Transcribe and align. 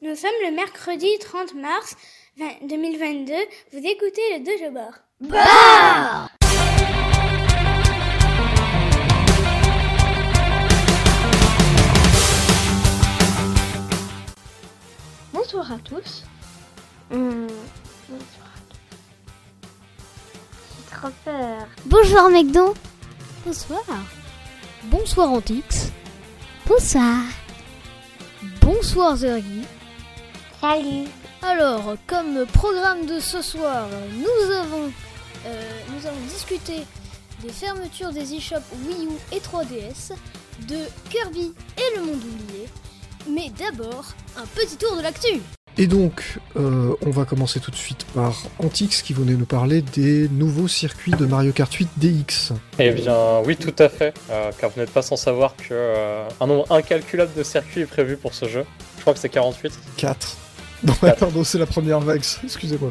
Nous 0.00 0.14
sommes 0.14 0.30
le 0.44 0.52
mercredi 0.54 1.08
30 1.18 1.54
mars 1.54 1.96
2022. 2.38 3.32
Vous 3.72 3.78
écoutez 3.84 4.22
le 4.32 4.44
Dojo 4.44 4.70
Bar. 4.70 5.00
Bar 5.20 6.30
Bonsoir 15.32 15.72
à 15.72 15.78
tous. 15.78 16.22
Mmh. 17.10 17.48
Bonsoir 18.08 18.50
à 18.54 18.60
tous. 18.70 18.78
J'ai 20.76 20.94
trop 20.94 21.10
peur. 21.24 21.66
Bonjour 21.86 22.30
McDo. 22.30 22.74
Bonsoir. 23.44 23.82
Bonsoir 24.84 25.32
Antix. 25.32 25.90
Bonsoir. 26.68 27.24
Bonsoir 28.60 29.16
Zergi. 29.16 29.64
Salut. 30.60 31.06
Alors, 31.42 31.94
comme 32.08 32.44
programme 32.46 33.06
de 33.06 33.20
ce 33.20 33.42
soir, 33.42 33.86
nous 34.12 34.52
avons, 34.52 34.90
euh, 35.46 35.70
nous 35.94 36.06
avons 36.06 36.20
discuté 36.28 36.82
des 37.42 37.50
fermetures 37.50 38.10
des 38.10 38.34
eShops 38.34 38.64
Wii 38.84 39.06
U 39.06 39.10
et 39.32 39.38
3DS, 39.38 40.12
de 40.66 40.78
Kirby 41.10 41.52
et 41.76 41.96
le 41.96 42.04
monde 42.04 42.16
oublié. 42.16 42.66
Mais 43.30 43.52
d'abord, 43.56 44.14
un 44.36 44.46
petit 44.46 44.76
tour 44.76 44.96
de 44.96 45.02
l'actu. 45.02 45.40
Et 45.80 45.86
donc, 45.86 46.38
euh, 46.56 46.92
on 47.06 47.10
va 47.10 47.24
commencer 47.24 47.60
tout 47.60 47.70
de 47.70 47.76
suite 47.76 48.04
par 48.12 48.42
Antix 48.58 49.00
qui 49.00 49.12
venait 49.12 49.34
nous 49.34 49.46
parler 49.46 49.80
des 49.80 50.28
nouveaux 50.28 50.66
circuits 50.66 51.12
de 51.12 51.24
Mario 51.24 51.52
Kart 51.52 51.72
8 51.72 51.88
DX. 51.98 52.52
Eh 52.80 52.90
bien, 52.90 53.38
oui, 53.44 53.56
tout 53.56 53.76
à 53.78 53.88
fait, 53.88 54.12
euh, 54.30 54.50
car 54.58 54.70
vous 54.70 54.80
n'êtes 54.80 54.90
pas 54.90 55.02
sans 55.02 55.14
savoir 55.14 55.54
que 55.54 55.68
euh, 55.70 56.28
un 56.40 56.48
nombre 56.48 56.66
incalculable 56.72 57.30
de 57.36 57.44
circuits 57.44 57.82
est 57.82 57.86
prévu 57.86 58.16
pour 58.16 58.34
ce 58.34 58.48
jeu. 58.48 58.64
Je 58.96 59.02
crois 59.02 59.14
que 59.14 59.20
c'est 59.20 59.28
48. 59.28 59.72
4. 59.96 60.36
Non, 60.84 60.94
mais 61.02 61.12
pardon, 61.18 61.42
c'est 61.44 61.58
la 61.58 61.66
première 61.66 62.00
vague, 62.00 62.22
excusez-moi. 62.44 62.90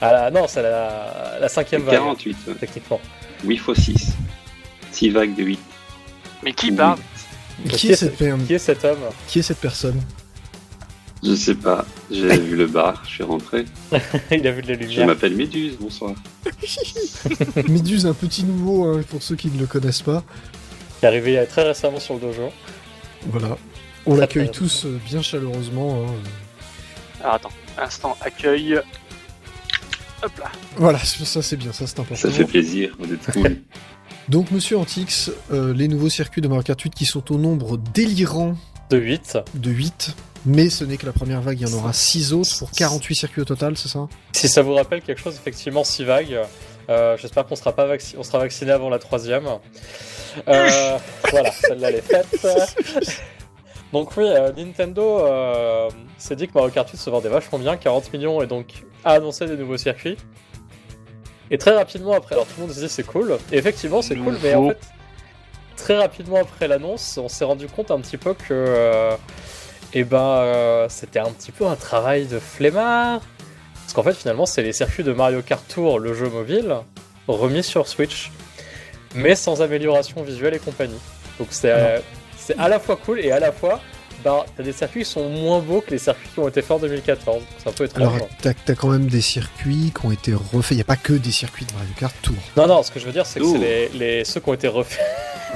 Ah 0.00 0.12
la, 0.12 0.30
non, 0.30 0.46
c'est 0.48 0.62
la, 0.62 1.38
la 1.40 1.48
cinquième 1.48 1.82
vague. 1.82 1.94
48, 1.94 2.36
ouais. 2.48 2.54
techniquement. 2.60 3.00
Oui, 3.44 3.54
il 3.54 3.60
faut 3.60 3.74
6. 3.74 4.12
6 4.92 5.10
vagues 5.10 5.34
de 5.34 5.42
8. 5.44 5.58
Mais 6.44 6.52
qui 6.52 6.70
parle? 6.72 6.98
Qui, 7.70 7.92
est 7.92 7.96
cette, 7.96 8.16
qui 8.46 8.54
est 8.54 8.58
cet 8.58 8.84
homme? 8.84 8.98
Qui 9.26 9.38
est 9.38 9.42
cette 9.42 9.58
personne? 9.60 10.00
Je 11.24 11.34
sais 11.34 11.54
pas. 11.54 11.86
J'ai 12.10 12.38
vu 12.38 12.54
le 12.56 12.66
bar, 12.66 13.02
je 13.06 13.10
suis 13.14 13.22
rentré. 13.24 13.64
Il 14.30 14.46
a 14.46 14.52
vu 14.52 14.60
de 14.60 14.68
la 14.68 14.74
Je 14.74 14.80
lumière. 14.80 15.06
m'appelle 15.06 15.34
Méduse, 15.34 15.76
bonsoir. 15.80 16.12
Méduse, 17.68 18.06
un 18.06 18.12
petit 18.12 18.44
nouveau, 18.44 18.84
hein, 18.84 19.00
pour 19.08 19.22
ceux 19.22 19.36
qui 19.36 19.48
ne 19.48 19.58
le 19.58 19.66
connaissent 19.66 20.02
pas. 20.02 20.22
Qui 21.00 21.06
est 21.06 21.08
arrivé 21.08 21.32
il 21.32 21.34
y 21.34 21.38
a 21.38 21.46
très 21.46 21.62
récemment 21.62 21.98
sur 22.00 22.14
le 22.14 22.20
dojo. 22.20 22.50
Voilà. 23.28 23.56
On 24.04 24.14
l'accueille 24.14 24.50
tous 24.50 24.84
euh, 24.84 25.00
bien 25.06 25.22
chaleureusement. 25.22 26.04
hein. 26.06 26.12
Alors 27.26 27.34
attends, 27.36 27.50
instant 27.76 28.16
accueil. 28.20 28.80
Hop 30.22 30.32
là. 30.38 30.50
Voilà, 30.76 30.98
ça 31.00 31.42
c'est 31.42 31.56
bien, 31.56 31.72
ça 31.72 31.86
c'est 31.88 31.98
important. 31.98 32.28
Ça 32.28 32.30
fait 32.30 32.44
plaisir, 32.44 32.94
vous 33.00 33.12
êtes 33.12 33.32
cool. 33.32 33.56
Donc, 34.28 34.50
monsieur 34.52 34.76
Antix, 34.78 35.30
euh, 35.52 35.72
les 35.74 35.88
nouveaux 35.88 36.08
circuits 36.08 36.40
de 36.42 36.48
Mario 36.48 36.62
Kart 36.62 36.80
8 36.80 36.94
qui 36.94 37.04
sont 37.04 37.32
au 37.32 37.36
nombre 37.38 37.76
délirant 37.76 38.56
De 38.90 38.96
8. 38.98 39.38
de 39.54 39.70
8, 39.70 40.16
mais 40.46 40.68
ce 40.70 40.84
n'est 40.84 40.96
que 40.96 41.06
la 41.06 41.12
première 41.12 41.40
vague, 41.42 41.60
il 41.60 41.68
y 41.68 41.72
en 41.72 41.76
aura 41.76 41.92
6 41.92 42.32
autres 42.32 42.56
pour 42.58 42.70
48 42.70 43.14
circuits 43.16 43.42
au 43.42 43.44
total, 43.44 43.76
c'est 43.76 43.88
ça? 43.88 44.06
Si 44.32 44.48
ça 44.48 44.62
vous 44.62 44.74
rappelle 44.74 45.02
quelque 45.02 45.20
chose, 45.20 45.34
effectivement, 45.34 45.82
si 45.84 46.04
vague. 46.04 46.40
euh, 46.88 47.16
J'espère 47.20 47.44
qu'on 47.46 47.54
sera 47.56 47.72
pas 47.74 47.86
vacci- 47.86 48.14
on 48.18 48.22
sera 48.22 48.38
vacciné 48.38 48.70
avant 48.70 48.88
la 48.88 48.98
troisième. 49.00 49.46
Euh, 50.48 50.98
voilà, 51.30 51.50
celle-là 51.52 51.88
elle 51.90 51.96
est 51.96 52.00
faite. 52.02 52.46
Donc 53.92 54.16
oui, 54.16 54.24
euh, 54.26 54.52
Nintendo 54.56 55.20
euh, 55.20 55.88
s'est 56.18 56.36
dit 56.36 56.48
que 56.48 56.54
Mario 56.54 56.70
Kart 56.70 56.88
8 56.90 56.96
se 56.96 57.10
vendait 57.10 57.28
vachement 57.28 57.58
bien, 57.58 57.76
40 57.76 58.12
millions, 58.12 58.42
et 58.42 58.46
donc 58.46 58.84
a 59.04 59.12
annoncé 59.12 59.46
des 59.46 59.56
nouveaux 59.56 59.76
circuits. 59.76 60.16
Et 61.50 61.58
très 61.58 61.74
rapidement 61.74 62.12
après, 62.12 62.34
alors 62.34 62.46
tout 62.46 62.54
le 62.58 62.66
monde 62.66 62.74
se 62.74 62.80
dit 62.80 62.88
c'est 62.88 63.04
cool, 63.04 63.38
et 63.52 63.58
effectivement 63.58 64.02
c'est 64.02 64.16
cool, 64.16 64.36
mais 64.42 64.54
en 64.54 64.68
fait, 64.68 64.78
très 65.76 65.96
rapidement 65.96 66.40
après 66.40 66.66
l'annonce, 66.66 67.18
on 67.18 67.28
s'est 67.28 67.44
rendu 67.44 67.68
compte 67.68 67.90
un 67.92 68.00
petit 68.00 68.16
peu 68.16 68.34
que, 68.34 68.48
euh, 68.50 69.16
eh 69.92 70.02
ben, 70.02 70.18
euh, 70.18 70.86
c'était 70.88 71.20
un 71.20 71.30
petit 71.30 71.52
peu 71.52 71.66
un 71.66 71.76
travail 71.76 72.26
de 72.26 72.40
flemmard. 72.40 73.20
Parce 73.82 73.92
qu'en 73.92 74.02
fait, 74.02 74.14
finalement, 74.14 74.46
c'est 74.46 74.64
les 74.64 74.72
circuits 74.72 75.04
de 75.04 75.12
Mario 75.12 75.42
Kart 75.42 75.62
Tour, 75.68 76.00
le 76.00 76.12
jeu 76.12 76.28
mobile, 76.28 76.74
remis 77.28 77.62
sur 77.62 77.86
Switch, 77.86 78.32
mais 79.14 79.36
sans 79.36 79.62
amélioration 79.62 80.24
visuelle 80.24 80.54
et 80.54 80.58
compagnie. 80.58 80.98
Donc 81.38 81.48
c'est 81.50 82.02
c'est 82.46 82.56
à 82.58 82.68
la 82.68 82.78
fois 82.78 82.96
cool 82.96 83.20
et 83.20 83.30
à 83.32 83.40
la 83.40 83.52
fois, 83.52 83.80
bah, 84.24 84.44
t'as 84.56 84.62
des 84.62 84.72
circuits 84.72 85.02
qui 85.04 85.10
sont 85.10 85.28
moins 85.28 85.60
beaux 85.60 85.80
que 85.80 85.90
les 85.90 85.98
circuits 85.98 86.28
qui 86.32 86.38
ont 86.40 86.48
été 86.48 86.62
faits 86.62 86.70
en 86.72 86.78
2014. 86.78 87.42
C'est 87.58 87.68
un 87.68 87.72
peu 87.72 87.84
étrange. 87.84 88.14
Alors, 88.16 88.28
t'as 88.40 88.54
t'as 88.54 88.74
quand 88.74 88.88
même 88.88 89.06
des 89.06 89.20
circuits 89.20 89.92
qui 89.98 90.06
ont 90.06 90.10
été 90.10 90.32
refaits, 90.34 90.72
il 90.72 90.76
n'y 90.76 90.80
a 90.80 90.84
pas 90.84 90.96
que 90.96 91.12
des 91.12 91.30
circuits 91.32 91.66
de 91.66 91.72
Mario 91.74 91.90
Kart 91.98 92.14
Tour. 92.22 92.34
Non, 92.56 92.66
non, 92.66 92.82
ce 92.82 92.90
que 92.90 92.98
je 93.00 93.06
veux 93.06 93.12
dire, 93.12 93.26
c'est 93.26 93.40
que 93.40 93.46
c'est 93.46 93.58
les, 93.58 93.88
les- 93.90 94.24
ceux 94.24 94.40
qui 94.40 94.48
ont 94.48 94.54
été 94.54 94.68
refaits. 94.68 95.00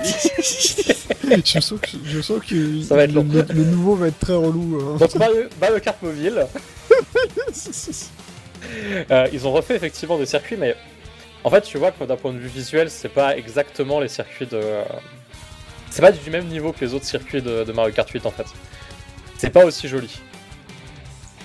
je 0.02 1.60
sens 1.60 1.80
que, 1.80 1.88
je 2.04 2.20
sens 2.20 2.40
que 2.46 2.82
Ça 2.82 2.96
va 2.96 3.04
être 3.04 3.12
le, 3.12 3.22
long. 3.22 3.28
le- 3.32 3.46
le 3.54 3.64
nouveau 3.64 3.94
va 3.96 4.08
être 4.08 4.18
très 4.18 4.34
relou. 4.34 4.78
hein. 4.80 4.96
Donc 4.98 5.14
Mario, 5.16 5.42
Mario 5.60 5.80
Kart 5.80 6.00
Mobile, 6.02 6.46
euh, 9.10 9.28
ils 9.32 9.46
ont 9.46 9.52
refait 9.52 9.76
effectivement 9.76 10.18
des 10.18 10.26
circuits, 10.26 10.56
mais 10.58 10.74
en 11.44 11.50
fait, 11.50 11.62
tu 11.62 11.78
vois 11.78 11.90
que 11.92 12.04
d'un 12.04 12.16
point 12.16 12.32
de 12.32 12.38
vue 12.38 12.48
visuel, 12.48 12.90
c'est 12.90 13.08
pas 13.08 13.36
exactement 13.36 14.00
les 14.00 14.08
circuits 14.08 14.46
de. 14.46 14.60
C'est 15.90 16.02
pas 16.02 16.12
du 16.12 16.30
même 16.30 16.46
niveau 16.46 16.72
que 16.72 16.84
les 16.84 16.94
autres 16.94 17.04
circuits 17.04 17.42
de, 17.42 17.64
de 17.64 17.72
Mario 17.72 17.92
Kart 17.92 18.08
8 18.08 18.24
en 18.26 18.30
fait. 18.30 18.46
C'est 19.36 19.50
pas 19.50 19.64
aussi 19.64 19.88
joli. 19.88 20.20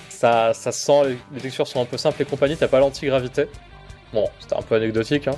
Ça, 0.08 0.54
ça 0.54 0.72
sent, 0.72 1.18
les- 1.34 1.40
textures 1.40 1.66
sont 1.66 1.80
un 1.82 1.84
peu 1.84 1.98
simples 1.98 2.22
et 2.22 2.24
compagnie, 2.24 2.56
t'as 2.56 2.68
pas 2.68 2.78
l'antigravité. 2.80 3.48
Bon, 4.12 4.28
c'était 4.40 4.56
un 4.56 4.62
peu 4.62 4.76
anecdotique, 4.76 5.28
hein. 5.28 5.36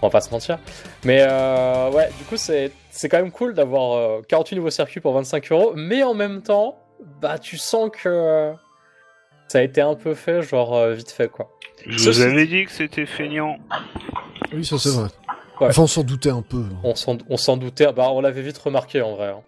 On 0.00 0.06
va 0.06 0.10
pas 0.12 0.20
se 0.20 0.30
mentir. 0.30 0.58
Mais 1.04 1.26
euh, 1.28 1.90
ouais, 1.90 2.08
du 2.18 2.24
coup, 2.24 2.36
c'est 2.36 2.70
c'est 2.90 3.08
quand 3.08 3.18
même 3.18 3.32
cool 3.32 3.54
d'avoir 3.54 3.96
euh, 3.98 4.22
48 4.28 4.56
nouveaux 4.56 4.70
circuits 4.70 5.00
pour 5.00 5.12
25 5.12 5.50
euros, 5.50 5.72
mais 5.74 6.04
en 6.04 6.14
même 6.14 6.40
temps, 6.42 6.78
bah 7.20 7.38
tu 7.38 7.56
sens 7.58 7.90
que 7.92 8.08
euh, 8.08 8.52
ça 9.48 9.58
a 9.58 9.62
été 9.62 9.80
un 9.80 9.94
peu 9.96 10.14
fait, 10.14 10.42
genre 10.42 10.76
euh, 10.76 10.94
vite 10.94 11.10
fait 11.10 11.28
quoi. 11.28 11.50
Je 11.84 11.98
Ceci 11.98 12.20
vous 12.20 12.26
avais 12.26 12.46
dit 12.46 12.64
que 12.64 12.70
c'était 12.70 13.06
feignant. 13.06 13.56
Oui, 14.52 14.64
ça 14.64 14.78
c'est 14.78 14.90
vrai. 14.90 15.08
Ouais. 15.60 15.68
Enfin, 15.68 15.82
on 15.82 15.86
s'en 15.86 16.02
doutait 16.04 16.30
un 16.30 16.42
peu. 16.42 16.58
hein. 16.84 16.92
On 17.28 17.36
s'en 17.36 17.56
doutait, 17.56 17.92
bah 17.92 18.10
on 18.12 18.20
l'avait 18.20 18.42
vite 18.42 18.58
remarqué 18.58 19.02
en 19.02 19.14
vrai. 19.16 19.28
hein. 19.28 19.42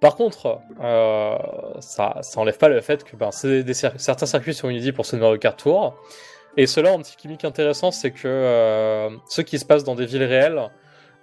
Par 0.00 0.16
contre, 0.16 0.58
euh, 0.82 1.38
ça, 1.78 2.16
ça 2.22 2.40
enlève 2.40 2.58
pas 2.58 2.68
le 2.68 2.80
fait 2.80 3.04
que 3.04 3.14
ben, 3.14 3.30
des 3.44 3.72
certains 3.74 4.26
circuits 4.26 4.54
sont 4.54 4.68
inédits 4.68 4.90
pour 4.90 5.06
ce 5.06 5.14
Mario 5.14 5.38
Kart 5.38 5.56
Tour. 5.56 5.94
Et 6.56 6.66
cela, 6.66 6.92
un 6.92 6.98
petit 6.98 7.14
gimmick 7.16 7.44
intéressant, 7.44 7.92
c'est 7.92 8.10
que 8.10 8.26
euh, 8.26 9.10
ceux 9.28 9.44
qui 9.44 9.58
se 9.60 9.64
passent 9.64 9.84
dans 9.84 9.94
des 9.94 10.04
villes 10.06 10.24
réelles, 10.24 10.60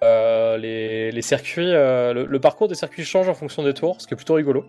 euh, 0.02 0.56
les, 0.58 1.12
les 1.12 1.22
circuits, 1.22 1.74
euh, 1.74 2.14
le, 2.14 2.26
le 2.26 2.40
parcours 2.40 2.70
des 2.70 2.76
circuits 2.76 3.04
change 3.04 3.28
en 3.28 3.34
fonction 3.34 3.62
des 3.64 3.74
tours, 3.74 3.98
ce 4.00 4.08
qui 4.08 4.14
est 4.14 4.18
plutôt 4.18 4.36
rigolo. 4.36 4.66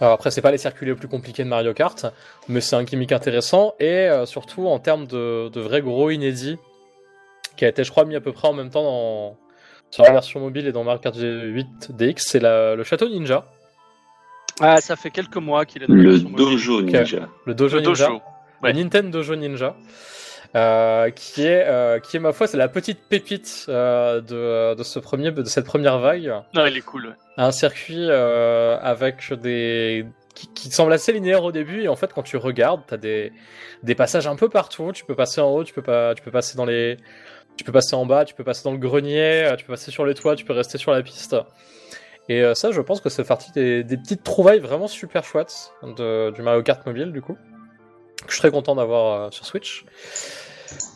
Alors 0.00 0.14
après, 0.14 0.30
c'est 0.30 0.40
pas 0.40 0.50
les 0.50 0.56
circuits 0.58 0.86
les 0.86 0.94
plus 0.94 1.08
compliqués 1.08 1.44
de 1.44 1.48
Mario 1.48 1.74
Kart, 1.74 2.06
mais 2.48 2.62
c'est 2.62 2.74
un 2.74 2.84
gimmick 2.84 3.12
intéressant 3.12 3.74
et 3.78 4.08
euh, 4.08 4.24
surtout 4.24 4.66
en 4.66 4.78
termes 4.78 5.06
de, 5.06 5.50
de 5.50 5.60
vrais 5.60 5.82
gros 5.82 6.08
inédits, 6.08 6.56
qui 7.60 7.66
a 7.66 7.68
été, 7.68 7.84
je 7.84 7.90
crois, 7.90 8.06
mis 8.06 8.16
à 8.16 8.22
peu 8.22 8.32
près 8.32 8.48
en 8.48 8.54
même 8.54 8.70
temps 8.70 8.82
dans, 8.82 9.36
sur 9.90 10.02
la 10.02 10.12
version 10.12 10.40
mobile 10.40 10.66
et 10.66 10.72
dans 10.72 10.82
Mario 10.82 10.98
Kart 10.98 11.14
8 11.14 11.92
DX, 11.92 12.14
c'est 12.16 12.40
le 12.42 12.82
château 12.84 13.06
ninja, 13.08 13.44
Ah, 14.60 14.80
ça 14.80 14.96
fait 14.96 15.10
quelques 15.10 15.36
mois 15.36 15.66
qu'il 15.66 15.82
est 15.82 15.86
dans 15.86 15.94
la 15.94 16.02
Le. 16.02 16.18
Dojo 16.20 16.80
Ninja. 16.80 17.28
le 17.44 17.54
dojo 17.54 17.76
Le 17.76 17.82
ninja, 17.82 18.06
dojo. 18.06 18.20
Ouais. 18.62 18.72
le 18.72 18.78
Nintendo 18.78 19.10
Dojo 19.18 19.36
Ninja, 19.36 19.76
euh, 20.56 21.10
qui 21.10 21.42
est, 21.46 21.64
euh, 21.66 21.98
qui 22.00 22.16
est 22.16 22.20
ma 22.20 22.32
foi, 22.32 22.46
c'est 22.46 22.56
la 22.56 22.68
petite 22.68 23.00
pépite 23.08 23.66
euh, 23.68 24.22
de, 24.22 24.74
de 24.74 24.82
ce 24.82 24.98
premier, 24.98 25.30
de 25.30 25.44
cette 25.44 25.66
première 25.66 25.98
vague. 25.98 26.32
Non, 26.54 26.64
il 26.64 26.76
est 26.76 26.80
cool. 26.80 27.08
ouais. 27.08 27.12
un 27.36 27.52
circuit 27.52 28.06
euh, 28.08 28.78
avec 28.80 29.32
des 29.34 30.06
qui, 30.34 30.48
qui 30.54 30.70
semble 30.70 30.92
assez 30.94 31.12
linéaire 31.12 31.44
au 31.44 31.52
début 31.52 31.82
et 31.82 31.88
en 31.88 31.96
fait 31.96 32.12
quand 32.14 32.22
tu 32.22 32.36
regardes 32.38 32.82
t'as 32.86 32.96
des 32.96 33.32
des 33.82 33.94
passages 33.96 34.26
un 34.28 34.36
peu 34.36 34.48
partout 34.48 34.92
tu 34.94 35.04
peux 35.04 35.16
passer 35.16 35.40
en 35.40 35.50
haut 35.50 35.64
tu 35.64 35.74
peux 35.74 35.82
pas 35.82 36.14
tu 36.14 36.22
peux 36.22 36.30
passer 36.30 36.56
dans 36.56 36.64
les 36.64 36.96
tu 37.60 37.64
peux 37.64 37.72
passer 37.72 37.94
en 37.94 38.06
bas 38.06 38.24
tu 38.24 38.32
peux 38.32 38.42
passer 38.42 38.64
dans 38.64 38.72
le 38.72 38.78
grenier 38.78 39.44
euh, 39.44 39.54
tu 39.54 39.66
peux 39.66 39.74
passer 39.74 39.90
sur 39.90 40.06
les 40.06 40.14
toits 40.14 40.34
tu 40.34 40.46
peux 40.46 40.54
rester 40.54 40.78
sur 40.78 40.92
la 40.92 41.02
piste. 41.02 41.36
Et 42.30 42.40
euh, 42.40 42.54
ça 42.54 42.70
je 42.70 42.80
pense 42.80 43.02
que 43.02 43.10
c'est 43.10 43.22
partie 43.22 43.52
des, 43.52 43.84
petites 43.84 44.22
trouvailles 44.22 44.60
vraiment 44.60 44.88
super 44.88 45.24
chouettes 45.24 45.74
de, 45.82 46.30
du 46.30 46.40
Mario 46.40 46.62
Kart 46.62 46.86
mobile 46.86 47.12
du 47.12 47.20
coup 47.20 47.36
que 48.22 48.28
je 48.28 48.32
suis 48.32 48.40
très 48.40 48.50
content 48.50 48.74
d'avoir 48.76 49.26
euh, 49.26 49.30
sur 49.30 49.44
Switch. 49.44 49.84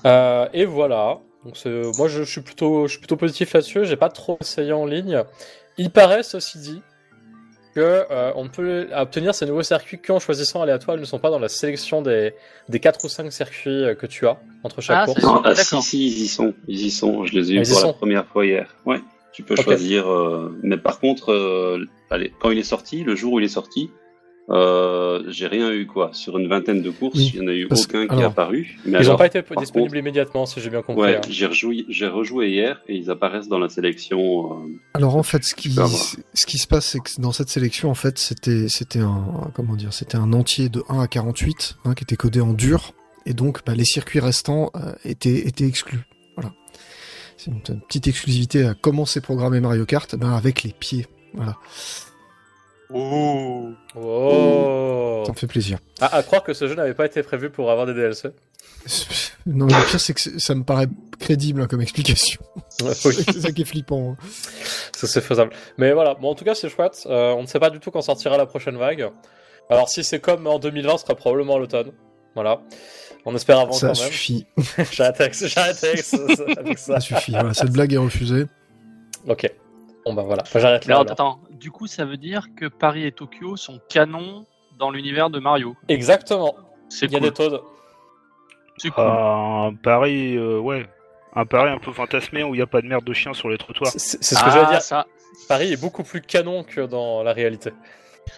Et 0.06 0.64
voilà. 0.64 1.18
Donc 1.44 1.62
moi 1.98 2.08
je, 2.08 2.22
je 2.22 2.30
suis 2.30 2.40
plutôt 2.40 2.86
je 2.86 2.92
suis 2.92 3.00
plutôt 3.00 3.16
positif 3.18 3.52
là-dessus. 3.52 3.84
J'ai 3.84 3.96
pas 3.96 4.08
trop 4.08 4.38
essayé 4.40 4.72
en 4.72 4.86
ligne. 4.86 5.22
Il 5.76 5.90
paraît, 5.90 6.22
ceci 6.22 6.58
dit, 6.58 6.82
que 7.74 7.80
euh, 8.10 8.32
on 8.36 8.48
peut 8.48 8.88
obtenir 8.94 9.34
ces 9.34 9.46
nouveaux 9.46 9.62
circuits 9.62 9.98
qu'en 9.98 10.18
choisissant 10.20 10.62
aléatoire, 10.62 10.96
ils 10.96 11.00
ne 11.00 11.04
sont 11.06 11.18
pas 11.18 11.30
dans 11.30 11.38
la 11.38 11.48
sélection 11.48 12.02
des, 12.02 12.32
des 12.68 12.80
4 12.80 13.04
ou 13.04 13.08
5 13.08 13.32
circuits 13.32 13.70
euh, 13.84 13.94
que 13.94 14.06
tu 14.06 14.26
as 14.26 14.38
entre 14.62 14.80
chaque 14.80 14.98
Ah, 15.02 15.04
course. 15.06 15.22
Non, 15.22 15.42
ah 15.44 15.54
si, 15.54 15.82
si, 15.82 16.06
ils 16.06 16.22
y 16.24 16.28
sont. 16.28 16.54
Ils 16.68 16.86
y 16.86 16.90
sont. 16.90 17.24
Je 17.24 17.34
les 17.34 17.52
ai 17.52 17.56
Ah, 17.58 17.60
eu 17.60 17.64
y 17.64 17.68
pour 17.68 17.80
sont. 17.80 17.86
la 17.88 17.92
première 17.94 18.26
fois 18.26 18.46
hier. 18.46 18.74
Ouais. 18.86 19.00
Tu 19.32 19.42
peux 19.42 19.56
choisir. 19.56 20.08
euh, 20.08 20.56
Mais 20.62 20.76
par 20.76 21.00
contre, 21.00 21.32
euh, 21.32 21.84
allez, 22.10 22.32
quand 22.40 22.50
il 22.50 22.58
est 22.58 22.62
sorti, 22.62 23.02
le 23.02 23.16
jour 23.16 23.32
où 23.34 23.40
il 23.40 23.44
est 23.44 23.48
sorti, 23.48 23.90
Euh, 24.50 25.22
j'ai 25.28 25.46
rien 25.46 25.72
eu 25.72 25.86
quoi. 25.86 26.10
Sur 26.12 26.38
une 26.38 26.48
vingtaine 26.48 26.82
de 26.82 26.90
courses, 26.90 27.16
Oui, 27.16 27.30
il 27.34 27.40
n'y 27.40 27.46
en 27.46 27.48
a 27.50 27.54
eu 27.54 27.66
parce- 27.66 27.84
aucun 27.84 28.06
qui 28.06 28.14
est 28.20 28.24
apparu. 28.24 28.78
Mais 28.84 28.98
Ils 29.00 29.08
n'ont 29.08 29.16
pas 29.16 29.26
été 29.26 29.40
disponibles 29.40 29.72
contre- 29.90 29.96
immédiatement, 29.96 30.44
si 30.44 30.60
j'ai 30.60 30.68
bien 30.68 30.82
compris. 30.82 31.02
Ouais, 31.02 31.16
hein. 31.16 31.20
j'ai 31.30 31.46
rejoué, 31.46 32.50
hier 32.50 32.82
et 32.86 32.94
ils 32.96 33.10
apparaissent 33.10 33.48
dans 33.48 33.58
la 33.58 33.70
sélection. 33.70 34.52
euh, 34.52 34.66
Alors 34.92 35.16
en 35.16 35.22
fait, 35.22 35.44
ce 35.44 35.54
qui, 35.54 35.70
ce 35.72 36.58
se 36.58 36.66
passe, 36.66 36.86
c'est 36.86 37.00
que 37.00 37.20
dans 37.20 37.32
cette 37.32 37.48
sélection, 37.48 37.90
en 37.90 37.94
fait, 37.94 38.18
c'était, 38.18 38.68
c'était 38.68 38.98
un, 39.00 39.50
comment 39.54 39.76
dire, 39.76 39.94
c'était 39.94 40.18
un 40.18 40.32
entier 40.34 40.68
de 40.68 40.82
1 40.90 41.00
à 41.00 41.06
48, 41.08 41.76
hein, 41.86 41.94
qui 41.94 42.04
était 42.04 42.16
codé 42.16 42.40
en 42.42 42.52
dur, 42.52 42.92
et 43.24 43.32
donc 43.32 43.60
bah, 43.64 43.74
les 43.74 43.84
circuits 43.86 44.20
restants 44.20 44.70
euh, 44.76 44.92
étaient, 45.06 45.46
étaient 45.48 45.66
exclus. 45.66 46.00
Voilà. 46.36 46.52
C'est 47.38 47.50
une, 47.50 47.60
une 47.68 47.80
petite 47.80 48.08
exclusivité 48.08 48.64
à 48.66 48.74
comment 48.74 49.06
c'est 49.06 49.20
programmé 49.22 49.60
Mario 49.60 49.86
Kart, 49.86 50.14
ben, 50.16 50.32
avec 50.32 50.62
les 50.64 50.72
pieds. 50.72 51.06
Voilà. 51.32 51.56
Oh 52.92 53.70
Oh 53.96 55.22
Ça 55.26 55.32
me 55.32 55.36
fait 55.36 55.46
plaisir. 55.46 55.78
à, 56.00 56.16
à 56.16 56.22
croire 56.22 56.42
que 56.42 56.52
ce 56.52 56.66
jeu 56.68 56.74
n'avait 56.74 56.94
pas 56.94 57.06
été 57.06 57.22
prévu 57.22 57.50
pour 57.50 57.70
avoir 57.70 57.86
des 57.86 57.94
DLC. 57.94 58.28
Non, 59.46 59.66
mais 59.66 59.74
le 59.78 59.84
pire, 59.90 60.00
c'est 60.00 60.14
que 60.14 60.38
ça 60.40 60.54
me 60.54 60.62
paraît 60.64 60.86
crédible 61.20 61.60
hein, 61.60 61.66
comme 61.66 61.82
explication. 61.82 62.40
oui, 62.82 62.92
c'est 62.94 63.40
ça 63.42 63.52
qui 63.52 63.60
est 63.60 63.66
flippant. 63.66 64.12
hein. 64.12 64.26
ça 64.96 65.06
c'est 65.06 65.20
faisable. 65.20 65.50
Mais 65.76 65.92
voilà, 65.92 66.14
bon, 66.14 66.30
en 66.30 66.34
tout 66.34 66.44
cas 66.46 66.54
c'est 66.54 66.70
chouette. 66.70 67.02
Euh, 67.06 67.32
on 67.34 67.42
ne 67.42 67.46
sait 67.46 67.58
pas 67.60 67.68
du 67.68 67.78
tout 67.78 67.90
quand 67.90 68.00
sortira 68.00 68.38
la 68.38 68.46
prochaine 68.46 68.78
vague. 68.78 69.10
Alors 69.68 69.90
si 69.90 70.02
c'est 70.02 70.18
comme 70.18 70.46
en 70.46 70.58
2020, 70.58 70.96
ce 70.96 71.02
sera 71.04 71.14
probablement 71.14 71.58
l'automne. 71.58 71.92
Voilà. 72.34 72.62
On 73.26 73.34
espère 73.36 73.58
avant 73.60 73.72
Ça 73.72 73.88
quand 73.88 74.00
même. 74.00 74.10
suffit. 74.10 74.46
J'arrête 74.92 75.20
avec, 75.20 75.34
ça- 75.34 75.62
avec 75.62 76.78
ça. 76.78 76.94
Ça 76.94 77.00
suffit. 77.00 77.32
Voilà, 77.32 77.52
cette 77.52 77.70
blague 77.70 77.92
est 77.92 77.98
refusée. 77.98 78.46
Ok. 79.28 79.50
Bon 80.04 80.12
bah 80.14 80.22
voilà, 80.22 80.42
Enfin, 80.42 80.58
j'arrête 80.58 80.84
là. 80.86 80.96
Alors, 80.98 81.10
attends, 81.10 81.40
du 81.50 81.70
coup, 81.70 81.86
ça 81.86 82.04
veut 82.04 82.16
dire 82.18 82.48
que 82.56 82.66
Paris 82.66 83.06
et 83.06 83.12
Tokyo 83.12 83.56
sont 83.56 83.80
canons 83.88 84.44
dans 84.78 84.90
l'univers 84.90 85.30
de 85.30 85.38
Mario. 85.38 85.76
Exactement. 85.88 86.54
C'est 86.88 87.06
Il 87.06 87.12
y 87.12 87.16
a 87.16 87.18
cool. 87.20 87.28
des 87.28 87.34
Toads. 87.34 87.62
C'est 88.76 88.90
cool. 88.90 89.04
Un 89.04 89.74
pari, 89.82 90.36
euh, 90.36 90.58
ouais. 90.58 90.86
Un 91.34 91.46
pari 91.46 91.70
un 91.70 91.78
peu 91.78 91.92
fantasmé 91.92 92.44
où 92.44 92.54
il 92.54 92.58
n'y 92.58 92.62
a 92.62 92.66
pas 92.66 92.80
de 92.82 92.86
merde 92.86 93.04
de 93.04 93.12
chien 93.12 93.32
sur 93.34 93.48
les 93.48 93.56
trottoirs. 93.58 93.92
C'est 93.96 94.22
ce 94.22 94.34
que 94.44 94.50
j'allais 94.50 94.66
Ah, 94.68 94.70
dire. 94.72 94.82
ça. 94.82 95.06
Paris 95.48 95.72
est 95.72 95.80
beaucoup 95.80 96.02
plus 96.04 96.20
canon 96.20 96.62
que 96.64 96.80
dans 96.82 97.22
la 97.22 97.32
réalité. 97.32 97.70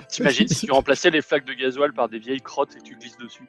T'imagines 0.09 0.49
si 0.49 0.67
tu 0.67 0.73
remplaçais 0.73 1.11
les 1.11 1.21
flaques 1.23 1.45
de 1.45 1.53
gasoil 1.53 1.93
par 1.93 2.09
des 2.09 2.19
vieilles 2.19 2.41
crottes 2.41 2.75
et 2.77 2.81
tu 2.81 2.97
glisses 2.97 3.19
dessus? 3.19 3.49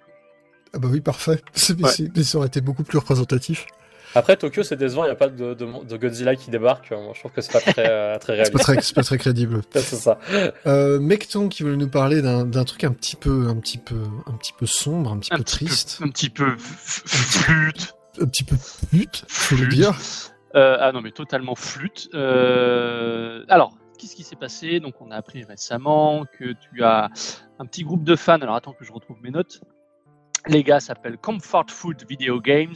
Ah 0.74 0.80
bah 0.80 0.88
oui, 0.92 1.02
parfait. 1.02 1.40
Ouais. 1.70 2.10
mais 2.16 2.24
ça 2.24 2.38
aurait 2.40 2.48
été 2.48 2.62
beaucoup 2.62 2.84
plus 2.84 2.98
représentatif. 2.98 3.66
Après 4.18 4.36
Tokyo 4.38 4.64
c'est 4.64 4.75
décevant, 4.75 5.04
il 5.04 5.08
n'y 5.08 5.12
a 5.12 5.16
pas 5.16 5.30
de, 5.30 5.54
de, 5.54 5.86
de 5.86 5.98
Godzilla 5.98 6.36
qui 6.36 6.50
débarque. 6.50 6.92
Moi 6.92 7.12
je 7.14 7.19
trouve 7.19 7.31
que 7.31 7.42
c'est 7.42 7.52
pas 7.54 7.60
très, 7.62 7.90
euh, 7.90 8.18
très 8.18 8.34
réaliste. 8.34 8.81
c'est 8.81 8.96
pas 8.96 9.04
très 9.04 9.18
crédible. 9.18 9.62
c'est 9.72 9.81
ça. 9.96 10.19
Euh, 10.66 11.00
Mecton 11.00 11.50
qui 11.50 11.64
voulait 11.64 11.75
nous 11.78 11.90
parler 11.90 12.22
d'un 12.22 12.64
truc 12.64 12.84
un 12.84 12.92
petit 12.92 13.16
peu, 13.16 13.48
un 13.48 13.56
petit 13.58 13.78
peu, 13.78 13.96
un 14.25 14.34
petit 14.34 14.54
peu 14.54 14.66
sombre, 14.66 15.12
un 15.12 15.19
petit 15.19 15.34
Un 15.34 15.38
peu 15.38 15.44
petit 15.44 15.66
triste, 15.66 15.98
peu, 16.00 16.06
un 16.06 16.10
petit 16.10 16.30
peu 16.30 16.56
flûte. 16.58 17.96
un 18.22 18.25
petit 18.25 18.44
peu 18.44 18.56
pute, 18.92 19.24
faut 19.28 19.56
le 19.56 19.62
Flûte. 19.64 19.74
dire. 19.74 19.94
Euh, 20.56 20.78
ah 20.80 20.92
non, 20.92 21.02
mais 21.02 21.12
totalement 21.12 21.56
flûte. 21.56 22.10
Euh, 22.13 23.44
alors, 23.50 23.74
qu'est-ce 24.00 24.16
qui 24.16 24.24
s'est 24.24 24.36
passé? 24.38 24.80
Donc, 24.80 24.96
on 25.02 25.12
a 25.12 25.16
appris 25.16 25.44
récemment 25.44 26.25
que 26.40 26.54
tu 26.54 26.84
as 26.84 27.10
un 27.60 27.66
petit 27.66 27.84
groupe 27.84 28.04
de 28.04 28.16
fans. 28.16 28.40
Alors, 28.42 28.56
attends 28.56 28.74
que 28.74 28.86
je 28.86 28.92
retrouve 28.92 29.18
mes 29.22 29.30
notes. 29.30 29.62
Les 30.48 30.63
gars 30.63 30.80
s'appellent 30.80 31.18
Comfort 31.18 31.66
Food 31.70 32.06
Video 32.10 32.40
Games, 32.40 32.75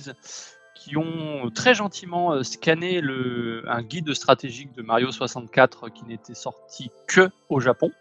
qui 0.84 0.98
ont 0.98 1.52
très 1.54 1.76
gentiment 1.76 2.34
euh, 2.34 2.44
scanné 2.44 3.02
le, 3.02 3.64
un 3.68 3.84
guide 3.84 4.14
stratégique 4.14 4.74
de 4.74 4.82
Mario 4.82 5.12
64 5.12 5.90
qui 5.90 6.06
n'était 6.06 6.34
sorti 6.34 6.90
que 7.08 7.30
au 7.50 7.60
Japon. 7.60 7.92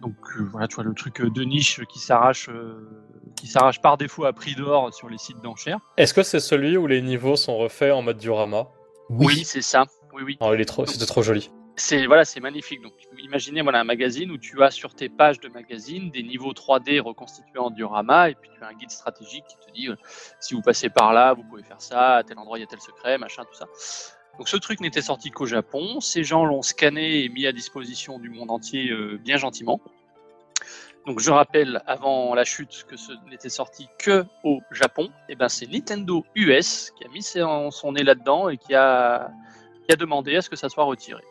Donc 0.00 0.14
euh, 0.38 0.44
voilà, 0.52 0.68
tu 0.68 0.76
vois 0.76 0.84
le 0.84 0.94
truc 0.94 1.20
euh, 1.20 1.30
de 1.30 1.42
niche 1.42 1.80
qui 1.88 1.98
s'arrache, 1.98 2.48
euh, 2.48 2.88
qui 3.34 3.48
s'arrache 3.48 3.80
par 3.80 3.96
défaut 3.96 4.24
à 4.24 4.32
prix 4.32 4.54
d'or 4.54 4.94
sur 4.94 5.08
les 5.08 5.18
sites 5.18 5.40
d'enchères. 5.42 5.78
Est-ce 5.96 6.14
que 6.14 6.22
c'est 6.22 6.40
celui 6.40 6.76
où 6.76 6.86
les 6.86 7.02
niveaux 7.02 7.36
sont 7.36 7.56
refaits 7.56 7.92
en 7.92 8.02
mode 8.02 8.18
diorama? 8.18 8.68
Oui, 9.08 9.42
c'est 9.44 9.62
ça. 9.62 9.84
Oui, 10.12 10.22
oui. 10.24 10.36
Oh, 10.40 10.52
il 10.54 10.60
est 10.60 10.66
trop, 10.66 10.86
c'était 10.86 11.06
trop 11.06 11.22
joli. 11.22 11.50
C'est 11.76 12.06
voilà, 12.06 12.24
c'est 12.24 12.40
magnifique. 12.40 12.80
Donc, 12.82 12.94
imaginer 13.18 13.62
voilà 13.62 13.80
un 13.80 13.84
magazine 13.84 14.30
où 14.30 14.38
tu 14.38 14.62
as 14.62 14.70
sur 14.70 14.94
tes 14.94 15.08
pages 15.08 15.40
de 15.40 15.48
magazine 15.48 16.10
des 16.10 16.22
niveaux 16.22 16.52
3D 16.52 17.00
reconstitués 17.00 17.58
en 17.58 17.70
diorama, 17.70 18.30
et 18.30 18.34
puis 18.34 18.50
tu 18.56 18.64
as 18.64 18.68
un 18.68 18.72
guide 18.72 18.90
stratégique 18.90 19.44
qui 19.46 19.56
te 19.66 19.72
dit 19.72 19.88
euh, 19.88 19.96
si 20.40 20.54
vous 20.54 20.62
passez 20.62 20.88
par 20.88 21.12
là, 21.12 21.34
vous 21.34 21.44
pouvez 21.44 21.62
faire 21.62 21.80
ça, 21.80 22.16
à 22.16 22.22
tel 22.22 22.38
endroit 22.38 22.58
il 22.58 22.62
y 22.62 22.64
a 22.64 22.66
tel 22.66 22.80
secret, 22.80 23.18
machin, 23.18 23.44
tout 23.44 23.54
ça. 23.54 23.66
Donc, 24.38 24.48
ce 24.48 24.56
truc 24.56 24.80
n'était 24.80 25.02
sorti 25.02 25.30
qu'au 25.30 25.46
Japon. 25.46 26.00
Ces 26.00 26.24
gens 26.24 26.44
l'ont 26.44 26.62
scanné 26.62 27.24
et 27.24 27.28
mis 27.28 27.46
à 27.46 27.52
disposition 27.52 28.18
du 28.18 28.28
monde 28.28 28.50
entier 28.50 28.90
euh, 28.90 29.18
bien 29.18 29.36
gentiment. 29.38 29.80
Donc, 31.06 31.20
je 31.20 31.30
rappelle 31.30 31.82
avant 31.86 32.34
la 32.34 32.44
chute 32.44 32.84
que 32.88 32.96
ce 32.96 33.12
n'était 33.30 33.48
sorti 33.48 33.88
que 33.98 34.24
au 34.44 34.60
Japon. 34.72 35.10
Et 35.28 35.36
ben, 35.36 35.48
c'est 35.48 35.66
Nintendo 35.66 36.24
US 36.34 36.90
qui 36.90 37.04
a 37.04 37.08
mis 37.08 37.22
son 37.22 37.92
nez 37.92 38.02
là-dedans 38.02 38.48
et 38.48 38.58
qui 38.58 38.74
a 38.74 39.30
qui 39.86 39.92
a 39.92 39.96
demandé 39.96 40.36
à 40.36 40.42
ce 40.42 40.50
que 40.50 40.56
ça 40.56 40.68
soit 40.68 40.84
retiré. 40.84 41.22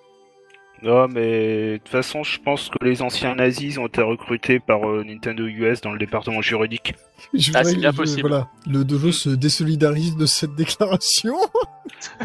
Non, 0.81 1.07
mais 1.07 1.73
de 1.73 1.77
toute 1.77 1.89
façon, 1.89 2.23
je 2.23 2.39
pense 2.39 2.69
que 2.69 2.83
les 2.83 3.01
anciens 3.01 3.33
nazis 3.35 3.77
ont 3.77 3.87
été 3.87 4.01
recrutés 4.01 4.59
par 4.59 4.87
euh, 4.87 5.03
Nintendo 5.03 5.45
US 5.47 5.81
dans 5.81 5.91
le 5.91 5.97
département 5.97 6.41
juridique. 6.41 6.93
Je 7.33 7.51
Ah, 7.55 7.63
c'est 7.63 7.75
bien 7.77 7.91
je- 7.91 7.97
possible. 7.97 8.27
Voilà, 8.29 8.47
le 8.67 8.83
dojo 8.83 9.11
se 9.11 9.29
désolidarise 9.29 10.15
de 10.17 10.25
cette 10.25 10.55
déclaration. 10.55 11.35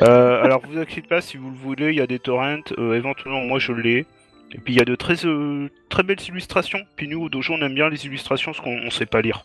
Euh, 0.02 0.43
alors, 0.43 0.61
vous 0.67 0.79
inquiétez 0.79 1.06
pas, 1.08 1.20
si 1.20 1.37
vous 1.37 1.49
le 1.50 1.56
voulez, 1.56 1.88
il 1.91 1.94
y 1.97 2.00
a 2.00 2.06
des 2.06 2.19
torrents. 2.19 2.61
euh, 2.79 2.94
éventuellement, 2.94 3.41
moi, 3.43 3.58
je 3.58 3.73
l'ai. 3.73 4.05
Et 4.53 4.58
puis, 4.58 4.75
il 4.75 4.76
y 4.76 4.81
a 4.81 4.85
de 4.85 4.94
très, 4.96 5.25
euh, 5.25 5.70
très 5.88 6.03
belles 6.03 6.20
illustrations. 6.29 6.81
Puis 6.96 7.08
nous, 7.08 7.23
au 7.23 7.29
dojo, 7.29 7.55
on 7.55 7.62
aime 7.62 7.75
bien 7.75 7.88
les 7.88 8.05
illustrations 8.05 8.53
parce 8.53 8.62
qu'on 8.62 8.76
on 8.85 8.91
sait 8.91 9.06
pas 9.06 9.23
lire. 9.23 9.44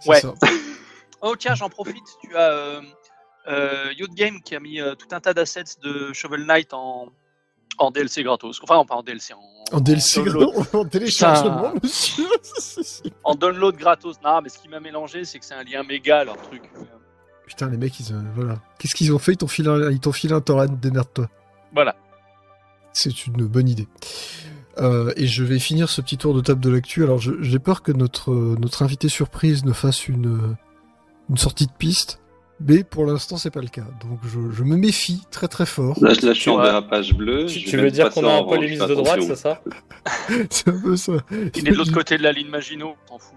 C'est 0.00 0.08
Ouais. 0.08 0.20
ça. 0.20 0.34
Oh 1.20 1.36
tiens, 1.38 1.54
j'en 1.54 1.68
profite. 1.68 2.02
Tu 2.24 2.34
as 2.34 2.50
euh, 2.50 2.80
euh, 3.48 3.92
Yacht 3.96 4.14
Game 4.14 4.40
qui 4.42 4.56
a 4.56 4.60
mis 4.60 4.80
euh, 4.80 4.94
tout 4.96 5.06
un 5.14 5.20
tas 5.20 5.34
d'assets 5.34 5.62
de 5.82 6.12
Shovel 6.12 6.44
Knight 6.46 6.72
en, 6.74 7.08
en 7.78 7.90
DLC 7.90 8.22
gratos. 8.22 8.60
Enfin, 8.62 8.84
pas 8.84 8.94
en 8.96 9.02
DLC, 9.02 9.32
en, 9.34 9.76
En 9.76 9.80
DLC, 9.80 10.22
download, 10.24 10.66
en 10.72 10.84
téléchargement, 10.84 11.72
monsieur. 11.82 12.24
en 13.24 13.34
download 13.34 13.76
gratos. 13.76 14.16
Non, 14.24 14.40
mais 14.42 14.48
ce 14.48 14.58
qui 14.58 14.68
m'a 14.68 14.80
mélangé, 14.80 15.24
c'est 15.24 15.38
que 15.38 15.44
c'est 15.44 15.54
un 15.54 15.64
lien 15.64 15.82
méga 15.82 16.24
leur 16.24 16.36
truc. 16.36 16.62
Putain, 17.46 17.68
les 17.70 17.76
mecs, 17.76 17.98
ils, 18.00 18.12
euh, 18.14 18.20
voilà. 18.34 18.56
Qu'est-ce 18.78 18.94
qu'ils 18.94 19.12
ont 19.12 19.18
fait? 19.18 19.32
Ils 19.32 19.36
t'ont 19.38 19.46
filé, 19.46 19.68
un- 19.68 20.12
filé 20.12 20.32
un 20.34 20.40
torrent, 20.40 20.66
démerde-toi. 20.66 21.28
Voilà. 21.74 21.96
C'est 22.92 23.26
une 23.26 23.46
bonne 23.46 23.68
idée. 23.68 23.88
Euh, 24.78 25.12
et 25.16 25.26
je 25.26 25.44
vais 25.44 25.58
finir 25.58 25.88
ce 25.90 26.00
petit 26.00 26.16
tour 26.16 26.34
de 26.34 26.40
table 26.40 26.60
de 26.60 26.70
l'actu. 26.70 27.02
Alors, 27.04 27.18
j'ai 27.18 27.58
peur 27.58 27.82
que 27.82 27.92
notre, 27.92 28.30
euh, 28.32 28.56
notre 28.58 28.82
invité 28.82 29.08
surprise 29.10 29.64
ne 29.64 29.72
fasse 29.72 30.08
une, 30.08 30.26
euh, 30.52 30.56
une 31.28 31.36
sortie 31.36 31.66
de 31.66 31.72
piste. 31.72 32.21
Mais 32.66 32.84
pour 32.84 33.04
l'instant, 33.06 33.36
c'est 33.36 33.50
pas 33.50 33.60
le 33.60 33.68
cas. 33.68 33.84
Donc, 34.00 34.18
je, 34.24 34.38
je 34.50 34.62
me 34.62 34.76
méfie 34.76 35.22
très 35.30 35.48
très 35.48 35.66
fort. 35.66 35.96
Là, 36.02 36.12
je- 36.14 36.32
suis 36.32 36.50
en 36.50 36.62
dérapage 36.62 37.14
bleu. 37.14 37.46
Tu, 37.46 37.64
tu 37.64 37.76
veux 37.76 37.90
dire 37.90 38.10
qu'on 38.10 38.26
a 38.26 38.32
un 38.34 38.42
polémiste 38.44 38.86
de 38.86 38.94
droite, 38.94 39.20
c'est 39.22 39.36
ça 39.36 39.62
c'est 40.50 40.68
un 40.68 40.80
peu 40.80 40.96
ça. 40.96 41.12
Il 41.54 41.68
est 41.68 41.72
de 41.72 41.76
l'autre 41.76 41.92
côté 41.92 42.16
de 42.18 42.22
la 42.22 42.32
ligne 42.32 42.48
Maginot, 42.48 42.94
t'en 43.08 43.18
fous. 43.18 43.36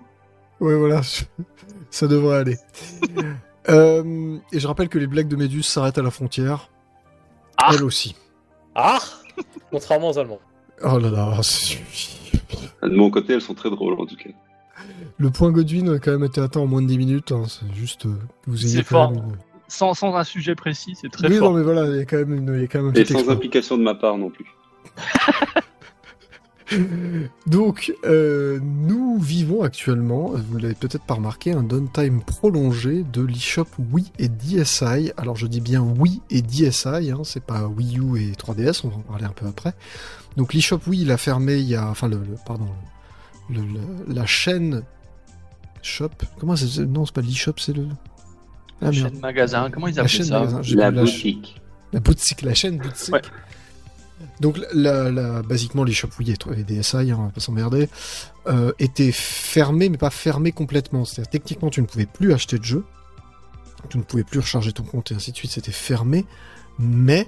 Ouais, 0.60 0.76
voilà. 0.76 1.02
ça 1.90 2.08
devrait 2.08 2.38
aller. 2.38 2.58
Euh, 3.68 4.38
et 4.52 4.60
je 4.60 4.68
rappelle 4.68 4.90
que 4.90 5.00
les 5.00 5.08
blagues 5.08 5.28
de 5.28 5.36
Méduse 5.36 5.66
s'arrêtent 5.66 5.98
à 5.98 6.04
la 6.04 6.12
frontière. 6.12 6.70
Ah. 7.58 7.72
Elle 7.74 7.84
aussi. 7.84 8.16
Ah 8.76 9.00
Contrairement 9.72 10.10
aux 10.12 10.20
Allemands. 10.20 10.40
Oh 10.84 11.00
là 11.00 11.10
là. 11.10 11.40
c'est- 11.42 11.80
De 12.84 12.90
mon 12.96 13.10
côté, 13.10 13.34
elles 13.34 13.42
sont 13.42 13.56
très 13.56 13.72
drôles 13.72 14.00
en 14.00 14.06
tout 14.06 14.16
cas. 14.18 14.30
Le 15.18 15.30
point 15.30 15.52
Godwin 15.52 15.90
a 15.96 16.00
quand 16.00 16.12
même 16.12 16.24
été 16.26 16.42
atteint 16.42 16.60
en 16.62 16.66
moins 16.68 16.82
de 16.82 16.88
10 16.88 16.98
minutes. 16.98 17.32
hein. 17.32 17.44
C'est 17.48 17.74
juste 17.76 18.06
euh, 18.06 18.14
que 18.46 18.52
vous 18.52 18.66
ayez 18.66 18.78
C'est 18.78 18.84
fort. 18.84 19.12
même 19.12 19.24
une... 19.24 19.36
Sans, 19.68 19.94
sans 19.96 20.16
un 20.16 20.24
sujet 20.24 20.54
précis, 20.56 20.96
c'est 21.00 21.10
très 21.12 21.28
oui, 21.28 21.38
fort. 21.38 21.52
non, 21.52 21.58
mais 21.58 21.64
voilà, 21.64 21.88
il 21.88 21.96
y 21.98 22.00
a 22.00 22.06
quand 22.06 22.18
même, 22.18 22.34
une, 22.36 22.54
il 22.56 22.62
y 22.62 22.64
a 22.66 22.68
quand 22.68 22.80
même 22.80 22.90
un 22.90 22.92
Et 22.92 23.02
petit 23.04 23.14
sans 23.14 23.20
exploit. 23.20 23.34
implication 23.36 23.78
de 23.78 23.84
ma 23.84 23.96
part 23.96 24.18
non 24.18 24.30
plus. 24.30 24.46
Donc, 27.46 27.94
euh, 28.06 28.60
nous 28.64 29.20
vivons 29.20 29.62
actuellement, 29.62 30.32
vous 30.36 30.58
l'avez 30.58 30.74
peut-être 30.74 31.04
pas 31.04 31.14
remarqué, 31.14 31.52
un 31.52 31.62
downtime 31.62 32.22
prolongé 32.24 33.04
de 33.14 33.22
l'eShop 33.22 33.68
Wii 33.92 34.12
et 34.18 34.30
DSi. 34.30 35.12
Alors, 35.16 35.36
je 35.36 35.46
dis 35.46 35.62
bien 35.62 35.82
Wii 35.82 36.22
et 36.32 36.42
DSi, 36.42 36.88
hein, 37.12 37.22
c'est 37.24 37.44
pas 37.44 37.68
Wii 37.68 38.00
U 38.00 38.18
et 38.20 38.32
3DS, 38.32 38.82
on 38.84 38.88
va 38.90 38.96
en 38.96 39.00
parler 39.02 39.26
un 39.26 39.30
peu 39.34 39.46
après. 39.46 39.74
Donc, 40.38 40.54
l'eShop 40.56 40.80
Wii, 40.88 41.02
il 41.04 41.12
a 41.12 41.18
fermé 41.18 41.58
il 41.58 41.68
y 41.68 41.76
a. 41.76 41.88
Enfin, 41.88 42.08
le, 42.08 42.18
le- 42.18 42.36
pardon. 42.48 42.66
Le- 43.50 43.62
le- 43.62 44.14
la 44.14 44.26
chaîne 44.26 44.84
Shop. 45.82 46.10
Comment 46.40 46.56
c'est 46.56 46.80
Non, 46.80 47.06
c'est 47.06 47.14
pas 47.14 47.22
l'eShop, 47.22 47.54
c'est 47.58 47.74
le. 47.76 47.88
Ah, 48.82 48.86
merde. 48.90 48.94
Chaîne 48.96 49.20
magasin, 49.20 49.70
comment 49.72 49.88
ils 49.88 49.94
La 49.96 50.02
appellent 50.02 50.10
chaîne 50.12 50.26
ça? 50.26 50.40
magasin. 50.40 50.76
La 50.76 50.92
boutique. 50.92 51.62
la 51.94 52.00
boutique, 52.00 52.42
la 52.42 52.54
chaîne 52.56 52.78
boutique. 52.78 53.14
Ouais. 53.14 53.22
Donc, 54.40 54.60
la, 54.74 55.12
la, 55.12 55.42
basiquement, 55.44 55.84
les 55.84 55.94
shops 55.94 56.18
Wii 56.20 56.32
et 56.32 56.64
DSi, 56.64 56.96
hein, 56.98 57.16
on 57.20 57.24
va 57.26 57.30
pas 57.30 57.40
s'emmerder, 57.40 57.88
euh, 58.48 58.72
étaient 58.80 59.12
fermés, 59.12 59.90
mais 59.90 59.98
pas 59.98 60.10
fermés 60.10 60.52
complètement. 60.52 61.06
C'est-à-dire, 61.06 61.30
techniquement, 61.30 61.70
tu 61.70 61.82
ne 61.82 61.86
pouvais 61.86 62.08
plus 62.08 62.34
acheter 62.34 62.58
de 62.58 62.64
jeux, 62.64 62.84
tu 63.90 63.98
ne 64.00 64.04
pouvais 64.04 64.24
plus 64.24 64.40
recharger 64.40 64.72
ton 64.72 64.84
compte 64.84 65.12
et 65.12 65.16
ainsi 65.16 65.32
de 65.32 65.38
suite, 65.38 65.52
c'était 65.52 65.72
fermé, 65.72 66.26
mais 66.80 67.28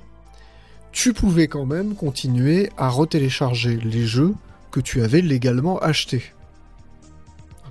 tu 0.91 1.13
pouvais 1.13 1.47
quand 1.47 1.65
même 1.65 1.93
continuer 1.93 2.71
à 2.77 2.89
retélécharger 2.89 3.77
les 3.77 4.07
jeux 4.07 4.33
que 4.77 4.81
tu 4.81 5.01
avais 5.01 5.21
légalement 5.21 5.79
achetés. 5.79 6.21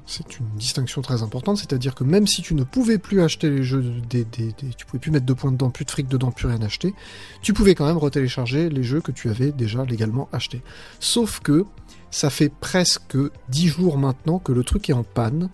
C'est 0.08 0.38
une 0.40 0.46
distinction 0.56 1.02
très 1.02 1.22
importante, 1.22 1.58
c'est-à-dire 1.58 1.94
que 1.94 2.02
même 2.02 2.26
si 2.26 2.42
tu 2.42 2.54
ne 2.54 2.64
pouvais 2.64 2.98
plus 2.98 3.22
acheter 3.22 3.48
les 3.48 3.62
jeux, 3.62 3.82
des, 4.10 4.24
des- 4.24 4.52
tu 4.76 4.86
pouvais 4.86 4.98
plus 4.98 5.12
mettre 5.12 5.26
de 5.26 5.32
points 5.32 5.52
dedans, 5.52 5.70
plus 5.70 5.84
de 5.84 5.90
fric 5.90 6.08
dedans, 6.08 6.32
plus 6.32 6.48
rien 6.48 6.60
acheter, 6.62 6.94
tu 7.42 7.52
pouvais 7.52 7.76
quand 7.76 7.86
même 7.86 7.96
retélécharger 7.96 8.68
les 8.70 8.82
jeux 8.82 9.00
que 9.00 9.12
tu 9.12 9.28
avais 9.30 9.52
déjà 9.52 9.84
légalement 9.84 10.28
achetés. 10.32 10.62
Sauf 10.98 11.38
que 11.40 11.64
ça 12.10 12.28
fait 12.30 12.48
presque 12.60 13.16
10 13.50 13.68
jours 13.68 13.98
maintenant 13.98 14.38
que 14.40 14.50
le 14.52 14.64
truc 14.64 14.90
est 14.90 14.94
en 14.94 15.04
panne. 15.04 15.48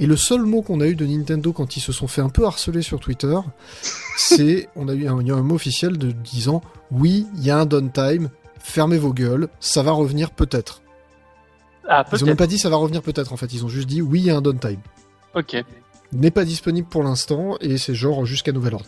Et 0.00 0.06
le 0.06 0.16
seul 0.16 0.42
mot 0.42 0.62
qu'on 0.62 0.80
a 0.80 0.86
eu 0.86 0.94
de 0.94 1.04
Nintendo 1.06 1.52
quand 1.52 1.76
ils 1.76 1.80
se 1.80 1.90
sont 1.90 2.06
fait 2.06 2.20
un 2.20 2.28
peu 2.28 2.46
harceler 2.46 2.82
sur 2.82 3.00
Twitter, 3.00 3.36
c'est, 4.16 4.68
on 4.76 4.86
a 4.88 4.94
eu 4.94 5.08
un, 5.08 5.18
un 5.18 5.42
mot 5.42 5.56
officiel 5.56 5.98
de 5.98 6.12
disant, 6.12 6.62
oui, 6.92 7.26
il 7.36 7.44
y 7.44 7.50
a 7.50 7.58
un 7.58 7.66
downtime, 7.66 8.30
fermez 8.58 8.98
vos 8.98 9.12
gueules, 9.12 9.48
ça 9.60 9.82
va 9.82 9.92
revenir 9.92 10.30
peut-être. 10.30 10.82
Ah, 11.88 12.04
Ils 12.12 12.22
ont 12.22 12.26
même 12.26 12.36
pas 12.36 12.46
dit 12.46 12.58
ça 12.58 12.68
va 12.68 12.76
revenir 12.76 13.02
peut-être 13.02 13.32
en 13.32 13.36
fait, 13.36 13.52
ils 13.52 13.64
ont 13.64 13.68
juste 13.68 13.88
dit 13.88 14.02
oui, 14.02 14.20
il 14.20 14.26
y 14.26 14.30
a 14.30 14.36
un 14.36 14.42
downtime. 14.42 14.80
Ok. 15.34 15.56
N'est 16.12 16.30
pas 16.30 16.44
disponible 16.44 16.88
pour 16.88 17.02
l'instant 17.02 17.56
et 17.60 17.78
c'est 17.78 17.94
genre 17.94 18.24
jusqu'à 18.26 18.52
nouvel 18.52 18.74
ordre. 18.74 18.86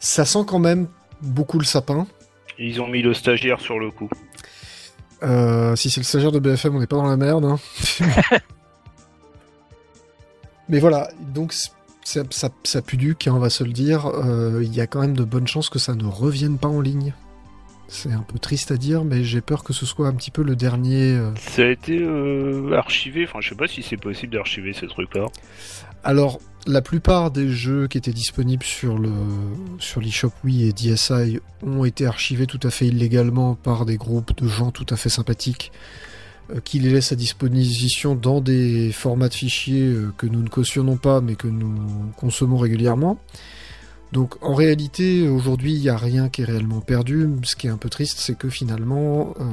Ça 0.00 0.24
sent 0.24 0.44
quand 0.46 0.58
même 0.58 0.88
beaucoup 1.22 1.58
le 1.58 1.64
sapin. 1.64 2.06
Ils 2.58 2.80
ont 2.80 2.88
mis 2.88 3.02
le 3.02 3.14
stagiaire 3.14 3.60
sur 3.60 3.78
le 3.78 3.90
coup. 3.90 4.08
Euh, 5.22 5.74
si 5.76 5.90
c'est 5.90 6.00
le 6.00 6.04
stagiaire 6.04 6.32
de 6.32 6.38
BFM, 6.38 6.76
on 6.76 6.80
n'est 6.80 6.86
pas 6.86 6.96
dans 6.96 7.06
la 7.06 7.16
merde. 7.16 7.44
hein. 7.44 7.58
Mais 10.68 10.78
voilà, 10.78 11.10
donc 11.20 11.52
ça, 11.52 12.22
ça, 12.30 12.48
ça 12.62 12.82
pue 12.82 12.96
duc, 12.96 13.26
hein, 13.26 13.32
on 13.34 13.38
va 13.38 13.50
se 13.50 13.64
le 13.64 13.72
dire. 13.72 14.06
Euh, 14.06 14.60
Il 14.62 14.74
y 14.74 14.80
a 14.80 14.86
quand 14.86 15.00
même 15.00 15.16
de 15.16 15.24
bonnes 15.24 15.46
chances 15.46 15.68
que 15.68 15.78
ça 15.78 15.94
ne 15.94 16.04
revienne 16.04 16.58
pas 16.58 16.68
en 16.68 16.80
ligne. 16.80 17.14
C'est 17.88 18.12
un 18.12 18.22
peu 18.22 18.38
triste 18.38 18.70
à 18.70 18.76
dire, 18.76 19.04
mais 19.04 19.24
j'ai 19.24 19.40
peur 19.40 19.62
que 19.62 19.72
ce 19.72 19.86
soit 19.86 20.08
un 20.08 20.14
petit 20.14 20.30
peu 20.30 20.42
le 20.42 20.56
dernier. 20.56 21.12
euh, 21.12 21.30
Ça 21.36 21.62
a 21.62 21.66
été 21.66 21.98
euh, 22.00 22.72
archivé, 22.72 23.24
enfin 23.28 23.40
je 23.40 23.50
sais 23.50 23.54
pas 23.54 23.68
si 23.68 23.82
c'est 23.82 23.96
possible 23.96 24.32
d'archiver 24.32 24.72
ces 24.72 24.86
trucs-là. 24.86 25.26
Alors, 26.02 26.40
la 26.66 26.80
plupart 26.82 27.30
des 27.30 27.48
jeux 27.48 27.86
qui 27.86 27.98
étaient 27.98 28.12
disponibles 28.12 28.64
sur 28.64 28.98
le 28.98 29.12
sur 29.78 30.00
l'eShop 30.00 30.32
Wii 30.44 30.68
et 30.68 30.72
DSi 30.72 31.40
ont 31.62 31.84
été 31.84 32.06
archivés 32.06 32.46
tout 32.46 32.60
à 32.62 32.70
fait 32.70 32.86
illégalement 32.86 33.54
par 33.54 33.84
des 33.84 33.96
groupes 33.96 34.36
de 34.42 34.48
gens 34.48 34.70
tout 34.70 34.86
à 34.90 34.96
fait 34.96 35.10
sympathiques 35.10 35.70
euh, 36.50 36.60
qui 36.64 36.78
les 36.78 36.90
laissent 36.90 37.12
à 37.12 37.16
disposition 37.16 38.14
dans 38.14 38.40
des 38.40 38.92
formats 38.92 39.28
de 39.28 39.34
fichiers 39.34 39.94
que 40.16 40.26
nous 40.26 40.42
ne 40.42 40.48
cautionnons 40.48 40.96
pas 40.96 41.20
mais 41.20 41.34
que 41.36 41.48
nous 41.48 41.74
consommons 42.16 42.56
régulièrement. 42.58 43.18
Donc 44.14 44.36
en 44.42 44.54
réalité, 44.54 45.28
aujourd'hui, 45.28 45.74
il 45.74 45.80
n'y 45.80 45.88
a 45.88 45.96
rien 45.96 46.28
qui 46.28 46.42
est 46.42 46.44
réellement 46.44 46.80
perdu. 46.80 47.28
Ce 47.42 47.56
qui 47.56 47.66
est 47.66 47.70
un 47.70 47.76
peu 47.76 47.90
triste, 47.90 48.18
c'est 48.20 48.38
que 48.38 48.48
finalement, 48.48 49.34
euh, 49.40 49.44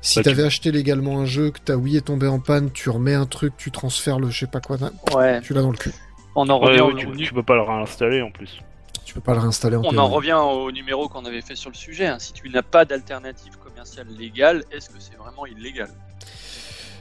si 0.00 0.16
Bah, 0.18 0.22
tu- 0.22 0.30
t'avais 0.30 0.44
acheté 0.44 0.72
légalement 0.72 1.20
un 1.20 1.26
jeu, 1.26 1.50
que 1.50 1.60
ta 1.60 1.76
Wii 1.76 1.98
est 1.98 2.00
tombée 2.06 2.26
en 2.26 2.40
panne, 2.40 2.70
tu 2.72 2.88
remets 2.88 3.12
un 3.14 3.26
truc, 3.26 3.52
tu 3.58 3.70
transfères 3.70 4.18
le 4.18 4.30
je 4.30 4.40
sais 4.40 4.46
pas 4.46 4.60
quoi, 4.60 4.78
Ouais. 5.14 5.40
tu 5.42 5.52
l'as 5.52 5.60
dans 5.62 5.70
le 5.70 5.76
cul. 5.76 5.92
On 6.34 6.48
en 6.48 6.58
revient, 6.58 6.80
ouais, 6.80 7.04
au, 7.06 7.14
tu, 7.14 7.34
peux 7.34 7.42
pas 7.42 7.54
le 7.56 7.60
réinstaller 7.60 8.22
en 8.22 8.30
plus. 8.30 8.60
Tu 9.04 9.12
peux 9.12 9.20
pas 9.20 9.34
le 9.34 9.40
réinstaller 9.40 9.76
en 9.76 9.82
on 9.84 9.98
en 9.98 10.08
revient 10.08 10.32
au 10.42 10.72
numéro 10.72 11.06
qu'on 11.08 11.26
avait 11.26 11.42
fait 11.42 11.54
sur 11.54 11.68
le 11.68 11.74
sujet. 11.76 12.06
hein. 12.06 12.18
Si 12.18 12.32
tu 12.32 12.48
n'as 12.48 12.62
pas 12.62 12.86
d'alternative 12.86 13.58
commerciale 13.62 14.06
légale, 14.18 14.64
est-ce 14.72 14.88
que 14.88 14.94
c'est 15.00 15.16
vraiment 15.18 15.44
illégal? 15.44 15.90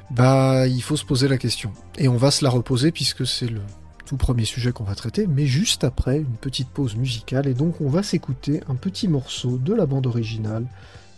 Bah, 0.10 0.68
il 0.68 0.82
faut 0.84 0.98
se 0.98 1.06
poser 1.06 1.30
la 1.30 1.38
question. 1.38 1.72
Et 1.98 2.10
on 2.10 2.18
va 2.18 2.32
se 2.32 2.44
la 2.44 2.50
reposer 2.50 2.92
puisque 2.92 3.26
c'est 3.26 3.48
le 3.48 3.62
tout 4.12 4.18
premier 4.18 4.44
sujet 4.44 4.74
qu'on 4.74 4.84
va 4.84 4.94
traiter, 4.94 5.26
mais 5.26 5.46
juste 5.46 5.86
après 5.86 6.18
une 6.18 6.36
petite 6.36 6.68
pause 6.68 6.98
musicale. 6.98 7.48
Et 7.48 7.54
donc, 7.54 7.80
on 7.80 7.88
va 7.88 8.04
s'écouter 8.04 8.60
un 8.68 8.76
petit 8.76 9.08
morceau 9.08 9.58
de 9.58 9.74
la 9.74 9.86
bande 9.86 10.06
originale 10.06 10.66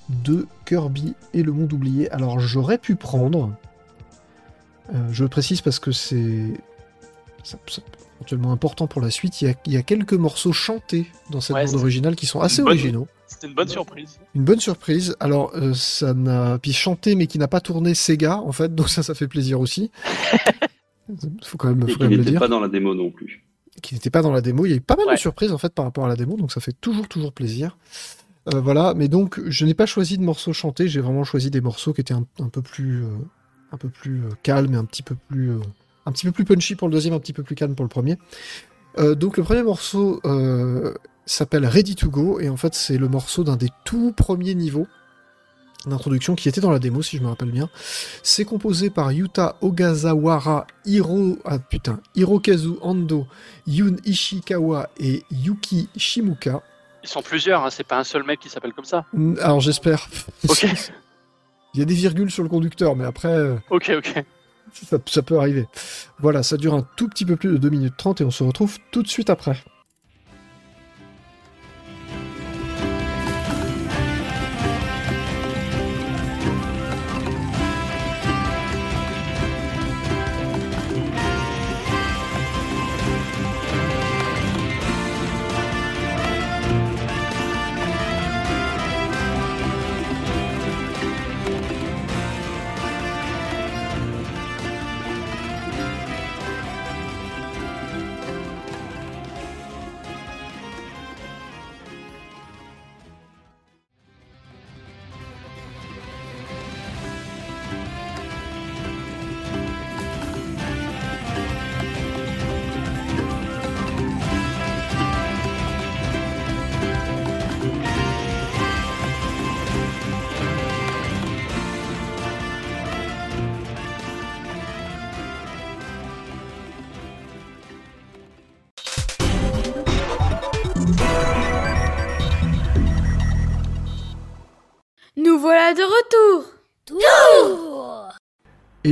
de 0.09 0.45
Kirby 0.67 1.15
et 1.33 1.41
le 1.41 1.53
monde 1.53 1.73
oublié. 1.73 2.07
Alors, 2.12 2.39
j'aurais 2.39 2.77
pu 2.77 2.93
prendre. 2.95 3.51
euh, 4.93 5.07
je 5.12 5.23
le 5.23 5.29
précise 5.29 5.62
parce 5.62 5.79
que 5.79 5.91
c'est. 5.91 6.53
éventuellement 8.17 8.51
important 8.51 8.85
pour 8.85 9.01
la 9.01 9.09
suite. 9.09 9.41
Il 9.41 9.47
y 9.47 9.51
a, 9.51 9.55
il 9.65 9.73
y 9.73 9.77
a 9.77 9.81
quelques 9.81 10.13
morceaux 10.13 10.53
chantés 10.53 11.07
dans 11.31 11.41
cette 11.41 11.55
Ouais, 11.55 11.65
bande 11.65 11.73
originale 11.75 12.15
qui 12.15 12.27
sont 12.27 12.41
assez 12.41 12.62
bonne- 12.62 12.73
originaux. 12.73 13.07
C'était 13.25 13.47
une 13.47 13.55
bonne 13.55 13.69
surprise. 13.69 14.19
Une 14.35 14.43
bonne 14.43 14.59
surprise. 14.59 15.15
Alors, 15.19 15.51
euh, 15.55 15.73
ça 15.73 16.13
n'a. 16.13 16.59
Puis 16.59 16.73
chanté, 16.73 17.15
mais 17.15 17.25
qui 17.25 17.39
n'a 17.39 17.47
pas 17.47 17.59
tourné 17.59 17.95
Sega, 17.95 18.38
en 18.38 18.51
fait, 18.51 18.75
donc 18.75 18.89
ça, 18.89 19.01
ça 19.01 19.15
fait 19.15 19.27
plaisir 19.27 19.59
aussi. 19.59 19.89
faut 21.43 21.57
quand 21.57 21.69
même, 21.69 21.83
Et 21.88 21.91
faut 21.91 22.00
quand 22.00 22.05
qui 22.05 22.10
même 22.12 22.19
le 22.19 22.25
n'était 22.25 22.39
pas 22.39 22.48
dans 22.48 22.60
la 22.60 22.67
démo 22.69 22.93
non 22.95 23.12
plus. 23.12 23.45
Qui 23.81 23.95
n'était 23.95 24.10
pas 24.10 24.22
dans 24.22 24.31
la 24.31 24.41
démo. 24.41 24.65
Il 24.65 24.69
y 24.69 24.74
a 24.74 24.77
eu 24.77 24.81
pas 24.81 24.95
mal 24.95 25.07
Ouais. 25.07 25.13
de 25.15 25.19
surprises, 25.19 25.51
en 25.51 25.57
fait, 25.57 25.74
par 25.74 25.86
rapport 25.86 26.05
à 26.05 26.07
la 26.07 26.15
démo, 26.15 26.38
donc 26.38 26.51
ça 26.51 26.62
fait 26.62 26.74
toujours, 26.79 27.07
toujours 27.07 27.33
plaisir. 27.33 27.77
Euh, 28.53 28.60
voilà, 28.60 28.93
mais 28.95 29.07
donc, 29.07 29.39
je 29.48 29.65
n'ai 29.65 29.74
pas 29.74 29.86
choisi 29.86 30.17
de 30.17 30.24
morceaux 30.24 30.53
chantés, 30.53 30.88
j'ai 30.88 31.00
vraiment 31.01 31.24
choisi 31.24 31.50
des 31.50 31.62
morceaux 31.62 31.93
qui 31.93 32.01
étaient 32.01 32.13
un, 32.13 32.25
un 32.39 32.50
peu 32.50 32.62
plus. 32.62 33.03
euh, 33.03 33.10
un 33.72 33.77
peu 33.77 33.89
plus 33.89 34.19
euh, 34.24 34.29
calmes 34.43 34.74
et 34.74 34.77
un 34.77 34.86
petit 34.86 35.01
peu 35.01 35.15
plus. 35.27 35.50
euh, 35.51 35.60
un 36.05 36.12
petit 36.12 36.25
peu 36.25 36.31
plus 36.31 36.43
punchy 36.45 36.75
pour 36.75 36.88
le 36.89 36.93
deuxième, 36.93 37.13
un 37.13 37.19
petit 37.19 37.33
peu 37.33 37.41
plus 37.43 37.55
calme 37.55 37.74
pour 37.75 37.83
le 37.86 37.89
premier. 37.89 38.17
Euh, 39.00 39.15
donc, 39.15 39.38
le 39.38 39.43
premier 39.43 39.63
morceau 39.63 40.19
euh, 40.25 40.93
s'appelle 41.25 41.65
Ready 41.65 41.95
to 41.95 42.10
Go, 42.10 42.39
et 42.39 42.50
en 42.50 42.57
fait, 42.57 42.75
c'est 42.75 42.98
le 42.98 43.07
morceau 43.07 43.43
d'un 43.43 43.55
des 43.55 43.69
tout 43.86 44.12
premiers 44.12 44.53
niveaux 44.55 44.88
d'introduction 45.87 46.35
qui 46.35 46.49
était 46.49 46.61
dans 46.61 46.71
la 46.71 46.79
démo 46.79 47.01
si 47.01 47.17
je 47.17 47.21
me 47.21 47.27
rappelle 47.27 47.51
bien. 47.51 47.69
C'est 48.21 48.45
composé 48.45 48.89
par 48.89 49.11
Yuta 49.11 49.57
Ogazawara, 49.61 50.67
Hiro 50.85 51.37
ah 51.45 51.59
putain, 51.59 51.99
Hirokazu 52.15 52.73
Ando, 52.81 53.27
Yun 53.67 53.97
Ishikawa 54.05 54.89
et 54.99 55.23
Yuki 55.31 55.89
Shimuka. 55.95 56.61
Ils 57.03 57.09
sont 57.09 57.21
plusieurs, 57.21 57.65
hein, 57.65 57.69
c'est 57.69 57.85
pas 57.85 57.97
un 57.99 58.03
seul 58.03 58.23
mec 58.23 58.39
qui 58.39 58.49
s'appelle 58.49 58.73
comme 58.73 58.85
ça. 58.85 59.05
Alors 59.41 59.59
j'espère. 59.59 60.07
Ok. 60.47 60.65
Il 61.73 61.79
y 61.79 61.81
a 61.81 61.85
des 61.85 61.95
virgules 61.95 62.29
sur 62.29 62.43
le 62.43 62.49
conducteur, 62.49 62.95
mais 62.95 63.03
après 63.03 63.29
euh, 63.29 63.55
Ok, 63.71 63.91
ok. 63.97 64.23
ça, 64.73 64.97
ça 65.07 65.21
peut 65.23 65.37
arriver. 65.39 65.65
Voilà, 66.19 66.43
ça 66.43 66.55
dure 66.55 66.75
un 66.75 66.87
tout 66.95 67.09
petit 67.09 67.25
peu 67.25 67.35
plus 67.35 67.49
de 67.49 67.57
2 67.57 67.69
minutes 67.69 67.95
30 67.97 68.21
et 68.21 68.23
on 68.23 68.31
se 68.31 68.43
retrouve 68.43 68.77
tout 68.91 69.01
de 69.01 69.07
suite 69.07 69.31
après. 69.31 69.57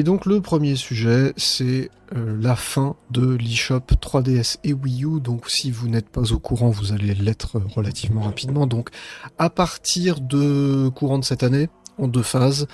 Et 0.02 0.04
donc 0.04 0.26
le 0.26 0.42
premier 0.42 0.76
sujet, 0.76 1.32
c'est 1.38 1.92
euh, 2.16 2.36
la 2.42 2.56
fin 2.56 2.96
de 3.12 3.36
l'eShop 3.36 3.82
3DS 4.02 4.58
et 4.64 4.74
Wii 4.74 5.06
U. 5.06 5.22
Donc 5.22 5.48
si 5.48 5.70
vous 5.70 5.88
n'êtes 5.90 6.10
pas 6.10 6.34
au 6.34 6.40
courant, 6.40 6.72
vous 6.72 6.92
allez 6.92 7.14
l'être 7.14 7.62
relativement 7.76 8.22
rapidement. 8.22 8.66
Donc 8.66 8.90
à 9.38 9.52
partir 9.52 10.20
de 10.20 10.90
courant 10.90 11.20
de 11.20 11.24
cette 11.24 11.44
année, 11.44 11.70
en 12.00 12.08
deux 12.08 12.24
phases. 12.24 12.66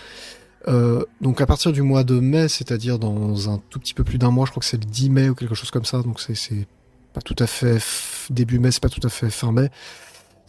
euh, 0.69 1.03
donc 1.19 1.41
à 1.41 1.45
partir 1.45 1.73
du 1.73 1.81
mois 1.81 2.05
de 2.05 2.17
mai, 2.17 2.47
c'est-à-dire 2.47 2.97
dans 2.97 3.49
un 3.49 3.61
tout 3.69 3.79
petit 3.79 3.93
peu 3.93 4.05
plus 4.05 4.19
d'un 4.19 4.31
mois, 4.31 4.45
je 4.45 4.51
crois 4.51 4.61
que 4.61 4.65
c'est 4.65 4.81
le 4.81 4.89
10 4.89 5.09
mai 5.09 5.27
ou 5.27 5.35
quelque 5.35 5.53
chose 5.53 5.69
comme 5.69 5.83
ça. 5.83 6.03
Donc 6.03 6.21
c'est 6.21 6.65
pas 7.11 7.19
tout 7.19 7.35
à 7.39 7.47
fait 7.47 7.83
début 8.29 8.59
mai, 8.59 8.71
c'est 8.71 8.81
pas 8.81 8.87
tout 8.87 9.05
à 9.05 9.09
fait 9.09 9.29
fin 9.29 9.51
mai. 9.51 9.69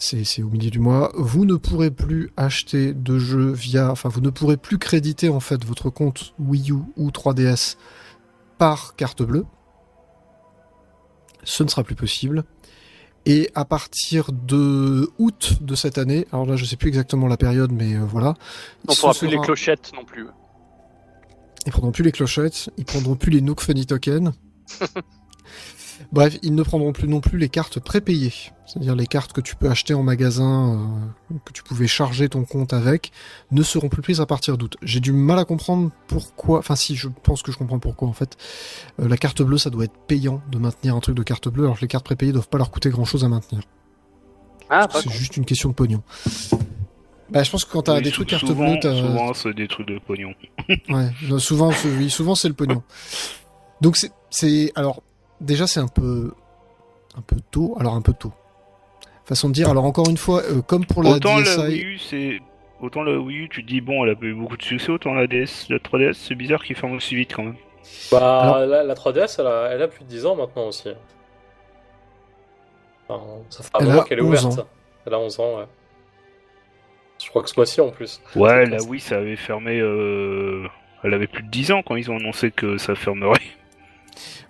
C'est 0.01 0.43
au 0.43 0.49
milieu 0.49 0.71
du 0.71 0.79
mois. 0.79 1.11
Vous 1.17 1.45
ne 1.45 1.57
pourrez 1.57 1.91
plus 1.91 2.31
acheter 2.37 2.95
de 2.95 3.19
jeux 3.19 3.51
via, 3.51 3.91
enfin, 3.91 4.09
vous 4.09 4.21
ne 4.21 4.31
pourrez 4.31 4.57
plus 4.57 4.79
créditer 4.79 5.29
en 5.29 5.41
fait 5.41 5.65
votre 5.65 5.91
compte 5.91 6.35
Wii 6.39 6.71
U 6.71 6.77
ou 6.97 7.11
3DS 7.11 7.77
par 8.59 8.95
carte 8.95 9.23
bleue. 9.25 9.45
Ce 11.43 11.65
ne 11.65 11.69
sera 11.69 11.83
plus 11.83 11.97
possible. 11.97 12.45
Et 13.27 13.51
à 13.57 13.65
partir 13.65 14.31
de 14.33 15.11
août 15.19 15.59
de 15.61 15.75
cette 15.75 15.99
année, 15.99 16.27
alors 16.33 16.47
là 16.47 16.57
je 16.57 16.65
sais 16.65 16.77
plus 16.77 16.89
exactement 16.89 17.27
la 17.27 17.37
période, 17.37 17.73
mais 17.73 17.95
euh, 17.95 18.05
voilà. 18.05 18.35
On 18.87 18.93
ce 18.93 19.01
pourra 19.01 19.15
plus 19.15 19.29
les 19.29 19.39
clochettes 19.41 19.93
non 19.95 20.05
plus. 20.05 20.29
Ils 21.67 21.73
prendront 21.73 21.91
plus 21.93 22.05
les 22.05 22.13
clochettes, 22.13 22.71
ils 22.79 22.85
prendront 22.85 23.17
plus 23.17 23.31
les 23.31 23.41
Nook 23.41 23.61
Funny 23.61 23.85
Token. 23.85 24.33
Bref, 26.11 26.39
ils 26.43 26.55
ne 26.55 26.63
prendront 26.63 26.93
plus 26.93 27.07
non 27.07 27.21
plus 27.21 27.39
les 27.39 27.51
cartes 27.51 27.81
prépayées. 27.81 28.33
C'est-à-dire 28.67 28.97
les 28.97 29.07
cartes 29.07 29.33
que 29.33 29.41
tu 29.43 29.57
peux 29.57 29.69
acheter 29.69 29.93
en 29.93 30.03
magasin, 30.03 31.01
euh, 31.31 31.35
que 31.45 31.53
tu 31.53 31.63
pouvais 31.63 31.87
charger 31.87 32.29
ton 32.29 32.45
compte 32.45 32.73
avec, 32.73 33.13
ne 33.51 33.63
seront 33.63 33.89
plus 33.89 34.01
prises 34.01 34.21
à 34.21 34.27
partir 34.27 34.57
d'août. 34.57 34.77
J'ai 34.83 35.01
du 35.01 35.13
mal 35.13 35.39
à 35.39 35.45
comprendre 35.45 35.91
pourquoi. 36.07 36.61
Enfin, 36.61 36.77
si, 36.77 36.97
je 36.97 37.09
pense 37.09 37.43
que 37.43 37.53
je 37.53 37.59
comprends 37.59 37.79
pourquoi 37.79 38.09
en 38.09 38.15
fait. 38.15 38.37
Euh, 39.01 39.09
la 39.09 39.19
carte 39.19 39.43
bleue, 39.43 39.59
ça 39.59 39.69
doit 39.69 39.85
être 39.85 39.99
payant 40.07 40.43
de 40.51 40.59
maintenir 40.59 40.97
un 40.97 41.01
truc 41.01 41.15
de 41.15 41.23
carte 41.23 41.49
bleue, 41.49 41.65
alors 41.65 41.77
que 41.77 41.83
les 41.83 41.89
cartes 41.89 42.07
prépayées 42.07 42.33
doivent 42.33 42.49
pas 42.49 42.59
leur 42.59 42.71
coûter 42.71 42.89
grand-chose 42.89 43.25
à 43.25 43.29
maintenir. 43.29 43.63
Ah, 44.71 44.89
pas 44.89 45.03
C'est 45.03 45.11
juste 45.11 45.37
une 45.37 45.45
question 45.45 45.71
de 45.71 45.75
pognon. 45.75 46.03
Bah, 47.31 47.43
je 47.43 47.51
pense 47.51 47.67
que 47.67 47.73
quand 47.73 47.83
t'as 47.83 47.97
Oui, 47.97 48.03
des 48.03 48.11
trucs 48.11 48.29
carte 48.29 48.51
bleue, 48.51 48.79
t'as. 48.81 48.95
Souvent, 48.95 49.35
c'est 49.35 49.55
des 49.55 49.69
trucs 49.69 49.89
de 49.89 49.99
pognon. 49.99 50.33
Ouais, 50.89 51.11
souvent, 51.39 51.71
souvent 52.09 52.35
c'est 52.35 52.49
le 52.49 52.55
pognon. 52.55 52.83
Donc 53.81 53.97
c'est, 53.97 54.11
c'est, 54.31 54.73
alors 54.75 55.03
déjà 55.41 55.67
c'est 55.67 55.81
un 55.81 55.89
peu, 55.89 56.33
un 57.17 57.21
peu 57.23 57.37
tôt. 57.51 57.77
Alors 57.81 57.95
un 57.95 58.03
peu 58.03 58.13
tôt. 58.13 58.33
Façon 59.25 59.49
de 59.49 59.55
dire. 59.55 59.69
Alors 59.69 59.85
encore 59.85 60.09
une 60.09 60.17
fois, 60.17 60.43
euh, 60.45 60.63
comme 60.63 60.85
pour 60.87 61.03
la 61.03 61.11
Autant 61.11 61.37
la 61.37 61.43
DSi, 61.43 61.61
Wii 61.61 61.83
U, 61.85 61.99
c'est. 61.99 62.41
Autant 62.81 63.03
la 63.03 63.19
Wii 63.19 63.39
U, 63.45 63.49
tu 63.49 63.63
te 63.65 63.69
dis, 63.69 63.81
bon, 63.81 64.05
elle 64.05 64.13
a 64.13 64.15
pas 64.15 64.27
eu 64.27 64.35
beaucoup 64.35 64.57
de 64.57 64.63
succès, 64.63 64.91
autant 64.93 65.13
la 65.13 65.27
DS, 65.27 65.67
la 65.69 65.79
3DS, 65.79 66.13
c'est 66.15 66.37
bizarre 66.37 66.63
qu'il 66.63 66.77
ferme 66.77 66.93
aussi 66.93 67.17
vite 67.17 67.33
quand 67.35 67.43
même. 67.43 67.57
Bah, 68.13 68.41
Alors- 68.41 68.59
la, 68.67 68.85
la 68.85 68.95
3DS, 68.95 69.37
elle 69.41 69.47
a, 69.49 69.71
elle 69.73 69.83
a 69.83 69.89
plus 69.89 70.05
de 70.05 70.09
10 70.09 70.27
ans 70.27 70.37
maintenant 70.37 70.69
aussi. 70.69 70.89
Enfin, 73.09 73.25
ça 73.49 73.63
fait 73.65 73.71
un 73.75 73.79
Elle 73.81 73.87
moment 73.89 74.03
qu'elle 74.05 74.19
est 74.19 74.23
11 74.23 74.45
ouverte. 74.45 74.59
ans. 74.61 74.69
Elle 75.07 75.15
a 75.15 75.19
11 75.19 75.41
ans, 75.41 75.59
ouais. 75.59 75.65
Je 77.23 77.29
crois 77.31 77.43
que 77.43 77.51
ce 77.51 77.55
mois-ci 77.59 77.81
en 77.81 77.91
plus. 77.91 78.21
Ouais, 78.37 78.65
la 78.67 78.81
Wii, 78.83 79.01
ça 79.01 79.17
avait 79.17 79.35
fermé. 79.37 79.81
Euh... 79.81 80.67
Elle 81.03 81.15
avait 81.15 81.27
plus 81.27 81.43
de 81.43 81.49
10 81.51 81.73
ans 81.73 81.83
quand 81.85 81.97
ils 81.97 82.11
ont 82.13 82.17
annoncé 82.17 82.51
que 82.53 82.77
ça 82.79 82.95
fermerait. 82.95 83.41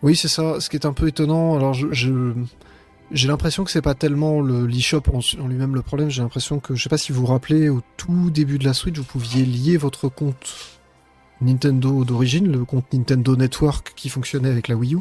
Oui 0.02 0.16
c'est 0.16 0.28
ça. 0.28 0.60
Ce 0.60 0.68
qui 0.70 0.76
est 0.76 0.86
un 0.86 0.92
peu 0.92 1.08
étonnant. 1.08 1.56
Alors 1.56 1.74
je, 1.74 1.88
je- 1.92 2.32
j'ai 3.10 3.26
l'impression 3.28 3.64
que 3.64 3.70
c'est 3.70 3.80
pas 3.82 3.94
tellement 3.94 4.40
le 4.40 4.66
l'eShop 4.66 5.02
en, 5.12 5.20
en 5.42 5.48
lui-même 5.48 5.74
le 5.74 5.82
problème. 5.82 6.10
J'ai 6.10 6.22
l'impression 6.22 6.60
que 6.60 6.74
je 6.74 6.82
sais 6.82 6.88
pas 6.90 6.98
si 6.98 7.12
vous 7.12 7.20
vous 7.20 7.26
rappelez 7.26 7.68
au 7.68 7.80
tout 7.96 8.30
début 8.30 8.58
de 8.58 8.64
la 8.64 8.74
Switch, 8.74 8.96
vous 8.98 9.04
pouviez 9.04 9.44
lier 9.44 9.76
votre 9.76 10.08
compte 10.08 10.78
Nintendo 11.40 12.04
d'origine, 12.04 12.50
le 12.50 12.64
compte 12.64 12.92
Nintendo 12.92 13.36
Network 13.36 13.92
qui 13.96 14.08
fonctionnait 14.08 14.50
avec 14.50 14.68
la 14.68 14.74
Wii 14.74 14.94
U. 14.94 14.98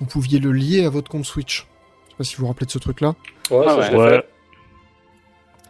Vous 0.00 0.06
pouviez 0.06 0.38
le 0.38 0.52
lier 0.52 0.84
à 0.84 0.90
votre 0.90 1.10
compte 1.10 1.24
Switch. 1.24 1.66
Je 2.06 2.10
sais 2.10 2.16
pas 2.18 2.24
si 2.24 2.36
vous 2.36 2.42
vous 2.42 2.48
rappelez 2.48 2.66
de 2.66 2.70
ce 2.72 2.78
truc-là. 2.78 3.14
Ouais, 3.50 3.64
Ah 3.66 3.76
ouais. 3.76 4.22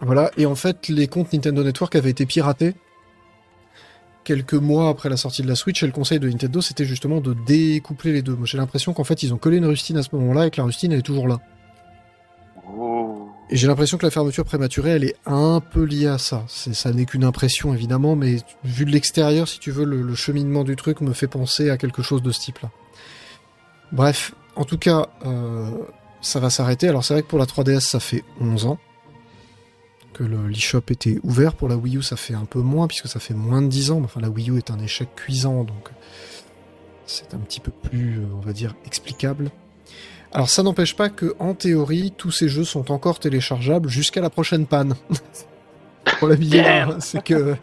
Voilà, 0.02 0.30
et 0.36 0.44
en 0.44 0.54
fait, 0.54 0.88
les 0.88 1.06
comptes 1.06 1.32
Nintendo 1.32 1.62
Network 1.64 1.94
avaient 1.96 2.10
été 2.10 2.26
piratés 2.26 2.74
quelques 4.26 4.54
mois 4.54 4.88
après 4.88 5.08
la 5.08 5.16
sortie 5.16 5.42
de 5.42 5.48
la 5.48 5.54
Switch, 5.54 5.82
et 5.82 5.86
le 5.86 5.92
conseil 5.92 6.18
de 6.18 6.28
Nintendo, 6.28 6.60
c'était 6.60 6.84
justement 6.84 7.20
de 7.20 7.32
découpler 7.46 8.12
les 8.12 8.22
deux. 8.22 8.34
Moi, 8.34 8.44
j'ai 8.44 8.58
l'impression 8.58 8.92
qu'en 8.92 9.04
fait, 9.04 9.22
ils 9.22 9.32
ont 9.32 9.38
collé 9.38 9.58
une 9.58 9.66
rustine 9.66 9.96
à 9.96 10.02
ce 10.02 10.08
moment-là, 10.16 10.48
et 10.48 10.50
que 10.50 10.58
la 10.58 10.64
rustine, 10.64 10.92
elle 10.92 10.98
est 10.98 11.02
toujours 11.02 11.28
là. 11.28 11.40
Et 13.48 13.56
j'ai 13.56 13.68
l'impression 13.68 13.96
que 13.96 14.04
la 14.04 14.10
fermeture 14.10 14.44
prématurée, 14.44 14.90
elle 14.90 15.04
est 15.04 15.14
un 15.24 15.60
peu 15.60 15.84
liée 15.84 16.08
à 16.08 16.18
ça. 16.18 16.44
Ça 16.48 16.92
n'est 16.92 17.06
qu'une 17.06 17.22
impression, 17.22 17.72
évidemment, 17.72 18.16
mais 18.16 18.38
vu 18.64 18.84
de 18.84 18.90
l'extérieur, 18.90 19.46
si 19.46 19.60
tu 19.60 19.70
veux, 19.70 19.84
le, 19.84 20.02
le 20.02 20.14
cheminement 20.16 20.64
du 20.64 20.74
truc 20.74 21.00
me 21.00 21.12
fait 21.12 21.28
penser 21.28 21.70
à 21.70 21.76
quelque 21.76 22.02
chose 22.02 22.22
de 22.22 22.32
ce 22.32 22.40
type-là. 22.40 22.70
Bref, 23.92 24.34
en 24.56 24.64
tout 24.64 24.78
cas, 24.78 25.06
euh, 25.24 25.70
ça 26.20 26.40
va 26.40 26.50
s'arrêter. 26.50 26.88
Alors 26.88 27.04
c'est 27.04 27.14
vrai 27.14 27.22
que 27.22 27.28
pour 27.28 27.38
la 27.38 27.44
3DS, 27.44 27.80
ça 27.80 28.00
fait 28.00 28.24
11 28.40 28.66
ans 28.66 28.78
que 30.16 30.24
le 30.24 30.48
l'eShop 30.48 30.82
était 30.90 31.18
ouvert. 31.22 31.54
Pour 31.54 31.68
la 31.68 31.76
Wii 31.76 31.98
U, 31.98 32.02
ça 32.02 32.16
fait 32.16 32.34
un 32.34 32.46
peu 32.46 32.60
moins, 32.60 32.86
puisque 32.86 33.08
ça 33.08 33.20
fait 33.20 33.34
moins 33.34 33.60
de 33.60 33.68
10 33.68 33.90
ans. 33.90 34.00
Enfin, 34.02 34.20
la 34.20 34.30
Wii 34.30 34.50
U 34.50 34.56
est 34.56 34.70
un 34.70 34.78
échec 34.78 35.08
cuisant, 35.14 35.64
donc 35.64 35.90
c'est 37.04 37.34
un 37.34 37.38
petit 37.38 37.60
peu 37.60 37.70
plus, 37.70 38.18
euh, 38.18 38.26
on 38.36 38.40
va 38.40 38.52
dire, 38.52 38.74
explicable. 38.86 39.50
Alors 40.32 40.48
ça 40.48 40.62
n'empêche 40.62 40.96
pas 40.96 41.08
que, 41.08 41.34
en 41.38 41.54
théorie, 41.54 42.12
tous 42.16 42.30
ces 42.30 42.48
jeux 42.48 42.64
sont 42.64 42.90
encore 42.90 43.18
téléchargeables 43.18 43.88
jusqu'à 43.88 44.20
la 44.20 44.30
prochaine 44.30 44.66
panne. 44.66 44.94
Pour 46.18 46.28
la 46.28 46.36
bière, 46.36 46.96
c'est 47.00 47.22
que 47.22 47.56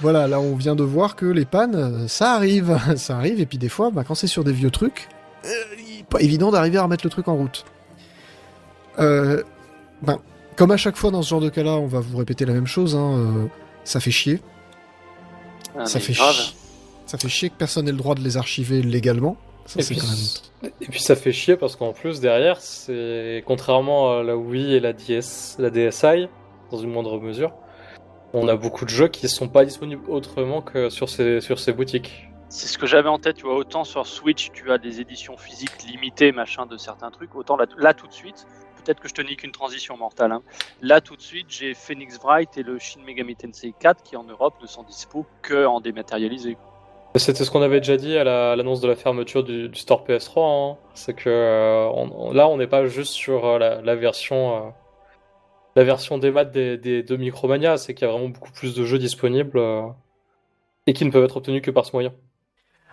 voilà, 0.00 0.28
là 0.28 0.40
on 0.40 0.56
vient 0.56 0.76
de 0.76 0.84
voir 0.84 1.16
que 1.16 1.26
les 1.26 1.44
pannes, 1.44 1.74
euh, 1.74 2.08
ça 2.08 2.32
arrive, 2.32 2.78
ça 2.96 3.16
arrive, 3.16 3.40
et 3.40 3.46
puis 3.46 3.58
des 3.58 3.68
fois, 3.68 3.90
bah, 3.90 4.04
quand 4.06 4.14
c'est 4.14 4.26
sur 4.26 4.44
des 4.44 4.52
vieux 4.52 4.70
trucs, 4.70 5.08
euh, 5.44 5.48
pas 6.08 6.20
évident 6.20 6.50
d'arriver 6.50 6.78
à 6.78 6.82
remettre 6.82 7.04
le 7.04 7.10
truc 7.10 7.28
en 7.28 7.36
route. 7.36 7.64
Euh, 8.98 9.42
ben, 10.02 10.18
comme 10.58 10.72
à 10.72 10.76
chaque 10.76 10.96
fois 10.96 11.12
dans 11.12 11.22
ce 11.22 11.30
genre 11.30 11.40
de 11.40 11.50
cas-là, 11.50 11.76
on 11.76 11.86
va 11.86 12.00
vous 12.00 12.18
répéter 12.18 12.44
la 12.44 12.52
même 12.52 12.66
chose. 12.66 12.96
Hein, 12.96 13.16
euh, 13.16 13.46
ça 13.84 14.00
fait 14.00 14.10
chier. 14.10 14.40
Ah, 15.78 15.86
ça 15.86 16.00
fait 16.00 16.12
grave. 16.12 16.34
chier. 16.34 16.54
Ça 17.06 17.16
fait 17.16 17.28
chier 17.28 17.48
que 17.48 17.54
personne 17.56 17.84
n'ait 17.84 17.92
le 17.92 17.96
droit 17.96 18.16
de 18.16 18.20
les 18.20 18.36
archiver 18.36 18.82
légalement. 18.82 19.36
Ça, 19.66 19.80
Et 19.80 19.84
puis, 19.84 19.96
quand 19.96 20.06
même. 20.08 20.72
et 20.80 20.86
puis 20.86 21.00
ça 21.00 21.14
fait 21.14 21.30
chier 21.30 21.56
parce 21.56 21.76
qu'en 21.76 21.92
plus 21.92 22.20
derrière, 22.20 22.60
c'est 22.60 23.44
contrairement 23.46 24.18
à 24.18 24.22
la 24.24 24.36
Wii 24.36 24.74
et 24.74 24.80
la 24.80 24.92
DS, 24.92 25.56
la 25.58 25.70
DSi, 25.70 26.28
dans 26.72 26.78
une 26.78 26.90
moindre 26.90 27.20
mesure, 27.20 27.52
on 28.32 28.48
a 28.48 28.56
beaucoup 28.56 28.84
de 28.84 28.90
jeux 28.90 29.08
qui 29.08 29.28
sont 29.28 29.48
pas 29.48 29.64
disponibles 29.64 30.10
autrement 30.10 30.60
que 30.60 30.90
sur 30.90 31.08
ces, 31.08 31.40
sur 31.40 31.60
ces 31.60 31.72
boutiques. 31.72 32.28
C'est 32.48 32.66
ce 32.66 32.78
que 32.78 32.86
j'avais 32.86 33.10
en 33.10 33.18
tête, 33.18 33.36
tu 33.36 33.44
vois, 33.44 33.56
autant 33.56 33.84
sur 33.84 34.06
Switch 34.06 34.50
tu 34.52 34.72
as 34.72 34.78
des 34.78 35.00
éditions 35.00 35.36
physiques 35.36 35.82
limitées, 35.86 36.32
machin, 36.32 36.66
de 36.66 36.78
certains 36.78 37.10
trucs, 37.10 37.34
autant 37.36 37.56
là, 37.56 37.66
là 37.76 37.94
tout 37.94 38.06
de 38.06 38.12
suite, 38.12 38.46
peut-être 38.88 39.00
que 39.00 39.08
je 39.08 39.12
te 39.14 39.20
nique 39.20 39.42
une 39.44 39.52
transition 39.52 39.98
mortale, 39.98 40.32
hein. 40.32 40.42
là 40.80 41.02
tout 41.02 41.14
de 41.14 41.20
suite 41.20 41.48
j'ai 41.50 41.74
Phoenix 41.74 42.18
Wright 42.24 42.56
et 42.56 42.62
le 42.62 42.78
Shin 42.78 43.00
Megami 43.04 43.36
Tensei 43.36 43.74
4 43.78 44.02
qui 44.02 44.16
en 44.16 44.24
Europe 44.24 44.54
ne 44.62 44.66
sont 44.66 44.82
dispo 44.82 45.26
que 45.42 45.66
en 45.66 45.82
dématérialisé. 45.82 46.56
C'était 47.16 47.44
ce 47.44 47.50
qu'on 47.50 47.60
avait 47.60 47.80
déjà 47.80 47.98
dit 47.98 48.16
à 48.16 48.24
la- 48.24 48.52
à 48.52 48.56
l'annonce 48.56 48.80
de 48.80 48.88
la 48.88 48.96
fermeture 48.96 49.44
du, 49.44 49.68
store 49.74 50.06
PS3. 50.06 50.40
hein. 50.72 50.76
C'est 50.94 51.12
que 51.14 51.28
euh, 51.28 52.32
là, 52.32 52.48
on 52.48 52.56
n'est 52.56 52.66
pas 52.66 52.86
juste 52.86 53.12
sur 53.12 53.44
euh, 53.44 53.58
la, 53.58 53.94
version, 53.96 54.56
euh, 54.56 54.70
la 55.76 55.84
version 55.84 56.16
des 56.18 56.30
maths 56.30 56.50
des, 56.52 56.78
des, 56.78 57.02
de 57.02 57.16
Micromania. 57.16 57.76
C'est 57.76 57.92
qu'il 57.94 58.06
y 58.06 58.08
a 58.08 58.12
vraiment 58.12 58.28
beaucoup 58.28 58.52
plus 58.52 58.74
de 58.74 58.84
jeux 58.84 58.98
disponibles 58.98 59.58
euh, 59.58 59.82
et 60.86 60.92
qui 60.92 61.04
ne 61.04 61.10
peuvent 61.10 61.24
être 61.24 61.38
obtenus 61.38 61.62
que 61.62 61.70
par 61.70 61.84
ce 61.86 61.92
moyen. 61.92 62.12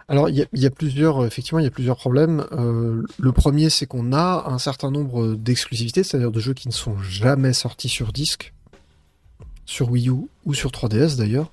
Alors, 0.08 0.30
il 0.30 0.36
y, 0.36 0.42
a- 0.42 0.46
il 0.54 0.62
y 0.62 0.66
a 0.68 0.70
plusieurs, 0.70 1.26
effectivement, 1.26 1.60
il 1.60 1.64
y 1.64 1.68
a 1.68 1.72
plusieurs 1.72 1.98
problèmes. 1.98 2.46
Euh, 2.52 3.02
le 3.18 3.32
premier, 3.32 3.70
c'est 3.72 3.88
qu'on 3.88 4.14
a 4.14 4.46
un 4.48 4.60
certain 4.60 4.92
nombre 4.92 5.34
d'exclusivités, 5.36 6.04
c'est-à-dire 6.04 6.32
de 6.32 6.40
jeux 6.40 6.54
qui 6.54 6.68
ne 6.68 6.74
sont 6.74 6.98
jamais 7.00 7.54
sortis 7.54 7.90
sur 7.90 8.12
disque, 8.14 8.54
sur 9.66 9.90
Wii 9.90 10.10
U 10.10 10.28
ou 10.46 10.54
sur 10.54 10.70
3DS 10.72 11.18
d'ailleurs, 11.18 11.52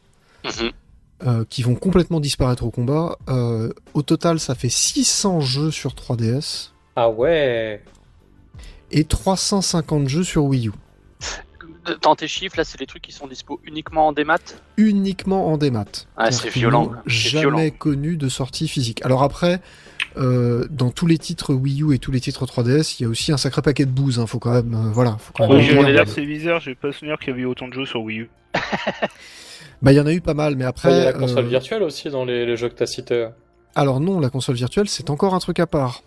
euh, 1.26 1.44
qui 1.48 1.62
vont 1.62 1.76
complètement 1.76 2.20
disparaître 2.20 2.64
au 2.64 2.70
combat. 2.70 3.16
Euh, 3.30 3.72
au 3.94 4.02
total, 4.02 4.38
ça 4.38 4.54
fait 4.54 4.68
600 4.68 5.40
jeux 5.40 5.70
sur 5.70 5.94
3DS 5.94 6.72
Ah 6.96 7.08
ouais 7.08 7.82
et 8.94 9.04
350 9.04 10.08
jeux 10.08 10.24
sur 10.24 10.44
Wii 10.44 10.68
U, 10.68 10.72
Dans 12.02 12.14
tes 12.14 12.28
chiffres, 12.28 12.56
là 12.56 12.64
c'est 12.64 12.78
les 12.78 12.86
trucs 12.86 13.02
qui 13.02 13.12
sont 13.12 13.26
dispo 13.26 13.60
uniquement 13.64 14.06
en 14.08 14.12
démat 14.12 14.38
uniquement 14.76 15.48
en 15.52 15.56
démat. 15.58 15.84
Ah, 16.16 16.30
c'est 16.30 16.48
violent, 16.50 16.92
Jamais 17.06 17.40
violent. 17.40 17.70
connu 17.78 18.16
de 18.16 18.28
sortie 18.28 18.68
physique. 18.68 19.04
Alors 19.04 19.22
après, 19.22 19.60
euh, 20.16 20.66
dans 20.70 20.90
tous 20.90 21.06
les 21.06 21.18
titres 21.18 21.54
Wii 21.54 21.82
U 21.82 21.94
et 21.94 21.98
tous 21.98 22.12
les 22.12 22.20
titres 22.20 22.46
3DS, 22.46 22.96
il 22.98 23.02
y 23.02 23.06
a 23.06 23.08
aussi 23.08 23.32
un 23.32 23.36
sacré 23.36 23.62
paquet 23.62 23.84
de 23.84 23.90
bouse. 23.90 24.18
Hein, 24.20 24.26
faut 24.26 24.38
quand 24.38 24.52
même, 24.52 24.74
euh, 24.74 24.90
voilà, 24.92 25.16
faut 25.18 25.32
quand 25.32 25.48
même 25.48 25.56
Oui, 25.58 25.66
dire. 25.66 25.84
dire, 26.04 26.08
c'est 26.08 26.24
bizarre, 26.26 26.60
j'ai 26.60 26.74
pas 26.74 26.92
souvenir 26.92 27.18
qu'il 27.18 27.30
y 27.30 27.32
avait 27.32 27.44
autant 27.44 27.66
de 27.68 27.74
jeux 27.74 27.86
sur 27.86 28.02
Wii 28.02 28.20
U. 28.20 28.30
Bah, 29.80 29.92
il 29.92 29.96
y 29.96 30.00
en 30.00 30.06
a 30.06 30.12
eu 30.12 30.20
pas 30.20 30.34
mal, 30.34 30.54
mais 30.54 30.64
Après, 30.64 30.90
il 30.92 30.96
y 30.98 31.00
a 31.00 31.04
la 31.06 31.12
console 31.12 31.44
euh, 31.46 31.48
virtuelle 31.48 31.82
aussi 31.82 32.08
dans 32.10 32.24
les, 32.24 32.46
les 32.46 32.56
jeux 32.56 32.68
que 32.68 32.76
tu 32.76 32.82
as 32.84 32.86
cités. 32.86 33.28
Alors 33.74 33.98
non, 34.00 34.20
la 34.20 34.30
console 34.30 34.54
virtuelle, 34.54 34.88
c'est 34.88 35.10
encore 35.10 35.34
un 35.34 35.38
truc 35.40 35.58
à 35.58 35.66
part. 35.66 36.02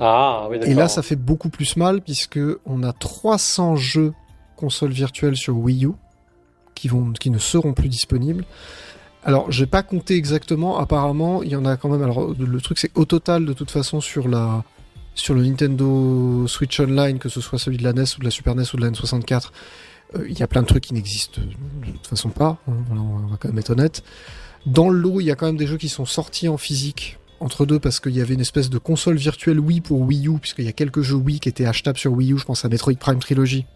Ah 0.00 0.48
oui. 0.50 0.58
Et 0.62 0.74
là, 0.74 0.88
ça 0.88 1.02
fait 1.02 1.16
beaucoup 1.16 1.48
plus 1.48 1.76
mal 1.76 2.00
puisque 2.00 2.40
on 2.66 2.82
a 2.82 2.92
300 2.92 3.76
jeux 3.76 4.12
console 4.56 4.90
virtuelle 4.90 5.36
sur 5.36 5.56
Wii 5.56 5.86
U 5.86 5.92
qui 6.74 6.88
vont, 6.88 7.12
qui 7.12 7.30
ne 7.30 7.38
seront 7.38 7.72
plus 7.72 7.88
disponibles. 7.88 8.44
Alors, 9.24 9.50
j'ai 9.50 9.66
pas 9.66 9.82
compté 9.82 10.16
exactement. 10.16 10.78
Apparemment, 10.78 11.42
il 11.42 11.50
y 11.50 11.56
en 11.56 11.64
a 11.64 11.76
quand 11.76 11.88
même. 11.88 12.02
Alors, 12.02 12.34
le 12.38 12.60
truc, 12.60 12.78
c'est 12.78 12.90
au 12.94 13.04
total, 13.04 13.46
de 13.46 13.52
toute 13.52 13.70
façon, 13.70 14.00
sur 14.00 14.28
la, 14.28 14.64
sur 15.14 15.34
le 15.34 15.44
Nintendo 15.44 16.46
Switch 16.46 16.78
Online, 16.80 17.18
que 17.18 17.28
ce 17.28 17.40
soit 17.40 17.58
celui 17.58 17.78
de 17.78 17.84
la 17.84 17.92
NES 17.92 18.02
ou 18.16 18.20
de 18.20 18.24
la 18.24 18.30
Super 18.30 18.54
NES 18.54 18.64
ou 18.74 18.76
de 18.76 18.82
la 18.82 18.90
N64, 18.90 19.50
euh, 20.16 20.26
il 20.28 20.38
y 20.38 20.42
a 20.42 20.46
plein 20.46 20.62
de 20.62 20.66
trucs 20.66 20.84
qui 20.84 20.94
n'existent 20.94 21.40
de 21.40 21.92
toute 21.92 22.06
façon 22.06 22.28
pas. 22.28 22.58
hein, 22.68 22.74
on 22.90 23.26
va 23.28 23.36
quand 23.38 23.48
même 23.48 23.58
être 23.58 23.70
honnête. 23.70 24.02
Dans 24.66 24.88
le 24.90 24.98
lot, 24.98 25.20
il 25.20 25.24
y 25.24 25.30
a 25.30 25.36
quand 25.36 25.46
même 25.46 25.56
des 25.56 25.66
jeux 25.66 25.76
qui 25.78 25.88
sont 25.88 26.06
sortis 26.06 26.48
en 26.48 26.56
physique 26.56 27.18
entre 27.44 27.66
deux 27.66 27.78
parce 27.78 28.00
qu'il 28.00 28.16
y 28.16 28.22
avait 28.22 28.32
une 28.32 28.40
espèce 28.40 28.70
de 28.70 28.78
console 28.78 29.16
virtuelle 29.16 29.60
Wii 29.60 29.82
pour 29.82 30.00
Wii 30.00 30.28
U, 30.28 30.38
puisqu'il 30.38 30.64
y 30.64 30.68
a 30.68 30.72
quelques 30.72 31.02
jeux 31.02 31.16
Wii 31.16 31.40
qui 31.40 31.50
étaient 31.50 31.66
achetables 31.66 31.98
sur 31.98 32.10
Wii 32.12 32.32
U. 32.32 32.38
Je 32.38 32.44
pense 32.44 32.64
à 32.64 32.70
Metroid 32.70 32.94
Prime 32.94 33.18
Trilogy. 33.18 33.66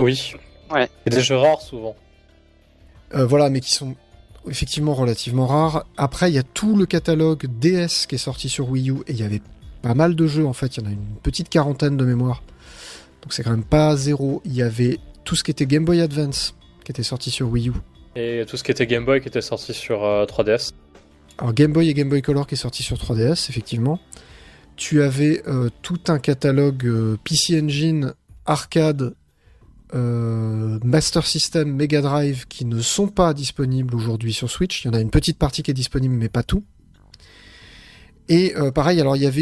Oui. 0.00 0.34
Ouais. 0.70 0.88
Et 1.04 1.10
des 1.10 1.20
jeux 1.20 1.36
rares 1.36 1.60
souvent. 1.60 1.96
Euh, 3.14 3.26
voilà, 3.26 3.50
mais 3.50 3.60
qui 3.60 3.72
sont 3.72 3.96
effectivement 4.48 4.94
relativement 4.94 5.46
rares. 5.46 5.86
Après, 5.96 6.30
il 6.30 6.34
y 6.34 6.38
a 6.38 6.44
tout 6.44 6.76
le 6.76 6.86
catalogue 6.86 7.46
DS 7.46 8.06
qui 8.08 8.14
est 8.14 8.18
sorti 8.18 8.48
sur 8.48 8.70
Wii 8.70 8.90
U 8.90 8.94
et 9.08 9.12
il 9.12 9.18
y 9.18 9.24
avait 9.24 9.42
pas 9.82 9.94
mal 9.94 10.14
de 10.14 10.26
jeux 10.28 10.46
en 10.46 10.52
fait. 10.52 10.76
Il 10.76 10.84
y 10.84 10.86
en 10.86 10.88
a 10.88 10.92
une 10.92 11.16
petite 11.22 11.48
quarantaine 11.48 11.96
de 11.96 12.04
mémoire. 12.04 12.44
Donc 13.22 13.32
c'est 13.32 13.42
quand 13.42 13.50
même 13.50 13.64
pas 13.64 13.96
zéro. 13.96 14.40
Il 14.44 14.54
y 14.54 14.62
avait 14.62 14.98
tout 15.24 15.34
ce 15.34 15.42
qui 15.42 15.50
était 15.50 15.66
Game 15.66 15.84
Boy 15.84 16.00
Advance 16.00 16.54
qui 16.84 16.92
était 16.92 17.02
sorti 17.02 17.32
sur 17.32 17.48
Wii 17.48 17.70
U. 17.70 17.72
Et 18.14 18.44
tout 18.48 18.56
ce 18.56 18.62
qui 18.62 18.70
était 18.70 18.86
Game 18.86 19.04
Boy 19.04 19.20
qui 19.20 19.28
était 19.28 19.40
sorti 19.40 19.74
sur 19.74 20.04
euh, 20.04 20.24
3DS. 20.26 20.72
Alors 21.38 21.54
Game 21.54 21.72
Boy 21.72 21.88
et 21.88 21.94
Game 21.94 22.08
Boy 22.08 22.20
Color 22.20 22.46
qui 22.46 22.54
est 22.54 22.58
sorti 22.58 22.82
sur 22.82 22.96
3DS, 22.96 23.48
effectivement. 23.48 24.00
Tu 24.76 25.02
avais 25.02 25.42
euh, 25.48 25.70
tout 25.82 26.00
un 26.08 26.18
catalogue 26.18 26.86
euh, 26.86 27.16
PC 27.24 27.60
Engine, 27.60 28.14
arcade, 28.46 29.14
euh, 29.94 30.78
Master 30.84 31.26
System, 31.26 31.72
Mega 31.72 32.00
Drive 32.00 32.46
qui 32.48 32.64
ne 32.64 32.80
sont 32.80 33.08
pas 33.08 33.34
disponibles 33.34 33.94
aujourd'hui 33.94 34.32
sur 34.32 34.50
Switch. 34.50 34.84
Il 34.84 34.88
y 34.88 34.90
en 34.90 34.94
a 34.94 35.00
une 35.00 35.10
petite 35.10 35.38
partie 35.38 35.62
qui 35.62 35.70
est 35.70 35.74
disponible, 35.74 36.14
mais 36.14 36.28
pas 36.28 36.42
tout. 36.42 36.64
Et 38.30 38.54
euh, 38.56 38.70
pareil, 38.70 39.00
alors 39.00 39.16
il 39.16 39.22
y 39.22 39.26
avait 39.26 39.40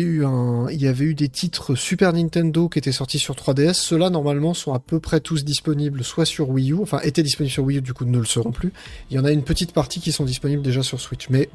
eu 1.04 1.14
des 1.14 1.28
titres 1.28 1.74
Super 1.74 2.12
Nintendo 2.12 2.68
qui 2.68 2.78
étaient 2.78 2.92
sortis 2.92 3.18
sur 3.18 3.34
3DS. 3.34 3.74
Ceux-là 3.74 4.10
normalement 4.10 4.54
sont 4.54 4.74
à 4.74 4.78
peu 4.78 5.00
près 5.00 5.18
tous 5.18 5.44
disponibles, 5.44 6.04
soit 6.04 6.24
sur 6.24 6.50
Wii 6.50 6.70
U, 6.70 6.78
enfin 6.80 7.00
étaient 7.02 7.24
disponibles 7.24 7.52
sur 7.52 7.64
Wii 7.64 7.78
U, 7.78 7.82
du 7.82 7.94
coup 7.94 8.04
ne 8.04 8.18
le 8.18 8.24
seront 8.24 8.52
plus. 8.52 8.72
Il 9.10 9.16
y 9.16 9.18
en 9.18 9.24
a 9.24 9.32
une 9.32 9.42
petite 9.42 9.72
partie 9.72 10.00
qui 10.00 10.12
sont 10.12 10.24
disponibles 10.24 10.62
déjà 10.62 10.84
sur 10.84 11.00
Switch, 11.00 11.28
mais 11.30 11.48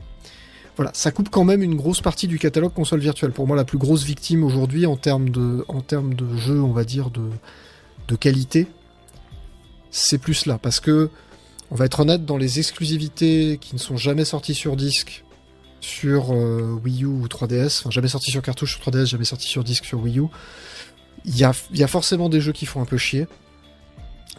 voilà, 0.75 0.91
ça 0.93 1.11
coupe 1.11 1.29
quand 1.29 1.45
même 1.45 1.63
une 1.63 1.75
grosse 1.75 2.01
partie 2.01 2.27
du 2.27 2.37
catalogue 2.37 2.73
console 2.73 2.99
virtuelle. 2.99 3.31
Pour 3.31 3.47
moi, 3.47 3.55
la 3.55 3.65
plus 3.65 3.77
grosse 3.77 4.03
victime 4.03 4.43
aujourd'hui 4.43 4.85
en 4.85 4.97
termes 4.97 5.29
de, 5.29 5.63
en 5.69 5.79
termes 5.79 6.13
de 6.15 6.35
jeu, 6.35 6.61
on 6.61 6.73
va 6.73 6.83
dire 6.83 7.11
de, 7.11 7.29
de 8.09 8.15
qualité, 8.17 8.67
c'est 9.89 10.17
plus 10.17 10.45
là, 10.47 10.59
parce 10.61 10.81
que 10.81 11.09
on 11.69 11.75
va 11.75 11.85
être 11.85 12.01
honnête 12.01 12.25
dans 12.25 12.35
les 12.35 12.59
exclusivités 12.59 13.57
qui 13.61 13.73
ne 13.75 13.79
sont 13.79 13.95
jamais 13.95 14.25
sorties 14.25 14.53
sur 14.53 14.75
disque 14.75 15.23
sur 15.81 16.31
euh, 16.33 16.79
Wii 16.83 17.03
U 17.03 17.07
ou 17.07 17.27
3DS, 17.27 17.79
enfin 17.81 17.89
jamais 17.91 18.07
sorti 18.07 18.31
sur 18.31 18.41
cartouche 18.41 18.77
sur 18.79 18.91
3DS, 18.91 19.05
jamais 19.07 19.25
sorti 19.25 19.47
sur 19.47 19.63
disque 19.63 19.85
sur 19.85 19.99
Wii 19.99 20.19
U. 20.19 20.25
Il 21.25 21.37
y 21.37 21.43
a, 21.43 21.51
il 21.71 21.77
y 21.77 21.83
a 21.83 21.87
forcément 21.87 22.29
des 22.29 22.39
jeux 22.41 22.51
qui 22.53 22.65
font 22.65 22.81
un 22.81 22.85
peu 22.85 22.97
chier, 22.97 23.27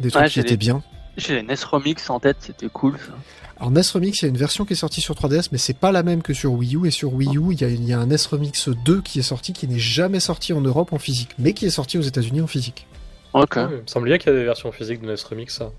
des 0.01 0.11
trucs 0.11 0.23
Ouais, 0.23 0.29
qui 0.29 0.35
j'ai 0.35 0.41
étaient 0.41 0.51
les- 0.51 0.57
bien. 0.57 0.83
J'ai 1.19 1.35
les 1.35 1.43
NES 1.43 1.55
Remix 1.71 2.09
en 2.09 2.21
tête, 2.21 2.39
c'était 2.41 2.69
cool 2.73 2.97
ça. 2.99 3.13
Alors 3.59 3.71
NES 3.71 3.83
Remix, 3.93 4.19
il 4.21 4.23
y 4.23 4.27
a 4.27 4.29
une 4.31 4.37
version 4.39 4.65
qui 4.65 4.73
est 4.73 4.77
sortie 4.77 5.01
sur 5.03 5.15
3DS, 5.15 5.49
mais 5.53 5.59
c'est 5.59 5.77
pas 5.77 5.93
la 5.93 6.03
même 6.03 6.23
que 6.23 6.33
sur 6.33 6.53
Wii 6.55 6.77
U. 6.77 6.87
Et 6.87 6.91
sur 6.91 7.13
Wii 7.13 7.37
U, 7.37 7.53
il 7.53 7.61
y 7.61 7.65
a, 7.65 7.69
il 7.69 7.85
y 7.85 7.93
a 7.93 7.99
un 8.01 8.07
NES 8.07 8.17
Remix 8.31 8.69
2 8.71 9.03
qui 9.03 9.19
est 9.19 9.23
sorti, 9.23 9.53
qui 9.53 9.69
n'est 9.69 9.79
jamais 9.79 10.21
sorti 10.21 10.53
en 10.53 10.61
Europe 10.63 10.93
en 10.93 10.99
physique, 10.99 11.29
mais 11.39 11.53
qui 11.53 11.67
est 11.67 11.71
sorti 11.71 11.99
aux 11.99 12.03
États-Unis 12.03 12.41
en 12.41 12.47
physique. 12.47 12.87
Ok. 13.35 13.57
Ouais, 13.57 13.67
il 13.71 13.77
me 13.83 13.87
semblait 13.87 14.19
qu'il 14.19 14.33
y 14.33 14.35
a 14.35 14.39
des 14.39 14.45
versions 14.45 14.73
physiques 14.73 15.01
de 15.03 15.07
NES 15.07 15.17
Remix. 15.29 15.55
ça. 15.57 15.71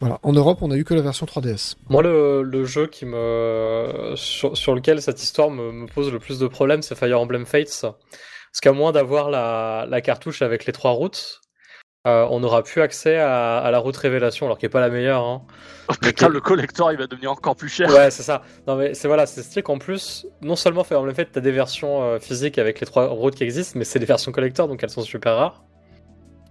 Voilà. 0.00 0.18
En 0.22 0.32
Europe, 0.32 0.58
on 0.62 0.70
a 0.70 0.76
eu 0.76 0.84
que 0.84 0.94
la 0.94 1.02
version 1.02 1.26
3DS. 1.26 1.76
Moi, 1.88 2.02
le, 2.02 2.42
le 2.42 2.64
jeu 2.64 2.86
qui 2.86 3.06
me 3.06 4.12
sur, 4.16 4.56
sur 4.56 4.74
lequel 4.74 5.00
cette 5.00 5.22
histoire 5.22 5.50
me, 5.50 5.72
me 5.72 5.86
pose 5.86 6.12
le 6.12 6.18
plus 6.18 6.38
de 6.38 6.46
problèmes, 6.46 6.82
c'est 6.82 6.94
Fire 6.94 7.20
Emblem 7.20 7.46
Fates. 7.46 7.82
Parce 7.82 8.60
qu'à 8.60 8.72
moins 8.72 8.92
d'avoir 8.92 9.30
la, 9.30 9.86
la 9.88 10.00
cartouche 10.00 10.42
avec 10.42 10.64
les 10.66 10.72
trois 10.72 10.92
routes, 10.92 11.40
euh, 12.06 12.26
on 12.30 12.40
n'aura 12.40 12.62
plus 12.62 12.82
accès 12.82 13.16
à, 13.16 13.58
à 13.58 13.70
la 13.70 13.78
route 13.78 13.96
révélation, 13.96 14.44
alors 14.44 14.58
qui 14.58 14.66
est 14.66 14.70
pas 14.70 14.80
la 14.80 14.90
meilleure. 14.90 15.22
Hein. 15.22 15.42
Oh 15.90 15.92
putain, 16.00 16.28
le 16.28 16.40
collector 16.40 16.92
il 16.92 16.98
va 16.98 17.06
devenir 17.06 17.30
encore 17.30 17.56
plus 17.56 17.68
cher. 17.68 17.90
Ouais, 17.90 18.10
c'est 18.10 18.22
ça. 18.22 18.42
Non 18.66 18.76
mais 18.76 18.94
c'est 18.94 19.06
voilà, 19.06 19.26
c'est 19.26 19.42
stylé 19.42 19.62
qu'en 19.62 19.76
plus, 19.76 20.26
non 20.40 20.56
seulement 20.56 20.82
Fire 20.82 21.00
Emblem 21.00 21.14
Fates, 21.14 21.28
t'as 21.32 21.40
des 21.40 21.52
versions 21.52 22.02
euh, 22.02 22.18
physiques 22.18 22.56
avec 22.58 22.80
les 22.80 22.86
trois 22.86 23.06
routes 23.08 23.34
qui 23.34 23.44
existent, 23.44 23.78
mais 23.78 23.84
c'est 23.84 23.98
des 23.98 24.06
versions 24.06 24.32
collector, 24.32 24.66
donc 24.66 24.82
elles 24.82 24.88
sont 24.88 25.02
super 25.02 25.36
rares. 25.36 25.64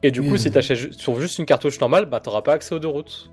Et 0.03 0.11
du 0.11 0.19
Oui, 0.19 0.29
coup, 0.29 0.37
si 0.37 0.51
t'achètes 0.51 0.77
ju- 0.77 0.93
sur 0.93 1.19
juste 1.19 1.39
une 1.39 1.45
cartouche 1.45 1.79
normale, 1.79 2.05
bah 2.05 2.19
t'auras 2.19 2.41
pas 2.41 2.53
accès 2.53 2.75
aux 2.75 2.79
deux 2.79 2.87
routes. 2.89 3.31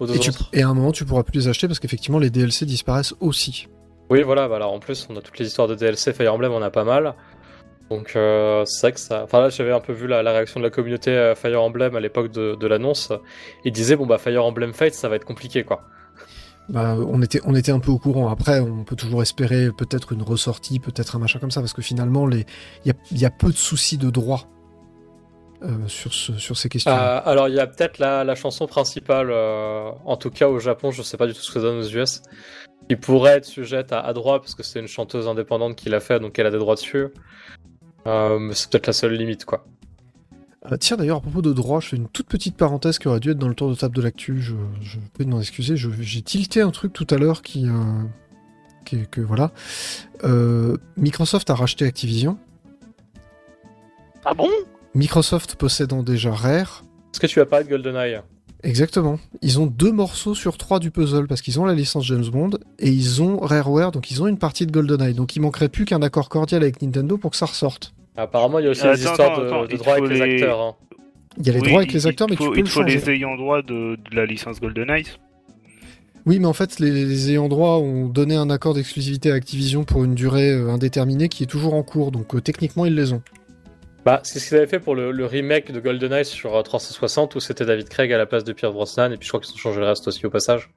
Aux 0.00 0.06
deux 0.06 0.16
Et, 0.16 0.18
tu- 0.18 0.30
et 0.52 0.62
à 0.62 0.68
un 0.68 0.74
moment, 0.74 0.92
tu 0.92 1.04
pourras 1.04 1.22
plus 1.22 1.38
les 1.38 1.48
acheter 1.48 1.66
parce 1.68 1.78
qu'effectivement, 1.78 2.18
les 2.18 2.30
DLC 2.30 2.66
disparaissent 2.66 3.14
aussi. 3.20 3.68
Oui, 4.10 4.22
voilà, 4.22 4.44
alors 4.44 4.72
en 4.72 4.80
plus, 4.80 5.06
on 5.08 5.16
a 5.16 5.20
toutes 5.20 5.38
les 5.38 5.46
histoires 5.46 5.68
de 5.68 5.74
DLC 5.76 6.12
Fire 6.12 6.34
Emblem, 6.34 6.52
on 6.52 6.62
a 6.62 6.70
pas 6.70 6.82
mal. 6.84 7.14
Donc, 7.90 8.12
euh, 8.16 8.64
c'est 8.66 8.80
vrai 8.86 8.92
que 8.92 9.00
ça. 9.00 9.22
Enfin, 9.24 9.40
là, 9.40 9.48
j'avais 9.50 9.72
un 9.72 9.80
peu 9.80 9.92
vu 9.92 10.06
la, 10.08 10.22
la 10.22 10.32
réaction 10.32 10.58
de 10.60 10.64
la 10.64 10.70
communauté 10.70 11.32
Fire 11.36 11.62
Emblem 11.62 11.94
à 11.96 12.00
l'époque 12.00 12.30
de, 12.32 12.56
de 12.58 12.66
l'annonce. 12.66 13.12
Ils 13.64 13.72
disaient, 13.72 13.96
bon, 13.96 14.06
bah, 14.06 14.18
Fire 14.18 14.44
Emblem 14.44 14.72
Fates, 14.72 14.94
ça 14.94 15.08
va 15.08 15.16
être 15.16 15.24
compliqué, 15.24 15.62
quoi. 15.64 15.82
Bah, 16.68 16.96
on 16.96 17.20
était, 17.22 17.40
on 17.44 17.54
était 17.56 17.72
un 17.72 17.80
peu 17.80 17.90
au 17.90 17.98
courant. 17.98 18.28
Après, 18.28 18.60
on 18.60 18.84
peut 18.84 18.94
toujours 18.96 19.22
espérer 19.22 19.70
peut-être 19.76 20.12
une 20.12 20.22
ressortie, 20.22 20.78
peut-être 20.78 21.16
un 21.16 21.18
machin 21.18 21.38
comme 21.40 21.50
ça, 21.50 21.60
parce 21.60 21.72
que 21.72 21.82
finalement, 21.82 22.28
il 22.30 22.44
y 22.84 22.90
a, 22.90 22.94
il 23.10 23.18
y 23.18 23.24
a 23.24 23.30
peu 23.30 23.48
de 23.50 23.56
soucis 23.56 23.98
de 23.98 24.08
droit 24.10 24.44
euh, 25.62 25.88
sur, 25.88 26.12
ce, 26.12 26.32
sur 26.38 26.56
ces 26.56 26.68
questions. 26.68 26.90
Euh, 26.92 27.20
alors, 27.24 27.48
il 27.48 27.54
y 27.54 27.60
a 27.60 27.66
peut-être 27.66 27.98
la, 27.98 28.24
la 28.24 28.34
chanson 28.34 28.66
principale, 28.66 29.28
euh, 29.30 29.90
en 30.04 30.16
tout 30.16 30.30
cas 30.30 30.48
au 30.48 30.58
Japon, 30.58 30.90
je 30.90 31.02
sais 31.02 31.16
pas 31.16 31.26
du 31.26 31.32
tout 31.34 31.40
ce 31.40 31.48
que 31.52 31.60
ça 31.60 31.66
donne 31.66 31.78
aux 31.78 31.88
US, 31.88 32.22
qui 32.88 32.96
pourrait 32.96 33.32
être 33.38 33.44
sujette 33.44 33.92
à, 33.92 34.00
à 34.00 34.12
droit, 34.12 34.40
parce 34.40 34.54
que 34.54 34.62
c'est 34.62 34.80
une 34.80 34.88
chanteuse 34.88 35.28
indépendante 35.28 35.76
qui 35.76 35.88
l'a 35.88 36.00
fait, 36.00 36.18
donc 36.20 36.38
elle 36.38 36.46
a 36.46 36.50
des 36.50 36.58
droits 36.58 36.74
dessus. 36.76 37.08
Euh, 38.06 38.38
mais 38.38 38.54
c'est 38.54 38.70
peut-être 38.70 38.86
la 38.86 38.92
seule 38.94 39.12
limite, 39.14 39.44
quoi. 39.44 39.64
Euh, 40.70 40.76
tiens, 40.78 40.96
d'ailleurs, 40.96 41.18
à 41.18 41.20
propos 41.20 41.40
de 41.42 41.52
droit, 41.52 41.80
je 41.80 41.88
fais 41.88 41.96
une 41.96 42.08
toute 42.08 42.26
petite 42.28 42.56
parenthèse 42.56 42.98
qui 42.98 43.08
aurait 43.08 43.20
dû 43.20 43.30
être 43.30 43.38
dans 43.38 43.48
le 43.48 43.54
tour 43.54 43.70
de 43.70 43.74
table 43.74 43.94
de 43.94 44.02
l'actu. 44.02 44.40
Je, 44.42 44.54
je 44.82 44.98
peux 45.14 45.24
m'en 45.24 45.40
excuser. 45.40 45.76
je- 45.76 45.88
J'ai 46.00 46.20
tilté 46.22 46.60
un 46.60 46.70
truc 46.70 46.92
tout 46.92 47.06
à 47.10 47.16
l'heure 47.16 47.40
qui, 47.40 47.66
euh, 47.66 47.72
qui- 48.84 49.06
que 49.10 49.22
voilà. 49.22 49.52
Euh, 50.24 50.76
Microsoft 50.98 51.48
a 51.48 51.54
racheté 51.54 51.86
Activision. 51.86 52.38
Ah 54.24 54.34
bon? 54.34 54.50
Microsoft 54.94 55.54
possédant 55.56 56.02
déjà 56.02 56.32
Rare. 56.32 56.84
Est-ce 57.12 57.20
que 57.20 57.26
tu 57.26 57.38
vas 57.38 57.46
parler 57.46 57.64
de 57.64 57.70
GoldenEye 57.70 58.20
Exactement. 58.62 59.18
Ils 59.40 59.58
ont 59.58 59.66
deux 59.66 59.92
morceaux 59.92 60.34
sur 60.34 60.58
trois 60.58 60.80
du 60.80 60.90
puzzle 60.90 61.26
parce 61.26 61.40
qu'ils 61.40 61.58
ont 61.60 61.64
la 61.64 61.74
licence 61.74 62.04
James 62.06 62.26
Bond 62.30 62.50
et 62.78 62.90
ils 62.90 63.22
ont 63.22 63.38
Rareware, 63.38 63.90
donc 63.90 64.10
ils 64.10 64.22
ont 64.22 64.26
une 64.26 64.36
partie 64.38 64.66
de 64.66 64.72
GoldenEye. 64.72 65.14
Donc 65.14 65.34
il 65.36 65.40
manquerait 65.40 65.68
plus 65.70 65.84
qu'un 65.86 66.02
accord 66.02 66.28
cordial 66.28 66.62
avec 66.62 66.82
Nintendo 66.82 67.16
pour 67.16 67.30
que 67.30 67.36
ça 67.36 67.46
ressorte. 67.46 67.94
Apparemment, 68.16 68.58
il 68.58 68.64
y 68.66 68.68
a 68.68 68.70
aussi 68.72 68.82
Attends, 68.82 68.92
des 68.94 69.04
histoires 69.04 69.32
attends, 69.32 69.40
de, 69.42 69.46
attends, 69.46 69.64
de 69.64 69.68
il 69.72 69.78
droit 69.78 69.94
avec 69.94 70.10
les 70.10 70.14
les- 70.16 70.32
acteurs. 70.34 70.60
hein. 70.60 70.74
Il 71.38 71.46
y 71.46 71.50
a 71.50 71.52
les 71.52 71.60
Oui, 71.60 71.68
droits 71.68 71.80
avec 71.80 71.92
les 71.92 72.06
acteurs, 72.06 72.28
mais 72.28 72.36
faut, 72.36 72.44
tu 72.46 72.50
peux 72.50 72.56
il 72.58 72.62
le 72.62 72.68
faut 72.68 72.82
changer. 72.82 72.96
les 72.98 73.10
ayants 73.10 73.36
droit 73.36 73.62
de, 73.62 73.96
de 73.96 74.16
la 74.16 74.26
licence 74.26 74.60
GoldenEye. 74.60 75.04
Oui, 76.26 76.38
mais 76.38 76.46
en 76.46 76.52
fait, 76.52 76.80
les, 76.80 76.90
les 76.90 77.30
ayants 77.30 77.48
droit 77.48 77.78
ont 77.78 78.08
donné 78.08 78.34
un 78.34 78.50
accord 78.50 78.74
d'exclusivité 78.74 79.30
à 79.30 79.34
Activision 79.34 79.84
pour 79.84 80.04
une 80.04 80.14
durée 80.14 80.50
euh, 80.50 80.68
indéterminée 80.68 81.28
qui 81.30 81.44
est 81.44 81.46
toujours 81.46 81.72
en 81.72 81.82
cours, 81.82 82.10
donc 82.10 82.34
euh, 82.34 82.40
techniquement 82.42 82.84
ils 82.84 82.94
les 82.94 83.14
ont. 83.14 83.22
Bah, 84.04 84.20
c'est 84.24 84.38
ce 84.38 84.48
qu'ils 84.48 84.56
avaient 84.56 84.66
fait 84.66 84.80
pour 84.80 84.94
le, 84.94 85.12
le 85.12 85.26
remake 85.26 85.72
de 85.72 85.80
GoldenEye 85.80 86.24
sur 86.24 86.56
euh, 86.56 86.62
360 86.62 87.34
où 87.34 87.40
c'était 87.40 87.66
David 87.66 87.88
Craig 87.88 88.12
à 88.12 88.18
la 88.18 88.26
place 88.26 88.44
de 88.44 88.52
Pierre 88.52 88.72
Brosnan 88.72 89.12
et 89.12 89.16
puis 89.16 89.26
je 89.26 89.30
crois 89.30 89.40
qu'ils 89.40 89.52
ont 89.54 89.58
changé 89.58 89.80
le 89.80 89.86
reste 89.86 90.08
aussi 90.08 90.24
au 90.24 90.30
passage. 90.30 90.70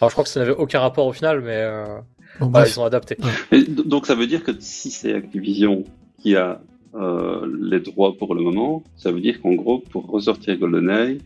Alors 0.00 0.10
je 0.10 0.14
crois 0.14 0.24
que 0.24 0.30
ça 0.30 0.40
n'avait 0.40 0.52
aucun 0.52 0.80
rapport 0.80 1.06
au 1.06 1.12
final, 1.12 1.40
mais 1.40 1.56
euh, 1.56 1.98
Bon, 2.38 2.52
ils 2.64 2.80
ont 2.80 2.84
adapté. 2.84 3.16
Et 3.52 3.64
donc 3.64 4.06
ça 4.06 4.14
veut 4.14 4.26
dire 4.26 4.44
que 4.44 4.52
si 4.60 4.90
c'est 4.90 5.12
Activision 5.14 5.84
qui 6.18 6.36
a 6.36 6.60
euh, 6.94 7.46
les 7.60 7.80
droits 7.80 8.16
pour 8.16 8.34
le 8.34 8.42
moment, 8.42 8.82
ça 8.96 9.12
veut 9.12 9.20
dire 9.20 9.40
qu'en 9.40 9.54
gros, 9.54 9.78
pour 9.78 10.06
ressortir 10.06 10.56
GoldenEye, 10.56 11.18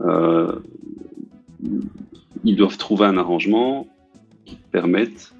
euh, 0.00 0.60
ils 2.44 2.56
doivent 2.56 2.76
trouver 2.76 3.06
un 3.06 3.16
arrangement 3.16 3.86
qui 4.44 4.56
permette 4.70 5.32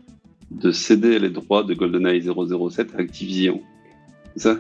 de 0.51 0.71
céder 0.71 1.19
les 1.19 1.31
droits 1.31 1.63
de 1.63 1.75
GoldenEye 1.75 2.23
007 2.23 2.95
à 2.95 3.01
Activision. 3.01 3.61
C'est 4.35 4.43
ça? 4.43 4.57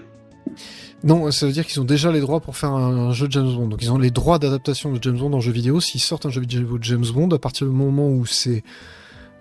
Non, 1.05 1.31
ça 1.31 1.47
veut 1.47 1.53
dire 1.53 1.66
qu'ils 1.66 1.81
ont 1.81 1.85
déjà 1.85 2.11
les 2.12 2.21
droits 2.21 2.40
pour 2.40 2.57
faire 2.57 2.71
un, 2.73 3.09
un 3.09 3.12
jeu 3.12 3.27
de 3.29 3.33
James 3.33 3.53
Bond. 3.55 3.69
Donc 3.69 3.83
ils 3.83 3.90
ont 3.92 3.99
les 3.99 4.11
droits 4.11 4.38
d'adaptation 4.38 4.92
de 4.92 4.99
James 5.03 5.19
Bond 5.19 5.33
en 5.33 5.40
jeu 5.40 5.53
vidéo. 5.53 5.81
S'ils 5.81 6.01
sortent 6.01 6.27
un 6.27 6.31
jeu 6.31 6.40
vidéo 6.40 6.79
de 6.79 6.85
James 6.85 7.05
Bond, 7.14 7.29
à 7.31 7.38
partir 7.38 7.66
du 7.66 7.73
moment 7.73 8.09
où 8.09 8.25
c'est 8.27 8.62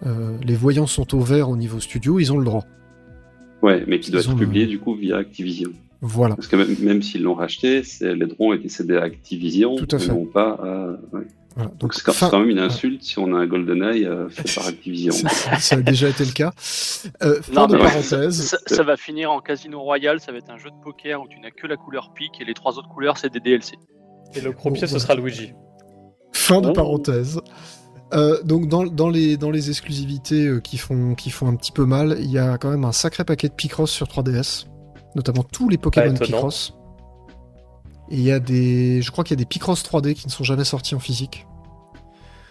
euh, 0.05 0.37
les 0.43 0.55
voyants 0.55 0.87
sont 0.87 1.15
au 1.15 1.21
vert 1.21 1.49
au 1.49 1.55
niveau 1.57 1.79
studio, 1.79 2.19
ils 2.19 2.31
ont 2.33 2.37
le 2.37 2.45
droit. 2.45 2.65
Ouais, 3.61 3.83
mais 3.87 3.99
qui 3.99 4.11
doit 4.11 4.21
Ils 4.21 4.29
être 4.29 4.37
publié 4.37 4.65
le- 4.65 4.71
du 4.71 4.79
coup 4.79 4.95
via 4.95 5.17
Activision. 5.17 5.71
Voilà. 6.01 6.35
Parce 6.35 6.47
que 6.47 6.55
même, 6.57 6.75
même 6.81 7.01
s'ils 7.01 7.23
l'ont 7.23 7.33
racheté, 7.33 7.81
les 8.01 8.25
droits 8.27 8.47
ont 8.49 8.53
été 8.53 8.69
cédés 8.69 8.97
à 8.97 9.03
Activision, 9.03 9.75
Tout 9.75 9.87
à 9.95 9.97
fait. 9.97 10.09
non 10.09 10.25
pas 10.25 10.49
à... 10.51 11.15
ouais. 11.15 11.23
Voilà. 11.55 11.71
Donc 11.79 11.93
c'est 11.93 12.03
quand, 12.03 12.11
fin- 12.13 12.25
c'est 12.27 12.31
quand 12.31 12.39
même 12.39 12.49
une 12.49 12.59
insulte 12.59 13.01
si 13.03 13.17
on 13.19 13.33
a 13.33 13.37
un 13.39 13.47
GoldenEye 13.47 14.05
euh, 14.05 14.27
fait 14.29 14.53
par 14.55 14.67
Activision. 14.67 15.13
ça, 15.13 15.57
ça 15.59 15.75
a 15.75 15.81
déjà 15.81 16.09
été 16.09 16.25
le 16.25 16.31
cas. 16.31 16.51
Euh, 17.23 17.41
fin 17.41 17.53
Non, 17.53 17.67
de 17.67 17.77
parenthèse. 17.77 18.41
Ça, 18.41 18.57
ça 18.65 18.83
va 18.83 18.97
finir 18.97 19.31
en 19.31 19.39
Casino 19.39 19.81
Royal, 19.81 20.19
ça 20.19 20.31
va 20.31 20.37
être 20.39 20.49
un 20.49 20.57
jeu 20.57 20.69
de 20.69 20.83
poker 20.83 21.21
où 21.21 21.27
tu 21.27 21.39
n'as 21.39 21.51
que 21.51 21.65
la 21.67 21.77
couleur 21.77 22.11
pique 22.13 22.39
et 22.41 22.45
les 22.45 22.53
trois 22.53 22.77
autres 22.77 22.89
couleurs 22.89 23.17
c'est 23.17 23.31
des 23.31 23.39
DLC. 23.39 23.75
Et 24.35 24.41
le 24.41 24.51
croupier, 24.51 24.81
Bon, 24.81 24.87
ce 24.87 24.99
sera 24.99 25.15
Luigi. 25.15 25.53
Fin 26.33 26.59
de 26.61 26.69
Oh. 26.69 26.73
parenthèse. 26.73 27.39
Euh, 28.13 28.41
donc 28.43 28.67
dans, 28.67 28.83
dans 28.85 29.09
les, 29.09 29.35
dans 29.37 29.49
les 29.49 29.69
exclusivités 29.69 30.45
euh, 30.47 30.59
qui, 30.59 30.77
font, 30.77 31.15
qui 31.15 31.31
font 31.31 31.47
un 31.47 31.55
petit 31.55 31.71
peu 31.71 31.85
mal, 31.85 32.17
il 32.19 32.29
y 32.31 32.37
a 32.37 32.57
quand 32.57 32.69
même 32.69 32.85
un 32.85 32.91
sacré 32.91 33.23
paquet 33.23 33.47
de 33.49 33.53
Picross 33.53 33.89
sur 33.91 34.07
3DS, 34.07 34.65
notamment 35.15 35.43
tous 35.43 35.69
les 35.69 35.77
Pokémon. 35.77 36.13
Picross. 36.13 36.73
Et 38.09 38.17
il 38.17 38.21
y 38.23 38.31
a 38.31 38.39
des, 38.39 39.01
je 39.01 39.11
crois 39.11 39.23
qu'il 39.23 39.35
y 39.37 39.39
a 39.39 39.43
des 39.43 39.45
Picross 39.47 39.83
3D 39.83 40.13
qui 40.13 40.27
ne 40.27 40.31
sont 40.31 40.43
jamais 40.43 40.63
sortis 40.63 40.95
en 40.95 40.99
physique. 40.99 41.45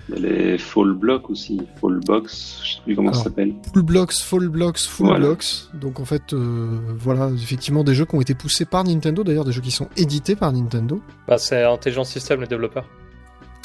Il 0.08 0.16
y 0.16 0.18
a 0.18 0.20
les 0.28 0.58
Fall 0.58 0.92
Blocks 0.92 1.30
aussi, 1.30 1.62
Fall 1.80 1.98
Box, 2.04 2.60
je 2.62 2.74
sais 2.74 2.80
plus 2.84 2.94
comment 2.94 3.08
Alors, 3.08 3.22
ça 3.22 3.30
s'appelle. 3.30 3.54
Full 3.72 3.82
Blocks, 3.82 4.12
Fall 4.12 4.48
Blocks, 4.48 4.78
Full 4.80 5.06
Voilà. 5.06 5.26
Blocks. 5.26 5.46
Donc 5.80 5.98
en 5.98 6.04
fait, 6.04 6.34
euh, 6.34 6.78
voilà, 6.98 7.30
effectivement 7.30 7.84
des 7.84 7.94
jeux 7.94 8.04
qui 8.04 8.14
ont 8.14 8.20
été 8.20 8.34
poussés 8.34 8.66
par 8.66 8.84
Nintendo, 8.84 9.24
d'ailleurs 9.24 9.46
des 9.46 9.52
jeux 9.52 9.62
qui 9.62 9.70
sont 9.70 9.88
édités 9.96 10.36
par 10.36 10.52
Nintendo. 10.52 11.00
Bah, 11.26 11.38
c'est 11.38 11.62
Intelligent 11.62 12.04
System, 12.04 12.42
les 12.42 12.46
développeurs. 12.46 12.84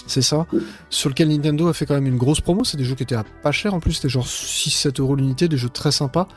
C'est 0.08 0.22
ça. 0.22 0.48
Sur 0.90 1.10
lequel 1.10 1.28
Nintendo 1.28 1.68
a 1.68 1.74
fait 1.74 1.86
quand 1.86 1.94
même 1.94 2.08
une 2.08 2.18
grosse 2.18 2.42
promo. 2.42 2.64
C'est 2.64 2.78
des 2.78 2.84
jeux 2.86 2.96
qui 2.96 3.04
étaient 3.04 3.16
à 3.16 3.24
pas 3.44 3.52
cher 3.52 3.74
en 3.76 3.80
plus. 3.80 3.94
C'était 3.94 4.10
genre 4.10 4.26
6-7 4.26 5.00
euros 5.02 5.16
l'unité, 5.16 5.48
des 5.48 5.58
jeux 5.58 5.70
très 5.70 5.92
sympas. 5.92 6.28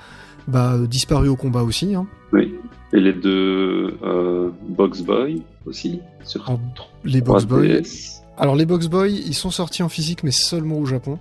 Bah, 0.48 0.74
euh, 0.74 0.86
disparus 0.86 1.30
au 1.30 1.36
combat 1.36 1.62
aussi. 1.62 1.94
Hein. 1.94 2.06
Oui. 2.32 2.54
Et 2.92 3.00
les 3.00 3.12
deux 3.12 3.96
euh, 4.02 4.50
Box 4.68 5.02
Boy 5.02 5.42
aussi, 5.66 6.00
sur 6.24 6.46
Alors, 6.48 6.60
les 7.04 7.20
Box 7.20 7.44
Boy. 7.44 7.80
3DS. 7.80 8.22
Alors, 8.36 8.56
les 8.56 8.66
Box 8.66 8.88
Boy, 8.88 9.22
ils 9.26 9.34
sont 9.34 9.50
sortis 9.50 9.82
en 9.82 9.88
physique, 9.88 10.24
mais 10.24 10.30
seulement 10.30 10.78
au 10.78 10.86
Japon. 10.86 11.18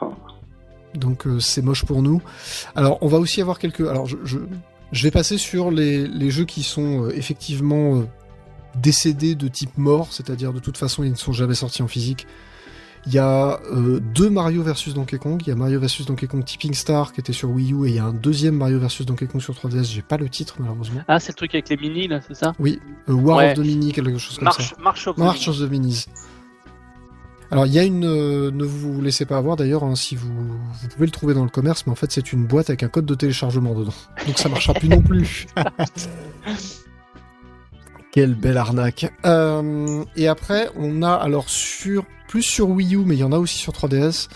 Ah. 0.00 0.08
Donc 0.94 1.26
euh, 1.26 1.40
c'est 1.40 1.62
moche 1.62 1.84
pour 1.84 2.02
nous. 2.02 2.22
Alors 2.76 2.98
on 3.00 3.08
va 3.08 3.18
aussi 3.18 3.40
avoir 3.40 3.58
quelques. 3.58 3.80
Alors 3.80 4.06
je, 4.06 4.16
je, 4.24 4.38
je 4.92 5.02
vais 5.02 5.10
passer 5.10 5.38
sur 5.38 5.70
les, 5.70 6.06
les 6.06 6.30
jeux 6.30 6.44
qui 6.44 6.62
sont 6.62 7.06
euh, 7.06 7.16
effectivement 7.16 8.04
décédés 8.80 9.34
de 9.34 9.48
type 9.48 9.76
mort, 9.76 10.12
c'est-à-dire 10.12 10.52
de 10.52 10.60
toute 10.60 10.78
façon 10.78 11.02
ils 11.02 11.10
ne 11.10 11.16
sont 11.16 11.32
jamais 11.32 11.54
sortis 11.54 11.82
en 11.82 11.88
physique. 11.88 12.26
Il 13.06 13.12
y 13.12 13.18
a 13.18 13.60
euh, 13.70 14.00
deux 14.00 14.30
Mario 14.30 14.62
versus 14.62 14.94
Donkey 14.94 15.18
Kong. 15.18 15.38
Il 15.44 15.48
y 15.48 15.52
a 15.52 15.54
Mario 15.56 15.78
versus 15.78 16.06
Donkey 16.06 16.26
Kong 16.26 16.42
Tipping 16.44 16.72
Star 16.72 17.12
qui 17.12 17.20
était 17.20 17.34
sur 17.34 17.50
Wii 17.50 17.72
U 17.74 17.86
et 17.86 17.90
il 17.90 17.94
y 17.96 17.98
a 17.98 18.04
un 18.06 18.14
deuxième 18.14 18.56
Mario 18.56 18.78
versus 18.78 19.04
Donkey 19.04 19.26
Kong 19.26 19.42
sur 19.42 19.52
3DS. 19.54 19.84
J'ai 19.92 20.00
pas 20.02 20.16
le 20.16 20.28
titre 20.30 20.56
malheureusement. 20.58 21.02
Ah, 21.06 21.20
c'est 21.20 21.32
le 21.32 21.36
truc 21.36 21.54
avec 21.54 21.68
les 21.68 21.76
mini, 21.76 22.08
là, 22.08 22.20
c'est 22.26 22.34
ça? 22.34 22.54
Oui, 22.58 22.80
euh, 23.10 23.12
War 23.12 23.36
Ouais. 23.38 23.50
of 23.52 23.58
the 23.58 23.60
Mini, 23.60 23.92
quelque 23.92 24.16
chose 24.16 24.36
comme 24.38 24.44
Marche, 24.46 24.70
ça. 25.04 25.10
of 25.10 25.18
March 25.18 25.48
of 25.48 25.58
the 25.58 25.70
Minis. 25.70 26.06
Alors 27.50 27.66
il 27.66 27.74
y 27.74 27.78
a 27.78 27.84
une, 27.84 28.04
euh, 28.06 28.50
ne 28.50 28.64
vous 28.64 29.00
laissez 29.02 29.26
pas 29.26 29.36
avoir 29.36 29.56
d'ailleurs, 29.56 29.84
hein, 29.84 29.94
si 29.94 30.16
vous, 30.16 30.32
vous 30.32 30.88
pouvez 30.88 31.04
le 31.06 31.12
trouver 31.12 31.34
dans 31.34 31.44
le 31.44 31.50
commerce, 31.50 31.84
mais 31.86 31.92
en 31.92 31.94
fait 31.94 32.10
c'est 32.10 32.32
une 32.32 32.46
boîte 32.46 32.70
avec 32.70 32.82
un 32.82 32.88
code 32.88 33.04
de 33.04 33.14
téléchargement 33.14 33.74
dedans, 33.74 33.92
donc 34.26 34.38
ça 34.38 34.48
marchera 34.48 34.72
plus 34.74 34.88
non 34.88 35.02
plus. 35.02 35.46
Quelle 38.14 38.34
belle 38.36 38.58
arnaque. 38.58 39.12
Euh, 39.26 40.04
et 40.14 40.28
après 40.28 40.68
on 40.76 41.02
a 41.02 41.12
alors 41.12 41.48
sur 41.48 42.04
plus 42.28 42.42
sur 42.44 42.68
Wii 42.70 42.94
U, 42.94 42.98
mais 43.04 43.16
il 43.16 43.18
y 43.18 43.24
en 43.24 43.32
a 43.32 43.38
aussi 43.38 43.58
sur 43.58 43.72
3DS. 43.72 44.28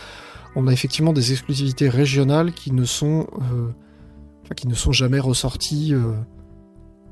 On 0.56 0.66
a 0.66 0.72
effectivement 0.72 1.12
des 1.12 1.30
exclusivités 1.30 1.88
régionales 1.88 2.52
qui 2.52 2.72
ne 2.72 2.84
sont, 2.84 3.28
euh, 3.52 3.70
qui 4.56 4.66
ne 4.66 4.74
sont 4.74 4.90
jamais 4.90 5.20
ressorties 5.20 5.94
euh, 5.94 6.14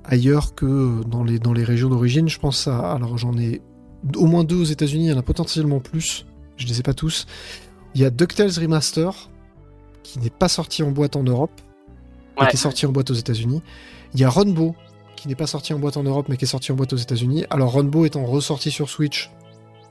ailleurs 0.05 0.57
que 0.57 1.05
dans 1.05 1.23
les 1.23 1.39
dans 1.39 1.53
les 1.53 1.63
régions 1.63 1.89
d'origine. 1.89 2.29
Je 2.29 2.41
pense 2.41 2.67
à, 2.67 2.93
alors 2.95 3.17
j'en 3.17 3.37
ai 3.39 3.63
au 4.17 4.27
moins 4.27 4.43
deux 4.43 4.57
aux 4.57 4.65
États-Unis, 4.65 5.07
il 5.07 5.11
y 5.11 5.13
en 5.15 5.19
a 5.19 5.23
potentiellement 5.23 5.79
plus. 5.81 6.27
Je 6.57 6.67
les 6.67 6.81
ai 6.81 6.83
pas 6.83 6.95
tous. 6.95 7.27
Il 7.95 8.01
y 8.01 8.05
a 8.05 8.11
DuckTales 8.11 8.51
Remaster, 8.61 9.31
qui 10.03 10.19
n'est 10.19 10.31
pas 10.31 10.49
sorti 10.49 10.83
en 10.83 10.91
boîte 10.91 11.15
en 11.17 11.23
Europe, 11.23 11.61
mais 12.37 12.43
Ouais. 12.43 12.49
qui 12.51 12.57
est 12.57 12.61
sorti 12.61 12.87
en 12.87 12.91
boîte 12.93 13.11
aux 13.11 13.15
États-Unis. 13.15 13.63
Il 14.15 14.21
y 14.21 14.25
a 14.25 14.31
Runbow, 14.31 14.75
qui 15.27 15.31
n'est 15.31 15.35
pas 15.35 15.49
sorti 15.49 15.75
en 15.75 15.81
boîte 15.81 15.97
en 15.97 16.05
Europe, 16.05 16.27
mais 16.29 16.37
qui 16.37 16.45
est 16.45 16.49
sorti 16.49 16.71
en 16.71 16.77
boîte 16.77 16.93
aux 16.93 16.97
États-Unis. 16.97 17.45
Alors 17.51 17.73
Runbow 17.73 18.07
étant 18.07 18.25
ressorti 18.25 18.71
sur 18.71 18.89
Switch, 18.89 19.29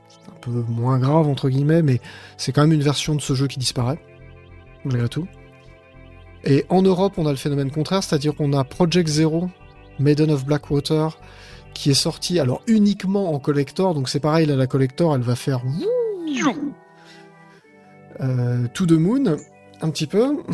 c'est 0.08 0.32
un 0.32 0.40
peu 0.40 0.64
moins 0.70 0.98
grave, 0.98 1.28
entre 1.28 1.50
guillemets, 1.50 1.82
mais 1.82 2.00
c'est 2.38 2.54
quand 2.54 2.62
même 2.62 2.72
une 2.72 2.82
version 2.82 3.16
de 3.16 3.22
ce 3.22 3.34
jeu 3.34 3.48
qui 3.48 3.60
disparaît, 3.60 4.00
malgré 4.86 5.10
tout. 5.10 5.28
Et 6.46 6.66
en 6.70 6.82
Europe, 6.82 7.16
on 7.18 7.26
a 7.26 7.32
le 7.32 7.36
phénomène 7.36 7.70
contraire, 7.70 8.02
c'est-à-dire 8.02 8.34
qu'on 8.34 8.54
a 8.54 8.64
Project 8.64 9.10
Zero, 9.10 9.50
Maiden 10.00 10.32
of 10.32 10.46
Blackwater, 10.46 11.20
qui 11.74 11.92
est 11.92 11.96
sorti 11.96 12.40
alors 12.40 12.62
uniquement 12.66 13.34
en 13.34 13.40
collector, 13.40 13.94
donc 13.94 14.08
c'est 14.08 14.22
pareil, 14.22 14.46
là 14.46 14.56
la 14.56 14.68
collector 14.68 15.16
elle 15.16 15.22
va 15.22 15.36
faire 15.36 15.62
euh, 18.22 18.68
To 18.74 18.86
the 18.86 18.94
Moon, 18.94 19.36
un 19.82 19.90
petit 19.90 20.08
peu. 20.08 20.38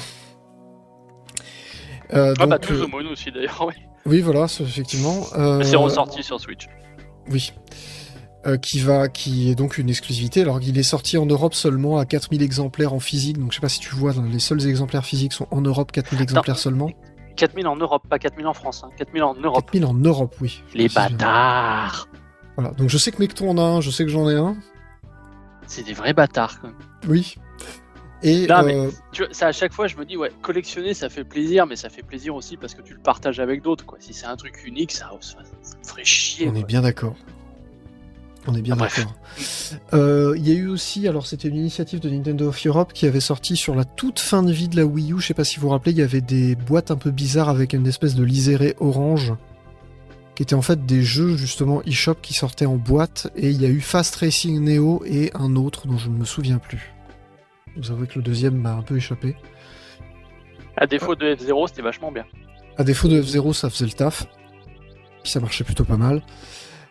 Euh, 2.13 2.33
Ah 2.39 2.45
bah, 2.45 2.57
donc, 2.57 2.67
tout 2.67 2.73
euh, 2.73 2.85
the 2.85 2.89
Moon 2.89 3.09
aussi, 3.09 3.31
d'ailleurs, 3.31 3.65
oui. 3.65 3.73
Oui, 4.05 4.21
voilà, 4.21 4.45
effectivement. 4.45 5.25
Euh, 5.37 5.63
c'est 5.63 5.75
ressorti 5.75 6.23
sur 6.23 6.39
Switch. 6.39 6.67
Oui. 7.29 7.53
Euh, 8.47 8.57
qui 8.57 8.79
va, 8.79 9.07
qui 9.07 9.51
est 9.51 9.55
donc 9.55 9.77
une 9.77 9.89
exclusivité. 9.89 10.41
Alors 10.41 10.59
qu'il 10.59 10.77
est 10.77 10.83
sorti 10.83 11.17
en 11.17 11.27
Europe 11.27 11.53
seulement 11.53 11.99
à 11.99 12.05
4000 12.05 12.41
exemplaires 12.41 12.93
en 12.93 12.99
physique. 12.99 13.37
Donc 13.37 13.51
je 13.51 13.57
sais 13.57 13.61
pas 13.61 13.69
si 13.69 13.79
tu 13.79 13.93
vois, 13.93 14.13
les 14.31 14.39
seuls 14.39 14.65
exemplaires 14.67 15.05
physiques 15.05 15.33
sont 15.33 15.47
en 15.51 15.61
Europe, 15.61 15.91
4000 15.91 16.21
exemplaires 16.21 16.57
seulement. 16.57 16.89
4000 17.35 17.67
en 17.67 17.75
Europe, 17.75 18.03
pas 18.09 18.17
4000 18.17 18.47
en 18.47 18.53
France. 18.53 18.83
Hein. 18.83 18.89
4000 18.97 19.23
en 19.23 19.35
Europe. 19.35 19.65
4000 19.71 19.85
en 19.85 19.93
Europe, 19.93 20.35
oui. 20.41 20.63
Les 20.73 20.89
bâtards 20.89 22.07
Voilà. 22.55 22.71
Donc 22.71 22.89
je 22.89 22.97
sais 22.97 23.11
que 23.11 23.19
Mecton 23.19 23.49
en 23.51 23.57
a 23.57 23.61
un, 23.61 23.81
je 23.81 23.91
sais 23.91 24.03
que 24.03 24.09
j'en 24.09 24.27
ai 24.27 24.35
un. 24.35 24.55
C'est 25.67 25.83
des 25.83 25.93
vrais 25.93 26.13
bâtards, 26.13 26.59
quand 26.59 26.67
même. 26.67 26.77
Oui. 27.07 27.35
Et 28.23 28.45
Non, 28.47 28.63
mais- 28.63 28.75
euh, 28.75 28.89
Tu 29.11 29.23
vois, 29.23 29.33
ça, 29.33 29.47
à 29.47 29.51
chaque 29.51 29.73
fois, 29.73 29.87
je 29.87 29.95
me 29.97 30.05
dis, 30.05 30.15
ouais, 30.17 30.31
collectionner, 30.41 30.93
ça 30.93 31.09
fait 31.09 31.23
plaisir, 31.23 31.65
mais 31.65 31.75
ça 31.75 31.89
fait 31.89 32.03
plaisir 32.03 32.35
aussi 32.35 32.55
parce 32.57 32.73
que 32.75 32.81
tu 32.81 32.93
le 32.93 32.99
partages 32.99 33.39
avec 33.39 33.61
d'autres, 33.63 33.85
quoi. 33.85 33.97
Si 33.99 34.13
c'est 34.13 34.25
un 34.27 34.35
truc 34.35 34.63
unique, 34.65 34.91
ça, 34.91 35.09
ça, 35.21 35.37
ça 35.63 35.75
me 35.81 35.87
ferait 35.87 36.03
chier. 36.05 36.47
on 36.49 36.55
est 36.55 36.63
bien 36.65 36.81
d'accord. 36.81 37.15
On 38.47 38.55
est 38.55 38.61
bien 38.63 38.75
Ah, 38.79 38.83
d'accord. 38.83 39.13
Euh, 39.93 40.33
Il 40.37 40.47
y 40.47 40.51
a 40.51 40.55
eu 40.55 40.67
aussi, 40.67 41.07
alors 41.07 41.27
c'était 41.27 41.47
une 41.47 41.57
initiative 41.57 41.99
de 41.99 42.09
Nintendo 42.09 42.47
of 42.47 42.65
Europe 42.65 42.91
qui 42.93 43.05
avait 43.05 43.19
sorti 43.19 43.55
sur 43.55 43.75
la 43.75 43.85
toute 43.85 44.19
fin 44.19 44.41
de 44.41 44.51
vie 44.51 44.67
de 44.67 44.75
la 44.77 44.85
Wii 44.85 45.13
U. 45.13 45.19
Je 45.19 45.27
sais 45.27 45.33
pas 45.35 45.43
si 45.43 45.57
vous 45.57 45.63
vous 45.67 45.69
rappelez, 45.69 45.91
il 45.91 45.99
y 45.99 46.01
avait 46.03 46.21
des 46.21 46.55
boîtes 46.55 46.89
un 46.89 46.95
peu 46.95 47.11
bizarres 47.11 47.49
avec 47.49 47.73
une 47.73 47.85
espèce 47.85 48.15
de 48.15 48.23
liseré 48.23 48.75
orange 48.79 49.33
qui 50.33 50.41
étaient 50.43 50.55
en 50.55 50.61
fait 50.63 50.85
des 50.87 51.03
jeux 51.03 51.35
justement 51.37 51.83
eShop 51.83 52.15
qui 52.21 52.33
sortaient 52.33 52.65
en 52.65 52.77
boîte. 52.77 53.31
Et 53.35 53.49
il 53.51 53.61
y 53.61 53.65
a 53.65 53.69
eu 53.69 53.79
Fast 53.79 54.15
Racing 54.15 54.59
Neo 54.59 55.03
et 55.05 55.29
un 55.35 55.55
autre 55.55 55.85
dont 55.87 55.97
je 55.99 56.09
ne 56.09 56.15
me 56.17 56.25
souviens 56.25 56.57
plus. 56.57 56.93
Vous 57.77 57.91
avouez 57.91 58.07
que 58.07 58.15
le 58.15 58.21
deuxième 58.23 58.55
m'a 58.55 58.73
un 58.73 58.81
peu 58.81 58.97
échappé. 58.97 59.35
À 60.77 60.87
défaut 60.87 61.15
de 61.15 61.25
F0, 61.35 61.67
c'était 61.67 61.81
vachement 61.81 62.11
bien. 62.11 62.25
À 62.77 62.83
défaut 62.83 63.07
de 63.07 63.21
F0, 63.21 63.53
ça 63.53 63.69
faisait 63.69 63.85
le 63.85 63.91
taf. 63.91 64.25
Puis 65.23 65.31
ça 65.31 65.39
marchait 65.39 65.63
plutôt 65.63 65.83
pas 65.85 65.97
mal. 65.97 66.21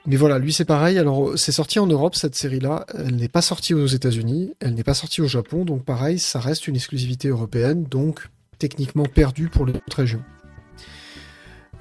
Mais 0.07 0.17
voilà, 0.17 0.39
lui 0.39 0.53
c'est 0.53 0.65
pareil. 0.65 0.99
Alors 0.99 1.37
c'est 1.37 1.53
sorti 1.53 1.79
en 1.79 1.87
Europe 1.87 2.15
cette 2.15 2.35
série-là. 2.35 2.87
Elle 2.97 3.17
n'est 3.17 3.29
pas 3.29 3.43
sortie 3.43 3.75
aux 3.75 3.87
États-Unis. 3.87 4.55
Elle 4.61 4.75
n'est 4.75 4.85
pas 4.85 4.95
sortie 4.95 5.21
au 5.21 5.27
Japon. 5.29 5.65
Donc 5.65 5.85
pareil, 5.85 6.19
ça 6.19 6.41
reste 6.41 6.69
une 6.69 6.77
exclusivité 6.77 7.29
européenne. 7.29 7.85
Donc 7.85 8.29
techniquement 8.59 9.05
perdue 9.05 9.49
pour 9.49 9.67
les 9.67 9.75
autres 9.75 9.97
régions. 9.97 10.23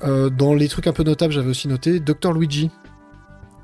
Euh, 0.03 0.29
dans 0.29 0.53
les 0.53 0.67
trucs 0.69 0.87
un 0.87 0.93
peu 0.93 1.03
notables, 1.03 1.33
j'avais 1.33 1.49
aussi 1.49 1.67
noté 1.67 1.99
Dr 1.99 2.33
Luigi. 2.33 2.69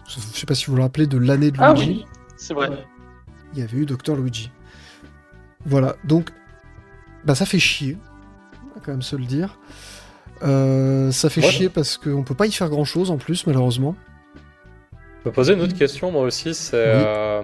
Je 0.07 0.19
sais 0.39 0.45
pas 0.45 0.53
si 0.55 0.65
vous 0.67 0.75
vous 0.75 0.81
rappelez 0.81 1.07
de 1.07 1.17
l'année 1.17 1.51
de 1.51 1.57
Ah 1.59 1.73
Luigi. 1.73 1.89
oui, 1.89 2.05
c'est 2.37 2.53
vrai. 2.53 2.69
Il 3.53 3.59
y 3.59 3.63
avait 3.63 3.77
eu 3.77 3.85
Dr 3.85 4.15
Luigi. 4.15 4.51
Voilà, 5.65 5.95
donc 6.03 6.29
bah 7.23 7.33
ça 7.35 7.45
fait 7.45 7.59
chier, 7.59 7.97
on 8.71 8.75
va 8.75 8.81
quand 8.85 8.91
même 8.91 9.01
se 9.01 9.15
le 9.15 9.25
dire. 9.25 9.57
Euh, 10.43 11.11
ça 11.11 11.29
fait 11.29 11.41
chier 11.41 11.69
parce 11.69 11.97
qu'on 11.97 12.23
peut 12.23 12.35
pas 12.35 12.45
y 12.45 12.51
faire 12.51 12.69
grand 12.69 12.83
chose 12.85 13.09
en 13.09 13.17
plus 13.17 13.47
malheureusement. 13.47 13.95
Je 15.23 15.29
me 15.29 15.33
poser 15.33 15.53
une 15.53 15.61
autre 15.61 15.75
question, 15.75 16.11
moi 16.11 16.21
aussi, 16.21 16.53
c'est 16.53 16.75
Oui. 16.77 17.03
euh, 17.07 17.41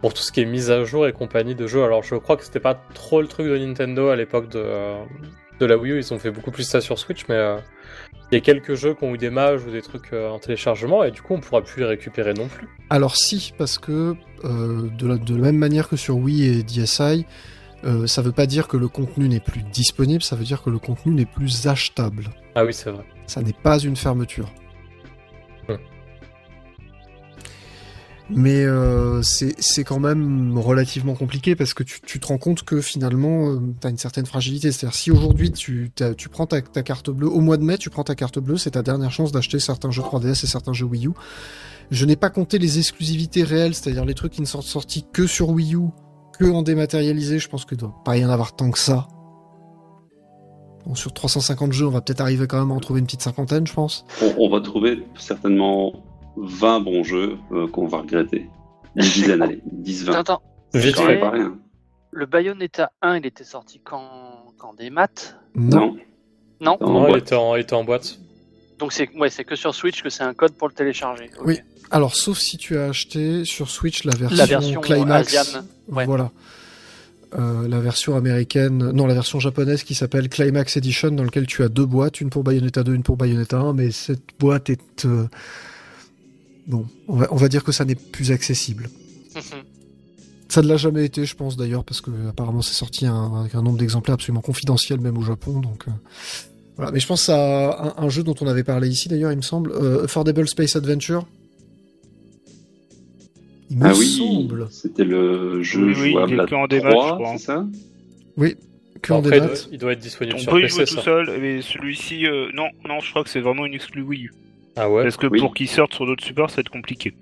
pour 0.00 0.14
tout 0.14 0.22
ce 0.22 0.32
qui 0.32 0.40
est 0.40 0.46
mise 0.46 0.70
à 0.70 0.82
jour 0.84 1.06
et 1.06 1.12
compagnie 1.12 1.54
de 1.54 1.66
jeux. 1.66 1.84
Alors, 1.84 2.02
je 2.02 2.14
crois 2.14 2.38
que 2.38 2.44
c'était 2.44 2.60
pas 2.60 2.74
trop 2.94 3.20
le 3.20 3.26
truc 3.28 3.46
de 3.46 3.58
Nintendo 3.58 4.08
à 4.08 4.16
l'époque 4.16 4.48
de, 4.48 4.62
euh, 4.64 5.04
de 5.58 5.66
la 5.66 5.76
Wii 5.76 5.92
U, 5.92 5.98
ils 5.98 6.14
ont 6.14 6.18
fait 6.18 6.30
beaucoup 6.30 6.50
plus 6.50 6.62
ça 6.62 6.80
sur 6.80 6.98
Switch, 6.98 7.26
mais 7.28 7.34
euh, 7.34 7.58
il 8.32 8.36
y 8.36 8.38
a 8.38 8.40
quelques 8.40 8.76
jeux 8.76 8.94
qui 8.94 9.04
ont 9.04 9.14
eu 9.14 9.18
des 9.18 9.28
mages 9.28 9.62
ou 9.66 9.70
des 9.70 9.82
trucs 9.82 10.14
euh, 10.14 10.30
en 10.30 10.38
téléchargement, 10.38 11.04
et 11.04 11.10
du 11.10 11.20
coup, 11.20 11.34
on 11.34 11.40
pourra 11.40 11.60
plus 11.60 11.80
les 11.80 11.86
récupérer 11.86 12.32
non 12.32 12.48
plus. 12.48 12.66
Alors 12.88 13.14
si, 13.14 13.52
parce 13.58 13.78
que 13.78 14.14
de, 14.44 15.06
la, 15.06 15.16
de 15.16 15.34
la 15.34 15.42
même 15.42 15.58
manière 15.58 15.88
que 15.88 15.96
sur 15.96 16.16
Wii 16.16 16.44
et 16.44 16.62
DSi, 16.62 17.26
euh, 17.84 18.06
ça 18.06 18.20
veut 18.20 18.32
pas 18.32 18.46
dire 18.46 18.68
que 18.68 18.76
le 18.76 18.88
contenu 18.88 19.28
n'est 19.28 19.40
plus 19.40 19.62
disponible, 19.62 20.22
ça 20.22 20.36
veut 20.36 20.44
dire 20.44 20.62
que 20.62 20.70
le 20.70 20.78
contenu 20.78 21.14
n'est 21.14 21.26
plus 21.26 21.66
achetable. 21.66 22.30
Ah 22.54 22.64
oui, 22.64 22.74
c'est 22.74 22.90
vrai. 22.90 23.04
Ça 23.26 23.40
n'est 23.42 23.54
pas 23.54 23.78
une 23.78 23.96
fermeture. 23.96 24.52
Hmm. 25.68 25.76
Mais 28.28 28.64
euh, 28.64 29.22
c'est 29.22 29.84
quand 29.84 29.98
même 29.98 30.58
relativement 30.58 31.14
compliqué 31.14 31.56
parce 31.56 31.72
que 31.72 31.82
tu, 31.82 32.00
tu 32.02 32.20
te 32.20 32.26
rends 32.26 32.38
compte 32.38 32.64
que 32.64 32.80
finalement, 32.80 33.58
tu 33.80 33.86
as 33.86 33.90
une 33.90 33.98
certaine 33.98 34.26
fragilité. 34.26 34.72
C'est-à-dire 34.72 34.96
si 34.96 35.10
aujourd'hui 35.10 35.50
tu, 35.50 35.90
tu 36.16 36.28
prends 36.28 36.46
ta, 36.46 36.60
ta 36.60 36.82
carte 36.82 37.10
bleue, 37.10 37.28
au 37.28 37.40
mois 37.40 37.56
de 37.56 37.64
mai, 37.64 37.78
tu 37.78 37.88
prends 37.88 38.04
ta 38.04 38.14
carte 38.14 38.38
bleue, 38.38 38.58
c'est 38.58 38.72
ta 38.72 38.82
dernière 38.82 39.10
chance 39.10 39.32
d'acheter 39.32 39.58
certains 39.58 39.90
jeux 39.90 40.02
3DS 40.02 40.44
et 40.44 40.46
certains 40.46 40.74
jeux 40.74 40.86
Wii 40.86 41.06
U. 41.06 41.12
Je 41.90 42.04
n'ai 42.06 42.16
pas 42.16 42.30
compté 42.30 42.58
les 42.58 42.78
exclusivités 42.78 43.42
réelles, 43.42 43.74
c'est-à-dire 43.74 44.04
les 44.04 44.14
trucs 44.14 44.32
qui 44.32 44.40
ne 44.40 44.46
sont 44.46 44.62
sortis 44.62 45.04
que 45.12 45.26
sur 45.26 45.50
Wii 45.50 45.74
U, 45.74 45.88
que 46.38 46.44
en 46.44 46.62
dématérialisé. 46.62 47.38
Je 47.38 47.48
pense 47.48 47.64
qu'il 47.64 47.78
doit 47.78 47.94
pas 48.04 48.16
y 48.16 48.24
en 48.24 48.30
avoir 48.30 48.54
tant 48.54 48.70
que 48.70 48.78
ça. 48.78 49.08
Bon, 50.86 50.94
sur 50.94 51.12
350 51.12 51.72
jeux, 51.72 51.86
on 51.86 51.90
va 51.90 52.00
peut-être 52.00 52.20
arriver 52.20 52.46
quand 52.46 52.58
même 52.58 52.70
à 52.70 52.74
en 52.74 52.80
trouver 52.80 53.00
une 53.00 53.06
petite 53.06 53.22
cinquantaine, 53.22 53.66
je 53.66 53.74
pense. 53.74 54.04
On, 54.22 54.34
on 54.38 54.48
va 54.50 54.60
trouver 54.60 55.04
certainement 55.18 55.92
20 56.36 56.80
bons 56.80 57.02
jeux 57.04 57.36
euh, 57.52 57.66
qu'on 57.68 57.86
va 57.86 57.98
regretter. 57.98 58.48
Une 58.96 59.02
dizaine, 59.02 59.42
allez, 59.42 59.60
10-20. 59.82 60.12
Attends, 60.14 60.42
Vite 60.72 60.82
C'est 60.82 60.92
quand 60.92 61.06
fait. 61.06 61.12
même 61.12 61.20
pas 61.20 61.30
rien. 61.30 61.58
le 62.12 62.26
Bayonetta 62.26 62.92
1, 63.02 63.16
il 63.18 63.26
était 63.26 63.44
sorti 63.44 63.80
quand, 63.84 64.08
quand 64.58 64.74
des 64.74 64.90
maths? 64.90 65.36
Non. 65.54 65.96
Non. 66.60 66.78
Non 66.80 66.92
Non, 66.92 67.04
il 67.06 67.10
boîte. 67.10 67.22
était, 67.22 67.34
en, 67.34 67.56
il 67.56 67.60
était 67.60 67.74
en 67.74 67.84
boîte. 67.84 68.18
Donc 68.78 68.92
c'est 68.94 69.10
ouais, 69.16 69.28
c'est 69.28 69.44
que 69.44 69.56
sur 69.56 69.74
Switch 69.74 70.02
que 70.02 70.08
c'est 70.08 70.22
un 70.24 70.32
code 70.32 70.52
pour 70.52 70.66
le 70.68 70.72
télécharger. 70.74 71.28
Ok. 71.38 71.44
Oui. 71.46 71.58
Alors, 71.90 72.14
sauf 72.16 72.38
si 72.38 72.56
tu 72.56 72.78
as 72.78 72.84
acheté 72.86 73.44
sur 73.44 73.68
Switch 73.70 74.04
la 74.04 74.14
version, 74.14 74.36
La 74.36 74.46
version 74.46 74.80
Climax. 74.80 75.34
Asian, 75.36 75.60
ouais. 75.88 76.06
Voilà. 76.06 76.30
Euh, 77.38 77.68
la 77.68 77.78
version 77.80 78.16
américaine, 78.16 78.90
non, 78.90 79.06
la 79.06 79.14
version 79.14 79.38
japonaise 79.38 79.82
qui 79.84 79.94
s'appelle 79.94 80.28
Climax 80.28 80.76
Edition, 80.76 81.10
dans 81.12 81.22
lequel 81.24 81.46
tu 81.46 81.62
as 81.62 81.68
deux 81.68 81.86
boîtes, 81.86 82.20
une 82.20 82.28
pour 82.30 82.42
Bayonetta 82.42 82.82
2, 82.82 82.94
une 82.94 83.02
pour 83.04 83.16
Bayonetta 83.16 83.58
1, 83.58 83.72
mais 83.72 83.90
cette 83.92 84.22
boîte 84.38 84.70
est. 84.70 85.04
euh, 85.04 85.26
Bon, 86.66 86.86
on 87.08 87.16
va, 87.16 87.26
on 87.32 87.36
va 87.36 87.48
dire 87.48 87.64
que 87.64 87.72
ça 87.72 87.84
n'est 87.84 87.94
plus 87.96 88.30
accessible. 88.32 88.88
Ça 90.48 90.62
ne 90.62 90.66
l'a 90.66 90.76
jamais 90.76 91.04
été, 91.04 91.24
je 91.26 91.36
pense 91.36 91.56
d'ailleurs, 91.56 91.84
parce 91.84 92.00
que 92.00 92.10
apparemment 92.28 92.60
c'est 92.60 92.74
sorti 92.74 93.06
un- 93.06 93.40
avec 93.42 93.54
un 93.54 93.62
nombre 93.62 93.78
d'exemplaires 93.78 94.14
absolument 94.14 94.40
confidentiel, 94.40 94.98
même 94.98 95.16
au 95.16 95.22
Japon. 95.22 95.60
Donc 95.60 95.84
euh, 95.86 95.92
voilà. 96.76 96.90
Mais 96.90 96.98
je 96.98 97.06
pense 97.06 97.28
à 97.28 97.94
un, 97.96 98.04
un 98.04 98.08
jeu 98.08 98.24
dont 98.24 98.34
on 98.40 98.48
avait 98.48 98.64
parlé 98.64 98.88
ici 98.88 99.08
d'ailleurs, 99.08 99.30
il 99.30 99.36
me 99.36 99.42
semble, 99.42 99.70
euh, 99.70 100.04
Affordable 100.06 100.48
Space 100.48 100.74
Adventure. 100.74 101.24
Il 103.70 103.78
me 103.78 103.84
Ah 103.86 103.92
oui, 103.96 104.06
semble. 104.06 104.66
c'était 104.70 105.04
le 105.04 105.62
jeu 105.62 105.86
Oui, 105.86 105.94
oui, 105.96 106.14
il 106.28 106.34
est 106.40 106.52
en 106.54 106.66
démat, 106.66 106.90
je 106.90 106.94
3, 106.94 107.14
crois. 107.14 107.32
c'est 107.32 107.44
ça 107.44 107.66
Oui, 108.36 108.56
que 109.00 109.12
en 109.12 109.18
Après, 109.20 109.38
il 109.38 109.42
doit, 109.42 109.54
il 109.72 109.78
doit 109.78 109.92
être 109.92 110.00
disponible 110.00 110.36
On 110.36 110.40
sur 110.40 110.52
peut 110.52 110.58
y 110.58 110.62
PC, 110.62 110.74
jouer 110.76 110.84
tout 110.86 110.94
ça. 110.96 111.02
seul, 111.02 111.38
mais 111.40 111.62
celui-ci, 111.62 112.26
euh, 112.26 112.48
non, 112.52 112.66
non, 112.88 112.98
je 113.00 113.10
crois 113.10 113.22
que 113.22 113.30
c'est 113.30 113.40
vraiment 113.40 113.64
une 113.66 113.74
exclu 113.74 114.02
Wii 114.02 114.24
U. 114.24 114.32
Ah 114.76 114.90
ouais 114.90 115.04
Parce 115.04 115.16
que 115.16 115.26
Oui. 115.28 115.38
pour 115.38 115.54
qu'il 115.54 115.68
sorte 115.68 115.94
sur 115.94 116.04
d'autres 116.06 116.24
supports, 116.24 116.50
ça 116.50 116.56
va 116.56 116.60
être 116.62 116.68
compliqué. 116.70 117.12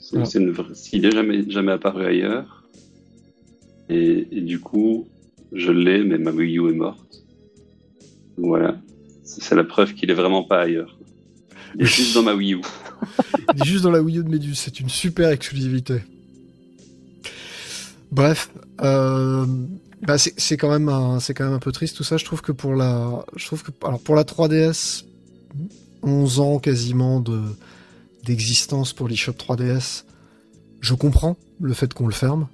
C'est- 0.00 0.24
c'est 0.24 0.38
une 0.40 0.50
vraie- 0.50 0.74
S'il 0.74 1.04
est 1.04 1.10
jamais, 1.12 1.48
jamais 1.48 1.72
apparu 1.72 2.04
ailleurs, 2.04 2.64
et, 3.88 4.26
et 4.32 4.40
du 4.40 4.58
coup, 4.60 5.06
je 5.52 5.70
l'ai, 5.72 6.02
mais 6.02 6.18
ma 6.18 6.30
Wii 6.32 6.58
U 6.58 6.70
est 6.70 6.74
morte. 6.74 7.22
Voilà. 8.36 8.76
C'est 9.24 9.42
c'est 9.42 9.54
la 9.54 9.64
preuve 9.64 9.94
qu'il 9.94 10.10
est 10.10 10.14
vraiment 10.14 10.42
pas 10.44 10.60
ailleurs. 10.62 10.98
Il 11.76 11.82
est 11.82 11.84
juste 11.96 12.14
dans 12.14 12.22
ma 12.22 12.34
Wii 12.34 12.54
U. 12.54 12.60
Il 13.54 13.62
est 13.62 13.64
juste 13.64 13.84
dans 13.84 13.90
la 13.90 14.00
Wii 14.00 14.18
U 14.18 14.24
de 14.24 14.28
Medus, 14.28 14.54
c'est 14.54 14.80
une 14.80 14.88
super 14.88 15.30
exclusivité. 15.30 16.02
Bref, 18.12 18.50
euh, 18.82 19.46
bah 20.02 20.16
c'est 20.18 20.56
quand 20.56 20.70
même 20.70 20.88
un, 20.88 21.58
peu 21.58 21.72
triste 21.72 21.96
tout 21.96 22.04
ça. 22.04 22.16
Je 22.16 22.24
trouve 22.24 22.42
que 22.42 22.52
pour 22.52 22.74
la, 22.74 23.24
je 23.36 23.46
trouve 23.46 23.62
que 23.62 23.70
alors 23.84 24.00
pour 24.00 24.14
la 24.14 24.24
3DS, 24.24 25.04
11 26.02 26.40
ans 26.40 26.58
quasiment 26.58 27.20
de 27.20 27.42
d'existence 28.24 28.92
pour 28.92 29.08
l'eShop 29.08 29.32
3DS, 29.32 30.04
je 30.80 30.94
comprends 30.94 31.36
le 31.60 31.74
fait 31.74 31.92
qu'on 31.94 32.06
le 32.06 32.12
ferme. 32.12 32.48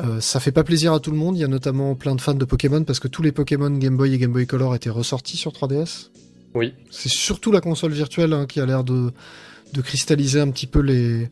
Euh, 0.00 0.20
ça 0.20 0.40
fait 0.40 0.52
pas 0.52 0.64
plaisir 0.64 0.92
à 0.92 1.00
tout 1.00 1.10
le 1.10 1.16
monde. 1.16 1.36
Il 1.36 1.40
y 1.40 1.44
a 1.44 1.48
notamment 1.48 1.94
plein 1.94 2.14
de 2.14 2.20
fans 2.20 2.34
de 2.34 2.44
Pokémon 2.44 2.84
parce 2.84 3.00
que 3.00 3.08
tous 3.08 3.22
les 3.22 3.32
Pokémon 3.32 3.70
Game 3.70 3.96
Boy 3.96 4.14
et 4.14 4.18
Game 4.18 4.32
Boy 4.32 4.46
Color 4.46 4.74
étaient 4.74 4.90
ressortis 4.90 5.36
sur 5.36 5.52
3DS. 5.52 6.10
Oui. 6.54 6.74
C'est 6.90 7.10
surtout 7.10 7.52
la 7.52 7.60
console 7.60 7.92
virtuelle 7.92 8.32
hein, 8.32 8.46
qui 8.46 8.60
a 8.60 8.66
l'air 8.66 8.84
de, 8.84 9.12
de 9.72 9.80
cristalliser 9.80 10.40
un 10.40 10.50
petit 10.50 10.66
peu 10.66 10.80
les 10.80 11.28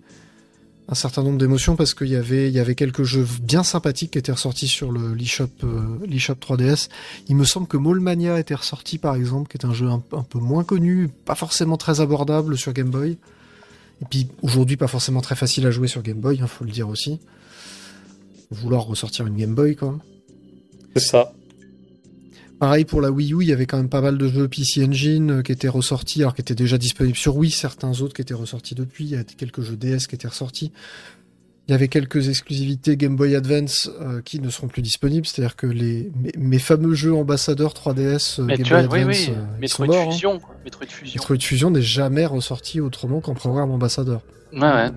un 0.86 0.94
certain 0.94 1.22
nombre 1.22 1.38
d'émotions 1.38 1.76
parce 1.76 1.94
qu'il 1.94 2.08
y 2.08 2.16
avait 2.16 2.48
il 2.48 2.54
y 2.54 2.58
avait 2.58 2.74
quelques 2.74 3.04
jeux 3.04 3.26
bien 3.40 3.62
sympathiques 3.62 4.12
qui 4.12 4.18
étaient 4.18 4.32
ressortis 4.32 4.68
sur 4.68 4.92
le 4.92 5.14
l'eShop 5.14 5.48
euh, 5.64 5.98
l'eShop 6.06 6.34
3DS. 6.34 6.88
Il 7.28 7.36
me 7.36 7.44
semble 7.44 7.66
que 7.66 7.78
Mallmania 7.78 8.38
était 8.38 8.54
ressorti 8.54 8.98
par 8.98 9.14
exemple, 9.14 9.50
qui 9.50 9.56
est 9.56 9.66
un 9.66 9.72
jeu 9.72 9.88
un, 9.88 10.02
un 10.12 10.22
peu 10.22 10.38
moins 10.38 10.64
connu, 10.64 11.08
pas 11.08 11.34
forcément 11.34 11.78
très 11.78 12.00
abordable 12.00 12.58
sur 12.58 12.72
Game 12.72 12.90
Boy. 12.90 13.16
Et 14.02 14.04
puis 14.10 14.28
aujourd'hui 14.42 14.76
pas 14.76 14.88
forcément 14.88 15.22
très 15.22 15.36
facile 15.36 15.66
à 15.66 15.70
jouer 15.70 15.88
sur 15.88 16.02
Game 16.02 16.20
Boy, 16.20 16.40
hein, 16.42 16.46
faut 16.46 16.64
le 16.64 16.70
dire 16.70 16.88
aussi. 16.88 17.18
Vouloir 18.50 18.84
ressortir 18.84 19.26
une 19.26 19.36
Game 19.36 19.54
Boy 19.54 19.76
quoi. 19.76 19.98
C'est 20.94 21.02
ça. 21.02 21.32
Pareil 22.60 22.84
pour 22.84 23.00
la 23.00 23.10
Wii 23.10 23.32
U, 23.34 23.42
il 23.42 23.48
y 23.48 23.52
avait 23.52 23.66
quand 23.66 23.76
même 23.76 23.88
pas 23.88 24.00
mal 24.00 24.16
de 24.16 24.28
jeux 24.28 24.48
PC 24.48 24.84
Engine 24.86 25.30
euh, 25.38 25.42
qui 25.42 25.52
étaient 25.52 25.68
ressortis, 25.68 26.22
alors 26.22 26.34
qui 26.34 26.40
étaient 26.40 26.54
déjà 26.54 26.78
disponibles 26.78 27.16
sur 27.16 27.36
Wii, 27.36 27.50
certains 27.50 28.00
autres 28.00 28.14
qui 28.14 28.22
étaient 28.22 28.32
ressortis 28.34 28.74
depuis, 28.74 29.04
il 29.04 29.10
y 29.10 29.16
a 29.16 29.24
quelques 29.24 29.60
jeux 29.62 29.76
DS 29.76 30.06
qui 30.08 30.14
étaient 30.14 30.28
ressortis. 30.28 30.72
Il 31.66 31.70
y 31.72 31.74
avait 31.74 31.88
quelques 31.88 32.28
exclusivités 32.28 32.96
Game 32.98 33.16
Boy 33.16 33.34
Advance 33.34 33.90
euh, 34.00 34.20
qui 34.20 34.38
ne 34.38 34.50
seront 34.50 34.68
plus 34.68 34.82
disponibles, 34.82 35.26
c'est-à-dire 35.26 35.56
que 35.56 35.66
les, 35.66 36.12
mes, 36.14 36.30
mes 36.36 36.58
fameux 36.58 36.94
jeux 36.94 37.14
ambassadeurs 37.14 37.72
3DS 37.72 38.38
euh, 38.40 38.44
Mais 38.44 38.56
Game 38.58 38.66
tu 38.66 38.72
vois, 38.74 38.82
Boy 38.82 38.98
oui, 38.98 39.00
Advance, 39.00 39.28
oui, 39.28 39.34
euh, 39.34 39.44
ils 39.56 39.60
Metroid 39.60 39.86
morts. 39.86 39.96
hein. 40.08 40.10
Fusion. 40.12 40.40
Metroid 40.64 40.86
Fusion. 40.88 41.14
Metroid 41.20 41.38
Fusion 41.40 41.70
n'est 41.70 41.80
jamais 41.82 42.26
ressorti 42.26 42.80
autrement 42.82 43.20
qu'en 43.22 43.32
programme 43.34 43.70
ambassadeur. 43.70 44.20
Ouais, 44.52 44.60
ouais. 44.60 44.90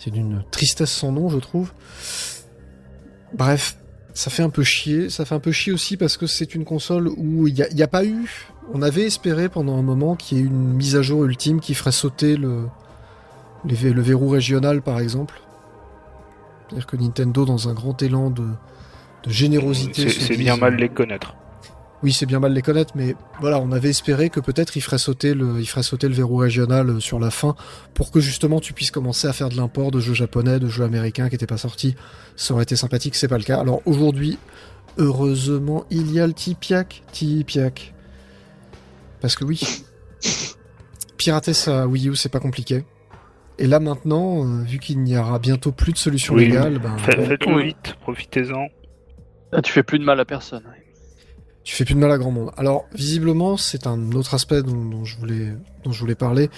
C'est 0.00 0.10
d'une 0.10 0.42
tristesse 0.50 0.90
sans 0.90 1.12
nom, 1.12 1.28
je 1.28 1.38
trouve. 1.38 1.72
Bref, 3.32 3.76
ça 4.14 4.30
fait 4.30 4.42
un 4.42 4.50
peu 4.50 4.62
chier. 4.62 5.10
Ça 5.10 5.24
fait 5.24 5.34
un 5.34 5.40
peu 5.40 5.52
chier 5.52 5.72
aussi 5.72 5.96
parce 5.96 6.16
que 6.16 6.26
c'est 6.26 6.54
une 6.54 6.64
console 6.64 7.08
où 7.16 7.46
il 7.48 7.54
n'y 7.54 7.62
a, 7.62 7.68
il 7.70 7.76
y 7.78 7.82
a 7.82 7.88
pas 7.88 8.04
eu. 8.04 8.48
On 8.72 8.82
avait 8.82 9.02
espéré 9.04 9.48
pendant 9.48 9.76
un 9.78 9.82
moment 9.82 10.14
qu'il 10.16 10.38
y 10.38 10.40
ait 10.40 10.44
une 10.44 10.74
mise 10.74 10.96
à 10.96 11.02
jour 11.02 11.24
ultime 11.24 11.60
qui 11.60 11.74
ferait 11.74 11.92
sauter 11.92 12.36
le, 12.36 12.66
les 13.64 13.74
vé- 13.74 13.92
le 13.92 14.02
verrou 14.02 14.28
régional, 14.28 14.82
par 14.82 15.00
exemple. 15.00 15.40
C'est-à-dire 16.68 16.86
que 16.86 16.96
Nintendo, 16.96 17.44
dans 17.44 17.68
un 17.68 17.74
grand 17.74 18.00
élan 18.02 18.30
de, 18.30 18.42
de 19.24 19.30
générosité, 19.30 20.08
C'est 20.08 20.36
bien 20.36 20.56
mal 20.56 20.76
les 20.76 20.88
connaître. 20.88 21.34
Oui, 22.02 22.12
c'est 22.12 22.26
bien 22.26 22.40
mal 22.40 22.50
de 22.50 22.56
les 22.56 22.62
connaître, 22.62 22.92
mais 22.96 23.14
voilà, 23.40 23.58
on 23.60 23.70
avait 23.72 23.90
espéré 23.90 24.28
que 24.30 24.40
peut-être 24.40 24.76
il 24.76 24.80
ferait 24.80 24.98
sauter 24.98 25.34
le, 25.34 25.60
il 25.60 25.66
ferait 25.66 25.82
sauter 25.82 26.08
le 26.08 26.14
verrou 26.14 26.36
régional 26.36 26.88
euh, 26.90 27.00
sur 27.00 27.18
la 27.20 27.30
fin 27.30 27.54
pour 27.94 28.10
que 28.10 28.18
justement 28.20 28.58
tu 28.60 28.72
puisses 28.72 28.90
commencer 28.90 29.28
à 29.28 29.32
faire 29.32 29.48
de 29.48 29.56
l'import 29.56 29.90
de 29.92 30.00
jeux 30.00 30.14
japonais, 30.14 30.58
de 30.58 30.68
jeux 30.68 30.84
américains 30.84 31.28
qui 31.28 31.34
n'étaient 31.34 31.46
pas 31.46 31.58
sortis. 31.58 31.94
Ça 32.36 32.54
aurait 32.54 32.64
été 32.64 32.74
sympathique, 32.76 33.14
c'est 33.14 33.28
pas 33.28 33.38
le 33.38 33.44
cas. 33.44 33.60
Alors 33.60 33.82
aujourd'hui, 33.86 34.38
heureusement, 34.98 35.84
il 35.90 36.10
y 36.12 36.18
a 36.20 36.26
le 36.26 36.32
Tipiak, 36.32 37.02
Tipiak. 37.12 37.94
Parce 39.20 39.36
que 39.36 39.44
oui, 39.44 39.60
pirater 41.16 41.52
sa 41.54 41.86
Wii 41.86 42.08
U, 42.08 42.16
c'est 42.16 42.28
pas 42.28 42.40
compliqué. 42.40 42.84
Et 43.58 43.66
là 43.66 43.78
maintenant, 43.80 44.44
euh, 44.44 44.62
vu 44.64 44.78
qu'il 44.78 45.00
n'y 45.02 45.16
aura 45.16 45.38
bientôt 45.38 45.70
plus 45.72 45.92
de 45.92 45.98
solution 45.98 46.34
Oui, 46.34 46.46
légale, 46.46 46.78
ben, 46.78 46.96
Fa- 46.98 47.12
Faites-le 47.12 47.62
vite, 47.62 47.94
profitez-en. 48.00 48.66
Là, 49.52 49.60
tu 49.62 49.70
fais 49.70 49.82
plus 49.82 49.98
de 49.98 50.04
mal 50.04 50.18
à 50.18 50.24
personne. 50.24 50.64
ouais. 50.64 50.81
Tu 51.64 51.74
fais 51.76 51.84
plus 51.84 51.94
de 51.94 52.00
mal 52.00 52.10
à 52.10 52.18
grand 52.18 52.30
monde. 52.32 52.50
Alors, 52.56 52.86
visiblement, 52.94 53.56
c'est 53.56 53.86
un 53.86 54.12
autre 54.12 54.34
aspect 54.34 54.62
dont, 54.62 54.84
dont 54.84 55.04
je 55.04 55.16
voulais, 55.16 55.52
dont 55.84 55.92
je 55.92 56.00
voulais 56.00 56.14
parler. 56.16 56.50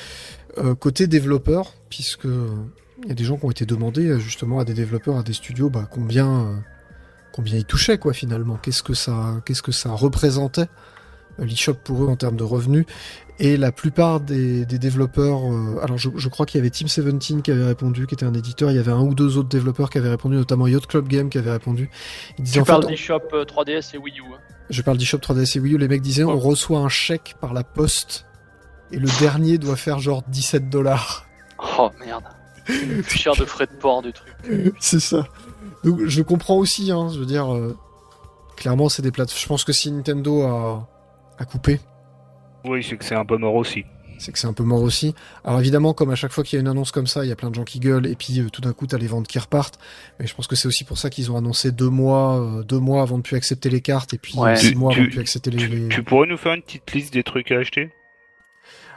Euh, 0.59 0.75
côté 0.75 1.07
développeur, 1.07 1.75
puisque 1.91 2.27
euh, 2.27 2.49
il 3.03 3.09
y 3.09 3.13
a 3.13 3.15
des 3.15 3.25
gens 3.25 3.37
qui 3.37 3.45
ont 3.45 3.51
été 3.51 3.67
demandés 3.67 4.07
euh, 4.09 4.19
justement 4.19 4.61
à 4.61 4.65
des 4.65 4.73
développeurs, 4.75 5.17
à 5.19 5.23
des 5.23 5.33
studios, 5.33 5.69
bah, 5.69 5.87
combien, 5.91 6.29
euh, 6.47 6.57
combien 7.33 7.57
ils 7.57 7.65
touchaient 7.67 7.99
quoi 7.99 8.13
finalement. 8.13 8.57
Qu'est-ce 8.57 8.83
que 8.83 8.95
ça, 8.95 9.43
qu'est-ce 9.45 9.63
que 9.63 9.73
ça 9.73 9.91
représentait 9.91 10.69
euh, 11.41 11.45
l'eShop 11.45 11.75
pour 11.75 12.05
eux 12.05 12.09
en 12.09 12.17
termes 12.17 12.37
de 12.37 12.45
revenus. 12.45 12.87
Et 13.41 13.57
la 13.57 13.73
plupart 13.73 14.21
des, 14.21 14.65
des 14.65 14.79
développeurs, 14.79 15.41
euh, 15.53 15.81
alors 15.83 15.99
je, 15.99 16.09
je 16.15 16.29
crois 16.29 16.47
qu'il 16.47 16.59
y 16.59 16.61
avait 16.61 16.71
Team 16.71 16.87
17 16.87 17.43
qui 17.43 17.51
avait 17.51 17.65
répondu, 17.67 18.07
qui 18.07 18.15
était 18.15 18.25
un 18.25 18.33
éditeur. 18.35 18.71
Il 18.71 18.77
y 18.77 18.79
avait 18.79 18.93
un 18.93 19.01
ou 19.03 19.13
deux 19.13 19.37
autres 19.39 19.49
développeurs 19.49 19.91
qui 19.91 19.99
avaient 19.99 20.11
répondu, 20.11 20.37
notamment 20.37 20.69
Yacht 20.69 20.87
Club 20.87 21.09
Game 21.09 21.29
qui 21.29 21.39
avait 21.39 21.51
répondu. 21.51 21.91
Ils 22.39 22.45
disaient, 22.45 22.55
Tu 22.55 22.61
en 22.61 22.65
parles 22.65 22.83
fait, 22.85 22.91
des 22.91 22.97
shops 22.97 23.23
euh, 23.33 23.45
3DS 23.45 23.97
et 23.97 23.99
Wii 23.99 24.21
U. 24.21 24.23
hein. 24.33 24.54
Je 24.71 24.83
parle 24.83 24.97
d'eShop 24.99 25.19
3DS 25.19 25.59
et 25.59 25.61
Wii 25.61 25.75
U, 25.75 25.79
les 25.79 25.89
mecs 25.89 26.03
disaient 26.03 26.25
on 26.25 26.39
reçoit 26.39 26.79
un 26.79 26.89
chèque 26.89 27.35
par 27.41 27.53
la 27.53 27.65
poste 27.65 28.27
et 28.91 28.99
le 28.99 29.09
dernier 29.21 29.59
doit 29.59 29.77
faire 29.77 29.99
genre 29.99 30.23
17 30.29 30.69
dollars. 30.71 31.27
Oh 31.79 31.91
merde. 32.01 32.25
Plus 32.65 33.19
cher 33.19 33.35
de 33.37 33.45
frais 33.45 33.67
de 33.67 33.73
port, 33.73 34.03
de 34.03 34.11
trucs. 34.11 34.35
C'est 34.81 35.01
ça. 35.01 35.27
Donc 35.85 36.01
je 36.07 36.23
comprends 36.23 36.57
aussi, 36.57 36.91
hein, 36.91 37.09
je 37.13 37.19
veux 37.19 37.27
dire, 37.27 37.53
euh, 37.53 37.77
clairement 38.57 38.89
c'est 38.89 39.03
des 39.03 39.11
plates. 39.11 39.37
Je 39.39 39.47
pense 39.47 39.65
que 39.65 39.73
si 39.73 39.91
Nintendo 39.91 40.43
a, 40.43 40.89
a 41.39 41.45
coupé, 41.45 41.81
Oui, 42.65 42.83
c'est 42.83 42.97
que 42.97 43.05
c'est 43.05 43.15
un 43.17 43.25
peu 43.27 43.37
mort 43.37 43.55
aussi. 43.55 43.85
C'est 44.19 44.33
que 44.33 44.39
c'est 44.39 44.47
un 44.47 44.53
peu 44.53 44.63
mort 44.65 44.83
aussi. 44.83 45.15
Alors 45.45 45.61
évidemment, 45.61 45.93
comme 45.93 46.11
à 46.11 46.15
chaque 46.15 46.33
fois 46.33 46.45
qu'il 46.45 46.57
y 46.57 46.59
a 46.59 46.61
une 46.61 46.69
annonce 46.69 46.91
comme 46.93 47.07
ça, 47.07 47.25
il 47.25 47.29
y 47.29 47.33
a 47.33 47.37
plein 47.37 47.51
de 47.51 47.55
gens 47.55 47.65
qui 47.65 47.79
gueulent 47.81 48.07
et 48.07 48.15
puis 48.15 48.41
euh, 48.41 48.49
tout 48.51 48.61
d'un 48.61 48.73
coup 48.73 48.87
t'as 48.87 48.99
les 48.99 49.07
ventes 49.07 49.27
qui 49.27 49.39
repartent. 49.39 49.79
Mais 50.19 50.27
je 50.27 50.35
pense 50.35 50.47
que 50.47 50.57
c'est 50.57 50.69
aussi 50.69 50.85
pour 50.85 50.99
ça 50.99 51.11
qu'ils 51.11 51.31
ont 51.33 51.37
annoncé 51.37 51.73
deux 51.73 51.89
mois, 51.91 52.41
euh, 52.41 52.63
deux 52.63 52.79
mois 52.79 53.03
avant 53.03 53.19
de 53.19 53.23
plus 53.23 53.37
accepter 53.37 53.69
les 53.71 53.81
cartes 53.81 54.15
et 54.15 54.19
puis 54.19 54.35
Ouais. 54.37 54.57
six 54.57 54.71
Tu- 54.73 54.77
mois 54.77 54.93
tu- 54.93 54.99
avant 55.01 55.07
de 55.09 55.13
plus 55.13 55.21
accepter 55.21 55.51
les. 55.51 55.67
les- 55.67 55.89
Tu 55.89 56.03
pourrais 56.03 56.27
nous 56.27 56.37
faire 56.37 56.55
une 56.55 56.63
petite 56.63 56.91
liste 56.93 57.13
des 57.13 57.23
trucs 57.23 57.51
à 57.51 57.59
acheter? 57.59 57.91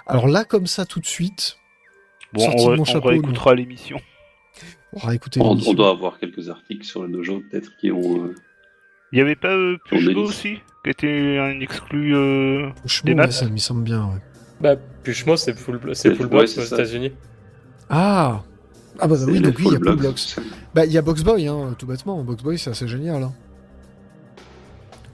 Alors 0.05 0.27
là, 0.27 0.45
comme 0.45 0.67
ça 0.67 0.85
tout 0.85 0.99
de 0.99 1.05
suite, 1.05 1.57
Bon, 2.33 2.41
Sorti 2.43 2.57
on, 2.59 2.65
de 2.65 2.69
ré- 2.71 2.75
mon 2.77 2.81
on 2.81 2.85
chapeau, 2.85 3.07
réécoutera 3.09 3.55
l'émission. 3.55 3.99
on 4.93 5.73
doit 5.73 5.89
avoir 5.89 6.19
quelques 6.19 6.49
articles 6.49 6.85
sur 6.85 7.03
le 7.03 7.09
dojo, 7.09 7.41
peut-être, 7.49 7.71
qui 7.79 7.91
ont. 7.91 8.25
euh, 8.25 8.35
Il 9.11 9.19
y 9.19 9.21
avait 9.21 9.35
pas 9.35 9.53
euh, 9.53 9.77
Pushmo 9.89 10.21
aussi 10.23 10.57
Qui 10.83 10.89
était 10.91 11.37
un 11.39 11.59
exclu. 11.59 12.15
Euh... 12.15 12.69
Des 13.03 13.13
ouais, 13.13 13.31
ça 13.31 13.47
me 13.49 13.57
semble 13.57 13.83
bien. 13.83 14.05
ouais. 14.05 14.19
Bah, 14.59 14.75
Pushmo, 15.03 15.37
c'est 15.37 15.53
full, 15.53 15.79
c'est 15.93 16.09
C'est- 16.09 16.15
full 16.15 16.27
box 16.27 16.53
c'est 16.53 16.61
aux. 16.61 16.75
États-Unis. 16.75 17.11
Ah 17.89 18.43
Ah 18.99 19.07
bah, 19.07 19.15
bah 19.15 19.25
oui, 19.27 19.39
donc 19.39 19.55
oui, 19.59 19.65
il 19.67 19.73
y 19.73 19.75
a 19.75 19.79
blocks. 19.79 19.99
Blox. 19.99 20.35
Bah 20.73 20.85
il 20.85 20.91
y 20.91 20.97
a 20.97 21.01
Boxboy, 21.01 21.47
hein, 21.47 21.75
tout 21.77 21.85
bêtement. 21.85 22.23
Boxboy, 22.23 22.57
c'est 22.57 22.71
assez 22.71 22.87
génial. 22.87 23.21
Hein. 23.23 23.33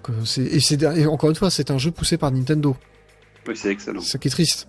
Donc, 0.07 0.17
euh, 0.17 0.25
c'est- 0.25 0.41
et, 0.43 0.59
c'est- 0.59 0.81
et 0.81 1.05
encore 1.05 1.29
une 1.29 1.35
fois, 1.35 1.49
c'est 1.49 1.69
un 1.71 1.77
jeu 1.77 1.91
poussé 1.91 2.17
par 2.17 2.31
Nintendo. 2.31 2.75
Oui, 3.47 3.55
c'est 3.57 3.69
excellent. 3.71 3.99
C'est 4.01 4.11
ça 4.11 4.17
qui 4.19 4.29
est 4.29 4.31
triste. 4.31 4.67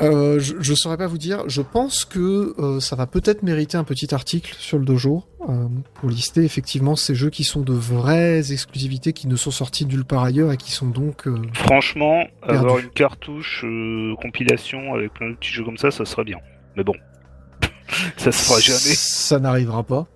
Euh, 0.00 0.38
je, 0.38 0.54
je 0.60 0.74
saurais 0.74 0.96
pas 0.96 1.06
vous 1.06 1.18
dire. 1.18 1.44
Je 1.48 1.62
pense 1.62 2.04
que 2.04 2.54
euh, 2.58 2.80
ça 2.80 2.96
va 2.96 3.06
peut-être 3.06 3.42
mériter 3.42 3.76
un 3.76 3.84
petit 3.84 4.14
article 4.14 4.54
sur 4.58 4.78
le 4.78 4.84
dojo 4.84 5.24
euh, 5.48 5.66
pour 5.94 6.10
lister 6.10 6.44
effectivement 6.44 6.96
ces 6.96 7.14
jeux 7.14 7.30
qui 7.30 7.44
sont 7.44 7.60
de 7.60 7.72
vraies 7.72 8.52
exclusivités 8.52 9.12
qui 9.12 9.28
ne 9.28 9.36
sont 9.36 9.50
sortis 9.50 9.86
nulle 9.86 10.04
part 10.04 10.24
ailleurs 10.24 10.52
et 10.52 10.56
qui 10.56 10.72
sont 10.72 10.88
donc 10.88 11.26
euh, 11.26 11.40
Franchement, 11.52 12.24
avoir 12.42 12.78
une 12.78 12.90
cartouche 12.90 13.64
euh, 13.64 14.14
compilation 14.20 14.94
avec 14.94 15.14
plein 15.14 15.30
de 15.30 15.36
petits 15.36 15.50
jeux 15.50 15.64
comme 15.64 15.78
ça, 15.78 15.90
ça 15.90 16.04
serait 16.04 16.24
bien. 16.24 16.38
Mais 16.76 16.84
bon, 16.84 16.94
ça 18.16 18.32
se 18.32 18.44
fera 18.44 18.60
jamais. 18.60 18.94
Ça 18.94 19.38
n'arrivera 19.38 19.82
pas. 19.84 20.06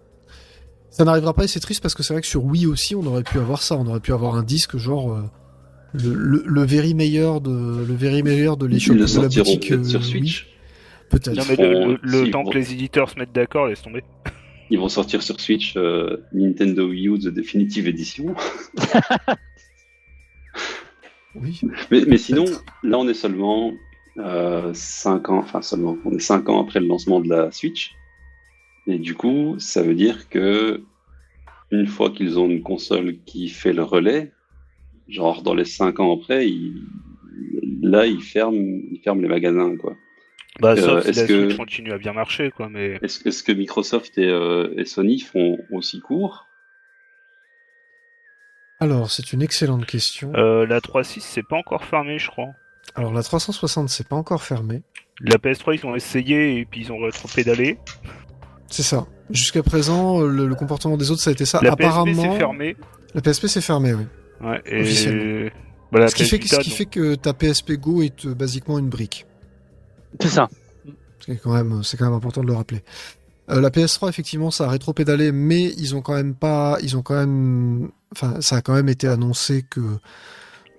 Ça 0.90 1.04
n'arrivera 1.04 1.32
pas 1.32 1.44
et 1.44 1.48
c'est 1.48 1.60
triste 1.60 1.82
parce 1.82 1.94
que 1.94 2.02
c'est 2.02 2.12
vrai 2.12 2.20
que 2.20 2.26
sur 2.26 2.44
Wii 2.44 2.66
aussi 2.66 2.94
on 2.94 3.06
aurait 3.06 3.22
pu 3.22 3.38
avoir 3.38 3.62
ça. 3.62 3.76
On 3.76 3.86
aurait 3.86 4.00
pu 4.00 4.12
avoir 4.12 4.34
un 4.34 4.42
disque 4.42 4.76
genre 4.76 5.12
euh, 5.12 5.22
le, 5.94 6.14
le, 6.14 6.42
le 6.46 6.62
very 6.62 6.94
meilleur 6.94 7.40
de 7.40 7.50
le 7.86 7.94
very 7.94 8.22
meilleur 8.22 8.56
de 8.56 8.66
le 8.66 8.72
de 8.94 9.00
la 9.00 9.06
sortiront 9.06 9.52
boutique. 9.54 9.72
euh, 9.72 9.84
sur. 9.84 10.04
Switch. 10.04 10.48
Peut-être. 11.10 11.36
Non 11.36 11.42
mais 11.48 11.56
feront, 11.56 11.86
le, 11.86 11.86
le- 11.86 11.92
euh, 11.94 11.98
le 12.02 12.24
si, 12.26 12.30
temps 12.30 12.40
que 12.42 12.46
vont- 12.46 12.52
les 12.54 12.72
éditeurs 12.72 13.10
se 13.10 13.18
mettent 13.18 13.32
d'accord, 13.34 13.66
laisse 13.66 13.82
tomber. 13.82 14.02
Ils 14.70 14.78
vont 14.78 14.88
sortir 14.88 15.22
sur 15.22 15.38
Switch 15.38 15.74
euh, 15.76 16.16
Nintendo 16.32 16.88
Wii 16.88 17.08
U 17.08 17.18
The 17.18 17.28
Definitive 17.28 17.86
Edition. 17.88 18.34
Oui. 21.34 21.60
Mais, 21.90 22.02
mais 22.06 22.18
sinon, 22.18 22.44
là, 22.82 22.98
on 22.98 23.08
est 23.08 23.14
seulement 23.14 23.72
5 24.16 25.30
ans, 25.30 25.38
enfin 25.38 25.62
seulement, 25.62 25.96
on 26.04 26.12
est 26.12 26.20
5 26.20 26.48
ans 26.50 26.62
après 26.62 26.80
le 26.80 26.86
lancement 26.86 27.20
de 27.20 27.28
la 27.30 27.50
Switch. 27.50 27.92
Et 28.86 28.98
du 28.98 29.14
coup, 29.14 29.54
ça 29.58 29.82
veut 29.82 29.94
dire 29.94 30.28
que 30.28 30.82
une 31.70 31.86
fois 31.86 32.10
qu'ils 32.10 32.38
ont 32.38 32.50
une 32.50 32.62
console 32.62 33.16
qui 33.24 33.48
fait 33.48 33.72
le 33.72 33.82
relais, 33.82 34.32
genre 35.08 35.42
dans 35.42 35.54
les 35.54 35.64
5 35.64 36.00
ans 36.00 36.14
après, 36.16 36.46
là, 37.82 38.06
ils 38.06 38.22
ferment, 38.22 38.56
ils 38.90 39.00
ferment 39.02 39.20
les 39.22 39.28
magasins, 39.28 39.76
quoi. 39.76 39.96
Bah, 40.60 40.72
Euh, 40.72 40.76
sauf 41.02 41.10
si 41.10 41.12
la 41.20 41.26
que- 41.26 41.44
Switch 41.48 41.56
continue 41.56 41.92
à 41.92 41.98
bien 41.98 42.12
marcher, 42.12 42.50
quoi, 42.50 42.68
mais... 42.68 42.98
Est-ce 43.02 43.42
que 43.42 43.52
Microsoft 43.52 44.16
et, 44.18 44.26
euh, 44.28 44.72
et 44.76 44.84
Sony 44.84 45.20
font 45.20 45.58
aussi 45.70 46.00
court? 46.00 46.46
Alors, 48.80 49.10
c'est 49.10 49.32
une 49.32 49.42
excellente 49.42 49.86
question. 49.86 50.32
Euh, 50.34 50.66
la 50.66 50.80
3.6, 50.80 51.20
c'est 51.20 51.46
pas 51.46 51.56
encore 51.56 51.84
fermé, 51.84 52.18
je 52.18 52.28
crois. 52.28 52.48
Alors, 52.96 53.12
la 53.14 53.22
360, 53.22 53.88
c'est 53.88 54.08
pas 54.08 54.16
encore 54.16 54.42
fermé. 54.42 54.82
La 55.20 55.36
PS3, 55.38 55.76
ils 55.80 55.86
ont 55.86 55.94
essayé 55.94 56.58
et 56.58 56.64
puis 56.64 56.80
ils 56.80 56.92
ont 56.92 56.98
rétro-pédalé. 56.98 57.78
C'est 58.66 58.82
ça. 58.82 59.06
Jusqu'à 59.30 59.62
présent, 59.62 60.20
le, 60.22 60.46
le 60.46 60.54
comportement 60.56 60.96
des 60.96 61.10
autres, 61.10 61.20
ça 61.22 61.30
a 61.30 61.32
été 61.32 61.44
ça. 61.44 61.60
La 61.62 61.72
Apparemment, 61.72 62.06
PSP, 62.12 62.22
c'est 62.32 62.38
fermé. 62.38 62.76
La 63.14 63.20
PSP, 63.20 63.46
c'est 63.46 63.60
fermé, 63.60 63.94
oui. 63.94 64.04
Ouais, 64.42 64.60
et... 64.66 64.80
Officiellement. 64.82 65.50
Voilà, 65.90 66.08
ce 66.08 66.14
qui, 66.14 66.24
fait, 66.24 66.38
que- 66.38 66.48
ce 66.48 66.50
Vita, 66.56 66.62
qui 66.62 66.70
donc. 66.70 66.78
fait 66.78 66.86
que 66.86 67.14
ta 67.16 67.34
PSP 67.34 67.72
Go 67.72 68.02
est 68.02 68.24
euh, 68.26 68.34
basiquement 68.34 68.78
une 68.78 68.88
brique. 68.88 69.26
C'est 70.20 70.28
ça. 70.28 70.48
C'est 71.24 71.36
quand 71.36 71.52
même, 71.52 71.82
c'est 71.84 71.96
quand 71.96 72.06
même 72.06 72.14
important 72.14 72.40
de 72.42 72.46
le 72.46 72.54
rappeler. 72.54 72.82
Euh, 73.50 73.60
la 73.60 73.70
PS3, 73.70 74.08
effectivement, 74.08 74.50
ça 74.50 74.64
a 74.64 74.68
rétro-pédalé, 74.70 75.32
mais 75.32 75.64
ils 75.76 75.94
ont 75.94 76.00
quand 76.00 76.14
même 76.14 76.34
pas, 76.34 76.78
ils 76.82 76.96
ont 76.96 77.02
quand 77.02 77.14
même, 77.14 77.90
enfin, 78.12 78.40
ça 78.40 78.56
a 78.56 78.62
quand 78.62 78.72
même 78.72 78.88
été 78.88 79.06
annoncé 79.06 79.62
que 79.68 79.80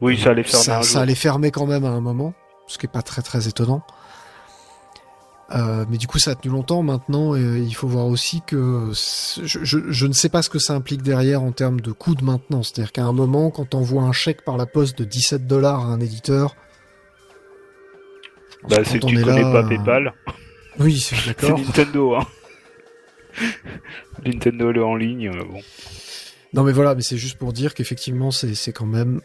Oui, 0.02 0.18
ça 0.20 0.32
allait 0.32 0.44
fermer 0.44 0.84
ça, 0.84 1.02
allait 1.02 1.16
fermer 1.16 1.52
quand 1.52 1.68
même 1.68 1.86
à 1.86 1.90
un 1.90 2.02
moment, 2.02 2.34
ce 2.68 2.78
qui 2.78 2.88
est 2.88 2.92
pas 2.92 3.02
très 3.04 3.22
très 3.22 3.48
étonnant. 3.48 3.84
Euh, 5.56 5.86
mais 5.88 5.98
du 5.98 6.08
coup, 6.08 6.18
ça 6.18 6.32
a 6.32 6.36
tenu 6.36 6.52
longtemps 6.52 6.82
maintenant, 6.82 7.36
et 7.36 7.40
euh, 7.44 7.60
il 7.60 7.76
faut 7.76 7.88
voir 7.88 8.08
aussi 8.08 8.42
que 8.48 8.90
je, 9.44 9.60
je, 9.64 9.78
je 9.88 10.08
ne 10.08 10.14
sais 10.14 10.30
pas 10.30 10.42
ce 10.42 10.50
que 10.50 10.58
ça 10.58 10.74
implique 10.74 11.04
derrière 11.04 11.44
en 11.44 11.52
termes 11.52 11.80
de 11.80 11.92
coût 11.92 12.16
de 12.16 12.24
maintenance. 12.24 12.72
C'est-à-dire 12.74 12.92
qu'à 12.92 13.04
un 13.06 13.12
moment, 13.12 13.52
quand 13.52 13.76
on 13.76 13.82
voit 13.82 14.02
un 14.04 14.12
chèque 14.14 14.44
par 14.44 14.58
la 14.58 14.66
poste 14.66 14.98
de 14.98 15.04
17 15.04 15.46
dollars 15.46 15.82
à 15.82 15.86
un 15.94 16.00
éditeur, 16.00 16.56
Bah, 18.68 18.78
c'est 18.84 19.00
que 19.00 19.06
on 19.06 19.10
tu 19.10 19.20
est 19.20 19.24
connais 19.24 19.44
là, 19.44 19.52
pas 19.52 19.64
euh, 19.64 19.68
PayPal. 19.70 20.14
oui, 20.80 21.00
c'est 21.00 21.16
C'est 21.18 21.28
d'accord. 21.28 21.60
Nintendo, 21.60 22.16
hein. 22.16 22.28
Nintendo 24.26 24.72
le 24.72 24.84
en 24.84 24.96
ligne, 24.96 25.32
bon. 25.32 25.60
Non 26.54 26.64
mais 26.64 26.72
voilà, 26.72 26.94
mais 26.96 27.02
c'est 27.02 27.18
juste 27.18 27.38
pour 27.38 27.52
dire 27.52 27.74
qu'effectivement 27.74 28.30
c'est 28.32 28.72
quand 28.74 28.86
même 28.86 29.22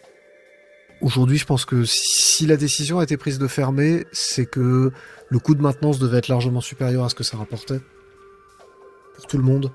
aujourd'hui 1.00 1.38
je 1.38 1.44
pense 1.46 1.64
que 1.64 1.84
si 1.84 2.46
la 2.46 2.56
décision 2.56 2.98
a 2.98 3.04
été 3.04 3.16
prise 3.16 3.38
de 3.38 3.46
fermer, 3.46 4.04
c'est 4.12 4.46
que 4.46 4.90
le 5.28 5.38
coût 5.38 5.54
de 5.54 5.62
maintenance 5.62 5.98
devait 5.98 6.18
être 6.18 6.28
largement 6.28 6.60
supérieur 6.60 7.04
à 7.04 7.08
ce 7.08 7.14
que 7.14 7.24
ça 7.24 7.36
rapportait 7.36 7.80
pour 9.16 9.26
tout 9.26 9.36
le 9.36 9.44
monde. 9.44 9.72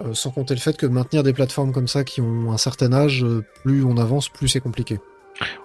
Euh, 0.00 0.14
sans 0.14 0.30
compter 0.30 0.54
le 0.54 0.60
fait 0.60 0.76
que 0.76 0.86
maintenir 0.86 1.22
des 1.22 1.34
plateformes 1.34 1.72
comme 1.72 1.88
ça 1.88 2.04
qui 2.04 2.22
ont 2.22 2.52
un 2.52 2.56
certain 2.56 2.92
âge, 2.92 3.22
euh, 3.22 3.44
plus 3.64 3.84
on 3.84 3.98
avance, 3.98 4.30
plus 4.30 4.48
c'est 4.48 4.60
compliqué. 4.60 4.98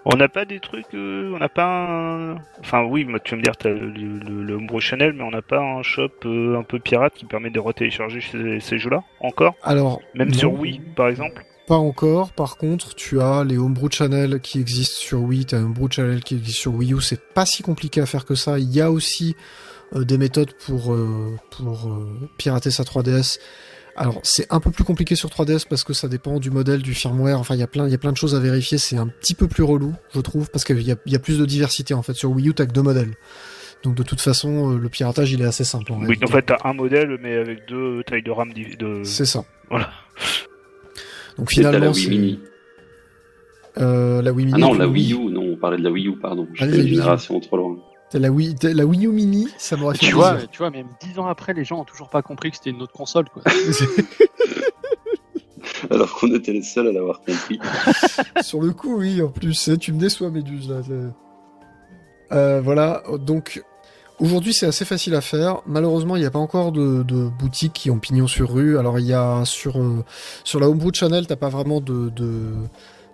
On 0.05 0.15
n'a 0.15 0.27
pas 0.27 0.45
des 0.45 0.59
trucs, 0.59 0.93
euh, 0.93 1.31
on 1.33 1.39
n'a 1.39 1.49
pas 1.49 1.65
un... 1.65 2.35
Enfin 2.59 2.83
oui, 2.83 3.05
moi, 3.05 3.19
tu 3.19 3.31
vas 3.31 3.37
me 3.37 3.43
dire, 3.43 3.55
t'as 3.57 3.69
le, 3.69 3.89
le, 3.89 4.43
le 4.43 4.53
Homebrew 4.55 4.79
Channel, 4.79 5.13
mais 5.13 5.23
on 5.23 5.31
n'a 5.31 5.41
pas 5.41 5.59
un 5.59 5.83
shop 5.83 6.11
euh, 6.25 6.57
un 6.57 6.63
peu 6.63 6.79
pirate 6.79 7.13
qui 7.13 7.25
permet 7.25 7.49
de 7.49 7.59
retélécharger 7.59 8.21
ces, 8.21 8.59
ces 8.59 8.77
jeux-là, 8.77 9.03
encore? 9.21 9.55
Alors 9.63 10.01
Même 10.13 10.29
non, 10.29 10.37
sur 10.37 10.53
Wii, 10.53 10.81
par 10.95 11.07
exemple? 11.07 11.45
Pas 11.67 11.77
encore. 11.77 12.31
Par 12.31 12.57
contre, 12.57 12.93
tu 12.93 13.19
as 13.21 13.43
les 13.43 13.57
Homebrew 13.57 13.89
Channel 13.89 14.39
qui 14.39 14.59
existent 14.59 14.99
sur 14.99 15.21
Wii, 15.21 15.45
tu 15.45 15.55
as 15.55 15.59
un 15.59 15.63
Homebrew 15.63 15.89
Channel 15.89 16.23
qui 16.23 16.35
existe 16.35 16.57
sur 16.59 16.75
Wii 16.75 16.93
U. 16.93 17.01
C'est 17.01 17.19
pas 17.33 17.45
si 17.45 17.63
compliqué 17.63 18.01
à 18.01 18.05
faire 18.05 18.25
que 18.25 18.35
ça. 18.35 18.59
Il 18.59 18.71
y 18.71 18.81
a 18.81 18.91
aussi 18.91 19.35
euh, 19.95 20.03
des 20.03 20.17
méthodes 20.19 20.53
pour, 20.65 20.93
euh, 20.93 21.35
pour 21.49 21.87
euh, 21.91 22.29
pirater 22.37 22.69
sa 22.69 22.83
3DS. 22.83 23.39
Alors, 23.95 24.19
c'est 24.23 24.45
un 24.51 24.59
peu 24.59 24.69
plus 24.71 24.83
compliqué 24.83 25.15
sur 25.15 25.29
3DS 25.29 25.65
parce 25.67 25.83
que 25.83 25.93
ça 25.93 26.07
dépend 26.07 26.39
du 26.39 26.51
modèle, 26.51 26.81
du 26.83 26.93
firmware. 26.93 27.39
Enfin, 27.39 27.55
il 27.55 27.59
y 27.59 27.63
a 27.63 27.67
plein, 27.67 27.87
il 27.87 27.91
y 27.91 27.95
a 27.95 27.97
plein 27.97 28.11
de 28.11 28.17
choses 28.17 28.35
à 28.35 28.39
vérifier. 28.39 28.77
C'est 28.77 28.97
un 28.97 29.07
petit 29.07 29.33
peu 29.33 29.47
plus 29.47 29.63
relou, 29.63 29.93
je 30.13 30.19
trouve, 30.19 30.51
parce 30.51 30.65
qu'il 30.65 30.81
y 30.81 30.91
a, 30.91 30.95
il 31.05 31.13
y 31.13 31.15
a 31.15 31.19
plus 31.19 31.39
de 31.39 31.45
diversité 31.45 31.93
en 31.95 32.03
fait. 32.03 32.13
Sur 32.13 32.29
Wii 32.31 32.49
U, 32.49 32.53
t'as 32.53 32.65
que 32.67 32.73
deux 32.73 32.81
modèles. 32.83 33.15
Donc, 33.83 33.95
de 33.95 34.03
toute 34.03 34.21
façon, 34.21 34.71
le 34.77 34.89
piratage, 34.89 35.31
il 35.31 35.41
est 35.41 35.45
assez 35.45 35.63
simple. 35.63 35.91
En 35.93 35.95
Oui, 35.99 36.05
réalité. 36.07 36.25
en 36.25 36.27
fait, 36.27 36.41
t'as 36.43 36.57
un 36.63 36.73
modèle, 36.73 37.17
mais 37.21 37.35
avec 37.37 37.67
deux 37.67 38.03
tailles 38.03 38.23
de 38.23 38.31
RAM 38.31 38.51
de... 38.53 39.03
C'est 39.03 39.25
ça. 39.25 39.45
Voilà. 39.69 39.91
Donc, 41.37 41.49
finalement, 41.51 41.91
Wii 41.91 41.95
c'est 42.03 42.09
Mini. 42.09 42.39
euh, 43.77 44.21
la 44.21 44.31
Wii 44.31 44.45
Mini. 44.45 44.57
Ah 44.63 44.67
non, 44.67 44.73
la. 44.73 44.87
Wii 44.87 45.13
U, 45.13 45.25
non, 45.31 45.41
on 45.53 45.57
parlait 45.57 45.77
de 45.77 45.83
la 45.83 45.91
Wii 45.91 46.07
U, 46.07 46.17
pardon. 46.17 46.47
Ah, 46.51 46.65
J'étais 46.65 46.75
une 46.77 46.81
Wii 46.83 46.91
U. 46.91 46.95
génération 46.95 47.39
trop 47.39 47.57
loin. 47.57 47.77
La 48.13 48.29
Wii, 48.31 48.55
la 48.63 48.85
Wii 48.85 49.07
U 49.07 49.09
Mini, 49.11 49.47
ça 49.57 49.75
m'aurait 49.75 49.97
fait 49.97 50.05
Tu 50.05 50.13
vois, 50.13 50.31
plaisir. 50.33 50.49
tu 50.51 50.57
vois, 50.59 50.69
même 50.69 50.87
10 51.01 51.19
ans 51.19 51.27
après, 51.27 51.53
les 51.53 51.65
gens 51.65 51.81
ont 51.81 51.83
toujours 51.85 52.09
pas 52.09 52.21
compris 52.21 52.51
que 52.51 52.57
c'était 52.57 52.69
une 52.69 52.81
autre 52.81 52.93
console. 52.93 53.25
Quoi. 53.29 53.41
Alors 55.89 56.13
qu'on 56.13 56.33
était 56.33 56.53
les 56.53 56.61
seuls 56.61 56.87
à 56.87 56.91
l'avoir 56.91 57.19
compris. 57.21 57.59
Sur 58.41 58.61
le 58.61 58.71
coup, 58.71 58.97
oui, 58.99 59.21
en 59.21 59.27
plus, 59.29 59.67
eh, 59.67 59.77
tu 59.77 59.91
me 59.93 59.99
déçois, 59.99 60.29
Méduse, 60.29 60.69
là. 60.69 60.81
Euh, 62.31 62.61
voilà, 62.61 63.03
donc, 63.19 63.63
aujourd'hui, 64.19 64.53
c'est 64.53 64.65
assez 64.65 64.85
facile 64.85 65.15
à 65.15 65.21
faire. 65.21 65.61
Malheureusement, 65.65 66.15
il 66.15 66.19
n'y 66.19 66.25
a 66.25 66.31
pas 66.31 66.39
encore 66.39 66.71
de, 66.71 67.03
boutiques 67.29 67.73
qui 67.73 67.91
ont 67.91 67.99
pignon 67.99 68.27
sur 68.27 68.53
rue. 68.53 68.77
Alors, 68.77 68.99
il 68.99 69.05
y 69.05 69.13
a 69.13 69.43
sur, 69.45 69.79
euh, 69.79 70.03
sur 70.43 70.59
la 70.59 70.69
Homebrew 70.69 70.91
Channel, 70.93 71.27
t'as 71.27 71.35
pas 71.35 71.49
vraiment 71.49 71.81
de, 71.81 72.11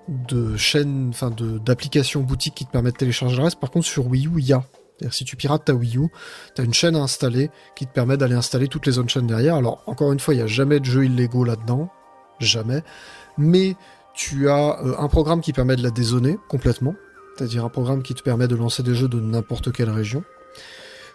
de, 0.08 0.58
chaîne, 0.58 1.10
enfin, 1.10 1.32
de, 1.32 1.58
d'application 1.58 2.22
boutique 2.22 2.56
qui 2.56 2.66
te 2.66 2.72
permet 2.72 2.92
de 2.92 2.98
télécharger 2.98 3.38
le 3.38 3.44
reste. 3.44 3.60
Par 3.60 3.72
contre, 3.72 3.86
sur 3.86 4.08
Wii 4.08 4.28
U, 4.28 4.32
il 4.38 4.46
y 4.46 4.54
a. 4.54 4.64
C'est-à-dire, 4.98 5.14
si 5.16 5.26
tu 5.26 5.36
pirates 5.36 5.66
ta 5.66 5.74
Wii 5.74 5.98
U, 5.98 6.10
t'as 6.54 6.64
une 6.64 6.76
chaîne 6.76 6.96
à 6.96 7.00
installer 7.00 7.50
qui 7.76 7.88
te 7.88 7.92
permet 7.92 8.18
d'aller 8.18 8.36
installer 8.36 8.68
toutes 8.68 8.86
les 8.86 8.94
chaînes 9.08 9.26
derrière. 9.26 9.56
Alors, 9.56 9.84
encore 9.88 10.12
une 10.14 10.20
fois, 10.20 10.34
il 10.36 10.38
n'y 10.38 10.44
a 10.44 10.48
jamais 10.48 10.80
de 10.80 10.86
jeux 10.86 11.06
illégaux 11.06 11.44
là-dedans. 11.44 11.90
Jamais. 12.40 12.84
Mais 13.38 13.76
tu 14.14 14.50
as 14.50 14.80
euh, 14.84 14.96
un 14.98 15.08
programme 15.08 15.42
qui 15.42 15.54
permet 15.54 15.76
de 15.76 15.84
la 15.84 15.92
dézoner 15.92 16.38
complètement, 16.50 16.96
c'est-à-dire 17.36 17.66
un 17.66 17.70
programme 17.70 18.04
qui 18.04 18.14
te 18.14 18.22
permet 18.22 18.48
de 18.48 18.56
lancer 18.56 18.84
des 18.84 18.94
jeux 18.94 19.08
de 19.08 19.20
n'importe 19.20 19.72
quelle 19.72 19.90
région. 19.90 20.24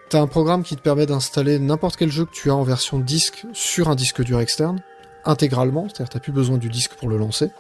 T'as 0.09 0.21
un 0.21 0.29
programme 0.29 0.63
qui 0.63 0.77
te 0.77 0.83
permet 0.83 1.05
d'installer 1.05 1.59
n'importe 1.59 1.97
quel 1.97 2.13
jeu 2.13 2.27
que 2.27 2.31
tu 2.33 2.51
as 2.51 2.55
en 2.55 2.63
version 2.63 3.01
disque 3.01 3.45
sur 3.53 3.89
un 3.89 3.97
disque 3.97 4.23
dur 4.23 4.39
externe, 4.39 4.81
intégralement, 5.25 5.89
c'est-à-dire 5.89 6.11
t'as 6.11 6.21
plus 6.21 6.33
besoin 6.33 6.59
du 6.59 6.69
disque 6.69 6.93
pour 6.95 7.09
le 7.09 7.17
lancer. 7.17 7.51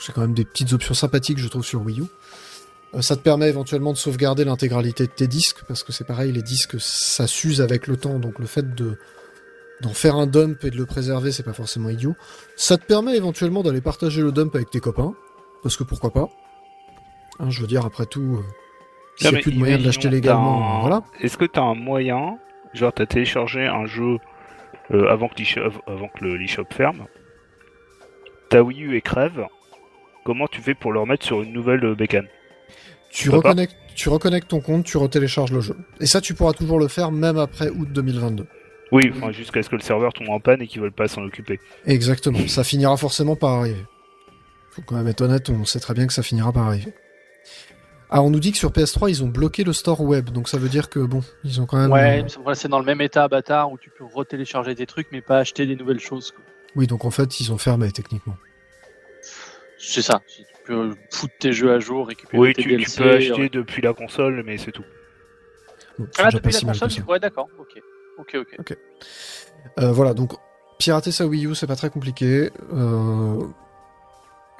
C'est 0.00 0.12
quand 0.12 0.20
même 0.20 0.34
des 0.34 0.44
petites 0.44 0.74
options 0.74 0.92
sympathiques, 0.92 1.38
je 1.38 1.48
trouve, 1.48 1.64
sur 1.64 1.80
Wii 1.82 2.00
U. 2.00 2.04
Euh, 2.94 3.00
ça 3.00 3.16
te 3.16 3.22
permet 3.22 3.48
éventuellement 3.48 3.92
de 3.92 3.98
sauvegarder 3.98 4.44
l'intégralité 4.44 5.06
de 5.06 5.12
tes 5.12 5.26
disques, 5.26 5.62
parce 5.66 5.82
que 5.82 5.92
c'est 5.92 6.04
pareil, 6.04 6.30
les 6.30 6.42
disques, 6.42 6.78
ça 6.78 7.26
s'use 7.26 7.62
avec 7.62 7.86
le 7.86 7.96
temps, 7.96 8.18
donc 8.18 8.38
le 8.38 8.46
fait 8.46 8.74
de 8.74 8.98
d'en 9.80 9.94
faire 9.94 10.16
un 10.16 10.26
dump 10.26 10.62
et 10.64 10.70
de 10.70 10.76
le 10.76 10.84
préserver, 10.84 11.32
c'est 11.32 11.42
pas 11.42 11.54
forcément 11.54 11.88
idiot. 11.88 12.14
Ça 12.54 12.76
te 12.76 12.84
permet 12.84 13.16
éventuellement 13.16 13.62
d'aller 13.62 13.80
partager 13.80 14.20
le 14.20 14.30
dump 14.30 14.54
avec 14.54 14.68
tes 14.68 14.80
copains, 14.80 15.14
parce 15.62 15.78
que 15.78 15.84
pourquoi 15.84 16.10
pas. 16.10 16.28
Hein, 17.38 17.48
je 17.48 17.62
veux 17.62 17.66
dire, 17.66 17.86
après 17.86 18.04
tout, 18.04 18.36
euh, 18.38 18.44
s'il 19.20 19.30
n'y 19.32 19.36
a 19.38 19.40
plus 19.40 19.52
de 19.52 19.58
moyen 19.58 19.78
de 19.78 19.84
l'acheter 19.84 20.08
légalement, 20.08 20.58
t'as 20.60 20.76
un- 20.76 20.80
voilà. 20.80 21.02
Est-ce 21.20 21.36
que 21.36 21.44
t'as 21.44 21.62
un 21.62 21.74
moyen, 21.74 22.38
genre 22.74 22.92
t'as 22.92 23.06
téléchargé 23.06 23.66
un 23.66 23.86
jeu 23.86 24.18
euh, 24.92 25.08
avant, 25.08 25.28
que 25.28 25.34
l'eShop- 25.36 25.80
l'eShop 26.38 26.64
ferme, 26.72 27.06
ta 28.48 28.62
Wii 28.62 28.82
U 28.84 28.96
est 28.96 29.00
crève, 29.00 29.46
comment 30.24 30.46
tu 30.48 30.60
fais 30.60 30.74
pour 30.74 30.92
le 30.92 31.00
remettre 31.00 31.24
sur 31.24 31.42
une 31.42 31.52
nouvelle 31.52 31.84
euh, 31.84 31.94
bécane? 31.94 32.26
Reconnectes, 33.28 33.76
tu 33.96 34.08
reconnectes 34.08 34.48
ton 34.48 34.60
compte, 34.60 34.84
tu 34.84 34.96
retélécharges 34.96 35.52
le 35.52 35.60
jeu. 35.60 35.76
Et 36.00 36.06
ça, 36.06 36.20
tu 36.20 36.34
pourras 36.34 36.52
toujours 36.52 36.78
le 36.78 36.88
faire 36.88 37.10
même 37.10 37.38
après 37.38 37.68
août 37.70 37.88
2022. 37.90 38.46
Oui, 38.92 39.12
enfin, 39.14 39.30
jusqu'à 39.32 39.62
ce 39.62 39.68
que 39.70 39.76
le 39.76 39.82
serveur 39.82 40.12
tombe 40.12 40.30
en 40.30 40.40
panne 40.40 40.62
et 40.62 40.66
qu'ils 40.66 40.80
veulent 40.80 40.90
pas 40.92 41.06
s'en 41.08 41.22
occuper. 41.22 41.60
Exactement. 41.86 42.38
ça 42.48 42.64
finira 42.64 42.96
forcément 42.96 43.36
par 43.36 43.50
arriver. 43.50 43.84
Faut 44.70 44.82
quand 44.82 44.96
même 44.96 45.06
être 45.08 45.20
honnête, 45.20 45.48
on 45.50 45.64
sait 45.64 45.78
très 45.80 45.94
bien 45.94 46.06
que 46.06 46.12
ça 46.12 46.22
finira 46.22 46.52
par 46.52 46.66
arriver. 46.68 46.92
Ah, 48.12 48.22
on 48.22 48.30
nous 48.30 48.40
dit 48.40 48.50
que 48.50 48.58
sur 48.58 48.70
PS3, 48.72 49.08
ils 49.08 49.22
ont 49.22 49.28
bloqué 49.28 49.62
le 49.62 49.72
store 49.72 50.00
web, 50.00 50.30
donc 50.30 50.48
ça 50.48 50.58
veut 50.58 50.68
dire 50.68 50.88
que 50.90 50.98
bon, 50.98 51.22
ils 51.44 51.60
ont 51.60 51.66
quand 51.66 51.76
même. 51.78 51.92
Ouais, 51.92 52.24
euh, 52.46 52.54
c'est 52.54 52.66
dans 52.68 52.80
le 52.80 52.84
même 52.84 53.00
état, 53.00 53.28
bâtard, 53.28 53.70
où 53.70 53.78
tu 53.78 53.88
peux 53.90 54.04
retélécharger 54.04 54.74
des 54.74 54.86
trucs, 54.86 55.06
mais 55.12 55.20
pas 55.20 55.38
acheter 55.38 55.64
des 55.66 55.76
nouvelles 55.76 56.00
choses. 56.00 56.32
quoi. 56.32 56.42
Oui, 56.76 56.86
donc 56.88 57.04
en 57.04 57.10
fait, 57.10 57.38
ils 57.40 57.52
ont 57.52 57.58
fermé 57.58 57.90
techniquement. 57.92 58.36
C'est 59.78 60.02
ça. 60.02 60.20
Tu 60.28 60.42
peux 60.66 60.94
foutre 61.10 61.34
tes 61.38 61.52
jeux 61.52 61.72
à 61.72 61.78
jour, 61.78 62.08
récupérer 62.08 62.38
Oui, 62.38 62.52
tes 62.52 62.62
tu, 62.62 62.68
tu 62.70 62.76
DLC. 62.76 63.02
peux 63.02 63.10
acheter 63.10 63.32
ouais. 63.42 63.48
depuis 63.48 63.80
la 63.82 63.92
console, 63.94 64.42
mais 64.44 64.58
c'est 64.58 64.72
tout. 64.72 64.84
Bon, 65.98 66.06
Ah, 66.18 66.30
depuis 66.30 66.52
la 66.52 66.60
console, 66.60 66.88
tu... 66.90 67.02
ouais, 67.02 67.18
d'accord. 67.20 67.48
Ok, 67.58 67.80
ok, 68.18 68.54
ok. 68.58 68.76
Euh, 69.78 69.92
voilà, 69.92 70.14
donc 70.14 70.32
pirater 70.78 71.12
sa 71.12 71.26
Wii 71.26 71.46
U, 71.46 71.54
c'est 71.54 71.66
pas 71.66 71.76
très 71.76 71.90
compliqué. 71.90 72.50
Euh, 72.72 73.42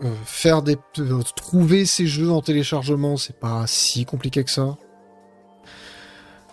euh, 0.03 0.15
faire 0.25 0.63
des, 0.63 0.79
euh, 0.99 1.21
trouver 1.37 1.85
ces 1.85 2.07
jeux 2.07 2.31
en 2.31 2.41
téléchargement, 2.41 3.19
c'est 3.19 3.39
pas 3.39 3.65
si 3.67 4.07
compliqué 4.07 4.45
que 4.45 4.51
ça. 4.51 4.79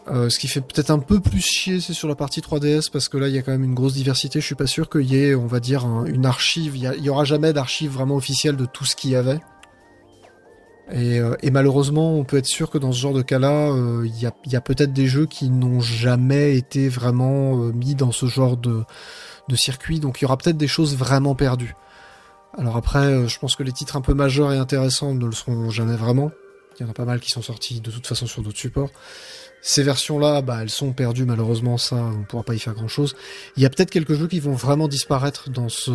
Euh, 0.10 0.30
ce 0.30 0.38
qui 0.38 0.50
fait 0.50 0.60
peut-être 0.60 0.90
un 0.92 1.00
peu 1.00 1.22
plus 1.22 1.40
chier, 1.40 1.80
c'est 1.80 1.94
sur 1.94 2.10
la 2.10 2.16
partie 2.16 2.42
3DS 2.42 2.90
parce 2.92 3.08
que 3.08 3.18
là, 3.18 3.30
il 3.30 3.36
y 3.36 3.38
a 3.38 3.42
quand 3.42 3.52
même 3.52 3.64
une 3.64 3.74
grosse 3.74 3.94
diversité. 3.94 4.42
Je 4.42 4.46
suis 4.46 4.56
pas 4.56 4.68
sûr 4.68 4.90
qu'il 4.90 5.04
y 5.04 5.18
ait, 5.18 5.36
on 5.36 5.48
va 5.48 5.62
dire, 5.62 5.86
un- 5.86 6.06
une 6.06 6.26
archive. 6.26 6.76
Il 6.76 6.84
y, 6.84 7.10
aura 7.10 7.24
jamais 7.24 7.54
d'archive 7.54 7.92
vraiment 7.92 8.16
officielle 8.16 8.58
de 8.58 8.66
tout 8.66 8.84
ce 8.86 8.96
qu'il 8.98 9.12
y 9.12 9.16
avait. 9.16 9.40
Et, 10.94 11.52
malheureusement, 11.52 12.14
on 12.14 12.24
peut 12.24 12.38
être 12.38 12.48
sûr 12.48 12.70
que 12.70 12.78
dans 12.78 12.94
ce 12.94 13.00
genre 13.02 13.14
de 13.14 13.22
cas-là, 13.22 13.74
il 14.06 14.18
y 14.18 14.56
a, 14.56 14.62
peut-être 14.62 14.94
des 14.94 15.08
jeux 15.08 15.26
qui 15.26 15.50
n'ont 15.50 15.82
jamais 15.82 16.56
été 16.56 16.88
vraiment 16.88 17.58
mis 17.58 17.94
dans 17.94 18.14
ce 18.14 18.28
genre 18.28 18.56
de 18.56 18.86
circuit, 19.56 20.00
donc 20.00 20.22
il 20.22 20.24
y 20.24 20.26
aura 20.26 20.38
peut-être 20.38 20.56
des 20.56 20.70
choses 20.70 20.96
vraiment 20.96 21.36
perdues. 21.36 21.76
Alors 22.58 22.78
après, 22.78 23.00
euh, 23.00 23.28
je 23.28 23.40
pense 23.40 23.56
que 23.56 23.64
les 23.64 23.72
titres 23.72 23.96
un 23.96 24.02
peu 24.02 24.14
majeurs 24.14 24.54
et 24.54 24.58
intéressants 24.58 25.14
ne 25.14 25.26
le 25.26 25.32
seront 25.32 25.70
jamais 25.70 25.96
vraiment. 25.96 26.32
Il 26.80 26.84
y 26.84 26.86
en 26.86 26.90
a 26.90 26.94
pas 26.94 27.06
mal 27.06 27.20
qui 27.20 27.32
sont 27.32 27.42
sortis 27.42 27.82
de 27.82 27.92
toute 27.92 28.06
façon 28.06 28.28
sur 28.28 28.44
d'autres 28.44 28.58
supports. 28.58 28.92
Ces 29.62 29.84
versions-là, 29.84 30.42
bah, 30.42 30.60
elles 30.62 30.70
sont 30.70 30.94
perdues 30.94 31.26
malheureusement, 31.26 31.78
ça, 31.78 31.96
on 31.96 32.24
pourra 32.24 32.44
pas 32.44 32.54
y 32.54 32.60
faire 32.60 32.76
grand-chose. 32.76 33.16
Il 33.56 33.64
y 33.64 33.66
a 33.66 33.70
peut-être 33.70 33.90
quelques 33.90 34.14
jeux 34.14 34.28
qui 34.28 34.40
vont 34.40 34.54
vraiment 34.54 34.88
disparaître 34.88 35.50
dans 35.50 35.70
ce, 35.70 35.92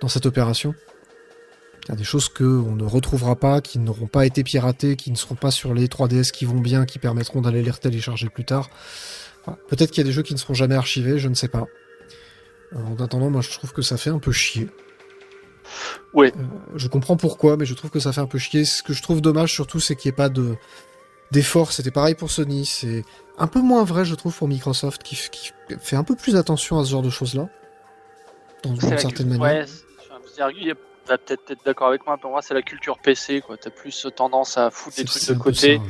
dans 0.00 0.08
cette 0.08 0.26
opération. 0.26 0.74
Il 1.84 1.88
y 1.90 1.92
a 1.92 1.96
des 1.96 2.04
choses 2.04 2.28
que 2.28 2.44
on 2.44 2.76
ne 2.76 2.84
retrouvera 2.84 3.36
pas, 3.36 3.60
qui 3.60 3.78
n'auront 3.78 4.06
pas 4.06 4.26
été 4.26 4.44
piratées, 4.44 4.96
qui 4.96 5.10
ne 5.10 5.16
seront 5.16 5.34
pas 5.34 5.50
sur 5.50 5.74
les 5.74 5.86
3DS 5.86 6.30
qui 6.30 6.44
vont 6.44 6.60
bien, 6.60 6.84
qui 6.84 6.98
permettront 6.98 7.40
d'aller 7.40 7.62
les 7.62 7.72
télécharger 7.72 8.28
plus 8.28 8.44
tard. 8.44 8.70
Peut-être 9.68 9.90
qu'il 9.90 9.98
y 9.98 10.06
a 10.06 10.08
des 10.08 10.12
jeux 10.12 10.22
qui 10.22 10.34
ne 10.34 10.38
seront 10.38 10.54
jamais 10.54 10.76
archivés, 10.76 11.18
je 11.18 11.28
ne 11.28 11.34
sais 11.34 11.48
pas. 11.48 11.66
Euh, 12.74 12.78
En 12.78 13.02
attendant, 13.02 13.30
moi 13.30 13.40
je 13.40 13.50
trouve 13.50 13.72
que 13.72 13.82
ça 13.82 13.96
fait 13.96 14.10
un 14.10 14.20
peu 14.20 14.32
chier. 14.32 14.68
Ouais. 16.14 16.32
Euh, 16.36 16.42
je 16.76 16.88
comprends 16.88 17.16
pourquoi, 17.16 17.56
mais 17.56 17.64
je 17.64 17.74
trouve 17.74 17.90
que 17.90 18.00
ça 18.00 18.12
fait 18.12 18.20
un 18.20 18.26
peu 18.26 18.38
chier. 18.38 18.64
Ce 18.64 18.82
que 18.82 18.92
je 18.92 19.02
trouve 19.02 19.20
dommage 19.20 19.52
surtout, 19.52 19.80
c'est 19.80 19.96
qu'il 19.96 20.08
n'y 20.10 20.14
ait 20.14 20.16
pas 20.16 20.28
de 20.28 20.56
d'effort. 21.30 21.72
C'était 21.72 21.90
pareil 21.90 22.14
pour 22.14 22.30
Sony. 22.30 22.66
C'est 22.66 23.04
un 23.38 23.46
peu 23.46 23.60
moins 23.60 23.84
vrai, 23.84 24.04
je 24.04 24.14
trouve, 24.14 24.36
pour 24.36 24.48
Microsoft, 24.48 25.02
qui, 25.02 25.14
f- 25.14 25.30
qui 25.30 25.50
fait 25.80 25.96
un 25.96 26.04
peu 26.04 26.14
plus 26.16 26.36
attention 26.36 26.78
à 26.78 26.84
ce 26.84 26.90
genre 26.90 27.02
de 27.02 27.10
choses-là. 27.10 27.48
Dans 28.62 28.74
la 28.90 28.98
certaine 28.98 29.28
manière. 29.28 29.40
Ouais, 29.40 29.64
je 29.66 31.08
vas 31.08 31.18
peut-être 31.18 31.50
être 31.50 31.64
d'accord 31.64 31.88
avec 31.88 32.06
moi, 32.06 32.16
pour 32.16 32.30
moi 32.30 32.42
c'est 32.42 32.54
la 32.54 32.62
culture 32.62 32.98
PC, 33.00 33.40
quoi. 33.40 33.56
T'as 33.56 33.70
plus 33.70 34.06
tendance 34.14 34.56
à 34.56 34.70
foutre 34.70 34.96
des 34.96 35.04
trucs 35.04 35.26
de 35.28 35.34
côté 35.34 35.76
ça, 35.78 35.82
ouais. 35.82 35.88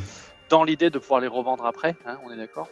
dans 0.48 0.64
l'idée 0.64 0.88
de 0.88 0.98
pouvoir 0.98 1.20
les 1.20 1.28
revendre 1.28 1.66
après, 1.66 1.96
hein, 2.06 2.16
on 2.24 2.32
est 2.32 2.36
d'accord. 2.38 2.68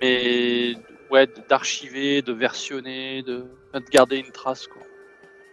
Mais 0.00 0.74
ouais, 1.10 1.28
d'archiver, 1.48 2.22
de 2.22 2.32
versionner, 2.32 3.22
de, 3.22 3.46
de 3.74 3.84
garder 3.90 4.18
une 4.18 4.30
trace, 4.30 4.66
quoi. 4.68 4.82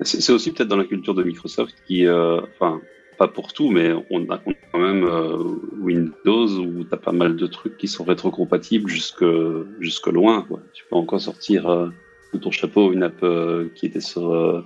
C'est 0.02 0.32
aussi 0.32 0.52
peut-être 0.52 0.70
dans 0.70 0.78
la 0.78 0.86
culture 0.86 1.16
de 1.16 1.24
Microsoft 1.24 1.76
qui, 1.88 2.06
euh, 2.06 2.40
enfin, 2.42 2.82
pas 3.18 3.28
pour 3.28 3.52
tout, 3.52 3.72
mais 3.72 3.94
on 4.12 4.30
a, 4.30 4.40
quand 4.72 4.80
même 4.80 5.04
euh, 5.04 5.38
Windows 5.80 6.48
où 6.60 6.84
tu 6.84 6.94
as 6.94 6.98
pas 6.98 7.12
mal 7.12 7.36
de 7.36 7.48
trucs 7.48 7.78
qui 7.78 7.88
sont 7.88 8.04
rétrocompatibles 8.04 8.90
jusque, 8.90 9.26
jusque 9.80 10.08
loin. 10.08 10.44
Quoi. 10.44 10.62
Tu 10.74 10.86
peux 10.90 10.96
encore 10.96 11.20
sortir 11.20 11.68
euh, 11.68 11.90
de 12.34 12.40
ton 12.40 12.52
chapeau 12.52 12.94
une 12.94 13.04
app 13.04 13.24
euh, 13.24 13.70
qui 13.76 13.88
était 13.88 14.02
sur, 14.02 14.34
euh, 14.34 14.64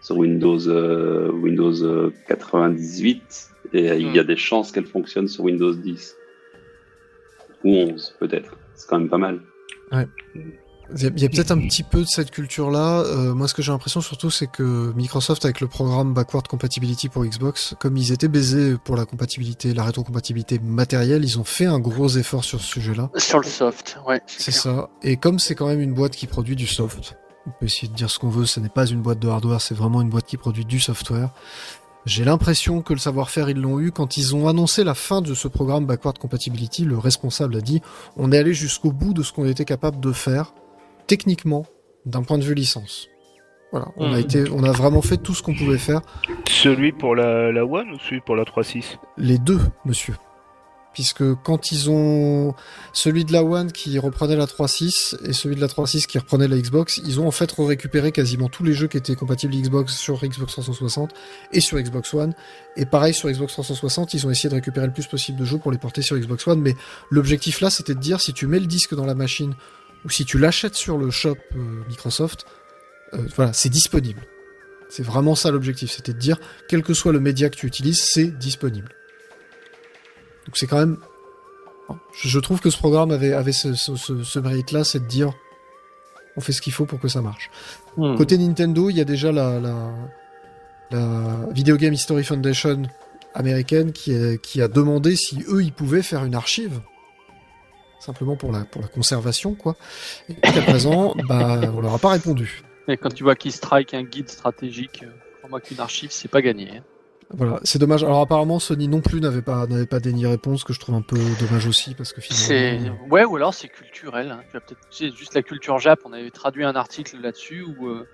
sur 0.00 0.18
Windows, 0.18 0.68
euh, 0.68 1.30
Windows 1.30 1.82
euh, 1.82 2.12
98 2.28 3.50
et 3.72 3.96
il 3.96 4.14
y 4.14 4.18
a 4.18 4.24
des 4.24 4.36
chances 4.36 4.72
qu'elle 4.72 4.86
fonctionne 4.86 5.28
sur 5.28 5.44
Windows 5.44 5.74
10 5.74 6.16
ou 7.64 7.70
11 7.70 8.16
peut-être. 8.20 8.56
C'est 8.74 8.88
quand 8.88 8.98
même 8.98 9.08
pas 9.08 9.18
mal. 9.18 9.40
Il 10.94 11.20
y 11.20 11.24
a, 11.24 11.28
peut-être 11.28 11.50
un 11.50 11.58
petit 11.58 11.82
peu 11.82 12.00
de 12.00 12.06
cette 12.06 12.30
culture-là. 12.30 13.00
Euh, 13.00 13.34
moi, 13.34 13.48
ce 13.48 13.54
que 13.54 13.62
j'ai 13.62 13.72
l'impression 13.72 14.00
surtout, 14.00 14.30
c'est 14.30 14.46
que 14.46 14.92
Microsoft, 14.94 15.44
avec 15.44 15.60
le 15.60 15.66
programme 15.66 16.14
Backward 16.14 16.46
Compatibility 16.46 17.08
pour 17.08 17.24
Xbox, 17.24 17.74
comme 17.80 17.96
ils 17.96 18.12
étaient 18.12 18.28
baisés 18.28 18.76
pour 18.82 18.96
la 18.96 19.04
compatibilité, 19.04 19.74
la 19.74 19.84
rétrocompatibilité 19.84 20.60
matérielle, 20.60 21.24
ils 21.24 21.38
ont 21.38 21.44
fait 21.44 21.66
un 21.66 21.80
gros 21.80 22.08
effort 22.08 22.44
sur 22.44 22.60
ce 22.60 22.66
sujet-là. 22.66 23.10
Sur 23.16 23.40
le 23.40 23.46
soft, 23.46 23.98
ouais. 24.06 24.22
C'est 24.26 24.52
ça. 24.52 24.88
Et 25.02 25.16
comme 25.16 25.38
c'est 25.38 25.54
quand 25.54 25.66
même 25.66 25.80
une 25.80 25.94
boîte 25.94 26.14
qui 26.14 26.26
produit 26.26 26.56
du 26.56 26.66
soft, 26.66 27.16
on 27.46 27.50
peut 27.50 27.66
essayer 27.66 27.88
de 27.88 27.94
dire 27.94 28.10
ce 28.10 28.18
qu'on 28.18 28.28
veut, 28.28 28.46
ce 28.46 28.60
n'est 28.60 28.68
pas 28.68 28.86
une 28.86 29.02
boîte 29.02 29.18
de 29.18 29.28
hardware, 29.28 29.60
c'est 29.60 29.74
vraiment 29.74 30.02
une 30.02 30.10
boîte 30.10 30.26
qui 30.26 30.36
produit 30.36 30.64
du 30.64 30.80
software. 30.80 31.30
J'ai 32.06 32.24
l'impression 32.24 32.82
que 32.82 32.92
le 32.92 33.00
savoir-faire, 33.00 33.50
ils 33.50 33.60
l'ont 33.60 33.80
eu 33.80 33.90
quand 33.90 34.16
ils 34.16 34.36
ont 34.36 34.46
annoncé 34.46 34.84
la 34.84 34.94
fin 34.94 35.20
de 35.22 35.34
ce 35.34 35.48
programme 35.48 35.86
Backward 35.86 36.18
Compatibility. 36.18 36.84
Le 36.84 36.96
responsable 36.96 37.56
a 37.56 37.60
dit, 37.60 37.82
on 38.16 38.30
est 38.30 38.38
allé 38.38 38.54
jusqu'au 38.54 38.92
bout 38.92 39.12
de 39.12 39.24
ce 39.24 39.32
qu'on 39.32 39.44
était 39.44 39.64
capable 39.64 39.98
de 39.98 40.12
faire, 40.12 40.54
techniquement, 41.06 41.66
d'un 42.04 42.22
point 42.22 42.38
de 42.38 42.44
vue 42.44 42.54
licence. 42.54 43.08
Voilà, 43.72 43.88
on 43.96 44.06
a 44.12 44.16
Mhm. 44.16 44.18
été, 44.20 44.44
on 44.50 44.62
a 44.62 44.70
vraiment 44.72 45.02
fait 45.02 45.16
tout 45.16 45.34
ce 45.34 45.42
qu'on 45.42 45.54
pouvait 45.54 45.78
faire. 45.78 46.00
Celui 46.48 46.92
pour 46.92 47.16
la, 47.16 47.50
la 47.52 47.64
One 47.64 47.90
ou 47.90 47.98
celui 47.98 48.20
pour 48.20 48.36
la 48.36 48.44
3.6 48.44 48.98
Les 49.18 49.38
deux, 49.38 49.60
monsieur. 49.84 50.14
Puisque 50.94 51.34
quand 51.42 51.72
ils 51.72 51.90
ont 51.90 52.54
celui 52.94 53.26
de 53.26 53.32
la 53.32 53.44
One 53.44 53.70
qui 53.70 53.98
reprenait 53.98 54.36
la 54.36 54.46
3.6 54.46 55.14
et 55.26 55.34
celui 55.34 55.54
de 55.54 55.60
la 55.60 55.66
3.6 55.66 56.06
qui 56.06 56.18
reprenait 56.18 56.48
la 56.48 56.56
Xbox, 56.56 57.02
ils 57.04 57.20
ont 57.20 57.26
en 57.28 57.30
fait 57.32 57.52
récupéré 57.58 58.12
quasiment 58.12 58.48
tous 58.48 58.64
les 58.64 58.72
jeux 58.72 58.86
qui 58.86 58.96
étaient 58.96 59.14
compatibles 59.14 59.52
Xbox 59.54 59.94
sur 59.94 60.24
Xbox 60.24 60.52
360 60.52 61.10
et 61.52 61.60
sur 61.60 61.78
Xbox 61.78 62.14
One. 62.14 62.34
Et 62.76 62.86
pareil 62.86 63.12
sur 63.12 63.28
Xbox 63.28 63.52
360, 63.52 64.14
ils 64.14 64.26
ont 64.26 64.30
essayé 64.30 64.48
de 64.48 64.54
récupérer 64.54 64.86
le 64.86 64.92
plus 64.94 65.06
possible 65.06 65.38
de 65.38 65.44
jeux 65.44 65.58
pour 65.58 65.70
les 65.70 65.76
porter 65.76 66.00
sur 66.00 66.16
Xbox 66.16 66.46
One. 66.46 66.62
Mais 66.62 66.74
l'objectif 67.10 67.60
là, 67.60 67.68
c'était 67.68 67.94
de 67.94 68.00
dire 68.00 68.22
si 68.22 68.32
tu 68.32 68.46
mets 68.46 68.60
le 68.60 68.66
disque 68.66 68.94
dans 68.94 69.04
la 69.04 69.14
machine 69.14 69.54
ou 70.04 70.10
si 70.10 70.24
tu 70.24 70.38
l'achètes 70.38 70.74
sur 70.74 70.98
le 70.98 71.10
shop 71.10 71.36
euh, 71.56 71.82
Microsoft, 71.88 72.46
euh, 73.14 73.18
voilà, 73.36 73.52
c'est 73.52 73.68
disponible. 73.68 74.22
C'est 74.88 75.02
vraiment 75.02 75.34
ça 75.34 75.50
l'objectif, 75.50 75.90
c'était 75.90 76.12
de 76.12 76.18
dire 76.18 76.38
quel 76.68 76.82
que 76.82 76.94
soit 76.94 77.12
le 77.12 77.20
média 77.20 77.48
que 77.50 77.56
tu 77.56 77.66
utilises, 77.66 78.00
c'est 78.02 78.26
disponible. 78.38 78.88
Donc 80.46 80.56
c'est 80.56 80.66
quand 80.66 80.78
même. 80.78 80.98
Je 82.22 82.38
trouve 82.40 82.60
que 82.60 82.70
ce 82.70 82.78
programme 82.78 83.10
avait, 83.10 83.32
avait 83.32 83.52
ce, 83.52 83.74
ce, 83.74 83.94
ce- 83.96 84.22
ce 84.24 84.38
mérite-là, 84.38 84.84
c'est 84.84 85.00
de 85.00 85.06
dire 85.06 85.32
on 86.36 86.40
fait 86.40 86.52
ce 86.52 86.60
qu'il 86.60 86.72
faut 86.72 86.84
pour 86.86 87.00
que 87.00 87.08
ça 87.08 87.20
marche. 87.22 87.50
Hmm. 87.96 88.16
Côté 88.16 88.36
Nintendo, 88.38 88.90
il 88.90 88.96
y 88.96 89.00
a 89.00 89.04
déjà 89.04 89.32
la, 89.32 89.58
la, 89.58 89.92
la 90.90 91.38
Video 91.52 91.76
Game 91.76 91.94
History 91.94 92.24
Foundation 92.24 92.82
américaine 93.34 93.92
qui, 93.92 94.12
est- 94.12 94.40
qui 94.42 94.60
a 94.62 94.68
demandé 94.68 95.16
si 95.16 95.44
eux 95.48 95.62
ils 95.62 95.72
pouvaient 95.72 96.02
faire 96.02 96.24
une 96.24 96.34
archive. 96.34 96.80
Simplement 97.98 98.36
pour 98.36 98.52
la, 98.52 98.64
pour 98.64 98.82
la 98.82 98.88
conservation, 98.88 99.54
quoi. 99.54 99.74
Et 100.28 100.34
jusqu'à 100.44 100.62
présent, 100.62 101.14
bah, 101.28 101.60
on 101.74 101.80
leur 101.80 101.94
a 101.94 101.98
pas 101.98 102.10
répondu. 102.10 102.62
Et 102.88 102.96
quand 102.96 103.12
tu 103.12 103.24
vois 103.24 103.34
qu'ils 103.34 103.52
strike 103.52 103.94
un 103.94 104.02
guide 104.04 104.28
stratégique, 104.28 105.02
euh, 105.02 105.10
crois-moi 105.38 105.60
qu'une 105.60 105.80
archive, 105.80 106.10
c'est 106.12 106.28
pas 106.30 106.42
gagné. 106.42 106.78
hein. 106.78 106.82
Voilà, 107.30 107.58
c'est 107.64 107.80
dommage. 107.80 108.04
Alors 108.04 108.20
apparemment, 108.20 108.60
Sony 108.60 108.86
non 108.86 109.00
plus 109.00 109.20
n'avait 109.20 109.42
pas, 109.42 109.66
n'avait 109.66 109.86
pas 109.86 109.98
dénié 109.98 110.28
réponse, 110.28 110.62
que 110.62 110.72
je 110.72 110.78
trouve 110.78 110.94
un 110.94 111.02
peu 111.02 111.16
dommage 111.40 111.66
aussi, 111.66 111.94
parce 111.96 112.12
que 112.12 112.20
C'est 112.20 112.76
finalement. 112.78 112.98
ouais 113.10 113.24
ou 113.24 113.34
alors 113.34 113.52
c'est 113.52 113.66
culturel. 113.68 114.30
hein. 114.30 114.40
Tu 114.46 114.52
vois, 114.52 114.60
peut-être 114.60 114.80
c'est 114.90 115.12
juste 115.16 115.34
la 115.34 115.42
culture 115.42 115.76
Jap. 115.80 115.98
On 116.04 116.12
avait 116.12 116.30
traduit 116.30 116.62
un 116.64 116.76
article 116.76 117.20
là-dessus 117.20 117.62
où 117.64 117.88
euh, 117.88 118.06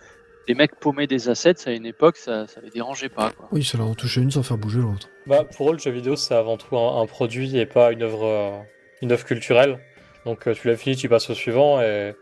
les 0.49 0.55
mecs 0.55 0.81
paumaient 0.81 1.07
des 1.07 1.29
assets 1.29 1.69
à 1.69 1.73
une 1.73 1.85
époque, 1.85 2.17
ça, 2.17 2.47
ça 2.47 2.63
les 2.63 2.71
dérangeait 2.71 3.11
pas. 3.11 3.33
Quoi. 3.33 3.49
Oui, 3.53 3.63
ça 3.63 3.77
leur 3.77 3.89
en 3.89 3.95
touchait 3.95 4.23
une 4.23 4.31
sans 4.31 4.43
faire 4.43 4.57
bouger 4.57 4.79
l'autre. 4.81 5.11
Bah, 5.27 5.45
pour 5.45 5.69
eux, 5.69 5.73
le 5.75 5.79
jeu 5.79 5.91
vidéo, 5.91 6.17
c'est 6.17 6.35
avant 6.35 6.57
tout 6.57 6.75
un, 6.79 7.03
un 7.03 7.07
produit 7.07 7.55
et 7.59 7.67
pas 7.67 7.93
une 7.93 8.03
œuvre, 8.03 8.25
euh, 8.25 8.59
une 9.03 9.13
œuvre 9.13 9.25
culturelle. 9.25 9.79
Donc, 10.25 10.47
euh, 10.49 10.55
tu 10.55 10.69
l'as 10.69 10.77
fini, 10.77 10.97
tu 10.97 11.09
passes 11.09 11.29
au 11.31 11.35
suivant. 11.35 11.81
Et 11.83 12.15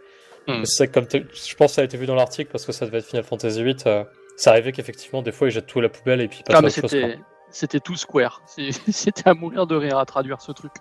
Hmm. 0.49 0.65
c'est 0.65 0.89
comme 0.89 1.05
je 1.13 1.55
pense 1.55 1.73
que 1.73 1.75
ça 1.75 1.83
a 1.83 1.85
été 1.85 1.99
vu 1.99 2.07
dans 2.07 2.15
l'article 2.15 2.51
parce 2.51 2.65
que 2.65 2.73
ça 2.73 2.87
devait 2.87 2.99
être 2.99 3.07
Final 3.07 3.25
Fantasy 3.25 3.63
VIII. 3.63 3.77
euh, 3.87 4.05
ça 4.37 4.51
arrivait 4.53 4.73
qu'effectivement, 4.73 5.21
des 5.21 5.33
fois, 5.33 5.49
ils 5.49 5.51
jettent 5.51 5.67
tout 5.67 5.81
à 5.81 5.83
la 5.83 5.91
poubelle 5.91 6.23
et 6.23 6.29
puis 6.29 6.39
ils 6.41 6.45
passent 6.45 6.57
Ah 6.57 6.59
à 6.61 6.63
mais 6.63 6.69
autre 6.69 6.81
chose. 6.81 6.91
c'était 6.91 7.19
c'était 7.51 7.81
tout 7.81 7.95
Square. 7.97 8.43
C'était 8.89 9.29
à 9.29 9.35
mourir 9.35 9.67
de 9.67 9.77
rire 9.77 9.99
à 9.99 10.07
traduire 10.07 10.41
ce 10.41 10.51
truc. 10.53 10.73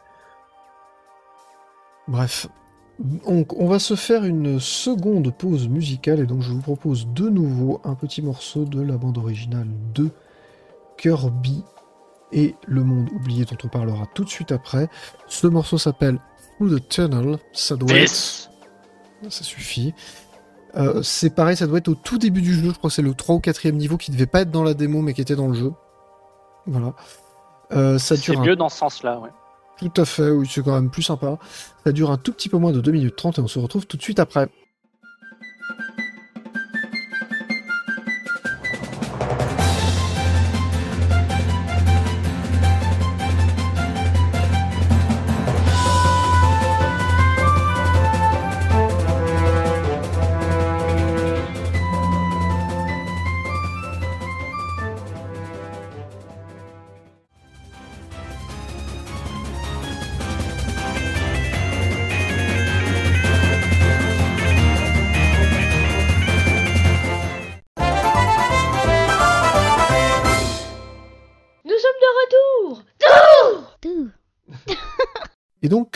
Bref. 2.07 2.47
Donc, 2.99 3.53
on 3.59 3.67
va 3.67 3.79
se 3.79 3.95
faire 3.95 4.23
une 4.25 4.59
seconde 4.59 5.35
pause 5.37 5.67
musicale 5.69 6.19
et 6.21 6.25
donc 6.25 6.41
je 6.41 6.51
vous 6.51 6.61
propose 6.61 7.07
de 7.07 7.29
nouveau 7.29 7.81
un 7.85 7.95
petit 7.95 8.21
morceau 8.21 8.65
de 8.65 8.81
la 8.81 8.97
bande 8.97 9.17
originale 9.17 9.67
de 9.93 10.09
Kirby 10.97 11.63
et 12.31 12.55
le 12.67 12.83
monde 12.83 13.09
oublié 13.13 13.45
dont 13.45 13.57
on 13.63 13.67
parlera 13.67 14.05
tout 14.13 14.23
de 14.23 14.29
suite 14.29 14.51
après. 14.51 14.87
Ce 15.27 15.47
morceau 15.47 15.77
s'appelle 15.77 16.19
Through 16.57 16.79
the 16.79 16.89
Tunnel. 16.89 17.37
Ça 17.53 17.75
doit 17.75 17.95
être... 17.95 18.49
Ça 19.29 19.43
suffit. 19.43 19.93
Euh, 20.75 21.01
c'est 21.01 21.31
pareil, 21.31 21.57
ça 21.57 21.67
doit 21.67 21.79
être 21.79 21.87
au 21.89 21.95
tout 21.95 22.17
début 22.17 22.41
du 22.41 22.53
jeu. 22.53 22.69
Je 22.69 22.77
crois 22.77 22.89
que 22.89 22.93
c'est 22.95 23.01
le 23.01 23.13
3 23.13 23.35
ou 23.35 23.39
4 23.39 23.67
niveau 23.69 23.97
qui 23.97 24.11
devait 24.11 24.27
pas 24.27 24.41
être 24.41 24.51
dans 24.51 24.63
la 24.63 24.73
démo 24.73 25.01
mais 25.01 25.13
qui 25.13 25.21
était 25.21 25.35
dans 25.35 25.47
le 25.47 25.55
jeu. 25.55 25.73
Voilà. 26.67 26.93
Euh, 27.71 27.97
ça 27.97 28.15
C'est 28.15 28.21
dure 28.21 28.39
un 28.39 28.45
mieux 28.45 28.55
dans 28.55 28.69
ce 28.69 28.77
sens-là. 28.77 29.19
Ouais. 29.19 29.29
tout 29.79 30.01
à 30.01 30.05
fait, 30.05 30.29
oui, 30.29 30.47
c'est 30.49 30.63
quand 30.63 30.73
même 30.73 30.89
plus 30.89 31.03
sympa. 31.03 31.37
Ça 31.83 31.91
dure 31.91 32.11
un 32.11 32.17
tout 32.17 32.31
petit 32.33 32.49
peu 32.49 32.57
moins 32.57 32.71
de 32.71 32.81
2 32.81 32.91
minutes 32.91 33.15
30 33.15 33.39
et 33.39 33.41
on 33.41 33.47
se 33.47 33.59
retrouve 33.59 33.87
tout 33.87 33.97
de 33.97 34.01
suite 34.01 34.19
après. 34.19 34.47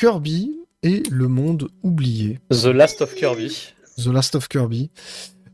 Kirby 0.04 0.60
et 0.82 1.02
le 1.10 1.30
monde 1.30 1.70
oublié, 1.82 2.42
The 2.52 2.66
Last 2.66 3.02
of 3.02 3.16
Kirby. 3.16 3.74
The 3.98 4.08
Last 4.08 4.36
of 4.36 4.50
Kirby, 4.50 4.92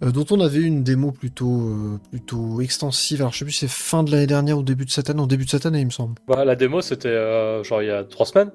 euh, 0.04 0.10
dont 0.10 0.26
on 0.32 0.39
avait 0.39 0.62
une 0.62 0.84
démo 0.84 1.12
plutôt 1.12 1.62
euh, 1.70 2.00
plutôt 2.10 2.60
extensive. 2.60 3.22
Alors 3.22 3.32
je 3.32 3.38
sais 3.38 3.45
plus 3.45 3.52
si 3.52 3.60
c'est 3.60 3.72
fin 3.72 4.02
de 4.02 4.10
l'année 4.10 4.26
dernière 4.26 4.58
ou 4.58 4.64
début 4.64 4.86
de 4.86 4.89
cette 4.89 5.12
année, 5.12 5.22
en 5.22 5.28
début 5.28 5.45
de 5.45 5.52
cette 5.52 5.68
année 5.68 5.82
il 5.82 5.86
me 5.86 5.91
semble. 5.91 6.16
Bah, 6.28 6.45
la 6.45 6.56
démo, 6.56 6.82
c'était 6.82 7.10
euh, 7.10 7.64
genre 7.64 7.84
il 7.84 7.89
y 7.89 7.91
a 7.91 8.04
trois 8.04 8.26
semaines. 8.26 8.50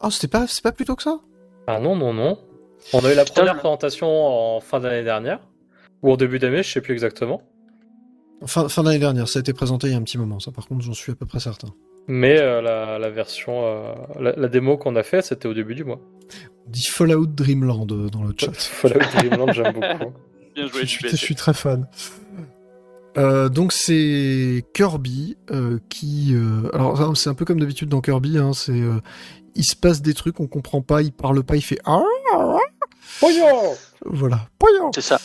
Ah 0.00 0.10
c'était 0.10 0.28
pas 0.28 0.46
c'est 0.46 0.62
pas 0.62 0.70
plus 0.70 0.84
tôt 0.84 0.96
que 0.96 1.02
ça? 1.02 1.18
Ah 1.66 1.80
non, 1.80 1.96
non, 1.96 2.12
non. 2.12 2.38
On 2.92 2.98
a 2.98 3.10
eu 3.10 3.16
la 3.16 3.24
Putain, 3.24 3.40
première 3.40 3.58
présentation 3.58 4.06
en 4.06 4.60
fin 4.60 4.80
d'année 4.80 5.02
dernière. 5.02 5.40
Ou 6.02 6.10
au 6.10 6.18
début 6.18 6.38
d'année, 6.38 6.62
je 6.62 6.70
sais 6.70 6.82
plus 6.82 6.92
exactement. 6.92 7.40
Fin, 8.44 8.68
fin 8.68 8.82
d'année 8.82 8.98
dernière, 8.98 9.26
ça 9.30 9.38
a 9.38 9.40
été 9.40 9.54
présenté 9.54 9.86
il 9.86 9.92
y 9.92 9.94
a 9.94 9.96
un 9.96 10.02
petit 10.02 10.18
moment, 10.18 10.40
ça 10.40 10.52
par 10.52 10.68
contre 10.68 10.84
j'en 10.84 10.92
suis 10.92 11.12
à 11.12 11.14
peu 11.14 11.24
près 11.24 11.40
certain. 11.40 11.68
Mais 12.08 12.38
euh, 12.40 12.60
la, 12.62 12.98
la 12.98 13.10
version, 13.10 13.64
euh, 13.64 13.94
la, 14.18 14.32
la 14.32 14.48
démo 14.48 14.78
qu'on 14.78 14.96
a 14.96 15.02
fait, 15.02 15.22
c'était 15.22 15.46
au 15.46 15.54
début 15.54 15.74
du 15.74 15.84
mois. 15.84 16.00
On 16.66 16.70
dit 16.70 16.86
Fallout 16.86 17.26
Dreamland 17.26 17.86
euh, 17.92 18.08
dans 18.08 18.24
le 18.24 18.34
chat. 18.36 18.52
Fallout 18.54 19.00
Dreamland, 19.14 19.52
j'aime 19.52 19.72
beaucoup. 19.74 20.12
Bien 20.54 20.66
joué, 20.66 20.80
je, 20.82 20.86
suis, 20.86 21.08
JB. 21.08 21.10
je 21.10 21.16
suis 21.16 21.34
très 21.34 21.54
fan. 21.54 21.86
Euh, 23.18 23.48
donc 23.48 23.72
c'est 23.72 24.64
Kirby 24.74 25.36
euh, 25.50 25.78
qui, 25.88 26.34
euh, 26.34 26.70
alors 26.72 27.16
c'est 27.16 27.28
un 27.28 27.34
peu 27.34 27.44
comme 27.44 27.58
d'habitude 27.58 27.88
dans 27.88 28.00
Kirby, 28.00 28.38
hein, 28.38 28.52
c'est 28.52 28.72
euh, 28.72 29.00
il 29.56 29.64
se 29.64 29.74
passe 29.74 30.02
des 30.02 30.14
trucs 30.14 30.38
on 30.38 30.46
comprend 30.46 30.82
pas, 30.82 31.02
il 31.02 31.12
parle 31.12 31.42
pas, 31.42 31.56
il 31.56 31.62
fait 31.62 31.80
ah, 31.84 32.02
ah, 32.34 32.56
ah. 33.22 33.26
Voilà, 34.04 34.48
Poyon 34.58 34.90
C'est 34.94 35.00
ça. 35.00 35.20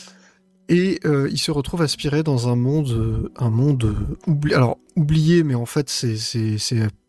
Et 0.70 1.00
euh, 1.06 1.28
il 1.32 1.38
se 1.38 1.52
retrouve 1.52 1.82
aspiré 1.82 2.24
dans 2.24 2.48
un 2.50 2.56
monde, 2.56 2.90
euh, 2.92 3.32
un 3.38 3.50
monde 3.50 3.84
euh, 3.84 4.32
oubli- 4.32 4.54
alors 4.54 4.78
oublié, 4.96 5.44
mais 5.44 5.56
en 5.56 5.66
fait 5.66 5.90
c'est 5.90 6.16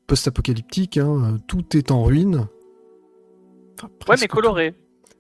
post-apocalyptique, 0.06 0.98
hein, 0.98 1.38
tout 1.46 1.76
est 1.76 1.90
en 1.90 2.02
ruine. 2.04 2.46
Enfin, 3.78 3.88
Ouais, 4.08 4.16
mais 4.20 4.26
tout. 4.28 4.36
coloré. 4.36 4.74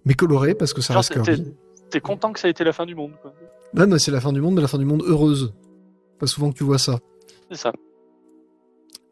Mais 0.04 0.14
coloré 0.14 0.54
parce 0.54 0.72
que 0.74 0.80
ça 0.82 0.94
Genre, 0.94 1.02
reste. 1.24 1.42
T'es 1.90 2.00
content 2.00 2.32
que 2.32 2.40
ça 2.40 2.48
ait 2.48 2.50
été 2.50 2.64
la 2.64 2.72
fin 2.72 2.86
du 2.86 2.94
monde, 2.94 3.12
quoi. 3.22 3.32
Là, 3.72 3.86
non, 3.86 3.98
c'est 3.98 4.10
la 4.10 4.20
fin 4.20 4.32
du 4.32 4.40
monde, 4.40 4.54
mais 4.54 4.62
la 4.62 4.68
fin 4.68 4.78
du 4.78 4.84
monde 4.84 5.02
heureuse. 5.06 5.52
Pas 6.18 6.26
souvent 6.26 6.50
que 6.52 6.56
tu 6.58 6.64
vois 6.64 6.78
ça. 6.78 6.98
C'est 7.50 7.56
ça. 7.58 7.72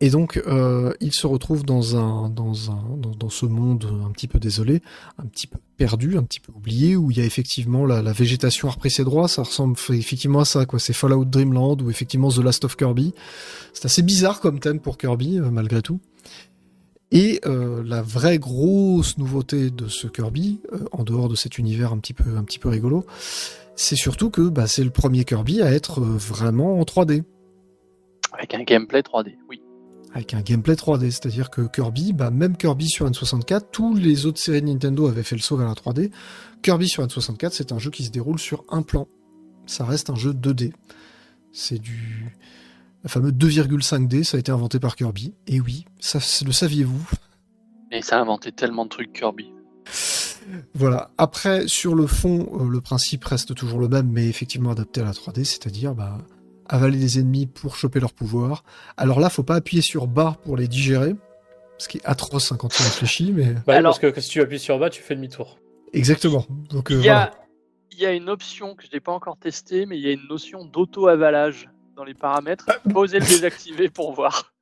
Et 0.02 0.10
donc, 0.10 0.42
euh, 0.48 0.92
il 1.00 1.12
se 1.12 1.28
retrouve 1.28 1.64
dans 1.64 1.96
un, 1.96 2.28
dans 2.28 2.72
un, 2.72 2.96
dans, 2.96 3.28
ce 3.28 3.46
monde 3.46 3.86
un 4.04 4.10
petit 4.10 4.26
peu 4.26 4.40
désolé, 4.40 4.82
un 5.16 5.26
petit 5.26 5.46
peu 5.46 5.58
perdu, 5.76 6.18
un 6.18 6.24
petit 6.24 6.40
peu 6.40 6.50
oublié, 6.50 6.96
où 6.96 7.12
il 7.12 7.18
y 7.18 7.20
a 7.20 7.24
effectivement 7.24 7.86
la, 7.86 8.02
la 8.02 8.12
végétation 8.12 8.66
a 8.66 8.72
repris 8.72 8.90
ses 8.90 9.04
droits. 9.04 9.28
Ça 9.28 9.44
ressemble 9.44 9.76
effectivement 9.90 10.40
à 10.40 10.44
ça, 10.44 10.66
quoi. 10.66 10.80
C'est 10.80 10.92
Fallout 10.92 11.26
Dreamland 11.26 11.80
ou 11.80 11.88
effectivement 11.88 12.30
The 12.30 12.38
Last 12.38 12.64
of 12.64 12.74
Kirby. 12.74 13.14
C'est 13.74 13.84
assez 13.84 14.02
bizarre 14.02 14.40
comme 14.40 14.58
thème 14.58 14.80
pour 14.80 14.98
Kirby, 14.98 15.38
euh, 15.38 15.52
malgré 15.52 15.82
tout. 15.82 16.00
Et 17.12 17.40
euh, 17.46 17.84
la 17.86 18.02
vraie 18.02 18.40
grosse 18.40 19.18
nouveauté 19.18 19.70
de 19.70 19.86
ce 19.86 20.08
Kirby, 20.08 20.58
en 20.90 21.04
dehors 21.04 21.28
de 21.28 21.36
cet 21.36 21.58
univers 21.58 21.92
un 21.92 21.98
petit 21.98 22.14
peu, 22.14 22.36
un 22.36 22.42
petit 22.42 22.58
peu 22.58 22.70
rigolo, 22.70 23.06
c'est 23.76 23.94
surtout 23.94 24.30
que 24.30 24.48
bah, 24.48 24.66
c'est 24.66 24.82
le 24.82 24.90
premier 24.90 25.24
Kirby 25.24 25.62
à 25.62 25.70
être 25.70 26.00
vraiment 26.00 26.80
en 26.80 26.82
3D 26.82 27.22
Avec 28.32 28.54
un 28.54 28.64
gameplay 28.64 29.02
3D, 29.02 29.36
oui. 29.48 29.61
Avec 30.14 30.34
un 30.34 30.40
gameplay 30.40 30.74
3D, 30.74 31.10
c'est-à-dire 31.10 31.50
que 31.50 31.62
Kirby, 31.62 32.12
bah 32.12 32.30
même 32.30 32.56
Kirby 32.56 32.88
sur 32.88 33.08
N64, 33.08 33.62
tous 33.72 33.94
les 33.94 34.26
autres 34.26 34.40
séries 34.40 34.60
de 34.60 34.66
Nintendo 34.66 35.06
avaient 35.06 35.22
fait 35.22 35.36
le 35.36 35.42
saut 35.42 35.56
vers 35.56 35.68
la 35.68 35.74
3D. 35.74 36.10
Kirby 36.62 36.88
sur 36.88 37.04
N64, 37.04 37.50
c'est 37.52 37.72
un 37.72 37.78
jeu 37.78 37.90
qui 37.90 38.04
se 38.04 38.10
déroule 38.10 38.38
sur 38.38 38.64
un 38.68 38.82
plan. 38.82 39.08
Ça 39.66 39.84
reste 39.84 40.10
un 40.10 40.14
jeu 40.14 40.32
2D. 40.32 40.72
C'est 41.52 41.78
du 41.78 42.36
le 43.02 43.08
fameux 43.08 43.32
2,5D, 43.32 44.22
ça 44.22 44.36
a 44.36 44.40
été 44.40 44.52
inventé 44.52 44.78
par 44.78 44.94
Kirby. 44.94 45.34
Et 45.48 45.60
oui, 45.60 45.86
ça 45.98 46.18
le 46.44 46.52
saviez-vous? 46.52 47.10
Et 47.90 48.00
ça 48.00 48.18
a 48.18 48.20
inventé 48.20 48.52
tellement 48.52 48.84
de 48.84 48.90
trucs 48.90 49.12
Kirby. 49.12 49.52
Voilà. 50.74 51.10
Après, 51.18 51.66
sur 51.66 51.94
le 51.94 52.06
fond, 52.06 52.48
euh, 52.60 52.68
le 52.68 52.80
principe 52.80 53.24
reste 53.24 53.54
toujours 53.54 53.78
le 53.80 53.88
même, 53.88 54.08
mais 54.08 54.28
effectivement 54.28 54.70
adapté 54.70 55.00
à 55.00 55.04
la 55.04 55.12
3D, 55.12 55.44
c'est-à-dire 55.44 55.94
bah, 55.94 56.18
avaler 56.72 56.98
des 56.98 57.18
ennemis 57.20 57.46
pour 57.46 57.76
choper 57.76 58.00
leur 58.00 58.12
pouvoir. 58.12 58.64
Alors 58.96 59.20
là, 59.20 59.28
faut 59.30 59.42
pas 59.42 59.56
appuyer 59.56 59.82
sur 59.82 60.06
bas 60.06 60.36
pour 60.44 60.56
les 60.56 60.66
digérer, 60.68 61.14
ce 61.78 61.86
qui 61.88 61.98
est 61.98 62.04
atroce 62.04 62.50
hein, 62.52 62.56
quand 62.58 62.68
on 62.80 62.84
réfléchit, 62.84 63.32
mais 63.32 63.54
Bah, 63.66 63.74
Alors- 63.76 63.98
Parce 64.00 64.12
que 64.14 64.20
si 64.20 64.30
tu 64.30 64.40
appuies 64.40 64.58
sur 64.58 64.78
bas, 64.78 64.88
tu 64.90 65.02
fais 65.02 65.14
demi-tour. 65.14 65.58
exactement. 65.92 66.46
Donc 66.70 66.90
euh, 66.90 66.94
Il 66.98 67.04
y, 67.04 67.08
a, 67.08 67.14
voilà. 67.14 67.32
il 67.92 67.98
y 67.98 68.06
a 68.06 68.12
une 68.12 68.28
option 68.28 68.74
que 68.74 68.84
je 68.84 68.88
n'ai 68.92 69.00
pas 69.00 69.12
encore 69.12 69.36
testée, 69.36 69.86
mais 69.86 69.98
il 69.98 70.04
y 70.04 70.08
a 70.08 70.12
une 70.12 70.26
notion 70.28 70.64
d'auto-avalage 70.64 71.68
dans 71.96 72.04
les 72.04 72.14
paramètres. 72.14 72.64
Ah. 72.68 72.76
Posez 72.92 73.18
le 73.20 73.26
désactiver 73.26 73.88
pour 73.90 74.12
voir. 74.14 74.52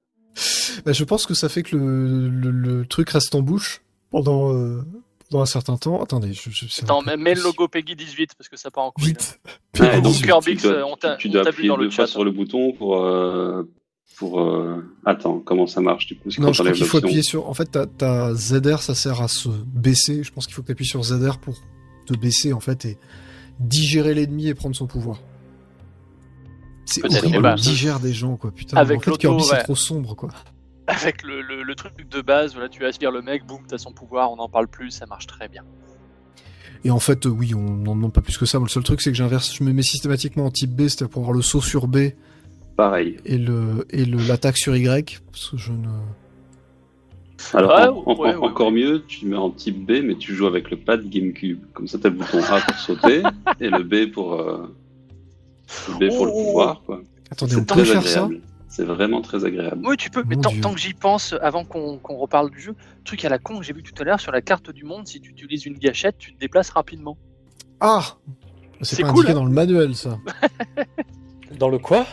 Bah, 0.84 0.92
je 0.92 1.04
pense 1.04 1.26
que 1.26 1.34
ça 1.34 1.48
fait 1.48 1.62
que 1.62 1.76
le, 1.76 2.28
le, 2.28 2.50
le 2.50 2.86
truc 2.86 3.10
reste 3.10 3.34
en 3.34 3.42
bouche 3.42 3.82
pendant, 4.10 4.52
euh, 4.54 4.82
pendant 5.30 5.42
un 5.42 5.46
certain 5.46 5.76
temps. 5.76 6.02
Attendez, 6.02 6.32
je, 6.32 6.50
je 6.50 6.66
Attends, 6.82 7.02
peu- 7.02 7.16
mets 7.16 7.34
le 7.34 7.42
logo 7.42 7.68
Peggy 7.68 7.94
18 7.96 8.32
parce 8.36 8.48
que 8.48 8.56
ça 8.56 8.70
part 8.70 8.84
en 8.84 8.90
couille. 8.90 9.14
Ouais, 9.78 10.00
donc, 10.02 10.14
on 10.84 10.96
t'a- 10.96 11.16
t'a 11.16 11.50
vu 11.50 11.68
dans 11.68 11.76
le 11.76 11.84
deux 11.86 11.90
fois 11.90 12.04
chat. 12.06 12.12
sur 12.12 12.24
le 12.24 12.30
bouton 12.32 12.72
pour. 12.72 12.96
euh, 13.02 13.62
pour 14.16 14.40
euh, 14.40 14.84
Attends, 15.06 15.38
comment 15.40 15.66
ça 15.66 15.80
marche 15.80 16.06
du 16.06 16.16
coup 16.16 16.28
Non, 16.38 16.52
je 16.52 16.60
crois 16.62 16.72
qu'il 16.72 16.84
faut 16.84 16.98
appuyer 16.98 17.22
sur. 17.22 17.48
En 17.48 17.54
fait, 17.54 17.66
t'as- 17.66 17.86
t'as 17.86 18.34
ZR, 18.34 18.82
ça 18.82 18.94
sert 18.94 19.22
à 19.22 19.28
se 19.28 19.48
baisser. 19.48 20.22
Je 20.24 20.30
pense 20.32 20.46
qu'il 20.46 20.54
faut 20.54 20.60
que 20.62 20.66
tu 20.66 20.72
appuies 20.72 20.84
sur 20.86 21.02
ZR 21.02 21.38
pour 21.38 21.54
te 22.06 22.14
baisser 22.14 22.52
en 22.52 22.60
fait 22.60 22.84
et 22.84 22.98
digérer 23.60 24.12
l'ennemi 24.14 24.48
et 24.48 24.54
prendre 24.54 24.74
son 24.76 24.86
pouvoir. 24.86 25.20
C'est 26.84 27.02
Peut-être, 27.02 27.18
horrible, 27.18 27.36
eh 27.36 27.40
ben, 27.42 27.52
on 27.52 27.54
digère 27.56 28.00
des 28.00 28.12
gens 28.12 28.36
quoi. 28.36 28.50
Putain, 28.50 28.76
avec 28.76 28.98
en 28.98 29.12
fait, 29.12 29.18
Kirby 29.18 29.42
c'est 29.44 29.62
trop 29.62 29.76
sombre 29.76 30.16
quoi. 30.16 30.30
Avec 30.90 31.22
le, 31.22 31.40
le- 31.42 31.62
le 31.62 31.74
truc 31.74 31.92
de 32.08 32.20
base, 32.20 32.54
voilà, 32.54 32.68
tu 32.68 32.84
aspires 32.84 33.10
le 33.12 33.22
mec, 33.22 33.44
boum, 33.46 33.60
t'as 33.68 33.78
son 33.78 33.92
pouvoir, 33.92 34.30
on 34.32 34.36
n'en 34.36 34.48
parle 34.48 34.68
plus, 34.68 34.90
ça 34.90 35.06
marche 35.06 35.26
très 35.26 35.48
bien. 35.48 35.62
Et 36.84 36.90
en 36.90 36.98
fait, 37.00 37.26
oui, 37.26 37.54
on 37.54 37.60
n'en 37.60 37.94
demande 37.94 38.12
pas 38.12 38.22
plus 38.22 38.38
que 38.38 38.46
ça. 38.46 38.58
Moi, 38.58 38.66
le 38.66 38.70
seul 38.72 38.82
truc, 38.82 39.00
c'est 39.02 39.10
que 39.10 39.16
j'inverse, 39.16 39.54
je 39.54 39.62
me 39.64 39.72
mets 39.72 39.82
systématiquement 39.82 40.46
en 40.46 40.50
type 40.50 40.70
B, 40.74 40.82
c'est-à-dire 40.88 41.10
pour 41.10 41.22
avoir 41.22 41.36
le 41.36 41.42
saut 41.42 41.60
sur 41.60 41.86
B 41.86 42.10
Pareil. 42.76 43.18
et 43.26 43.36
le 43.36 43.86
et 43.90 44.04
le 44.06 44.16
l'attaque 44.26 44.56
sur 44.56 44.74
Y, 44.76 45.20
parce 45.30 45.50
que 45.50 45.56
je 45.58 45.72
ne. 45.72 45.88
Alors, 47.54 47.70
Ouais, 47.70 47.86
en- 47.86 48.10
en- 48.10 48.16
ouais, 48.16 48.28
ouais, 48.30 48.34
encore 48.36 48.70
mieux, 48.70 49.02
tu 49.06 49.26
mets 49.26 49.36
en 49.36 49.50
type 49.50 49.84
B, 49.86 50.02
mais 50.04 50.14
tu 50.16 50.34
joues 50.34 50.46
avec 50.46 50.70
le 50.70 50.76
pad 50.78 51.08
GameCube. 51.08 51.60
Comme 51.72 51.86
ça, 51.88 51.98
t'as 51.98 52.08
le 52.10 52.16
bouton 52.16 52.42
A 52.42 52.60
pour 52.60 52.76
sauter 52.76 53.22
et 53.60 53.68
le 53.70 53.82
B 53.82 54.10
pour. 54.12 54.34
euh, 54.34 54.74
le 55.88 55.94
B 55.94 56.08
pour 56.14 56.26
le 56.26 56.32
Oh. 56.34 56.44
pouvoir, 56.44 56.82
quoi. 56.84 57.00
Attendez, 57.30 57.56
on 57.56 57.64
peut 57.64 57.84
faire 57.84 58.06
ça. 58.06 58.28
C'est 58.70 58.84
vraiment 58.84 59.20
très 59.20 59.44
agréable. 59.44 59.84
Oui, 59.84 59.96
tu 59.96 60.10
peux, 60.10 60.22
mais 60.28 60.36
tant, 60.36 60.52
que 60.72 60.78
j'y 60.78 60.94
pense, 60.94 61.34
avant 61.42 61.64
qu'on 61.64 61.98
qu'on 61.98 62.16
reparle 62.16 62.50
du 62.50 62.60
jeu, 62.60 62.76
truc 63.04 63.24
à 63.24 63.28
la 63.28 63.40
con 63.40 63.58
que 63.58 63.64
j'ai 63.64 63.72
vu 63.72 63.82
tout 63.82 64.00
à 64.00 64.04
l'heure, 64.04 64.20
sur 64.20 64.30
la 64.30 64.42
carte 64.42 64.70
du 64.70 64.84
monde, 64.84 65.08
si 65.08 65.20
tu 65.20 65.30
utilises 65.30 65.66
une 65.66 65.76
gâchette, 65.76 66.16
tu 66.18 66.32
te 66.32 66.38
déplaces 66.38 66.70
rapidement. 66.70 67.18
Ah, 67.80 68.16
c'est 68.80 68.94
C'est 68.94 69.02
pas 69.02 69.08
cool, 69.08 69.18
indiqué 69.18 69.32
hein. 69.32 69.34
dans 69.34 69.44
le 69.44 69.50
manuel, 69.50 69.96
ça. 69.96 70.18
Dans 71.58 71.68
le 71.68 71.78
quoi? 71.78 72.06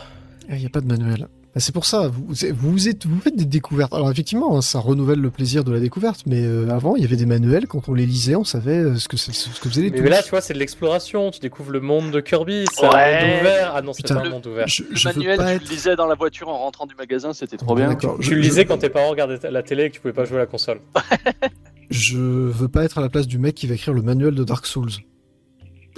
Il 0.48 0.56
n'y 0.56 0.66
a 0.66 0.68
pas 0.68 0.80
de 0.80 0.88
manuel. 0.88 1.28
Bah, 1.54 1.60
c'est 1.60 1.72
pour 1.72 1.86
ça, 1.86 2.08
vous, 2.08 2.26
vous, 2.28 2.88
êtes, 2.88 3.06
vous 3.06 3.20
faites 3.20 3.34
des 3.34 3.46
découvertes. 3.46 3.92
Alors 3.94 4.10
effectivement, 4.10 4.56
hein, 4.56 4.60
ça 4.60 4.78
renouvelle 4.80 5.18
le 5.18 5.30
plaisir 5.30 5.64
de 5.64 5.72
la 5.72 5.80
découverte, 5.80 6.24
mais 6.26 6.42
euh, 6.44 6.68
avant, 6.70 6.94
il 6.94 7.02
y 7.02 7.06
avait 7.06 7.16
des 7.16 7.24
manuels, 7.26 7.66
quand 7.66 7.88
on 7.88 7.94
les 7.94 8.04
lisait, 8.06 8.36
on 8.36 8.44
savait 8.44 8.76
euh, 8.78 8.96
ce 8.96 9.08
que, 9.08 9.16
c'est- 9.16 9.32
ce 9.32 9.58
que 9.58 9.68
faisaient 9.68 9.82
les 9.82 9.90
Mais 9.90 10.08
là, 10.10 10.22
tu 10.22 10.30
vois, 10.30 10.40
c'est 10.42 10.52
de 10.54 10.58
l'exploration. 10.58 11.30
Tu 11.30 11.40
découvres 11.40 11.70
le 11.70 11.80
monde 11.80 12.10
de 12.10 12.20
Kirby. 12.20 12.66
C'est 12.72 12.84
un 12.84 12.90
monde 12.90 13.40
ouvert. 13.40 13.72
Ah 13.74 13.82
non, 13.82 13.92
c'est 13.94 14.06
pas 14.06 14.20
un 14.20 14.28
monde 14.28 14.46
ouvert. 14.46 14.66
je, 14.68 14.82
Le 14.84 14.94
je 14.94 15.08
manuel, 15.08 15.36
pas 15.38 15.44
tu 15.46 15.50
être... 15.56 15.62
le 15.64 15.68
lisais 15.70 15.96
dans 15.96 16.06
la 16.06 16.14
voiture 16.14 16.48
en 16.48 16.58
rentrant 16.58 16.86
du 16.86 16.94
magasin, 16.94 17.32
c'était 17.32 17.56
trop 17.56 17.74
bien. 17.74 17.88
D'accord, 17.88 18.16
je- 18.20 18.28
Tu 18.28 18.34
le 18.34 18.42
je- 18.42 18.48
lisais 18.48 18.64
quand 18.66 18.78
tes 18.78 18.90
parents 18.90 19.08
regardaient 19.10 19.50
la 19.50 19.62
télé 19.62 19.84
et 19.84 19.88
que 19.90 19.94
tu 19.94 20.00
pouvais 20.00 20.12
pas 20.14 20.26
jouer 20.26 20.36
à 20.36 20.40
la 20.40 20.46
console. 20.46 20.80
Je 21.90 22.18
veux 22.18 22.68
pas 22.68 22.84
être 22.84 22.98
à 22.98 23.00
la 23.00 23.08
place 23.08 23.26
du 23.26 23.38
mec 23.38 23.54
qui 23.54 23.66
va 23.66 23.74
écrire 23.74 23.94
le 23.94 24.02
manuel 24.02 24.34
de 24.34 24.44
Dark 24.44 24.66
Souls. 24.66 24.90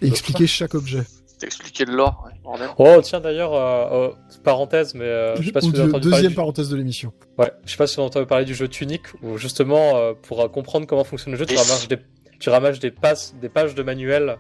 Et 0.03 0.07
expliquer 0.07 0.47
chaque 0.47 0.75
objet. 0.77 1.03
T'expliquais 1.41 1.85
le 1.85 1.97
lore, 1.97 2.25
ouais, 2.27 2.33
Oh, 2.79 3.01
tiens 3.03 3.21
d'ailleurs, 3.21 3.55
euh, 3.55 4.09
euh, 4.09 4.11
parenthèse, 4.45 4.95
mais 4.95 5.05
euh, 5.05 5.37
je 5.37 5.43
sais 5.47 5.53
pas 5.53 5.61
si 5.61 5.67
Mon 5.69 5.73
vous 5.73 5.81
avez 5.81 5.89
Dieu, 5.89 5.97
entendu 5.97 6.11
parler 6.11 6.17
deuxième 6.17 6.31
du... 6.31 6.37
parenthèse 6.37 6.69
de 6.69 6.77
l'émission. 6.77 7.13
Ouais, 7.39 7.51
je 7.65 7.71
sais 7.71 7.77
pas 7.77 7.87
si 7.87 7.97
vous 7.97 8.03
avez 8.03 8.09
entendu 8.09 8.27
parler 8.27 8.45
du 8.45 8.55
jeu 8.55 8.69
Tunic, 8.69 9.03
où 9.23 9.37
justement, 9.39 9.97
euh, 9.97 10.13
pour 10.21 10.41
euh, 10.41 10.49
comprendre 10.49 10.87
comment 10.87 11.05
fonctionne 11.05 11.33
le 11.33 11.39
jeu, 11.39 11.47
tu 11.47 11.55
Yes. 11.55 11.63
ramasses 11.69 11.89
des, 11.89 11.99
tu 12.39 12.51
ramasses 12.51 12.79
des, 12.81 12.91
passes, 12.91 13.35
des 13.41 13.49
pages 13.49 13.75
de 13.75 13.83
manuel 13.83 14.37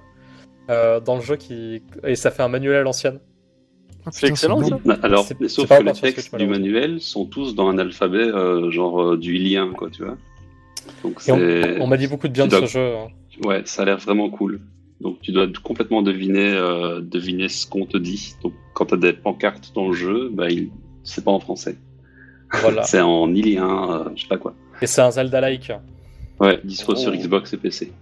euh, 0.71 1.01
dans 1.01 1.17
le 1.17 1.23
jeu 1.23 1.37
qui... 1.37 1.83
et 2.05 2.15
ça 2.17 2.31
fait 2.31 2.43
un 2.43 2.49
manuel 2.49 2.77
à 2.77 2.83
l'ancienne. 2.83 3.21
Ah, 4.07 4.11
C'est 4.13 4.29
excellent. 4.29 4.61
Bah, 4.85 4.99
Alors, 5.03 5.27
sauf 5.49 5.69
que 5.69 5.83
les 5.83 5.93
textes 5.93 6.35
du 6.35 6.47
manuel 6.47 7.01
sont 7.01 7.27
tous 7.27 7.55
dans 7.55 7.69
un 7.69 7.79
alphabet 7.79 8.19
euh, 8.19 8.71
genre 8.71 9.03
euh, 9.03 9.17
du 9.19 9.35
lien, 9.35 9.71
quoi, 9.77 9.91
tu 9.91 10.05
vois. 10.05 10.17
Donc 11.03 11.21
on, 11.29 11.87
m'a 11.87 11.97
dit 11.97 12.07
beaucoup 12.07 12.27
de 12.29 12.33
bien 12.33 12.47
de 12.47 12.55
ce 12.61 12.67
jeu. 12.67 12.95
hein. 12.97 13.09
ouais, 13.45 13.63
ça 13.67 13.83
a 13.83 13.85
l'air 13.85 13.99
vraiment 13.99 14.31
cool. 14.31 14.61
Donc 15.01 15.21
tu 15.23 15.33
dois 15.33 15.47
complètement 15.63 16.03
deviner, 16.03 16.53
euh, 16.53 17.01
deviner 17.01 17.49
ce 17.49 17.67
qu'on 17.67 17.87
te 17.87 17.97
dit. 17.97 18.35
Donc 18.43 18.53
quand 18.75 18.87
t'as 18.87 18.97
des 18.97 19.13
pancartes 19.13 19.73
dans 19.75 19.89
le 19.89 19.95
jeu, 19.95 20.31
bah 20.33 20.51
il, 20.51 20.71
c'est 21.05 21.25
pas 21.25 21.31
en 21.31 21.41
français. 21.41 21.77
Voilà. 22.53 22.83
C'est 22.85 23.01
en 23.01 23.33
ilien, 23.35 23.93
euh, 23.93 24.11
je 24.17 24.23
sais 24.23 24.29
pas 24.29 24.37
quoi. 24.39 24.55
Et 24.83 24.87
c'est 24.87 25.01
un 25.03 25.11
Zelda-like. 25.11 25.73
Ouais, 26.41 26.59
dispo 26.65 26.95
sur 26.97 27.13
Oh. 27.13 27.17
Xbox 27.17 27.53
et 27.53 27.57
PC. 27.59 27.93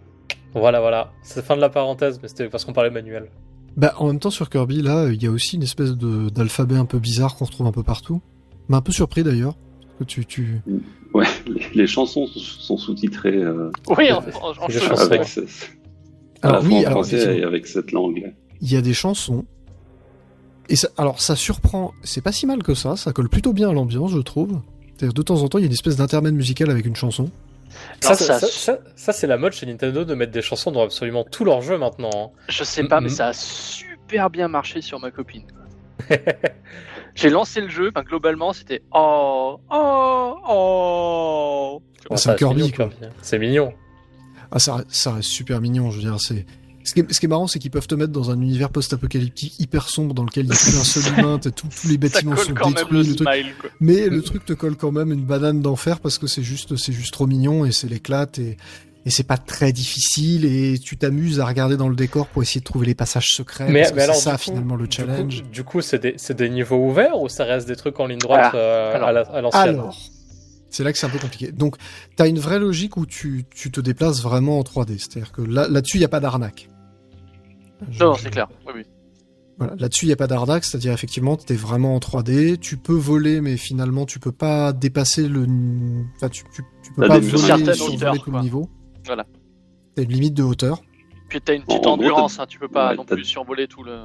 Voilà, 0.55 0.81
voilà. 0.81 1.13
C'est 1.23 1.45
fin 1.45 1.55
de 1.57 1.61
la 1.61 1.69
parenthèse, 1.69 2.19
mais 2.23 2.29
c'était 2.29 2.49
parce 2.49 2.65
qu'on 2.65 2.73
parlait 2.73 2.91
manuel. 2.91 3.29
Bah, 3.77 3.95
en 3.99 4.07
même 4.07 4.19
temps, 4.19 4.31
sur 4.31 4.49
Kirby, 4.49 4.81
là, 4.83 5.09
il 5.13 5.23
y 5.23 5.27
a 5.27 5.31
aussi 5.31 5.57
une 5.57 5.63
espèce 5.63 5.93
de 5.97 6.31
d'alphabet 6.31 6.77
un 6.77 6.85
peu 6.87 6.99
bizarre 6.99 7.37
qu'on 7.37 7.45
retrouve 7.45 7.67
un 7.67 7.73
peu 7.73 7.83
partout. 7.83 8.21
Mais 8.69 8.77
un 8.77 8.81
peu 8.81 8.93
surpris 8.93 9.23
d'ailleurs. 9.23 9.55
que 9.99 10.05
tu, 10.05 10.25
tu... 10.25 10.61
Ouais, 11.15 11.27
les, 11.47 11.67
les 11.75 11.87
chansons 11.87 12.27
sont 12.27 12.77
sous-titrées 12.77 13.37
euh, 13.37 13.71
Oui, 13.97 14.11
en, 14.13 14.19
en, 14.43 14.53
avec, 15.01 15.25
ce- 15.27 15.41
à 16.43 16.49
Alors 16.49 16.63
la 16.63 16.69
oui, 16.69 16.75
en 16.77 16.79
alors, 16.81 16.91
français 16.93 17.17
effectivement. 17.17 17.41
et 17.43 17.45
avec 17.45 17.67
cette 17.67 17.93
langue. 17.93 18.33
il 18.61 18.73
y 18.73 18.77
a 18.77 18.81
des 18.81 18.95
chansons. 18.95 19.45
Et 20.69 20.77
ça, 20.77 20.89
alors 20.99 21.21
ça 21.21 21.35
surprend, 21.37 21.93
c'est 22.03 22.21
pas 22.23 22.33
si 22.33 22.47
mal 22.47 22.63
que 22.63 22.75
ça, 22.75 22.97
ça 22.97 23.13
colle 23.13 23.29
plutôt 23.31 23.53
bien 23.53 23.71
à 23.71 23.73
l'ambiance, 23.73 24.11
je 24.13 24.19
trouve. 24.19 24.61
C'est-à-dire, 24.97 25.15
de 25.15 25.23
temps 25.23 25.43
en 25.43 25.49
temps, 25.49 25.59
il 25.59 25.63
y 25.63 25.65
a 25.65 25.67
une 25.69 25.73
espèce 25.73 25.97
d'intermède 25.97 26.35
musical 26.35 26.71
avec 26.71 26.85
une 26.85 26.97
chanson. 26.97 27.31
Ça, 28.01 28.09
Alors, 28.11 28.19
ça- 28.21 28.39
ça, 28.41 28.47
ça- 28.49 28.79
ça, 28.97 29.13
c'est 29.13 29.27
la 29.27 29.37
mode 29.39 29.53
chez 29.53 29.65
Nintendo 29.67 30.05
de 30.05 30.15
mettre 30.15 30.33
des 30.33 30.43
chansons 30.43 30.71
dans 30.73 30.83
absolument 30.83 31.25
tous 31.25 31.45
leurs 31.45 31.63
jeux 31.63 31.79
maintenant. 31.79 32.11
hein. 32.15 32.29
Je 32.49 32.65
sais 32.65 32.85
pas, 32.85 33.01
mais 33.01 33.09
ça 33.09 33.29
a 33.29 33.33
super 33.33 34.29
bien 34.31 34.49
marché 34.49 34.81
sur 34.83 34.99
ma 35.01 35.11
copine. 35.11 35.43
J'ai 37.15 37.31
lancé 37.31 37.61
le 37.61 37.69
jeu, 37.69 37.91
globalement 38.07 38.53
c'était 38.53 38.83
oh 38.93 39.59
oh 39.71 40.35
oh. 40.49 41.83
Ah, 42.11 42.17
c'est 42.17 42.37
Kirby, 42.37 42.63
mignon, 42.63 42.73
quoi. 42.75 42.91
C'est 43.23 43.39
mignon. 43.39 43.73
Ah, 44.51 44.59
ça, 44.59 44.85
ça 44.89 45.13
reste 45.13 45.29
super 45.29 45.61
mignon, 45.61 45.91
je 45.91 45.97
veux 45.97 46.03
dire, 46.03 46.17
c'est... 46.21 46.47
Ce 46.85 46.95
qui, 46.95 47.01
est, 47.01 47.13
ce 47.13 47.21
qui 47.21 47.27
est 47.27 47.29
marrant, 47.29 47.47
c'est 47.47 47.59
qu'ils 47.59 47.71
peuvent 47.71 47.87
te 47.87 47.95
mettre 47.95 48.13
dans 48.13 48.31
un 48.31 48.41
univers 48.41 48.71
post-apocalyptique 48.71 49.61
hyper 49.61 49.91
sombre 49.91 50.15
dans 50.15 50.23
lequel 50.25 50.45
il 50.47 50.49
n'y 50.49 50.55
a 50.55 50.59
plus 50.59 50.79
un 50.79 50.85
seul 50.85 51.19
humain, 51.19 51.39
tous 51.39 51.87
les 51.87 51.99
bâtiments 51.99 52.35
sont 52.37 52.53
détruits, 52.53 52.87
le 52.91 52.99
le 53.03 53.15
truc. 53.15 53.29
smile. 53.29 53.47
Quoi. 53.61 53.71
Mais 53.81 54.09
le 54.09 54.23
truc 54.23 54.47
te 54.47 54.55
colle 54.55 54.75
quand 54.77 54.91
même 54.91 55.13
une 55.13 55.25
banane 55.25 55.61
d'enfer 55.61 56.01
parce 56.01 56.17
que 56.17 56.27
c'est 56.27 56.43
juste, 56.43 56.77
c'est 56.77 56.93
juste 56.95 57.13
trop 57.13 57.27
mignon 57.27 57.67
et 57.67 57.73
c'est 57.73 57.89
l'éclate 57.89 58.39
et, 58.39 58.57
et 59.05 59.11
c'est 59.11 59.23
pas 59.27 59.37
très 59.37 59.71
difficile 59.71 60.47
et 60.47 60.79
tu 60.79 60.97
t'amuses 60.97 61.41
à 61.41 61.45
regarder 61.47 61.77
dans 61.77 61.91
le 61.91 61.97
décor 61.97 62.27
pour 62.29 62.43
essayer 62.43 62.61
de 62.61 62.65
trouver 62.65 62.87
les 62.87 62.95
passages 62.95 63.27
secrets. 63.35 63.69
Mais, 63.69 63.81
parce 63.81 63.91
que 63.91 63.97
mais 63.97 64.03
alors, 64.05 64.17
c'est 64.17 64.23
ça 64.23 64.31
du 64.33 64.37
coup- 64.39 64.43
finalement 64.45 64.77
le 64.77 64.87
du 64.87 64.97
challenge. 64.97 65.43
coup- 65.43 65.49
Du 65.49 65.65
coup, 65.65 65.81
c'est 65.83 65.99
des, 65.99 66.15
c'est 66.17 66.37
des 66.39 66.49
niveaux 66.49 66.89
ouverts 66.89 67.21
ou 67.21 67.29
ça 67.29 67.45
reste 67.45 67.69
des 67.69 67.77
trucs 67.77 68.01
en 68.01 68.07
ligne 68.07 68.19
droite 68.19 68.53
Ah, 68.55 68.57
euh, 68.57 68.95
alors. 68.95 69.09
à 69.09 69.13
la- 69.13 69.21
à 69.21 69.41
l'ancienne? 69.43 69.69
Alors, 69.75 69.99
c'est 70.71 70.85
là 70.85 70.93
que 70.93 70.99
c'est 70.99 71.07
un 71.07 71.11
peu 71.11 71.19
compliqué. 71.19 71.53
Donc, 71.53 71.77
t'as 72.17 72.29
une 72.29 72.39
vraie 72.39 72.59
logique 72.59 72.97
où 72.97 73.07
tu, 73.07 73.45
tu 73.55 73.71
te 73.71 73.81
déplaces 73.81 74.23
vraiment 74.23 74.59
en 74.59 74.63
3D. 74.63 74.99
C'est-à-dire 74.99 75.33
que 75.33 75.43
là, 75.43 75.69
là-dessus, 75.69 75.97
il 75.97 76.01
n'y 76.01 76.05
a 76.07 76.09
pas 76.09 76.21
d'arnaque. 76.21 76.69
Je- 77.91 78.03
Non, 78.05 78.15
c'est 78.15 78.31
clair. 78.31 78.49
Oui, 78.67 78.73
oui. 78.77 78.83
Voilà, 79.59 79.75
là-dessus, 79.77 80.05
il 80.05 80.09
n'y 80.09 80.13
a 80.13 80.17
pas 80.17 80.29
d'arnaque, 80.29 80.65
c'est-à-dire 80.65 80.93
effectivement, 80.93 81.37
tu 81.37 81.53
es 81.53 81.57
vraiment 81.57 81.97
en 81.97 81.99
3D, 81.99 82.59
tu 82.59 82.77
peux 82.77 82.93
voler, 82.95 83.41
mais 83.41 83.57
finalement, 83.57 84.07
tu 84.07 84.21
peux 84.21 84.31
pas 84.31 84.73
dépasser 84.73 85.27
le... 85.29 85.47
Enfin, 86.17 86.29
tu, 86.29 86.45
tu, 86.55 86.63
tu 86.83 86.93
peux 86.93 87.03
pas 87.09 87.19
voler 87.19 87.31
tout 88.21 88.31
quoi. 88.31 88.39
le 88.39 88.41
niveau. 88.45 88.71
Voilà. 89.05 89.27
T'as 89.97 90.03
une 90.05 90.13
limite 90.13 90.35
de 90.35 90.45
hauteur. 90.45 90.81
Puis 91.29 91.41
t'as 91.41 91.55
une 91.55 91.63
petite 91.63 91.87
En- 91.87 91.93
en 91.93 91.97
gros, 91.97 92.05
endurance, 92.05 92.39
hein, 92.39 92.47
tu 92.49 92.59
peux 92.61 92.69
pas 92.69 92.91
ouais, 92.91 92.97
non 92.97 93.05
plus 93.05 93.25
survoler 93.25 93.67
tout 93.67 93.83
le. 93.83 93.99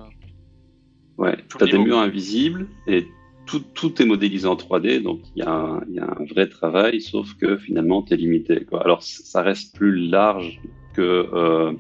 Ouais, 1.20 1.38
Tout 1.47 1.59
t'as 1.59 1.66
le 1.68 1.72
des 1.74 1.78
murs 1.78 1.99
invisibles 1.99 2.68
et 2.88 3.07
tout, 3.46 3.60
tout 3.74 4.02
est 4.02 4.06
modélisé 4.06 4.48
en 4.48 4.56
3D, 4.56 5.02
donc 5.02 5.20
il 5.36 5.44
y, 5.44 5.46
a 5.46 5.52
un- 5.52 5.82
il 5.89 5.96
y 5.96 6.00
a 6.00 6.06
un 6.06 6.24
vrai 6.26 6.48
travail, 6.48 7.02
sauf 7.02 7.34
que 7.36 7.58
finalement 7.58 8.02
t'es 8.02 8.16
limité. 8.16 8.64
Quoi. 8.66 8.82
Alors 8.84 9.04
ça 9.04 9.41
reste 9.41 9.76
plus 9.76 9.96
large 9.96 10.62
que 10.94 11.02
euh, 11.34 11.74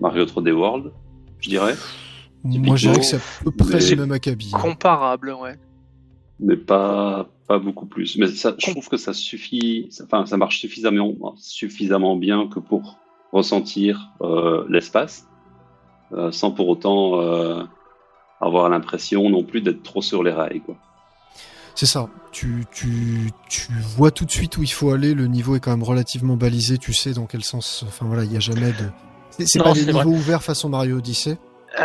Mario 0.00 0.24
3D 0.24 0.50
World, 0.52 0.92
je 1.40 1.48
dirais, 1.50 1.74
Moi, 2.42 2.76
je 2.76 2.88
dirais 2.88 2.98
que 3.00 3.04
c'est 3.06 3.16
à 3.16 3.20
peu 3.44 3.50
près 3.52 3.78
mais- 3.78 3.90
le 3.90 3.96
même 3.96 4.12
acabit. 4.12 4.50
Comparable, 4.50 5.34
ouais. 5.40 5.56
mais 6.40 6.56
pas 6.56 7.28
pas 7.46 7.58
beaucoup 7.58 7.84
plus. 7.86 8.16
Mais 8.16 8.26
ça, 8.28 8.54
je 8.58 8.70
trouve 8.70 8.88
que 8.88 8.96
ça 8.96 9.12
suffit, 9.12 9.86
ça- 9.90 10.04
enfin 10.04 10.24
ça 10.26 10.36
marche 10.38 10.58
suffisamment 10.60 11.14
suffisamment 11.36 12.16
bien 12.16 12.48
que 12.48 12.58
pour 12.58 12.98
ressentir 13.32 14.10
euh, 14.22 14.64
l'espace, 14.68 15.28
euh, 16.12 16.32
sans 16.32 16.50
pour 16.52 16.68
autant 16.68 17.20
euh, 17.20 17.62
avoir 18.40 18.68
l'impression 18.70 19.28
non 19.30 19.44
plus 19.44 19.60
d'être 19.60 19.82
trop 19.82 20.00
sur 20.02 20.22
les 20.22 20.32
rails. 20.32 20.60
Quoi. 20.60 20.76
C'est 21.74 21.86
ça. 21.86 22.08
Tu, 22.30 22.64
tu, 22.72 23.30
tu 23.48 23.72
vois 23.96 24.10
tout 24.10 24.24
de 24.24 24.30
suite 24.30 24.56
où 24.58 24.62
il 24.62 24.70
faut 24.72 24.90
aller. 24.92 25.14
Le 25.14 25.26
niveau 25.26 25.56
est 25.56 25.60
quand 25.60 25.70
même 25.72 25.82
relativement 25.82 26.36
balisé. 26.36 26.78
Tu 26.78 26.92
sais 26.92 27.12
dans 27.12 27.26
quel 27.26 27.42
sens. 27.44 27.84
Enfin 27.86 28.06
voilà, 28.06 28.24
il 28.24 28.30
n'y 28.30 28.36
a 28.36 28.40
jamais 28.40 28.72
de. 28.72 28.90
C'est- 29.30 29.46
C'est 29.46 29.58
Non, 29.58 29.64
pas 29.66 29.72
des 29.72 29.80
c'est 29.84 29.90
vrai. 29.92 30.04
niveaux 30.04 30.16
ouverts 30.16 30.42
façon 30.42 30.68
Mario 30.68 30.98
Odyssey. 30.98 31.36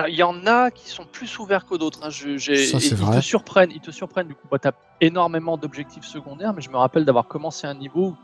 Il 0.07 0.13
y 0.13 0.21
en 0.21 0.45
a 0.45 0.69
qui 0.69 0.87
sont 0.91 1.05
plus 1.11 1.39
ouverts 1.39 1.65
que 1.65 1.75
d'autres. 1.75 2.01
hein. 2.03 2.11
Je- 2.11 2.37
j'ai- 2.37 2.67
Ça, 2.67 2.79
c'est 2.79 2.89
ils 2.89 2.95
vrai. 2.95 3.17
te 3.17 3.21
surprennent. 3.25 3.71
Ils 3.71 3.81
te 3.81 3.89
surprennent. 3.89 4.27
Du 4.27 4.35
coup, 4.35 4.47
bah, 4.51 4.59
t'as 4.61 4.73
énormément 5.01 5.57
d'objectifs 5.57 6.03
secondaires, 6.05 6.53
mais 6.53 6.61
je 6.61 6.69
me 6.69 6.77
rappelle 6.77 7.05
d'avoir 7.05 7.27
commencé 7.27 7.65
un 7.65 7.73
niveau 7.73 8.09
où 8.09 8.17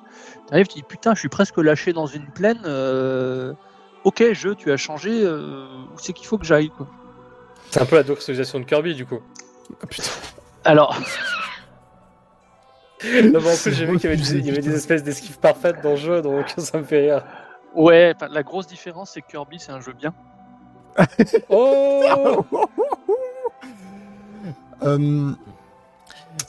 t'arrives, 0.48 0.68
tu 0.68 0.76
dis 0.76 0.84
putain, 0.84 1.16
je 1.16 1.20
suis 1.22 1.30
presque 1.30 1.58
lâché 1.58 1.92
dans 1.94 2.06
une 2.06 2.28
plaine. 2.28 2.62
euh, 2.66 3.54
Ok, 4.04 4.24
jeu, 4.34 4.54
tu 4.54 4.72
as 4.72 4.78
changé. 4.78 5.10
euh, 5.24 5.66
Où 5.96 5.98
c'est 5.98 6.14
qu'il 6.14 6.28
faut 6.28 6.38
que 6.38 6.46
j'aille 6.46 6.70
quoi. 6.70 6.88
C'est 7.72 7.82
un 7.82 7.86
peu 7.86 7.96
la 7.96 8.04
doxalisation 8.04 8.60
de 8.60 8.66
Kirby, 8.66 8.94
du 8.94 9.08
coup. 9.08 9.18
Ah, 9.82 9.88
putain. 9.88 10.12
Alors, 10.64 10.96
Non, 13.04 13.40
mais 13.42 13.52
en 13.54 13.56
plus, 13.58 13.72
j'ai 13.74 13.86
vu 13.86 13.98
qu'il 14.00 14.10
y 14.10 14.14
avait, 14.14 14.22
des, 14.22 14.32
il 14.38 14.46
y 14.46 14.50
avait 14.50 14.62
des 14.62 14.74
espèces 14.76 15.04
d'esquives 15.04 15.38
parfaites 15.40 15.82
dans 15.84 15.92
le 15.92 15.96
jeu, 15.98 16.22
donc 16.22 16.46
ça 16.58 16.78
me 16.78 16.84
fait 16.84 17.02
rire. 17.12 17.24
ouais, 17.76 18.14
la 18.32 18.44
grosse 18.44 18.68
différence, 18.68 19.12
c'est 19.14 19.22
que 19.22 19.28
Kirby, 19.28 19.60
c'est 19.60 19.72
un 19.72 19.82
jeu 19.82 19.94
bien. 19.94 20.14
Oh 21.50 22.46
Euh, 24.84 24.98
Donc, 24.98 25.38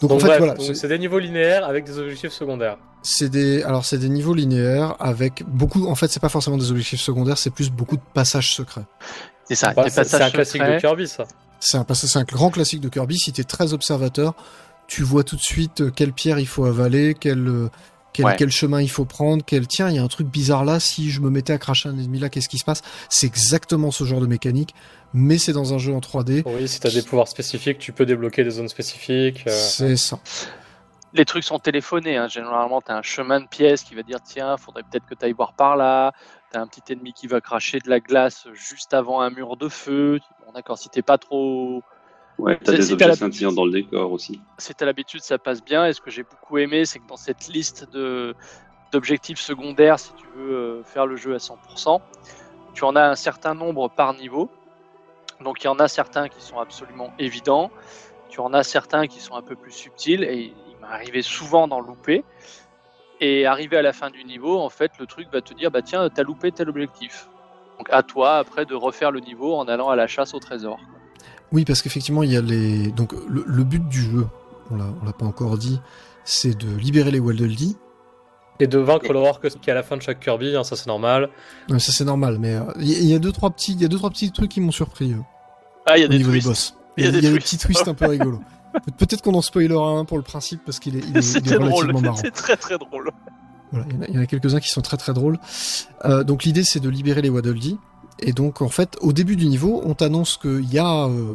Donc, 0.01 0.13
en 0.13 0.19
fait 0.19 0.27
bref, 0.27 0.39
voilà, 0.39 0.55
c'est- 0.75 0.89
des 0.89 0.99
niveaux 0.99 1.19
linéaires 1.21 1.65
avec 1.65 1.85
des 1.85 1.97
objectifs 1.99 2.33
secondaires. 2.33 2.77
c'est 3.03 3.29
des 3.29 3.63
alors 3.63 3.85
c'est 3.85 3.99
des 3.99 4.09
niveaux 4.09 4.35
linéaires 4.35 4.97
avec 4.99 5.45
beaucoup. 5.47 5.87
En 5.87 5.95
fait, 5.95 6.09
c'est 6.09 6.21
pas 6.21 6.29
forcément 6.29 6.57
des 6.59 6.71
objectifs 6.73 7.01
secondaires, 7.01 7.39
c'est 7.39 7.51
plus 7.51 7.71
beaucoup 7.71 7.97
de 7.97 8.03
passages 8.15 8.53
secrets. 8.55 8.85
C'est 9.45 9.55
ça. 9.55 9.73
Bah, 9.73 9.89
c'est 9.89 10.15
un 10.21 10.31
classique 10.31 10.63
de 10.63 10.79
Kirby, 10.81 11.07
ça. 11.07 11.25
C'est 11.61 11.79
un 11.79 11.85
passage, 11.85 12.11
c'est 12.11 12.19
un 12.19 12.25
grand 12.25 12.51
classique 12.51 12.81
de 12.81 12.89
Kirby. 12.89 13.17
Si 13.17 13.33
t'es 13.33 13.45
très 13.45 13.73
observateur, 13.73 14.35
tu 14.87 15.03
vois 15.03 15.25
tout 15.25 15.37
de 15.37 15.41
suite 15.43 15.81
euh, 15.81 15.91
quelle 15.91 16.13
pierre 16.13 16.39
il 16.39 16.47
faut 16.47 16.65
avaler, 16.65 17.15
quel 17.19 17.47
euh, 17.49 17.69
quel, 18.13 18.25
Ouais. 18.27 18.37
quel 18.39 18.51
chemin 18.51 18.81
il 18.81 18.89
faut 18.89 19.05
prendre, 19.05 19.45
quel 19.45 19.67
tiens, 19.67 19.91
il 19.91 19.97
y 19.97 19.99
a 19.99 20.03
un 20.03 20.09
truc 20.09 20.27
bizarre 20.27 20.65
là. 20.65 20.81
Si 20.81 21.11
je 21.11 21.21
me 21.21 21.29
mettais 21.29 21.53
à 21.53 21.59
cracher 21.59 21.89
un 21.91 21.99
ennemi 21.99 22.19
là, 22.19 22.31
qu'est-ce 22.31 22.49
qui 22.49 22.57
se 22.59 22.65
passe? 22.65 22.81
C'est 23.11 23.27
exactement 23.27 23.91
ce 23.91 24.05
genre 24.05 24.21
de 24.23 24.27
mécanique, 24.27 24.75
mais 25.13 25.37
c'est 25.37 25.53
dans 25.53 25.75
un 25.75 25.79
jeu 25.79 25.93
en 25.93 26.01
3D. 26.01 26.43
Oui, 26.47 26.67
si 26.67 26.81
t'as 26.81 26.91
des 26.91 27.03
pouvoirs 27.03 27.29
spécifiques, 27.29 27.79
tu 27.79 27.93
peux 27.93 28.07
débloquer 28.07 28.43
des 28.43 28.51
zones 28.53 28.69
spécifiques. 28.69 29.45
euh, 29.47 29.51
C'est 29.51 29.97
ça. 29.97 30.19
les 31.13 31.27
trucs 31.27 31.45
sont 31.45 31.59
téléphonés. 31.59 32.17
Hein. 32.17 32.29
Généralement, 32.29 32.81
tu 32.81 32.91
as 32.91 32.97
un 32.97 33.03
chemin 33.03 33.41
de 33.41 33.47
pièces 33.49 33.83
qui 33.83 33.95
va 33.95 34.03
dire 34.03 34.19
tiens, 34.25 34.57
faudrait 34.57 34.83
peut-être 34.91 35.05
que 35.07 35.15
tu 35.15 35.25
ailles 35.27 35.33
voir 35.33 35.53
par 35.53 35.77
là. 35.77 36.13
Tu 36.53 36.59
as 36.59 36.63
un 36.63 36.67
petit 36.69 36.91
ennemi 36.93 37.13
qui 37.13 37.27
va 37.27 37.43
cracher 37.43 37.81
de 37.81 37.91
la 37.91 38.01
glace 38.01 38.47
juste 38.55 38.95
avant 38.95 39.21
un 39.21 39.29
mur 39.29 39.59
de 39.59 39.69
feu. 39.69 40.21
Bon, 40.47 40.53
d'accord, 40.53 40.79
si 40.79 40.89
t'es 40.89 41.03
pas 41.03 41.19
trop. 41.19 41.83
Ouais, 42.39 42.59
t'as 42.59 42.73
C'est- 42.73 42.77
des 42.79 42.83
si 42.83 42.89
t'as 42.89 42.95
objets 42.95 43.07
la- 43.09 43.17
scintillants 43.17 43.53
dans 43.53 43.65
le 43.65 43.73
décor 43.73 44.13
aussi. 44.13 44.43
Si 44.59 44.75
t'as 44.75 44.85
l'habitude, 44.87 45.23
ça 45.23 45.39
passe 45.39 45.63
bien. 45.63 45.87
Et 45.87 45.93
ce 45.93 46.01
que 46.01 46.11
j'ai 46.11 46.23
beaucoup 46.23 46.59
aimé, 46.59 46.85
c'est 46.85 46.99
que 47.01 47.07
dans 47.07 47.17
cette 47.17 47.47
liste 47.49 47.85
de 47.93 48.35
d'objectifs 48.93 49.41
secondaires, 49.41 49.99
si 49.99 50.15
tu 50.15 50.29
veux 50.29 50.53
euh, 50.55 50.83
faire 50.85 51.07
le 51.07 51.17
jeu 51.17 51.35
à 51.35 51.39
100%, 51.39 52.01
tu 52.73 52.85
en 52.85 52.95
as 52.95 53.09
un 53.09 53.17
certain 53.17 53.55
nombre 53.55 53.89
par 53.89 54.15
niveau. 54.15 54.49
Donc 55.41 55.63
il 55.63 55.67
y 55.67 55.69
en 55.69 55.79
a 55.79 55.89
certains 55.89 56.29
qui 56.29 56.41
sont 56.41 56.59
absolument 56.59 57.13
évidents. 57.19 57.71
Tu 58.29 58.41
en 58.41 58.53
as 58.55 58.63
certains 58.65 59.07
qui 59.07 59.21
sont 59.21 59.35
un 59.35 59.43
peu 59.43 59.57
plus 59.57 59.73
subtils. 59.73 60.23
Et 60.25 60.55
il 60.69 60.77
m'est 60.81 60.87
arrivé 60.87 61.23
souvent 61.23 61.69
d'en 61.69 61.81
louper. 61.81 62.25
Et 63.21 63.47
arrivé 63.47 63.77
à 63.79 63.83
la 63.83 63.93
fin 63.93 64.11
du 64.11 64.25
niveau, 64.25 64.59
en 64.59 64.69
fait, 64.71 64.93
le 64.99 65.07
truc 65.07 65.29
va 65.33 65.41
te 65.43 65.55
dire 65.55 65.71
bah 65.71 65.83
tiens, 65.83 66.09
t'as 66.11 66.23
loupé 66.23 66.53
tel 66.53 66.69
objectif. 66.69 67.31
Donc 67.79 67.89
à 67.91 68.03
toi 68.03 68.39
après 68.39 68.67
de 68.67 68.75
refaire 68.75 69.11
le 69.11 69.21
niveau 69.21 69.55
en 69.57 69.67
allant 69.69 69.89
à 69.89 69.97
la 69.97 70.07
chasse 70.07 70.35
au 70.35 70.39
trésor. 70.41 70.79
Oui, 71.53 71.65
parce 71.65 71.83
qu'effectivement, 71.83 72.23
il 72.23 72.33
y 72.33 72.37
a 72.37 72.41
les. 72.41 72.91
Donc, 72.93 73.13
le, 73.29 73.45
le 73.47 73.65
but 73.65 73.87
du 73.89 74.03
jeu, 74.03 74.27
on 74.71 74.77
l'a, 74.77 75.13
pas 75.13 75.27
encore 75.27 75.57
dit, 75.59 75.81
c'est 76.25 76.57
de 76.57 76.77
libérer 76.77 77.11
les 77.11 77.21
Waddle 77.21 77.55
Dee. 77.55 77.77
Et 78.59 78.67
de 78.67 78.79
vaincre 78.79 79.13
l'horreur 79.13 79.39
que- 79.41 79.49
qui 79.49 79.69
est 79.69 79.73
à 79.73 79.75
la 79.77 79.83
fin 79.83 79.97
de 79.97 80.03
chaque 80.03 80.19
Kirby, 80.21 80.57
hein, 80.57 80.65
ça 80.65 80.77
c'est 80.77 80.87
normal. 80.87 81.29
Ouais, 81.69 81.79
ça 81.79 81.93
c'est 81.93 82.05
normal, 82.05 82.39
mais 82.41 82.55
euh, 82.55 82.63
il 82.81 82.89
y, 82.91 82.95
a- 82.95 82.99
il 82.99 83.07
y 83.07 83.15
a 83.15 83.19
deux 83.19 83.31
trois 83.33 83.51
petits, 83.51 83.73
il 83.75 83.83
y 83.83 83.85
a 83.85 83.89
deux 83.89 83.99
trois 83.99 84.09
petits 84.11 84.33
trucs 84.33 84.51
qui 84.51 84.61
m'ont 84.63 84.71
surpris 84.73 85.13
euh, 85.13 85.17
Ah, 85.85 85.99
il 85.99 86.01
y 86.01 86.05
a 86.05 86.07
au 86.07 86.09
des 86.11 86.17
niveau 86.19 86.31
twists. 86.31 86.47
des 86.47 86.51
boss. 86.51 86.77
Il 86.97 87.05
y 87.05 87.07
a 87.07 87.11
Il 87.11 87.15
y 87.23 87.27
a, 87.27 87.31
des 87.33 87.39
petits 87.39 87.59
twists 87.59 87.87
un 87.87 87.93
peu 87.95 88.07
rigolos. 88.07 88.41
Pe- 88.73 88.91
Peut-être 88.97 89.21
qu'on 89.23 89.35
en 89.35 89.43
spoilera 89.43 89.91
un 89.91 90.05
pour 90.07 90.17
le 90.17 90.23
principe 90.23 90.63
parce 90.65 90.79
qu'il 90.81 90.97
est, 90.97 91.01
il 91.01 91.05
est, 91.09 91.11
il 91.11 91.17
est 91.19 91.23
C'était 91.23 91.59
drôle, 91.59 91.71
relativement 91.71 92.01
marrant. 92.01 92.17
c'était 92.17 92.31
très 92.31 92.57
très 92.57 92.79
drôle. 92.79 93.11
Voilà, 93.73 93.87
il 94.09 94.15
y 94.15 94.19
en 94.19 94.23
a- 94.23 94.27
quelques-uns 94.27 94.61
qui 94.61 94.71
sont 94.71 94.81
très 94.81 94.97
très 94.97 95.13
drôles. 95.13 95.39
Euh, 96.07 96.25
donc 96.25 96.45
l'idée 96.45 96.63
c'est 96.65 96.81
de 96.81 96.89
libérer 96.89 97.21
les 97.21 97.29
Waddle 97.29 97.59
Dee. 97.59 97.77
Et 98.21 98.33
donc 98.33 98.63
en 98.63 98.69
fait, 98.69 98.97
au 99.01 99.13
début 99.13 99.37
du 99.37 99.47
niveau, 99.47 99.83
on 99.85 99.95
t'annonce 99.95 100.37
qu'il 100.37 100.73
y 100.73 100.79
a 100.79 101.07
euh, 101.07 101.35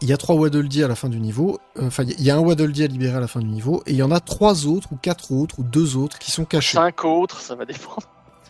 il 0.00 0.08
y 0.08 0.12
a 0.12 0.16
trois 0.16 0.36
Waddle 0.36 0.68
Dee 0.68 0.84
à 0.84 0.88
la 0.88 0.94
fin 0.94 1.08
du 1.08 1.18
niveau. 1.18 1.58
Euh, 1.78 1.86
Enfin, 1.86 2.04
il 2.04 2.22
y 2.22 2.30
a 2.30 2.36
un 2.36 2.40
Waddle 2.40 2.72
Dee 2.72 2.84
à 2.84 2.86
libérer 2.86 3.16
à 3.16 3.20
la 3.20 3.28
fin 3.28 3.40
du 3.40 3.46
niveau, 3.46 3.82
et 3.86 3.92
il 3.92 3.96
y 3.96 4.02
en 4.02 4.10
a 4.10 4.20
trois 4.20 4.66
autres 4.66 4.92
ou 4.92 4.96
quatre 4.96 5.32
autres 5.32 5.58
ou 5.58 5.62
deux 5.64 5.96
autres 5.96 6.18
qui 6.18 6.30
sont 6.30 6.44
cachés. 6.44 6.76
Cinq 6.76 7.04
autres, 7.04 7.40
ça 7.40 7.54
va 7.54 7.64
dépendre. 7.64 8.02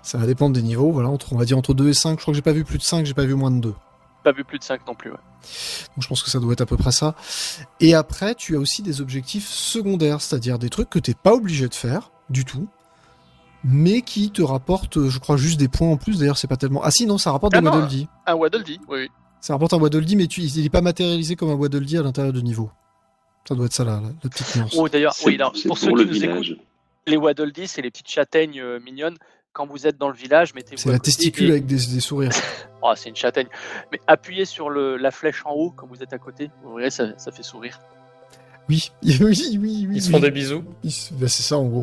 Ça 0.03 0.18
va 0.18 0.26
dépendre 0.26 0.55
des 0.55 0.62
niveaux. 0.62 0.91
Voilà, 0.93 1.09
entre, 1.11 1.32
on 1.32 1.36
va 1.36 1.45
dire 1.45 1.59
entre 1.59 1.74
2 1.74 1.89
et 1.89 1.95
5. 1.95 2.18
Je 2.18 2.22
crois 2.22 2.32
que 2.32 2.36
j'ai 2.36 2.43
pas 2.43 2.53
vu 2.53 2.64
plus 2.64 2.78
de 2.78 2.82
5, 2.82 3.05
j'ai 3.05 3.14
pas 3.14 3.24
vu 3.24 3.34
moins 3.34 3.51
de 3.51 3.61
2. 3.61 3.74
Pas 4.24 4.32
vu 4.32 4.43
plus 4.45 4.59
de 4.59 4.64
5 4.64 4.86
non 4.86 4.95
plus. 4.95 5.11
Ouais. 5.11 5.16
Donc 5.16 6.03
je 6.03 6.09
pense 6.09 6.22
que 6.22 6.30
ça 6.30 6.39
doit 6.41 6.53
être 6.53 6.61
à 6.62 6.66
peu 6.66 6.76
près 6.76 6.93
ça. 6.93 7.14
Et 7.80 7.95
après, 7.95 8.34
tu 8.34 8.57
as 8.57 8.59
aussi 8.59 8.82
des 8.82 9.01
objectifs 9.01 9.49
secondaires, 9.49 10.20
c'est-à-dire 10.20 10.59
des 10.59 10.70
trucs 10.70 10.89
que 10.91 10.99
t'es 10.99 11.14
pas 11.14 11.34
obligé 11.34 11.68
de 11.68 11.74
faire 11.74 12.11
du 12.30 12.45
tout, 12.45 12.68
mais 13.64 14.02
qui 14.02 14.30
te 14.30 14.42
rapportent, 14.42 14.96
euh, 14.98 15.09
je 15.11 15.18
crois, 15.18 15.36
juste 15.36 15.59
des 15.59 15.68
points 15.68 15.88
en 15.88 15.96
plus. 15.96 16.18
D'ailleurs, 16.20 16.38
c'est 16.38 16.46
pas 16.48 16.56
tellement. 16.56 16.80
Ah 16.82 16.90
si, 16.90 17.06
non, 17.06 17.18
ça 17.18 17.32
rapporte 17.32 17.54
Ah 17.54 17.61
des 17.61 17.66
non, 17.66 17.72
Waddle 17.72 17.88
Dee. 17.88 18.09
Un 18.26 18.34
Waddle 18.34 18.62
Dee, 18.62 18.80
oui, 18.88 19.00
oui. 19.02 19.09
Ça 19.40 19.52
rapporte 19.54 19.72
un 19.74 19.78
Waddle 19.78 20.04
Dee, 20.04 20.16
mais 20.16 20.26
tu... 20.26 20.42
il 20.42 20.64
est 20.66 20.70
pas 20.70 20.80
matérialisé 20.80 21.36
comme 21.36 21.50
un 21.50 21.54
Waddle 21.54 21.84
Dee 21.84 21.98
à 21.98 22.02
l'intérieur 22.02 22.32
du 22.32 22.42
niveau. 22.42 22.70
Ça 23.48 23.54
doit 23.54 23.66
être 23.66 23.72
ça, 23.72 23.84
la, 23.84 24.00
la 24.22 24.28
petite 24.30 24.56
nuance. 24.56 24.74
Oh, 24.76 24.88
d'ailleurs, 24.88 25.14
oui, 25.24 25.38
pour 25.66 25.78
ceux 25.78 25.88
pour 25.88 25.96
qui 25.96 26.04
le 26.04 26.09
nous 26.09 26.12
village. 26.14 26.50
écoutent, 26.50 26.64
les 27.06 27.16
Waddle 27.16 27.52
Dee, 27.52 27.66
c'est 27.66 27.80
les 27.82 27.90
petites 27.90 28.09
châtaignes 28.11 28.61
euh, 28.61 28.78
mignonnes. 28.84 29.16
Quand 29.54 29.66
vous 29.66 29.86
êtes 29.86 29.96
dans 29.98 30.09
le 30.09 30.14
village, 30.14 30.54
mettez-vous. 30.54 30.82
C'est 30.82 30.92
la 30.92 30.98
testicule 30.98 31.48
et- 31.48 31.52
avec 31.52 31.66
des, 31.66 31.76
des 31.76 32.00
sourires. 32.00 32.30
Oh, 32.80 32.92
c'est 32.94 33.09
une 33.09 33.16
châtaigne. 33.16 33.48
Mais 33.90 33.98
appuyez 34.06 34.44
sur 34.44 34.70
le, 34.70 34.96
la 34.98 35.11
flèche 35.11 35.42
en 35.44 35.50
haut 35.52 35.72
quand 35.76 35.88
vous 35.88 36.00
êtes 36.00 36.12
à 36.12 36.18
côté. 36.18 36.48
Vous 36.62 36.74
verrez, 36.76 36.90
ça, 36.90 37.06
ça 37.18 37.32
fait 37.32 37.42
sourire. 37.42 37.80
Oui, 38.68 38.92
oui, 39.02 39.18
oui, 39.20 39.59
oui. 39.59 39.88
Ils 39.94 40.00
se 40.02 40.06
oui. 40.09 40.12
font 40.12 40.20
des 40.20 40.30
bisous. 40.30 40.62
Bah, 41.12 41.26
c'est 41.26 41.42
ça 41.42 41.59
en 41.59 41.64
gros. 41.66 41.82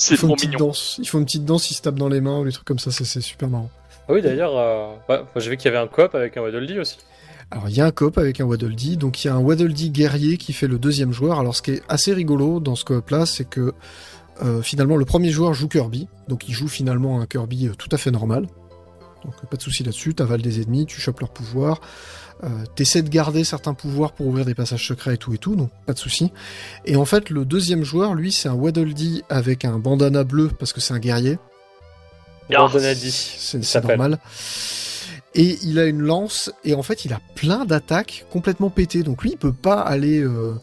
C'est 0.00 0.14
Ils 0.14 0.16
font 0.16 0.28
une 0.28 0.30
trop 0.30 0.36
petite 0.36 0.50
mignon. 0.52 0.66
danse. 0.68 0.96
Ils 1.02 1.06
font 1.08 1.18
une 1.18 1.24
petite 1.26 1.44
danse, 1.44 1.70
ils 1.70 1.74
se 1.74 1.82
tapent 1.82 1.98
dans 1.98 2.08
les 2.08 2.20
mains 2.22 2.38
ou 2.38 2.44
des 2.46 2.52
trucs 2.52 2.66
comme 2.66 2.78
ça, 2.78 2.90
c'est 2.90 3.20
super 3.20 3.48
marrant. 3.48 3.70
Ah 4.08 4.12
oui, 4.14 4.22
d'ailleurs, 4.22 4.56
euh, 4.56 4.94
ouais, 5.10 5.20
j'ai 5.36 5.50
vu 5.50 5.56
qu'il 5.58 5.66
y 5.66 5.74
avait 5.74 5.84
un 5.84 5.86
coop 5.88 6.14
avec 6.14 6.36
un 6.36 6.40
Waddle 6.42 6.66
Dee 6.66 6.78
aussi. 6.78 6.96
Alors 7.50 7.68
il 7.68 7.76
y 7.76 7.80
a 7.80 7.86
un 7.86 7.90
coop 7.90 8.16
avec 8.16 8.40
un 8.40 8.44
Waddle 8.44 8.74
Dee, 8.74 8.96
donc 8.96 9.22
il 9.22 9.26
y 9.26 9.30
a 9.30 9.34
un 9.34 9.40
Waddle 9.40 9.72
Dee 9.72 9.90
guerrier 9.90 10.36
qui 10.38 10.52
fait 10.52 10.68
le 10.68 10.78
deuxième 10.78 11.12
joueur. 11.12 11.38
Alors 11.38 11.54
ce 11.54 11.60
qui 11.62 11.72
est 11.72 11.82
assez 11.88 12.14
rigolo 12.14 12.60
dans 12.60 12.76
ce 12.76 12.84
coop 12.84 13.10
là, 13.10 13.26
c'est 13.26 13.44
que 13.44 13.74
euh, 14.42 14.62
finalement 14.62 14.96
le 14.96 15.04
premier 15.04 15.30
joueur 15.30 15.52
joue 15.52 15.68
Kirby, 15.68 16.08
donc 16.28 16.48
il 16.48 16.54
joue 16.54 16.68
finalement 16.68 17.20
un 17.20 17.26
Kirby 17.26 17.66
euh, 17.66 17.74
tout 17.76 17.88
à 17.92 17.98
fait 17.98 18.10
normal. 18.10 18.46
Donc 19.24 19.34
pas 19.50 19.56
de 19.56 19.62
souci 19.62 19.82
là-dessus, 19.82 20.14
t'avales 20.14 20.40
des 20.42 20.62
ennemis, 20.62 20.86
tu 20.86 20.98
chopes 21.00 21.20
leurs 21.20 21.30
pouvoirs, 21.32 21.80
euh, 22.42 22.48
t'essaies 22.74 23.02
de 23.02 23.08
garder 23.08 23.44
certains 23.44 23.74
pouvoirs 23.74 24.12
pour 24.12 24.26
ouvrir 24.26 24.44
des 24.44 24.54
passages 24.54 24.86
secrets 24.86 25.14
et 25.14 25.18
tout 25.18 25.34
et 25.34 25.38
tout, 25.38 25.56
donc 25.56 25.70
pas 25.86 25.92
de 25.92 25.98
souci. 25.98 26.32
Et 26.84 26.96
en 26.96 27.04
fait 27.04 27.30
le 27.30 27.44
deuxième 27.44 27.84
joueur, 27.84 28.14
lui, 28.14 28.32
c'est 28.32 28.48
un 28.48 28.54
Waddle 28.54 28.94
Dee 28.94 29.22
avec 29.28 29.64
un 29.64 29.78
bandana 29.78 30.24
bleu 30.24 30.50
parce 30.58 30.72
que 30.72 30.80
c'est 30.80 30.94
un 30.94 30.98
guerrier. 30.98 31.38
C'est 32.48 32.94
il 32.94 33.64
c'est 33.64 33.84
normal. 33.84 34.18
Et 35.34 35.58
il 35.62 35.78
a 35.78 35.84
une 35.84 36.00
lance, 36.00 36.50
et 36.64 36.74
en 36.74 36.82
fait, 36.82 37.04
il 37.04 37.12
a 37.12 37.20
plein 37.36 37.64
d'attaques 37.64 38.26
complètement 38.30 38.68
pétées. 38.68 39.04
Donc 39.04 39.22
lui, 39.22 39.30
il 39.30 39.36
peut 39.36 39.52
pas 39.52 39.80
aller 39.80 40.18
euh, 40.18 40.54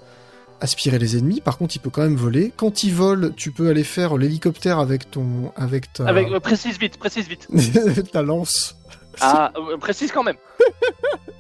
aspirer 0.60 1.00
les 1.00 1.18
ennemis. 1.18 1.40
Par 1.40 1.58
contre, 1.58 1.76
il 1.78 1.80
peut 1.80 1.90
quand 1.90 2.02
même 2.02 2.18
voler. 2.18 2.52
Quand 2.56 2.84
il 2.84 2.94
vole, 2.94 3.34
tu 3.36 3.52
peux 3.52 3.70
aller 3.70 3.86
faire 3.86 4.18
l'hélicoptère 4.18 4.80
avec 4.80 5.10
ton, 5.10 5.54
avec 5.56 5.94
ta, 5.94 6.06
Avec, 6.08 6.30
euh, 6.30 6.40
précise 6.42 6.78
vite, 6.78 6.98
précise 6.98 7.30
vite. 7.30 7.48
ta 8.12 8.22
lance. 8.22 8.76
Ah, 9.22 9.54
euh, 9.56 9.78
précise 9.78 10.12
quand 10.12 10.24
même. 10.24 10.38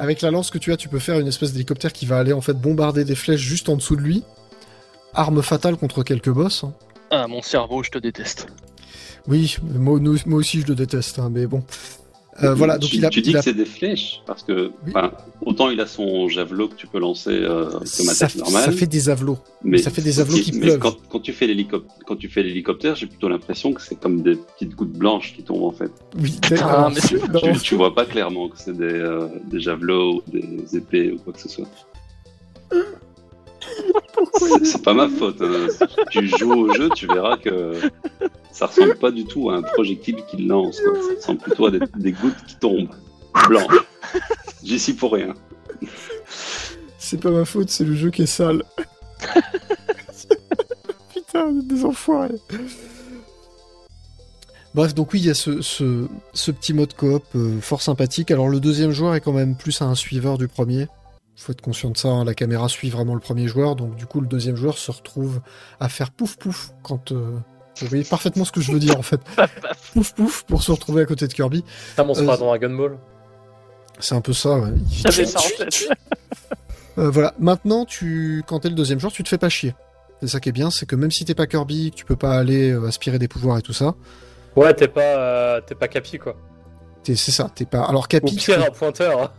Avec 0.00 0.22
la 0.22 0.30
lance 0.30 0.50
que 0.50 0.56
tu 0.56 0.72
as, 0.72 0.78
tu 0.78 0.88
peux 0.88 0.98
faire 0.98 1.20
une 1.20 1.26
espèce 1.28 1.52
d'hélicoptère 1.52 1.92
qui 1.92 2.06
va 2.06 2.18
aller 2.18 2.32
en 2.32 2.40
fait 2.40 2.54
bombarder 2.54 3.04
des 3.04 3.14
flèches 3.14 3.42
juste 3.42 3.68
en 3.68 3.76
dessous 3.76 3.96
de 3.96 4.00
lui. 4.00 4.24
Arme 5.12 5.42
fatale 5.42 5.76
contre 5.76 6.02
quelques 6.02 6.30
boss. 6.30 6.64
hein. 6.64 6.72
Ah, 7.10 7.26
mon 7.28 7.42
cerveau, 7.42 7.82
je 7.82 7.90
te 7.90 7.98
déteste. 7.98 8.46
Oui, 9.28 9.58
moi, 9.62 9.98
nous- 10.00 10.16
moi 10.24 10.38
aussi 10.38 10.62
je 10.62 10.68
le 10.68 10.74
déteste, 10.74 11.18
hein, 11.18 11.28
mais 11.30 11.46
bon. 11.46 11.62
Euh, 12.42 12.54
voilà, 12.54 12.78
donc 12.78 12.90
tu, 12.90 12.96
il 12.96 13.04
a, 13.04 13.10
tu 13.10 13.20
dis 13.20 13.30
il 13.30 13.36
a- 13.36 13.40
que 13.40 13.44
c'est 13.44 13.52
des 13.54 13.64
flèches 13.66 14.20
parce 14.26 14.42
que 14.42 14.70
Oui. 14.86 14.92
autant 15.44 15.68
il 15.70 15.80
a 15.80 15.86
son 15.86 16.28
javelot 16.28 16.68
que 16.68 16.74
tu 16.74 16.86
peux 16.86 16.98
lancer 16.98 17.30
euh, 17.32 17.66
comme 17.70 17.84
ça, 17.86 18.24
attaque 18.26 18.36
normale. 18.36 18.64
ça 18.64 18.72
fait 18.72 18.86
des 18.86 19.08
avelots. 19.10 19.38
ça 19.78 19.90
fait 19.90 20.00
des 20.02 20.20
avelots 20.20 20.38
qui 20.38 20.52
mais 20.52 20.60
pleuvent. 20.60 20.78
Quand, 20.78 20.96
quand 21.10 21.20
tu 21.20 21.32
fais 21.32 21.46
l'hélicoptère, 21.46 21.94
quand 22.06 22.16
tu 22.16 22.28
fais 22.28 22.42
l'hélicoptère, 22.42 22.94
j'ai 22.94 23.06
plutôt 23.06 23.28
l'impression 23.28 23.72
que 23.72 23.82
c'est 23.82 23.94
comme 24.00 24.22
des 24.22 24.36
petites 24.36 24.74
gouttes 24.74 24.92
blanches 24.92 25.34
qui 25.36 25.42
tombent 25.42 25.64
en 25.64 25.70
fait. 25.72 25.90
Oui, 26.18 26.38
Ah, 26.62 26.90
mais 26.94 27.00
Tu, 27.54 27.60
tu 27.60 27.74
vois 27.74 27.94
pas 27.94 28.04
clairement 28.06 28.48
que 28.48 28.58
c'est 28.58 28.76
des, 28.76 28.84
euh, 28.84 29.26
des 29.44 29.60
javelots, 29.60 30.22
ou 30.26 30.30
des 30.30 30.76
épées 30.76 31.12
ou 31.12 31.18
quoi 31.18 31.32
que 31.32 31.40
ce 31.40 31.48
soit. 31.48 31.66
C'est- 34.38 34.64
C'est 34.64 34.82
pas 34.82 34.94
ma 34.94 35.08
faute. 35.08 35.40
hein. 35.42 35.66
Si 35.70 35.86
tu 36.10 36.26
joues 36.38 36.52
au 36.52 36.74
jeu, 36.74 36.88
tu 36.94 37.06
verras 37.06 37.36
que 37.36 37.72
ça 38.60 38.66
ressemble 38.66 38.96
pas 38.96 39.10
du 39.10 39.24
tout 39.24 39.48
à 39.48 39.56
un 39.56 39.62
projectile 39.62 40.22
qu'il 40.28 40.46
lance. 40.46 40.78
quoi. 40.80 40.92
Ça 41.02 41.14
ressemble 41.16 41.40
plutôt 41.40 41.66
à 41.66 41.70
des, 41.70 41.80
des 41.96 42.12
gouttes 42.12 42.44
qui 42.46 42.56
tombent 42.56 42.90
blanches. 43.48 43.86
J'y 44.62 44.78
suis 44.78 44.92
pour 44.92 45.14
rien. 45.14 45.32
c'est 46.98 47.18
pas 47.18 47.30
ma 47.30 47.46
faute, 47.46 47.70
c'est 47.70 47.84
le 47.84 47.94
jeu 47.94 48.10
qui 48.10 48.20
est 48.22 48.26
sale. 48.26 48.62
Putain, 51.14 51.50
vous 51.50 51.60
êtes 51.60 51.68
des 51.68 51.84
enfoirés. 51.86 52.34
Bref, 54.74 54.94
donc 54.94 55.14
oui, 55.14 55.20
il 55.20 55.26
y 55.26 55.30
a 55.30 55.34
ce, 55.34 55.62
ce, 55.62 56.06
ce 56.34 56.50
petit 56.50 56.74
mode 56.74 56.92
coop 56.92 57.24
euh, 57.36 57.62
fort 57.62 57.80
sympathique. 57.80 58.30
Alors 58.30 58.50
le 58.50 58.60
deuxième 58.60 58.90
joueur 58.90 59.14
est 59.14 59.22
quand 59.22 59.32
même 59.32 59.56
plus 59.56 59.80
un 59.80 59.94
suiveur 59.94 60.36
du 60.36 60.48
premier. 60.48 60.86
Faut 61.34 61.52
être 61.52 61.62
conscient 61.62 61.88
de 61.88 61.96
ça, 61.96 62.08
hein, 62.08 62.26
la 62.26 62.34
caméra 62.34 62.68
suit 62.68 62.90
vraiment 62.90 63.14
le 63.14 63.20
premier 63.20 63.48
joueur, 63.48 63.74
donc 63.74 63.96
du 63.96 64.04
coup 64.04 64.20
le 64.20 64.26
deuxième 64.26 64.56
joueur 64.56 64.76
se 64.76 64.90
retrouve 64.90 65.40
à 65.80 65.88
faire 65.88 66.10
pouf 66.10 66.36
pouf 66.36 66.72
quand... 66.82 67.12
euh, 67.12 67.38
Vous 67.80 67.88
voyez 67.88 68.04
parfaitement 68.04 68.44
ce 68.44 68.52
que 68.52 68.60
je 68.60 68.72
veux 68.72 68.78
dire 68.78 68.98
en 68.98 69.02
fait. 69.02 69.20
Pouf 69.94 70.12
pouf 70.14 70.42
pour 70.44 70.62
se 70.62 70.70
retrouver 70.72 71.02
à 71.02 71.06
côté 71.06 71.26
de 71.26 71.32
Kirby. 71.32 71.64
Ça, 71.96 72.04
on 72.06 72.14
se 72.14 72.20
Euh, 72.22 72.24
dans 72.26 72.36
Dragon 72.46 72.70
Ball. 72.70 72.98
C'est 73.98 74.14
un 74.14 74.20
peu 74.20 74.32
ça, 74.32 74.58
ouais. 74.58 74.70
J'avais 74.90 75.26
ça 75.26 75.40
en 75.40 75.42
tête. 75.58 75.88
Euh, 76.98 77.10
voilà, 77.10 77.34
maintenant, 77.38 77.84
tu, 77.84 78.42
quand 78.46 78.60
t'es 78.60 78.68
le 78.68 78.74
deuxième 78.74 78.98
joueur, 78.98 79.12
tu 79.12 79.22
te 79.22 79.28
fais 79.28 79.38
pas 79.38 79.48
chier. 79.48 79.74
C'est 80.20 80.28
ça 80.28 80.40
qui 80.40 80.48
est 80.48 80.52
bien, 80.52 80.70
c'est 80.70 80.86
que 80.86 80.96
même 80.96 81.10
si 81.10 81.24
t'es 81.24 81.34
pas 81.34 81.46
Kirby, 81.46 81.90
que 81.90 81.96
tu 81.96 82.04
peux 82.04 82.16
pas 82.16 82.36
aller 82.38 82.70
euh, 82.72 82.86
aspirer 82.86 83.18
des 83.18 83.28
pouvoirs 83.28 83.58
et 83.58 83.62
tout 83.62 83.72
ça, 83.72 83.94
Ouais, 84.56 84.74
t'es 84.74 84.88
pas, 84.88 85.00
euh, 85.00 85.60
t'es 85.60 85.74
pas 85.74 85.86
Capi, 85.88 86.18
quoi. 86.18 86.34
t'es- 87.04 87.14
c'est 87.14 87.30
ça, 87.30 87.50
t'es 87.54 87.64
pas. 87.64 87.82
Alors 87.84 88.04
Ou 88.04 88.06
Capi, 88.06 88.36
tu 88.36 88.50
pire, 88.52 88.62
un 88.64 88.70
pointeur. 88.70 89.32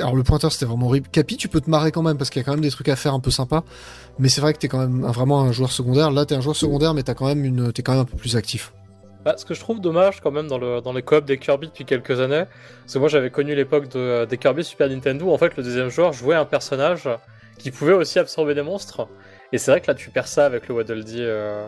Alors 0.00 0.16
le 0.16 0.22
pointeur 0.22 0.52
c'était 0.52 0.66
vraiment 0.66 0.86
horrible. 0.86 1.08
Capi, 1.10 1.36
tu 1.36 1.48
peux 1.48 1.60
te 1.60 1.68
marrer 1.70 1.92
quand 1.92 2.02
même 2.02 2.16
parce 2.18 2.30
qu'il 2.30 2.40
y 2.40 2.42
a 2.42 2.46
quand 2.46 2.52
même 2.52 2.60
des 2.60 2.70
trucs 2.70 2.88
à 2.88 2.96
faire 2.96 3.14
un 3.14 3.20
peu 3.20 3.30
sympas. 3.30 3.64
Mais 4.18 4.28
c'est 4.28 4.40
vrai 4.40 4.52
que 4.52 4.58
t'es 4.58 4.68
quand 4.68 4.78
même 4.78 5.04
un- 5.04 5.10
vraiment 5.12 5.40
un 5.42 5.52
joueur 5.52 5.72
secondaire. 5.72 6.10
Là, 6.10 6.24
t'es 6.26 6.34
un 6.34 6.40
joueur 6.40 6.56
secondaire, 6.56 6.94
mais 6.94 7.02
t'as 7.02 7.14
quand 7.14 7.26
même 7.26 7.44
une, 7.44 7.72
t'es 7.72 7.82
quand 7.82 7.92
même 7.92 8.02
un 8.02 8.04
peu 8.04 8.16
plus 8.16 8.36
actif. 8.36 8.72
Bah, 9.24 9.34
ce 9.38 9.44
que 9.46 9.54
je 9.54 9.60
trouve 9.60 9.80
dommage 9.80 10.20
quand 10.20 10.30
même 10.30 10.48
dans, 10.48 10.58
le, 10.58 10.80
dans 10.82 10.92
les 10.92 11.02
coops 11.02 11.24
des 11.24 11.38
Kirby 11.38 11.68
depuis 11.68 11.84
quelques 11.86 12.20
années, 12.20 12.44
parce 12.82 12.92
que 12.92 12.98
moi 12.98 13.08
j'avais 13.08 13.30
connu 13.30 13.54
l'époque 13.54 13.88
de, 13.88 14.26
des 14.26 14.36
Kirby 14.36 14.62
Super 14.64 14.88
Nintendo, 14.88 15.24
où 15.26 15.32
en 15.32 15.38
fait 15.38 15.56
le 15.56 15.62
deuxième 15.62 15.88
joueur 15.88 16.12
jouait 16.12 16.34
un 16.36 16.44
personnage 16.44 17.08
qui 17.58 17.70
pouvait 17.70 17.94
aussi 17.94 18.18
absorber 18.18 18.54
des 18.54 18.60
monstres. 18.62 19.08
Et 19.52 19.56
c'est 19.58 19.70
vrai 19.70 19.80
que 19.80 19.86
là 19.86 19.94
tu 19.94 20.10
perds 20.10 20.28
ça 20.28 20.44
avec 20.44 20.68
le 20.68 20.74
Waddle 20.74 21.04
Dee. 21.04 21.16
euh. 21.22 21.66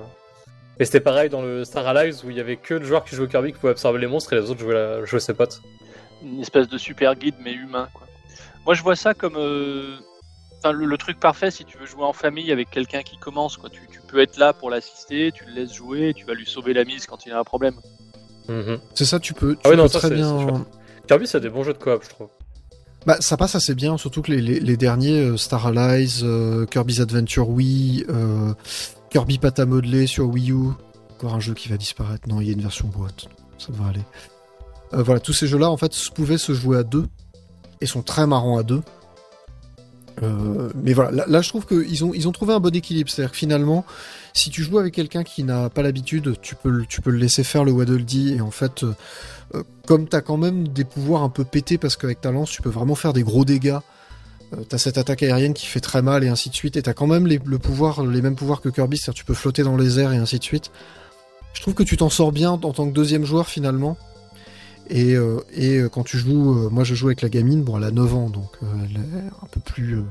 Et 0.78 0.84
c'était 0.84 1.00
pareil 1.00 1.30
dans 1.30 1.40
le 1.40 1.64
Star 1.64 1.86
Allies 1.86 2.20
où 2.24 2.30
il 2.30 2.36
y 2.36 2.40
avait 2.40 2.56
que 2.58 2.74
le 2.74 2.84
joueur 2.84 3.02
qui 3.04 3.16
jouait 3.16 3.26
Kirby 3.28 3.52
qui 3.54 3.58
pouvait 3.58 3.70
absorber 3.72 3.98
les 4.00 4.06
monstres 4.06 4.34
et 4.34 4.36
les 4.40 4.50
autres 4.50 4.60
jouaient, 4.60 4.74
la- 4.74 5.04
jouaient 5.06 5.20
ses 5.20 5.32
potes. 5.32 5.62
Une 6.22 6.40
espèce 6.40 6.68
de 6.68 6.76
super 6.76 7.14
guide, 7.14 7.36
mais 7.42 7.52
humain, 7.54 7.88
quoi. 7.94 8.05
Moi, 8.66 8.74
je 8.74 8.82
vois 8.82 8.96
ça 8.96 9.14
comme 9.14 9.36
euh, 9.36 9.96
le, 10.64 10.84
le 10.86 10.96
truc 10.98 11.18
parfait 11.20 11.50
si 11.50 11.64
tu 11.64 11.78
veux 11.78 11.86
jouer 11.86 12.02
en 12.04 12.12
famille 12.12 12.50
avec 12.52 12.70
quelqu'un 12.70 13.02
qui 13.02 13.16
commence, 13.16 13.56
quoi. 13.56 13.70
Tu, 13.70 13.80
tu 13.90 14.00
peux 14.08 14.20
être 14.20 14.36
là 14.38 14.52
pour 14.52 14.70
l'assister, 14.70 15.32
tu 15.32 15.44
le 15.46 15.52
laisses 15.52 15.72
jouer, 15.74 16.12
tu 16.14 16.24
vas 16.24 16.34
lui 16.34 16.46
sauver 16.46 16.74
la 16.74 16.84
mise 16.84 17.06
quand 17.06 17.24
il 17.26 17.32
a 17.32 17.38
un 17.38 17.44
problème. 17.44 17.74
Mhm. 18.48 18.78
C'est 18.94 19.04
ça, 19.04 19.18
tu 19.20 19.32
peux, 19.34 19.54
tu 19.54 19.60
Ah 19.64 19.70
oui, 19.70 19.76
non, 19.76 19.88
ça, 19.88 19.98
très 20.00 20.08
c'est- 20.08 20.14
bien. 20.14 20.38
c'est. 21.00 21.06
Kirby 21.06 21.26
c'est 21.28 21.40
des 21.40 21.48
bons 21.48 21.62
jeux 21.62 21.72
de 21.72 21.78
coop, 21.78 22.02
je 22.02 22.08
trouve. 22.10 22.28
Bah, 23.06 23.16
ça 23.20 23.36
passe 23.36 23.54
assez 23.54 23.76
bien, 23.76 23.96
surtout 23.96 24.20
que 24.22 24.32
les, 24.32 24.40
les, 24.40 24.58
les 24.58 24.76
derniers, 24.76 25.20
euh, 25.20 25.36
Star 25.36 25.64
Allies, 25.68 26.20
euh, 26.24 26.66
Kirby's 26.66 26.98
Adventure 26.98 27.48
Wii, 27.48 28.04
euh, 28.08 28.52
Kirby 29.10 29.38
Pâte 29.38 29.60
à 29.60 29.66
modeler 29.66 30.08
sur 30.08 30.26
Wii 30.28 30.50
U, 30.50 30.56
encore 31.12 31.34
un 31.34 31.38
jeu 31.40 31.54
qui 31.54 31.68
va 31.68 31.76
disparaître. 31.76 32.26
Non, 32.28 32.40
il 32.40 32.48
y 32.48 32.50
a 32.50 32.54
une 32.54 32.60
version 32.62 32.88
boîte, 32.88 33.26
ça 33.58 33.68
devrait 33.70 33.90
aller. 33.90 34.02
Euh, 34.94 35.02
voilà, 35.04 35.20
tous 35.20 35.32
ces 35.32 35.46
jeux-là, 35.46 35.70
en 35.70 35.76
fait, 35.76 35.92
pouvaient 36.16 36.38
se 36.38 36.52
jouer 36.52 36.78
à 36.78 36.82
deux, 36.82 37.06
et 37.80 37.86
sont 37.86 38.02
très 38.02 38.26
marrants 38.26 38.58
à 38.58 38.62
deux. 38.62 38.82
Euh, 40.22 40.70
mais 40.82 40.94
voilà, 40.94 41.26
là, 41.26 41.42
je 41.42 41.48
trouve 41.50 41.66
qu'ils 41.66 42.04
ont, 42.04 42.14
ils 42.14 42.26
ont 42.26 42.32
trouvé 42.32 42.54
un 42.54 42.60
bon 42.60 42.74
équilibre. 42.74 43.10
C'est-à-dire 43.10 43.32
que 43.32 43.36
finalement, 43.36 43.84
si 44.32 44.48
tu 44.50 44.62
joues 44.62 44.78
avec 44.78 44.94
quelqu'un 44.94 45.24
qui 45.24 45.44
n'a 45.44 45.68
pas 45.68 45.82
l'habitude, 45.82 46.36
tu 46.40 46.54
peux, 46.54 46.70
le- 46.70 46.86
tu 46.86 47.02
peux 47.02 47.10
le 47.10 47.18
laisser 47.18 47.44
faire 47.44 47.64
le 47.64 47.72
Waddle 47.72 48.04
Dee, 48.04 48.34
et 48.34 48.40
en 48.40 48.50
fait, 48.50 48.82
euh, 48.82 48.94
euh, 49.54 49.62
comme 49.86 50.08
t'as 50.08 50.22
quand 50.22 50.38
même 50.38 50.68
des 50.68 50.84
pouvoirs 50.84 51.22
un 51.22 51.28
peu 51.28 51.44
pétés, 51.44 51.76
parce 51.76 51.96
qu'avec 51.96 52.20
ta 52.20 52.30
lance, 52.30 52.50
tu 52.50 52.62
peux 52.62 52.70
vraiment 52.70 52.94
faire 52.94 53.12
des 53.12 53.22
gros 53.22 53.44
dégâts. 53.44 53.78
Euh, 54.54 54.62
t'as 54.66 54.78
cette 54.78 54.96
attaque 54.96 55.22
aérienne 55.22 55.52
qui 55.52 55.66
fait 55.66 55.80
très 55.80 56.00
mal, 56.00 56.24
et 56.24 56.28
ainsi 56.28 56.48
de 56.48 56.54
suite, 56.54 56.76
et 56.78 56.82
t'as 56.82 56.94
quand 56.94 57.06
même 57.06 57.26
les, 57.26 57.38
le 57.44 57.58
pouvoir, 57.58 58.02
les 58.02 58.22
mêmes 58.22 58.36
pouvoirs 58.36 58.62
que 58.62 58.70
Kirby, 58.70 58.96
c'est-à-dire 58.96 59.18
tu 59.18 59.24
peux 59.26 59.34
flotter 59.34 59.64
dans 59.64 59.76
les 59.76 59.98
airs, 60.00 60.12
et 60.12 60.16
ainsi 60.16 60.38
de 60.38 60.44
suite. 60.44 60.70
Je 61.52 61.60
trouve 61.60 61.74
que 61.74 61.82
tu 61.82 61.96
t'en 61.98 62.08
sors 62.08 62.32
bien 62.32 62.52
en 62.52 62.58
tant 62.58 62.86
que 62.86 62.92
deuxième 62.92 63.24
joueur, 63.26 63.48
finalement. 63.48 63.98
Et, 64.88 65.14
euh, 65.16 65.40
et 65.52 65.78
euh, 65.78 65.88
quand 65.88 66.04
tu 66.04 66.16
joues, 66.18 66.52
euh, 66.66 66.70
moi 66.70 66.84
je 66.84 66.94
joue 66.94 67.06
avec 67.08 67.20
la 67.22 67.28
gamine, 67.28 67.62
bon 67.64 67.76
elle 67.76 67.84
a 67.84 67.90
9 67.90 68.14
ans, 68.14 68.30
donc 68.30 68.50
euh, 68.62 68.66
elle 68.84 68.96
est 68.96 69.26
un 69.42 69.46
peu 69.50 69.60
plus... 69.60 69.96
euh, 69.98 70.02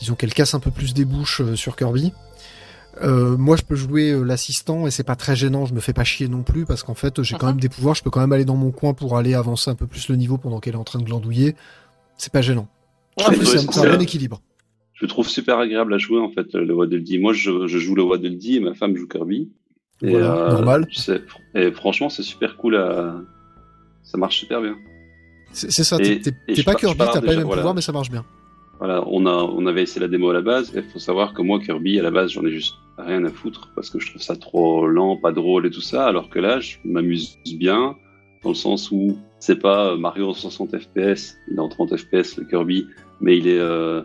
disons 0.00 0.14
qu'elle 0.14 0.32
casse 0.34 0.54
un 0.54 0.60
peu 0.60 0.70
plus 0.70 0.94
des 0.94 1.04
bouches 1.04 1.40
euh, 1.40 1.56
sur 1.56 1.76
Kirby. 1.76 2.12
Euh, 3.02 3.36
moi 3.36 3.56
je 3.56 3.62
peux 3.62 3.74
jouer 3.74 4.10
euh, 4.10 4.22
l'assistant 4.22 4.86
et 4.86 4.90
c'est 4.90 5.02
pas 5.02 5.16
très 5.16 5.36
gênant, 5.36 5.66
je 5.66 5.74
me 5.74 5.80
fais 5.80 5.92
pas 5.92 6.04
chier 6.04 6.28
non 6.28 6.42
plus 6.42 6.64
parce 6.64 6.82
qu'en 6.82 6.94
fait 6.94 7.22
j'ai 7.22 7.36
quand 7.36 7.48
même 7.48 7.60
des 7.60 7.68
pouvoirs, 7.68 7.94
je 7.94 8.02
peux 8.02 8.10
quand 8.10 8.20
même 8.20 8.32
aller 8.32 8.44
dans 8.46 8.56
mon 8.56 8.70
coin 8.70 8.94
pour 8.94 9.16
aller 9.18 9.34
avancer 9.34 9.70
un 9.70 9.74
peu 9.74 9.86
plus 9.86 10.08
le 10.08 10.16
niveau 10.16 10.38
pendant 10.38 10.60
qu'elle 10.60 10.74
est 10.74 10.78
en 10.78 10.84
train 10.84 10.98
de 10.98 11.04
glandouiller. 11.04 11.56
C'est 12.16 12.32
pas 12.32 12.40
gênant. 12.42 12.68
Je 13.18 13.24
Ouais, 13.26 13.44
c'est 13.44 13.78
un- 13.78 13.96
bon 13.96 14.00
équilibre. 14.00 14.40
Je 14.94 15.04
le 15.04 15.08
trouve 15.08 15.28
super 15.28 15.58
agréable 15.58 15.92
à 15.92 15.98
jouer 15.98 16.20
en 16.20 16.30
fait 16.30 16.54
le 16.54 16.72
Waddle 16.74 17.02
Dee. 17.02 17.18
Moi 17.18 17.34
je, 17.34 17.66
je 17.66 17.78
joue 17.78 17.94
le 17.94 18.02
Waddle 18.02 18.38
Dee 18.38 18.56
et 18.56 18.60
ma 18.60 18.72
femme 18.72 18.96
joue 18.96 19.06
Kirby. 19.06 19.50
Et, 20.02 20.10
Voilà, 20.10 20.34
euh, 20.34 20.52
normal. 20.52 20.86
Et 21.54 21.70
franchement 21.72 22.08
c'est 22.08 22.22
super 22.22 22.56
cool 22.56 22.76
à... 22.76 23.14
Ça 24.02 24.18
marche 24.18 24.38
super 24.38 24.60
bien. 24.60 24.76
C'est 25.52 25.84
ça, 25.84 25.96
t'es 25.98 26.20
pas 26.64 26.74
Kirby, 26.74 26.98
t'as 26.98 27.20
pas 27.20 27.20
les 27.20 27.36
mêmes 27.36 27.44
voilà. 27.44 27.62
pouvoirs, 27.62 27.74
mais 27.74 27.80
ça 27.80 27.92
marche 27.92 28.10
bien. 28.10 28.24
Voilà, 28.78 29.02
on, 29.06 29.24
a, 29.24 29.32
on 29.32 29.64
avait 29.66 29.82
essayé 29.82 30.02
la 30.02 30.08
démo 30.08 30.28
à 30.28 30.34
la 30.34 30.42
base, 30.42 30.76
et 30.76 30.80
il 30.80 30.84
faut 30.84 30.98
savoir 30.98 31.32
que 31.32 31.40
moi, 31.40 31.58
Kirby, 31.60 31.98
à 31.98 32.02
la 32.02 32.10
base, 32.10 32.32
j'en 32.32 32.44
ai 32.44 32.50
juste 32.50 32.74
rien 32.98 33.24
à 33.24 33.30
foutre, 33.30 33.70
parce 33.74 33.88
que 33.88 33.98
je 33.98 34.10
trouve 34.10 34.20
ça 34.20 34.36
trop 34.36 34.86
lent, 34.86 35.16
pas 35.16 35.32
drôle 35.32 35.66
et 35.66 35.70
tout 35.70 35.80
ça, 35.80 36.06
alors 36.06 36.28
que 36.28 36.38
là, 36.38 36.60
je 36.60 36.76
m'amuse 36.84 37.38
bien, 37.54 37.96
dans 38.42 38.50
le 38.50 38.54
sens 38.54 38.90
où 38.90 39.16
c'est 39.38 39.56
pas 39.56 39.92
euh, 39.92 39.96
Mario 39.96 40.28
en 40.28 40.34
60 40.34 40.78
FPS, 40.78 41.36
il 41.48 41.56
est 41.56 41.58
en 41.58 41.68
30 41.68 41.96
FPS 41.96 42.36
le 42.36 42.44
Kirby, 42.44 42.86
mais 43.20 43.38
il 43.38 43.48
est, 43.48 43.58
euh, 43.58 44.02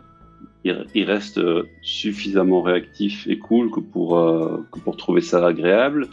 il, 0.64 0.86
il 0.93 1.03
reste 1.05 1.38
euh, 1.38 1.64
suffisamment 1.82 2.62
réactif 2.62 3.26
et 3.28 3.38
cool 3.39 3.72
que 3.72 3.80
pour 3.80 4.18
euh, 4.18 4.66
que 4.72 4.80
pour 4.80 4.97
trouver 4.97 5.22
ça 5.22 5.45
agréable. 5.45 6.07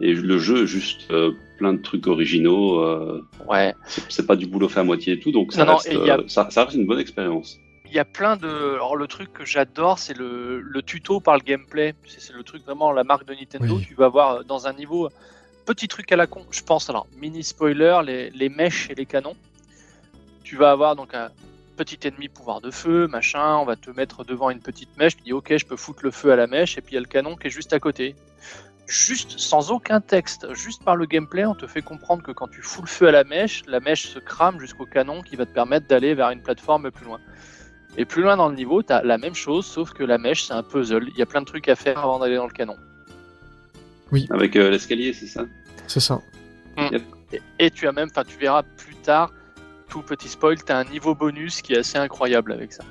Et 0.00 0.14
le 0.14 0.38
jeu 0.38 0.66
juste 0.66 1.10
euh, 1.12 1.32
plein 1.58 1.72
de 1.74 1.80
trucs 1.82 2.06
originaux. 2.08 2.80
euh, 2.80 3.24
Ouais. 3.48 3.74
c'est 4.08 4.26
pas 4.26 4.34
du 4.36 4.46
boulot 4.46 4.68
fait 4.68 4.80
à 4.80 4.84
moitié 4.84 5.12
et 5.14 5.20
tout, 5.20 5.30
donc 5.30 5.52
ça, 5.52 5.64
Non, 5.64 5.72
non, 5.72 5.76
reste, 5.78 5.92
a- 6.10 6.28
ça, 6.28 6.50
ça 6.50 6.64
reste 6.64 6.76
une 6.76 6.86
bonne 6.86 6.98
expérience. 6.98 7.58
Il 7.86 7.92
y 7.92 7.98
a 7.98 8.04
plein 8.06 8.36
de. 8.36 8.48
Alors, 8.48 8.96
le 8.96 9.06
truc 9.06 9.32
que 9.34 9.44
j'adore, 9.44 9.98
c'est 9.98 10.16
le, 10.16 10.60
le 10.60 10.82
tuto 10.82 11.20
par 11.20 11.34
le 11.34 11.42
gameplay. 11.42 11.94
C'est 12.06 12.32
le 12.34 12.42
truc 12.42 12.64
vraiment 12.64 12.90
la 12.90 13.04
marque 13.04 13.26
de 13.26 13.34
Nintendo. 13.34 13.76
Oui. 13.76 13.84
Tu 13.86 13.94
vas 13.94 14.08
voir 14.08 14.44
dans 14.44 14.66
un 14.66 14.72
niveau. 14.72 15.08
Petit 15.66 15.86
truc 15.88 16.10
à 16.10 16.16
la 16.16 16.26
con, 16.26 16.40
je 16.50 16.62
pense. 16.62 16.88
Alors, 16.90 17.06
mini 17.20 17.44
spoiler, 17.44 18.00
les, 18.04 18.30
les 18.30 18.48
mèches 18.48 18.88
et 18.90 18.94
les 18.94 19.04
canons. 19.06 19.36
Tu 20.42 20.56
vas 20.56 20.70
avoir 20.72 20.96
donc 20.96 21.14
un 21.14 21.28
petit 21.76 21.98
ennemi 22.06 22.28
pouvoir 22.28 22.60
de 22.60 22.70
feu, 22.70 23.06
machin. 23.08 23.56
On 23.56 23.64
va 23.64 23.76
te 23.76 23.90
mettre 23.90 24.24
devant 24.24 24.50
une 24.50 24.60
petite 24.60 24.96
mèche. 24.96 25.16
Tu 25.16 25.22
dis, 25.24 25.32
ok, 25.32 25.56
je 25.56 25.66
peux 25.66 25.76
foutre 25.76 26.00
le 26.04 26.10
feu 26.10 26.32
à 26.32 26.36
la 26.36 26.46
mèche. 26.46 26.78
Et 26.78 26.80
puis 26.80 26.92
il 26.92 26.94
y 26.94 26.98
a 26.98 27.00
le 27.00 27.06
canon 27.06 27.36
qui 27.36 27.48
est 27.48 27.50
juste 27.50 27.72
à 27.72 27.80
côté. 27.80 28.14
Juste 28.86 29.38
sans 29.38 29.70
aucun 29.70 30.00
texte, 30.00 30.52
juste 30.54 30.84
par 30.84 30.96
le 30.96 31.06
gameplay, 31.06 31.46
on 31.46 31.54
te 31.54 31.66
fait 31.66 31.82
comprendre 31.82 32.22
que 32.22 32.32
quand 32.32 32.48
tu 32.48 32.62
fous 32.62 32.82
le 32.82 32.88
feu 32.88 33.08
à 33.08 33.12
la 33.12 33.24
mèche, 33.24 33.62
la 33.66 33.80
mèche 33.80 34.08
se 34.08 34.18
crame 34.18 34.58
jusqu'au 34.60 34.86
canon 34.86 35.22
qui 35.22 35.36
va 35.36 35.46
te 35.46 35.52
permettre 35.54 35.86
d'aller 35.86 36.14
vers 36.14 36.30
une 36.30 36.42
plateforme 36.42 36.90
plus 36.90 37.06
loin. 37.06 37.20
Et 37.96 38.04
plus 38.04 38.22
loin 38.22 38.36
dans 38.36 38.48
le 38.48 38.54
niveau, 38.54 38.82
t'as 38.82 39.02
la 39.02 39.18
même 39.18 39.34
chose, 39.34 39.66
sauf 39.66 39.92
que 39.92 40.02
la 40.02 40.18
mèche, 40.18 40.44
c'est 40.44 40.54
un 40.54 40.62
puzzle. 40.62 41.08
Il 41.08 41.18
y 41.18 41.22
a 41.22 41.26
plein 41.26 41.40
de 41.40 41.46
trucs 41.46 41.68
à 41.68 41.76
faire 41.76 41.98
avant 41.98 42.18
d'aller 42.18 42.36
dans 42.36 42.46
le 42.46 42.52
canon. 42.52 42.76
Avec 44.30 44.56
euh, 44.56 44.70
l'escalier, 44.70 45.12
c'est 45.12 45.26
ça? 45.26 45.44
C'est 45.86 46.00
ça. 46.00 46.20
Et, 47.32 47.40
et 47.58 47.70
tu 47.70 47.86
as 47.86 47.92
même, 47.92 48.08
enfin, 48.10 48.24
tu 48.24 48.36
verras 48.36 48.62
plus 48.62 48.96
tard, 48.96 49.32
tout 49.92 50.00
petit 50.02 50.28
spoil, 50.28 50.56
t'as 50.64 50.78
un 50.78 50.84
niveau 50.84 51.14
bonus 51.14 51.60
qui 51.60 51.74
est 51.74 51.78
assez 51.78 51.98
incroyable 51.98 52.52
avec 52.52 52.72
ça. 52.72 52.82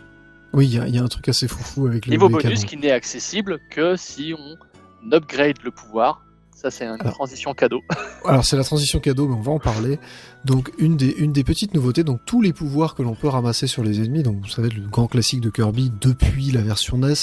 Oui, 0.53 0.67
il 0.67 0.75
y, 0.75 0.79
a- 0.79 0.87
il 0.87 0.93
y 0.95 0.99
a 0.99 1.03
un 1.03 1.07
truc 1.07 1.27
assez 1.29 1.47
foufou 1.47 1.87
avec 1.87 2.05
le 2.05 2.11
Niveau 2.11 2.29
bonus 2.29 2.63
qui 2.65 2.77
n'est 2.77 2.91
accessible 2.91 3.59
que 3.71 3.95
si 3.95 4.35
on 4.37 5.11
upgrade 5.11 5.57
le 5.63 5.71
pouvoir. 5.71 6.23
Ça, 6.53 6.69
c'est 6.69 6.85
une 6.85 7.01
Alors. 7.01 7.13
transition 7.15 7.55
cadeau. 7.55 7.81
Alors 8.25 8.45
c'est 8.45 8.55
la 8.55 8.63
transition 8.63 8.99
cadeau, 8.99 9.27
mais 9.27 9.33
on 9.33 9.41
va 9.41 9.51
en 9.51 9.57
parler. 9.59 9.97
Donc 10.45 10.69
une 10.77 10.95
des, 10.95 11.09
une 11.09 11.31
des 11.33 11.43
petites 11.43 11.73
nouveautés, 11.73 12.03
donc 12.03 12.19
tous 12.27 12.39
les 12.41 12.53
pouvoirs 12.53 12.93
que 12.93 13.01
l'on 13.01 13.15
peut 13.15 13.29
ramasser 13.29 13.65
sur 13.65 13.81
les 13.83 13.99
ennemis, 13.99 14.21
donc 14.21 14.37
vous 14.41 14.47
savez 14.49 14.69
le 14.69 14.87
grand 14.87 15.07
classique 15.07 15.41
de 15.41 15.49
Kirby 15.49 15.91
depuis 16.01 16.51
la 16.51 16.61
version 16.61 16.97
NES, 16.99 17.13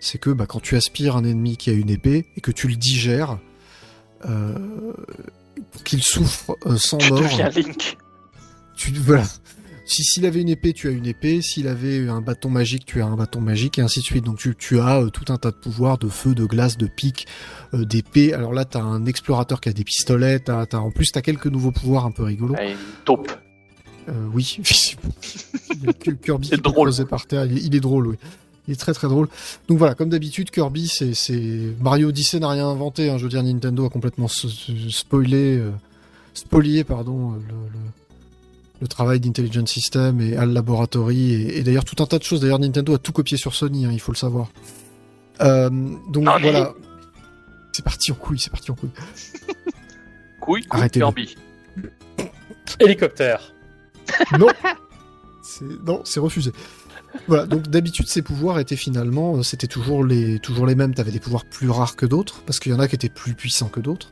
c'est 0.00 0.16
que 0.18 0.30
bah, 0.30 0.46
quand 0.46 0.60
tu 0.60 0.74
aspires 0.74 1.16
un 1.16 1.24
ennemi 1.24 1.58
qui 1.58 1.68
a 1.68 1.74
une 1.74 1.90
épée 1.90 2.24
et 2.36 2.40
que 2.40 2.50
tu 2.50 2.66
le 2.68 2.76
digères, 2.76 3.38
euh, 4.26 4.54
pour 5.72 5.82
qu'il 5.84 6.02
souffre 6.02 6.56
euh, 6.64 6.76
sans 6.78 6.96
tu 6.98 7.10
mort, 7.10 7.20
deviens 7.20 7.50
Link. 7.50 7.98
Tu 8.78 8.92
voilà. 8.92 9.24
Si 9.84 10.04
s'il 10.04 10.26
avait 10.26 10.42
une 10.42 10.50
épée, 10.50 10.74
tu 10.74 10.86
as 10.88 10.90
une 10.90 11.06
épée. 11.06 11.40
S'il 11.40 11.66
avait 11.66 12.08
un 12.08 12.20
bâton 12.20 12.50
magique, 12.50 12.84
tu 12.84 13.00
as 13.00 13.06
un 13.06 13.16
bâton 13.16 13.40
magique, 13.40 13.78
et 13.78 13.82
ainsi 13.82 14.00
de 14.00 14.04
suite. 14.04 14.24
Donc 14.24 14.36
tu, 14.38 14.54
tu 14.54 14.78
as 14.80 15.00
euh, 15.00 15.08
tout 15.08 15.32
un 15.32 15.36
tas 15.38 15.50
de 15.50 15.56
pouvoirs, 15.56 15.96
de 15.96 16.08
feu, 16.08 16.34
de 16.34 16.44
glace, 16.44 16.76
de 16.76 16.86
pique, 16.86 17.26
euh, 17.72 17.84
d'épée. 17.86 18.34
Alors 18.34 18.52
là, 18.52 18.64
t'as 18.66 18.82
un 18.82 19.06
explorateur 19.06 19.60
qui 19.62 19.70
a 19.70 19.72
des 19.72 19.84
pistolets. 19.84 20.40
T'as, 20.40 20.66
t'as- 20.66 20.78
en 20.80 20.90
plus, 20.90 21.10
t'as 21.10 21.22
quelques 21.22 21.46
nouveaux 21.46 21.72
pouvoirs 21.72 22.04
un 22.04 22.10
peu 22.10 22.22
rigolos. 22.24 22.54
Ouais, 22.54 22.72
une 22.72 22.78
taupe. 23.06 23.32
Euh, 24.10 24.12
oui, 24.34 24.58
Kirby 26.22 26.48
peut 26.50 26.56
drôle. 26.58 26.92
par 27.08 27.26
terre. 27.26 27.44
Il 27.46 27.58
est, 27.58 27.62
il 27.62 27.74
est 27.74 27.80
drôle, 27.80 28.06
oui. 28.08 28.16
Il 28.66 28.72
est 28.72 28.76
très 28.76 28.92
très 28.92 29.08
drôle. 29.08 29.28
Donc 29.68 29.78
voilà, 29.78 29.94
comme 29.94 30.10
d'habitude, 30.10 30.50
Kirby, 30.50 30.88
c'est, 30.88 31.14
c'est 31.14 31.74
Mario 31.80 32.08
Odyssey 32.08 32.38
n'a 32.40 32.50
rien 32.50 32.68
inventé. 32.68 33.08
hein. 33.08 33.16
Je 33.16 33.22
veux 33.24 33.30
dire, 33.30 33.42
Nintendo 33.42 33.86
a 33.86 33.88
complètement 33.90 34.28
spoilé, 34.28 35.56
euh, 35.58 35.70
spolié, 36.34 36.84
pardon, 36.84 37.32
le, 37.32 37.38
le- 37.38 38.07
le 38.80 38.88
travail 38.88 39.20
d'Intelligent 39.20 39.66
System 39.66 40.20
et 40.20 40.36
Al 40.36 40.52
Laboratory 40.52 41.32
et, 41.32 41.58
et 41.58 41.62
d'ailleurs 41.62 41.84
tout 41.84 42.02
un 42.02 42.06
tas 42.06 42.18
de 42.18 42.22
choses. 42.24 42.40
D'ailleurs, 42.40 42.58
Nintendo 42.60 42.94
a 42.94 42.98
tout 42.98 43.12
copié 43.12 43.36
sur 43.36 43.54
Sony, 43.54 43.86
hein, 43.86 43.90
il 43.92 44.00
faut 44.00 44.12
le 44.12 44.16
savoir. 44.16 44.48
Euh, 45.40 45.68
donc 46.10 46.24
Non, 46.24 46.34
mais- 46.36 46.50
voilà. 46.50 46.74
C'est 47.72 47.84
parti 47.84 48.10
en 48.10 48.14
couille, 48.16 48.38
c'est 48.40 48.50
parti 48.50 48.70
en 48.70 48.74
couille. 48.74 48.90
Couille, 50.40 50.64
couille. 50.64 50.88
Kirby. 50.90 51.36
Hélicoptère. 52.80 53.52
Non, 54.38 54.48
c'est 55.42 55.64
non, 55.84 56.00
c'est 56.04 56.20
refusé. 56.20 56.52
Voilà, 57.26 57.46
donc 57.46 57.68
d'habitude 57.68 58.06
ces 58.06 58.22
pouvoirs 58.22 58.58
étaient 58.58 58.76
finalement, 58.76 59.36
euh, 59.36 59.42
c'était 59.42 59.66
toujours 59.66 60.04
les 60.04 60.38
toujours 60.38 60.66
les 60.66 60.74
mêmes. 60.74 60.94
T'avais 60.94 61.10
des 61.10 61.20
pouvoirs 61.20 61.44
plus 61.44 61.68
rares 61.70 61.96
que 61.96 62.06
d'autres 62.06 62.42
parce 62.46 62.60
qu'il 62.60 62.72
y 62.72 62.74
en 62.74 62.78
a 62.80 62.88
qui 62.88 62.94
étaient 62.94 63.08
plus 63.08 63.34
puissants 63.34 63.68
que 63.68 63.80
d'autres, 63.80 64.10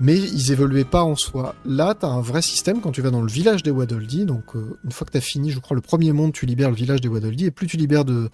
mais 0.00 0.18
ils 0.18 0.50
évoluaient 0.50 0.84
pas 0.84 1.04
en 1.04 1.14
soi. 1.14 1.54
Là, 1.66 1.94
t'as 1.94 2.08
un 2.08 2.22
vrai 2.22 2.42
système 2.42 2.80
quand 2.80 2.90
tu 2.90 3.02
vas 3.02 3.10
dans 3.10 3.20
le 3.20 3.30
village 3.30 3.62
des 3.62 3.70
Waddle 3.70 4.06
Dee. 4.06 4.24
Donc 4.24 4.56
euh, 4.56 4.78
une 4.82 4.92
fois 4.92 5.06
que 5.06 5.12
t'as 5.12 5.20
fini, 5.20 5.50
je 5.50 5.60
crois 5.60 5.74
le 5.74 5.82
premier 5.82 6.12
monde, 6.12 6.32
tu 6.32 6.46
libères 6.46 6.70
le 6.70 6.76
village 6.76 7.02
des 7.02 7.08
Waddle 7.08 7.36
Dee 7.36 7.46
et 7.46 7.50
plus 7.50 7.66
tu 7.66 7.76
libères 7.76 8.04
de 8.04 8.30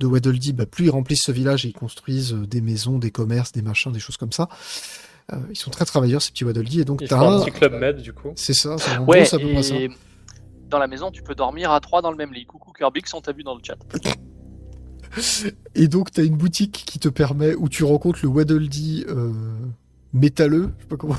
de 0.00 0.06
Waddle 0.06 0.38
Dee, 0.38 0.52
bah, 0.52 0.64
plus 0.64 0.86
ils 0.86 0.90
remplissent 0.90 1.24
ce 1.24 1.32
village 1.32 1.66
et 1.66 1.70
ils 1.70 1.74
construisent 1.74 2.32
euh, 2.32 2.46
des 2.46 2.60
maisons, 2.60 2.98
des 2.98 3.10
commerces, 3.10 3.50
des 3.50 3.62
machins, 3.62 3.90
des 3.90 3.98
choses 3.98 4.16
comme 4.16 4.30
ça. 4.30 4.48
Euh, 5.32 5.36
ils 5.50 5.58
sont 5.58 5.70
très 5.70 5.84
travailleurs 5.84 6.22
ces 6.22 6.30
petits 6.30 6.44
Waddle 6.44 6.64
Dee 6.64 6.80
et 6.80 6.84
donc 6.84 7.00
t'as 7.04 7.18
faut 7.18 7.24
un 7.24 7.40
un, 7.40 7.44
petit 7.44 7.50
club 7.50 7.74
med 7.74 8.00
du 8.00 8.12
coup. 8.12 8.32
c'est 8.36 8.54
ça, 8.54 8.76
c'est 8.78 8.96
Ouais, 8.98 9.26
à 9.34 9.38
peu 9.38 9.52
près 9.52 9.62
ça. 9.64 9.74
dans 10.68 10.78
la 10.78 10.86
maison, 10.86 11.10
tu 11.10 11.22
peux 11.22 11.34
dormir 11.34 11.72
à 11.72 11.80
trois 11.80 12.00
dans 12.00 12.12
le 12.12 12.16
même 12.16 12.32
lit. 12.32 12.46
Coucou 12.46 12.72
Kirby, 12.72 13.02
qui 13.02 13.10
sont 13.10 13.20
t'as 13.20 13.32
vu 13.32 13.42
dans 13.42 13.56
le 13.56 13.60
chat. 13.62 13.76
Et 15.74 15.88
donc, 15.88 16.12
t'as 16.12 16.24
une 16.24 16.36
boutique 16.36 16.84
qui 16.86 16.98
te 16.98 17.08
permet, 17.08 17.54
où 17.54 17.68
tu 17.68 17.84
rencontres 17.84 18.20
le 18.22 18.28
Waddle 18.28 18.68
Dee 18.68 19.04
euh, 19.08 19.32
métalleux, 20.12 20.70
je 20.78 20.82
sais 20.82 20.88
pas 20.88 20.96
comment, 20.96 21.16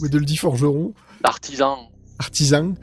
Waddle 0.00 0.24
Dee 0.24 0.36
forgeron, 0.36 0.94
L'artisan. 1.24 1.90
artisan. 2.18 2.74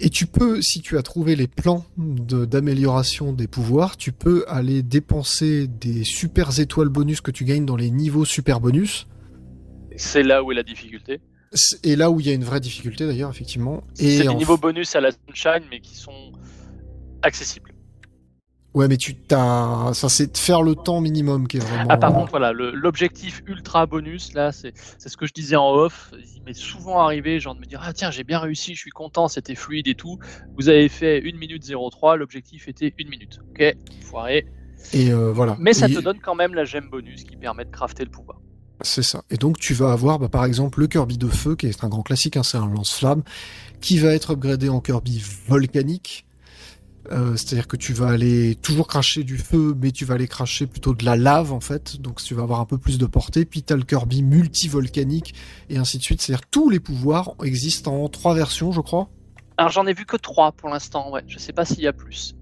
Et 0.00 0.10
tu 0.10 0.26
peux, 0.26 0.60
si 0.60 0.80
tu 0.80 0.98
as 0.98 1.02
trouvé 1.02 1.36
les 1.36 1.46
plans 1.46 1.84
de- 1.96 2.44
d'amélioration 2.44 3.32
des 3.32 3.46
pouvoirs, 3.46 3.96
tu 3.96 4.12
peux 4.12 4.44
aller 4.48 4.82
dépenser 4.82 5.68
des 5.68 6.02
super 6.04 6.58
étoiles 6.58 6.88
bonus 6.88 7.20
que 7.20 7.30
tu 7.30 7.44
gagnes 7.44 7.64
dans 7.64 7.76
les 7.76 7.90
niveaux 7.90 8.24
super 8.24 8.60
bonus. 8.60 9.06
C'est 9.96 10.22
là 10.24 10.42
où 10.42 10.50
est 10.50 10.56
la 10.56 10.64
difficulté. 10.64 11.20
Et 11.84 11.94
là 11.94 12.10
où 12.10 12.18
il 12.18 12.26
y 12.26 12.30
a 12.30 12.32
une 12.32 12.42
vraie 12.42 12.58
difficulté 12.60 13.06
d'ailleurs, 13.06 13.30
effectivement. 13.30 13.84
C'est 13.94 14.26
des 14.26 14.34
niveaux 14.34 14.56
bonus 14.58 14.96
à 14.96 15.00
la 15.00 15.10
Sunshine, 15.12 15.64
mais 15.70 15.80
qui 15.80 15.94
sont 15.94 16.32
accessibles. 17.22 17.70
Ouais, 18.74 18.88
mais 18.88 18.96
tu 18.96 19.14
t'as, 19.14 19.94
ça 19.94 20.08
c'est 20.08 20.32
de 20.32 20.36
faire 20.36 20.62
le 20.62 20.74
temps 20.74 21.00
minimum 21.00 21.46
qui 21.46 21.58
est 21.58 21.60
vraiment. 21.60 21.86
Ah, 21.88 21.96
par 21.96 22.12
contre, 22.12 22.30
voilà, 22.30 22.52
le- 22.52 22.72
l'objectif 22.72 23.40
ultra 23.46 23.86
bonus, 23.86 24.34
là, 24.34 24.50
c'est 24.50 24.72
c'est 24.98 25.08
ce 25.08 25.16
que 25.16 25.26
je 25.26 25.32
disais 25.32 25.54
en 25.54 25.70
off. 25.70 26.12
Il 26.36 26.42
m'est 26.42 26.54
souvent 26.54 26.98
arrivé, 26.98 27.38
genre, 27.38 27.54
de 27.54 27.60
me 27.60 27.66
dire 27.66 27.80
Ah, 27.84 27.92
tiens, 27.92 28.10
j'ai 28.10 28.24
bien 28.24 28.40
réussi, 28.40 28.74
je 28.74 28.80
suis 28.80 28.90
content, 28.90 29.28
c'était 29.28 29.54
fluide 29.54 29.86
et 29.86 29.94
tout. 29.94 30.18
Vous 30.58 30.68
avez 30.68 30.88
fait 30.88 31.22
1 31.24 31.38
minute 31.38 31.64
03, 31.64 32.16
l'objectif 32.16 32.66
était 32.66 32.92
1 33.00 33.08
minute. 33.08 33.38
Ok, 33.50 33.76
foiré. 34.02 34.46
Et 34.92 35.12
euh, 35.12 35.30
voilà. 35.32 35.56
Mais 35.60 35.72
ça 35.72 35.86
Et- 35.88 35.94
te 35.94 36.00
donne 36.00 36.18
quand 36.20 36.34
même 36.34 36.54
la 36.54 36.64
gemme 36.64 36.90
bonus 36.90 37.22
qui 37.22 37.36
permet 37.36 37.64
de 37.64 37.70
crafter 37.70 38.04
le 38.04 38.10
pouvoir. 38.10 38.40
C'est 38.80 39.04
ça. 39.04 39.22
Et 39.30 39.36
donc 39.36 39.56
tu 39.60 39.72
vas 39.72 39.92
avoir 39.92 40.18
bah, 40.18 40.28
par 40.28 40.44
exemple 40.44 40.80
le 40.80 40.88
Kirby 40.88 41.16
de 41.16 41.28
feu, 41.28 41.54
qui 41.54 41.66
est 41.68 41.84
un 41.84 41.88
grand 41.88 42.02
classique, 42.02 42.36
hein, 42.36 42.42
c'est 42.42 42.58
un 42.58 42.66
lance-flamme, 42.66 43.22
qui 43.80 43.98
va 43.98 44.12
être 44.12 44.32
upgradé 44.32 44.68
en 44.68 44.80
Kirby 44.80 45.22
volcanique. 45.46 46.23
Euh, 47.12 47.36
C'est-à-dire 47.36 47.66
que 47.68 47.76
tu 47.76 47.92
vas 47.92 48.08
aller 48.08 48.54
toujours 48.56 48.86
cracher 48.88 49.24
du 49.24 49.36
feu, 49.38 49.74
mais 49.80 49.90
tu 49.92 50.04
vas 50.04 50.14
aller 50.14 50.28
cracher 50.28 50.66
plutôt 50.66 50.94
de 50.94 51.04
la 51.04 51.16
lave 51.16 51.52
en 51.52 51.60
fait, 51.60 52.00
donc 52.00 52.22
tu 52.22 52.34
vas 52.34 52.42
avoir 52.42 52.60
un 52.60 52.64
peu 52.66 52.78
plus 52.78 52.98
de 52.98 53.06
portée. 53.06 53.44
Puis 53.44 53.62
tu 53.62 53.72
as 53.72 53.76
le 53.76 53.82
Kirby 53.82 54.22
multivolcanique, 54.22 55.34
et 55.68 55.76
ainsi 55.76 55.98
de 55.98 56.02
suite. 56.02 56.22
C'est-à-dire 56.22 56.46
tous 56.50 56.70
les 56.70 56.80
pouvoirs 56.80 57.34
existent 57.44 57.92
en 57.94 58.08
trois 58.08 58.34
versions, 58.34 58.72
je 58.72 58.80
crois. 58.80 59.08
Alors, 59.56 59.70
j'en 59.70 59.86
ai 59.86 59.92
vu 59.92 60.04
que 60.04 60.16
3 60.16 60.52
pour 60.52 60.68
l'instant, 60.68 61.12
ouais. 61.12 61.22
Je 61.28 61.38
sais 61.38 61.52
pas 61.52 61.64
s'il 61.64 61.80
y 61.80 61.86
a 61.86 61.92
plus. 61.92 62.34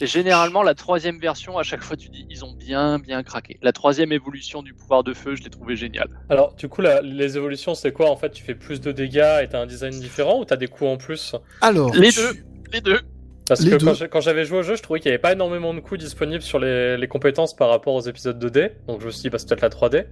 Et 0.00 0.06
généralement, 0.06 0.62
la 0.62 0.74
troisième 0.74 1.18
version, 1.20 1.56
à 1.58 1.62
chaque 1.62 1.82
fois, 1.82 1.96
tu 1.96 2.08
dis 2.08 2.26
ils 2.30 2.44
ont 2.44 2.52
bien, 2.52 2.98
bien 2.98 3.22
craqué. 3.22 3.58
La 3.62 3.72
troisième 3.72 4.12
évolution 4.12 4.62
du 4.62 4.74
pouvoir 4.74 5.04
de 5.04 5.12
feu, 5.14 5.36
je 5.36 5.42
l'ai 5.44 5.50
trouvé 5.50 5.76
génial. 5.76 6.08
Alors, 6.30 6.54
du 6.54 6.68
coup, 6.68 6.80
la- 6.80 7.00
les 7.02 7.36
évolutions, 7.36 7.74
c'est 7.74 7.92
quoi? 7.92 8.10
En 8.10 8.16
fait, 8.16 8.30
tu 8.30 8.42
fais 8.42 8.54
plus 8.54 8.80
de 8.80 8.90
dégâts 8.92 9.40
et 9.42 9.48
t'as 9.48 9.60
un 9.60 9.66
design 9.66 9.98
différent 10.00 10.40
ou 10.40 10.44
t'as 10.44 10.56
des 10.56 10.66
coups 10.68 10.90
en 10.90 10.96
plus? 10.96 11.36
Alors, 11.60 11.94
Les 11.94 12.10
tu- 12.10 12.20
deux. 12.20 12.32
Les 12.72 12.80
deux. 12.80 13.00
Parce 13.48 13.60
Les 13.60 13.76
que 13.76 14.06
quand 14.06 14.20
j'avais 14.20 14.44
joué 14.44 14.58
au 14.58 14.62
jeu, 14.62 14.74
je 14.76 14.82
trouvais 14.82 15.00
qu'il 15.00 15.10
n'y 15.10 15.14
avait 15.14 15.20
pas 15.20 15.32
énormément 15.32 15.74
de 15.74 15.80
coups 15.80 16.00
disponibles 16.00 16.42
sur 16.42 16.58
les, 16.58 16.96
les 16.96 17.08
compétences 17.08 17.54
par 17.54 17.68
rapport 17.68 17.94
aux 17.94 18.00
épisodes 18.00 18.42
2D. 18.42 18.72
Donc 18.88 19.00
je 19.00 19.06
me 19.06 19.10
suis 19.10 19.22
dit, 19.22 19.30
bah, 19.30 19.38
c'est 19.38 19.48
peut-être 19.48 19.60
la 19.60 19.68
3D. 19.68 20.06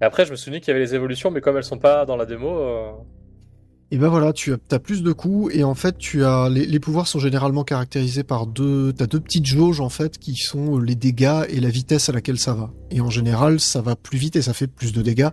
Et 0.00 0.04
après, 0.04 0.24
je 0.24 0.30
me 0.30 0.36
suis 0.36 0.50
dit 0.50 0.60
qu'il 0.60 0.68
y 0.68 0.70
avait 0.70 0.80
les 0.80 0.94
évolutions, 0.94 1.30
mais 1.30 1.42
comme 1.42 1.56
elles 1.58 1.64
sont 1.64 1.78
pas 1.78 2.06
dans 2.06 2.16
la 2.16 2.24
démo, 2.24 2.58
euh, 2.58 2.90
Et 3.90 3.98
ben 3.98 4.08
voilà, 4.08 4.32
tu 4.32 4.54
as, 4.54 4.56
as 4.70 4.78
plus 4.78 5.02
de 5.02 5.12
coups 5.12 5.54
et 5.54 5.62
en 5.62 5.74
fait 5.74 5.98
tu 5.98 6.24
as 6.24 6.48
les, 6.48 6.64
les 6.64 6.80
pouvoirs 6.80 7.06
sont 7.06 7.18
généralement 7.18 7.64
caractérisés 7.64 8.22
par 8.24 8.46
deux 8.46 8.92
t'as 8.94 9.06
deux 9.06 9.20
petites 9.20 9.46
jauges 9.46 9.80
en 9.80 9.88
fait 9.90 10.16
qui 10.16 10.36
sont 10.36 10.78
les 10.78 10.94
dégâts 10.94 11.42
et 11.50 11.60
la 11.60 11.68
vitesse 11.68 12.08
à 12.08 12.12
laquelle 12.12 12.38
ça 12.38 12.54
va. 12.54 12.70
Et 12.90 13.02
en 13.02 13.10
général, 13.10 13.60
ça 13.60 13.82
va 13.82 13.94
plus 13.94 14.16
vite 14.16 14.36
et 14.36 14.42
ça 14.42 14.54
fait 14.54 14.68
plus 14.68 14.92
de 14.94 15.02
dégâts. 15.02 15.30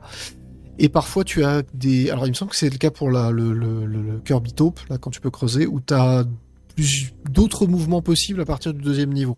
Et 0.80 0.90
parfois 0.90 1.24
tu 1.24 1.46
as 1.46 1.64
des 1.74 2.10
alors 2.10 2.26
il 2.26 2.32
me 2.32 2.36
semble 2.36 2.52
que 2.52 2.58
c'est 2.58 2.70
le 2.70 2.78
cas 2.78 2.92
pour 2.92 3.10
la 3.10 3.32
le, 3.32 3.54
le, 3.54 3.86
le, 3.86 4.02
le 4.02 4.20
Kirby 4.20 4.52
Taupe 4.52 4.82
là 4.90 4.98
quand 4.98 5.12
tu 5.12 5.22
peux 5.22 5.32
creuser 5.32 5.66
où 5.66 5.80
tu 5.80 5.94
as 5.94 6.26
plus 6.26 6.32
d'autres 7.30 7.68
mouvements 7.68 8.02
possibles 8.02 8.42
à 8.42 8.46
partir 8.46 8.74
du 8.74 8.82
deuxième 8.82 9.12
niveau. 9.14 9.38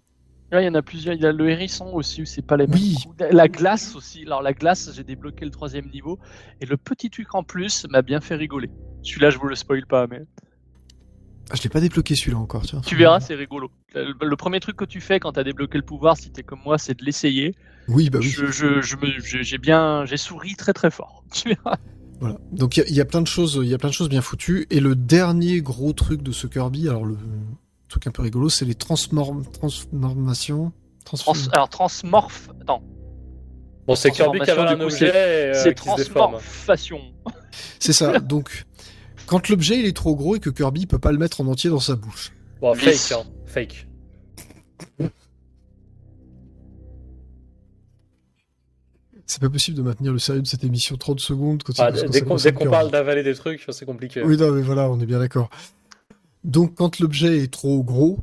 Là, 0.51 0.61
il 0.61 0.65
y 0.65 0.67
en 0.69 0.73
a 0.73 0.81
plusieurs. 0.81 1.13
Il 1.13 1.21
y 1.21 1.25
a 1.27 1.31
le 1.31 1.47
hérisson 1.49 1.85
aussi, 1.93 2.23
où 2.23 2.25
c'est 2.25 2.41
pas 2.41 2.57
les 2.57 2.65
mêmes. 2.65 2.75
Oui. 2.79 2.95
La 3.31 3.47
glace 3.47 3.95
aussi. 3.95 4.23
Alors, 4.25 4.41
la 4.41 4.53
glace, 4.53 4.89
j'ai 4.95 5.03
débloqué 5.03 5.45
le 5.45 5.51
troisième 5.51 5.87
niveau. 5.91 6.17
Et 6.59 6.65
le 6.65 6.75
petit 6.75 7.09
truc 7.11 7.35
en 7.35 7.43
plus 7.43 7.85
m'a 7.89 8.01
bien 8.01 8.19
fait 8.19 8.35
rigoler. 8.35 8.69
Celui-là, 9.03 9.29
je 9.29 9.37
vous 9.37 9.47
le 9.47 9.55
spoil 9.55 9.85
pas, 9.85 10.07
mais 10.07 10.21
Ah, 11.51 11.55
je 11.55 11.61
l'ai 11.63 11.69
pas 11.69 11.79
débloqué 11.81 12.15
celui-là 12.15 12.37
encore, 12.39 12.63
tiens. 12.63 12.81
tu 12.81 12.95
verras, 12.95 13.19
c'est 13.19 13.35
rigolo. 13.35 13.69
Le, 13.93 14.13
le 14.25 14.35
premier 14.35 14.59
truc 14.59 14.75
que 14.75 14.85
tu 14.85 15.01
fais 15.01 15.19
quand 15.19 15.33
t'as 15.33 15.43
débloqué 15.43 15.77
le 15.77 15.83
pouvoir, 15.85 16.17
si 16.17 16.31
t'es 16.31 16.41
comme 16.43 16.61
moi, 16.65 16.77
c'est 16.79 16.97
de 16.99 17.05
l'essayer. 17.05 17.55
Oui, 17.87 18.09
bah 18.09 18.17
oui. 18.19 18.27
Je, 18.27 18.47
je, 18.47 18.81
je 18.81 18.95
me, 18.97 19.19
je- 19.19 19.41
j'ai 19.43 19.57
bien, 19.59 20.03
j'ai 20.05 20.17
souri 20.17 20.55
très 20.55 20.73
très 20.73 20.89
fort. 20.91 21.23
Tu 21.31 21.49
verras. 21.49 21.77
Voilà. 22.19 22.37
Donc 22.51 22.75
il 22.77 22.81
y 22.81 22.83
a- 22.83 22.87
il 22.89 22.95
y, 22.95 23.01
a 23.01 23.05
plein 23.05 23.21
de 23.21 23.27
choses, 23.27 23.59
il 23.63 23.69
y 23.69 23.73
a 23.73 23.77
plein 23.77 23.89
de 23.89 23.93
choses 23.93 24.09
bien 24.09 24.21
foutues. 24.21 24.67
Et 24.69 24.79
le 24.79 24.95
dernier 24.95 25.61
gros 25.61 25.93
truc 25.93 26.21
de 26.21 26.31
ce 26.31 26.47
Kirby, 26.47 26.89
alors 26.89 27.05
le 27.05 27.17
truc 27.87 28.07
un 28.07 28.11
peu 28.11 28.21
rigolo, 28.21 28.49
c'est 28.49 28.65
les 28.65 28.73
transform- 28.75 29.43
transformations. 29.51 30.71
Transform- 31.05 31.43
Trans- 31.45 31.51
alors, 31.53 31.69
transmorph. 31.69 32.49
Attends, 32.61 32.83
Bon, 33.87 33.95
c'est 33.95 34.11
Kirby 34.11 34.39
qui 34.41 34.51
avale 34.51 34.67
un 34.67 34.81
objet 34.81 35.07
et, 35.07 35.11
euh, 35.15 35.53
c'est 35.63 35.73
transmorphation. 35.73 36.99
C'est 37.79 37.93
ça. 37.93 38.19
Donc 38.19 38.65
quand 39.25 39.47
l'objet 39.49 39.79
il 39.79 39.85
est 39.85 39.95
trop 39.95 40.15
gros 40.15 40.35
et 40.35 40.39
que 40.39 40.49
Kirby 40.51 40.85
peut 40.85 40.99
pas 40.99 41.11
le 41.11 41.17
mettre 41.17 41.41
en 41.41 41.47
entier 41.47 41.69
dans 41.71 41.79
sa 41.79 41.95
bouche. 41.95 42.31
Bon, 42.61 42.75
fake, 42.75 43.11
hein. 43.13 43.23
Fake. 43.47 43.87
C'est 49.29 49.41
pas 49.41 49.49
possible 49.49 49.77
de 49.77 49.83
maintenir 49.83 50.11
le 50.11 50.17
sérieux 50.17 50.41
de 50.41 50.47
cette 50.47 50.63
émission 50.63 50.97
30 50.97 51.19
secondes 51.19 51.61
quand, 51.61 51.73
Ah, 51.77 51.91
dès 51.91 52.21
qu'on 52.23 52.65
parle 52.71 52.89
d'avaler 52.89 53.21
des 53.21 53.35
trucs, 53.35 53.63
c'est 53.69 53.85
compliqué. 53.85 54.23
Oui, 54.23 54.35
non, 54.37 54.51
mais 54.51 54.63
voilà, 54.63 54.89
on 54.89 54.99
est 54.99 55.05
bien 55.05 55.19
d'accord. 55.19 55.51
Donc, 56.43 56.73
quand 56.73 56.97
l'objet 56.97 57.37
est 57.43 57.53
trop 57.53 57.83
gros, 57.83 58.17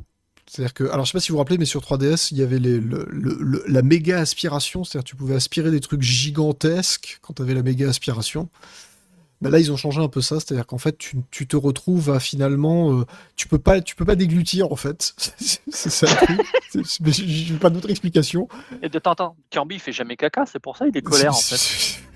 c'est-à-dire 0.47 0.73
que, 0.73 0.83
alors 0.83 1.05
je 1.05 1.11
sais 1.11 1.17
pas 1.17 1.21
si 1.21 1.29
vous 1.29 1.35
vous 1.35 1.39
rappelez, 1.39 1.57
mais 1.57 1.63
sur 1.65 1.79
3DS, 1.81 2.31
il 2.31 2.37
y 2.39 2.43
avait 2.43 2.59
les- 2.59 2.79
le- 2.81 3.07
le- 3.09 3.37
le- 3.39 3.63
la 3.69 3.81
méga 3.83 4.19
aspiration, 4.19 4.83
c'est-à-dire 4.83 5.05
que 5.05 5.09
tu 5.09 5.15
pouvais 5.15 5.35
aspirer 5.35 5.71
des 5.71 5.79
trucs 5.79 6.01
gigantesques 6.01 7.19
quand 7.21 7.35
tu 7.35 7.41
avais 7.41 7.53
la 7.53 7.63
méga 7.63 7.87
aspiration. 7.87 8.49
Mais 9.41 9.51
là, 9.51 9.59
ils 9.59 9.71
ont 9.71 9.77
changé 9.77 10.01
un 10.01 10.07
peu 10.07 10.21
ça, 10.21 10.39
c'est-à-dire 10.39 10.65
qu'en 10.65 10.79
fait, 10.79 10.97
tu, 10.97 11.17
tu 11.29 11.47
te 11.47 11.55
retrouves 11.55 12.09
à 12.09 12.19
finalement, 12.19 12.99
euh, 12.99 13.05
tu 13.35 13.47
peux 13.47 13.59
pas, 13.59 13.81
tu 13.81 13.95
peux 13.95 14.05
pas 14.05 14.15
déglutir 14.15 14.71
en 14.71 14.75
fait. 14.75 15.13
C'est 15.69 15.89
ça 15.89 16.07
mais 17.01 17.11
j'ai 17.11 17.55
pas 17.55 17.69
d'autre 17.69 17.89
explication. 17.89 18.47
Et 18.81 18.89
de 18.89 18.99
temps 18.99 19.11
en 19.11 19.15
temps, 19.15 19.35
Kirby 19.49 19.75
il 19.75 19.81
fait 19.81 19.91
jamais 19.91 20.17
caca, 20.17 20.45
c'est 20.45 20.59
pour 20.59 20.75
ça 20.77 20.85
il 20.87 20.97
est 20.97 21.01
colère 21.01 21.33
en 21.33 21.39
fait. 21.39 22.01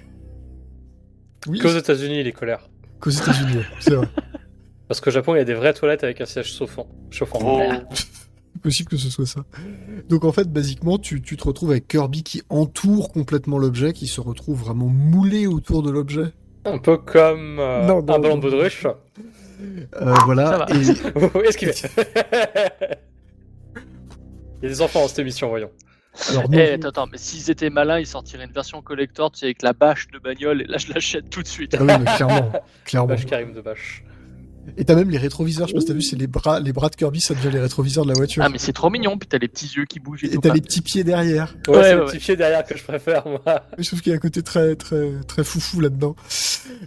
Oui, 1.48 1.58
Qu'aux 1.58 1.70
États-Unis, 1.70 2.20
il 2.20 2.28
est 2.28 2.34
colère. 2.34 2.70
qu'aux 3.00 3.10
États-Unis, 3.10 3.64
c'est 3.80 3.96
vrai. 3.96 4.08
Parce 4.88 5.02
qu'au 5.02 5.10
Japon, 5.10 5.34
il 5.34 5.40
y 5.40 5.42
a 5.42 5.44
des 5.44 5.56
vraies 5.56 5.74
toilettes 5.74 6.04
avec 6.04 6.22
un 6.22 6.26
siège 6.26 6.56
chauffant. 6.56 6.88
chauffant. 7.10 7.40
Oh. 7.42 7.72
C'est 7.96 8.62
possible 8.62 8.90
que 8.90 8.98
ce 8.98 9.10
soit 9.10 9.26
ça. 9.26 9.44
Donc 10.08 10.24
en 10.24 10.32
fait, 10.32 10.52
basiquement, 10.54 11.00
tu, 11.00 11.20
tu 11.20 11.38
te 11.38 11.44
retrouves 11.44 11.72
avec 11.72 11.88
Kirby 11.88 12.22
qui 12.22 12.44
entoure 12.50 13.12
complètement 13.12 13.58
l'objet, 13.58 13.92
qui 13.94 14.06
se 14.06 14.22
retrouve 14.22 14.60
vraiment 14.60 14.86
moulé 14.86 15.48
autour 15.48 15.82
de 15.82 15.90
l'objet. 15.90 16.32
Un 16.66 16.78
peu 16.78 16.98
comme 16.98 17.60
euh, 17.60 17.86
Non, 17.86 18.02
non, 18.02 18.16
un 18.16 18.20
ballon 18.20 18.38
de 18.38 18.42
baudruche. 18.42 18.86
Euh, 18.86 20.14
voilà. 20.26 20.66
Et 20.70 20.78
Est-ce 20.78 21.58
qu'il 21.58 21.72
fait 21.74 21.92
Il 24.62 24.64
y 24.64 24.66
a 24.66 24.70
des 24.70 24.82
enfants 24.82 25.02
dans 25.02 25.08
cette 25.08 25.20
émission, 25.20 25.50
voyons. 25.50 25.72
alors 26.30 26.44
Eh, 26.54 26.74
attends, 26.74 26.90
attends, 26.90 27.08
mais 27.08 27.18
s'ils 27.18 27.50
étaient 27.50 27.70
malins, 27.70 28.00
ils 28.00 28.06
sortiraient 28.08 28.46
une 28.46 28.52
version 28.52 28.82
collector, 28.82 29.32
tu 29.32 29.40
sais, 29.40 29.46
avec 29.48 29.62
la 29.64 29.74
bâche 29.74 30.08
de 30.10 30.20
bagnole, 30.20 30.62
et 30.62 30.66
là 30.66 30.78
je 30.78 30.94
l'achète 30.94 31.30
tout 31.30 31.42
de 31.42 31.48
suite. 31.48 31.76
Ah 31.80 31.84
oui, 31.84 31.94
mais 32.00 32.06
clairement, 32.16 32.52
clairement. 32.86 33.08
Bâche 33.08 33.26
Karim 33.26 33.54
de 33.54 33.62
bâche. 33.62 34.04
Et 34.78 34.86
t'as 34.86 34.96
même 34.96 35.10
les 35.10 35.18
rétroviseurs. 35.18 35.68
Je 35.68 35.72
sais 35.72 35.76
pas 35.76 35.82
si 35.82 35.88
t'as 35.88 35.94
vu, 35.94 36.02
c'est 36.02 36.16
les 36.16 36.28
bras, 36.28 36.60
les 36.60 36.72
bras 36.72 36.90
de 36.90 36.96
Kirby, 36.96 37.20
ça 37.20 37.34
devient 37.34 37.50
les 37.52 37.60
rétroviseurs 37.60 38.04
de 38.06 38.10
la 38.12 38.16
voiture. 38.16 38.44
Ah, 38.46 38.50
mais 38.50 38.58
c'est 38.58 38.74
trop 38.74 38.90
mignon, 38.90 39.18
puis 39.18 39.28
t'as 39.28 39.38
les 39.38 39.48
petits 39.48 39.68
yeux 39.76 39.86
qui 39.86 40.00
bougent 40.00 40.24
et, 40.24 40.34
et 40.34 40.38
t'as 40.38 40.54
les 40.54 40.62
petits 40.62 40.82
pieds 40.82 41.04
derrière. 41.04 41.56
Ouais, 41.68 41.74
Ouais, 41.76 41.84
c'est 41.84 41.90
ouais, 41.90 41.96
le 41.96 42.00
ouais. 42.02 42.12
petit 42.12 42.18
pied 42.20 42.36
derrière 42.36 42.64
que 42.64 42.78
je 42.78 42.84
préfère, 42.84 43.28
moi. 43.28 43.42
Je 43.78 43.88
trouve 43.88 44.02
qu'il 44.02 44.12
y 44.12 44.14
a 44.14 44.16
un 44.16 44.20
côté 44.20 44.42
très, 44.44 44.76
très, 44.76 45.10
très 45.28 45.44
foufou 45.44 45.82
là-dedans. 45.82 46.16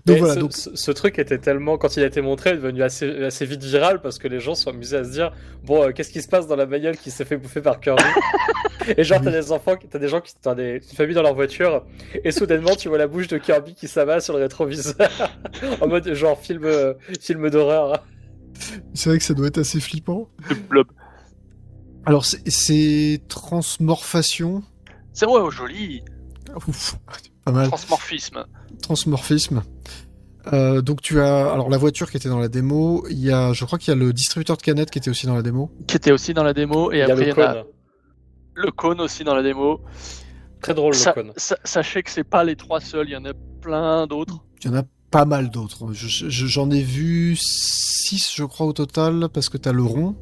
Donc 0.07 0.17
Et 0.17 0.21
voilà. 0.21 0.35
ce, 0.35 0.39
Donc 0.41 0.53
ce- 0.53 0.71
ce 0.75 0.91
truc 0.93 1.19
était 1.19 1.39
tellement, 1.39 1.77
quand 1.77 1.97
il 1.97 2.03
a 2.03 2.07
été 2.07 2.21
montré, 2.21 2.55
devenu 2.55 2.83
assez, 2.83 3.25
assez 3.25 3.45
vite 3.45 3.63
viral 3.65 4.01
parce 4.01 4.19
que 4.19 4.29
les 4.29 4.41
gens 4.41 4.55
sont 4.55 4.71
amusés 4.71 4.97
à 4.97 5.05
se 5.05 5.11
dire 5.11 5.33
bon, 5.65 5.83
euh, 5.83 5.91
qu'est-ce 5.93 6.11
qui 6.11 6.23
se 6.23 6.29
passe 6.29 6.47
dans 6.47 6.57
la 6.57 6.67
bagnole 6.67 6.97
qui 6.97 7.11
s'est 7.11 7.25
fait 7.25 7.37
bouffer 7.37 7.61
par 7.61 7.81
Kirby? 7.81 8.03
Et 8.97 9.05
genre, 9.05 9.21
t'as 9.23 9.31
des 9.31 9.53
enfants, 9.53 9.75
t'as 9.91 9.99
des 9.99 10.09
gens 10.09 10.21
qui, 10.21 10.33
t'as 10.41 10.55
des 10.55 10.75
une 10.75 10.97
famille 10.97 11.15
dans 11.15 11.23
leur 11.23 11.35
voiture 11.35 11.85
et 12.25 12.33
soudainement, 12.33 12.75
tu 12.77 12.89
vois 12.89 12.99
la 12.99 13.07
bouche 13.07 13.29
de 13.29 13.39
Kirby 13.39 13.75
qui 13.75 13.89
s'abat 13.89 14.21
sur 14.21 14.35
le 14.35 14.41
rétroviseur 14.43 15.11
en 15.81 15.87
mode 15.87 16.13
genre 16.15 16.39
film, 16.39 16.65
euh, 16.65 16.95
film 17.21 17.49
d'horreur. 17.51 18.05
c'est 18.95 19.11
vrai 19.11 19.19
que 19.19 19.25
ça 19.25 19.35
doit 19.35 19.47
être 19.47 19.59
assez 19.59 19.81
flippant. 19.81 20.29
Alors 22.07 22.25
c'est- 22.25 23.29
transmorphation. 23.29 24.63
C'est 25.13 25.27
ouais, 25.27 25.41
oh, 25.41 25.51
joli. 25.51 26.03
Ouf, 26.69 26.97
pas 27.45 27.53
mal. 27.53 27.69
Transmorphisme. 27.69 28.45
Transmorphisme. 28.83 29.63
Euh, 30.53 30.83
donc 30.83 31.01
tu 31.01 31.21
as 31.21 31.53
alors 31.53 31.71
la 31.71 31.79
voiture 31.79 32.11
qui 32.11 32.17
était 32.17 32.29
dans 32.29 32.39
la 32.39 32.49
démo. 32.49 33.05
Il 33.09 33.19
y 33.19 33.31
a, 33.31 33.53
je 33.53 33.65
crois 33.65 33.79
qu'il 33.79 33.89
y 33.95 33.97
a 33.97 33.99
le 33.99 34.13
distributeur 34.13 34.57
de 34.57 34.63
canettes 34.63 34.91
qui 34.91 34.99
était 34.99 35.11
aussi 35.11 35.27
dans 35.27 35.35
la 35.35 35.43
démo. 35.43 35.71
Qui 35.87 35.97
était 35.97 36.13
aussi 36.13 36.35
dans 36.35 36.43
la 36.43 36.53
démo, 36.53 36.93
et 36.93 36.97
Il 36.97 36.99
y 36.99 37.03
a 37.03 37.05
après 37.05 37.27
le 37.27 37.33
il 37.33 37.39
y 37.39 37.41
a. 37.41 37.65
le 38.55 38.71
cône 38.71 39.01
aussi 39.01 39.25
dans 39.25 39.35
la 39.35 39.43
démo. 39.43 39.81
Très 40.61 40.75
drôle, 40.75 40.95
Sa- 40.95 41.11
le 41.11 41.23
cône. 41.23 41.33
sa- 41.37 41.59
sachez 41.65 42.03
que 42.03 42.11
c'est 42.11 42.25
pas 42.25 42.43
les 42.45 42.57
trois 42.57 42.81
seuls, 42.81 43.09
il 43.09 43.13
y 43.13 43.17
en 43.17 43.25
a 43.25 43.33
plein 43.61 44.07
d'autres. 44.07 44.45
Il 44.63 44.71
y 44.71 44.75
en 44.75 44.77
a 44.79 44.83
pas 45.11 45.25
mal 45.27 45.51
d'autres. 45.51 45.93
Je- 45.93 46.09
je- 46.29 46.47
J'en 46.47 46.71
ai 46.71 46.83
vu 46.83 47.37
6 47.37 48.33
je 48.35 48.45
crois 48.45 48.67
au 48.67 48.73
total 48.73 49.29
parce 49.33 49.49
que 49.49 49.57
t'as 49.59 49.73
le 49.73 49.83
rond. 49.83 50.17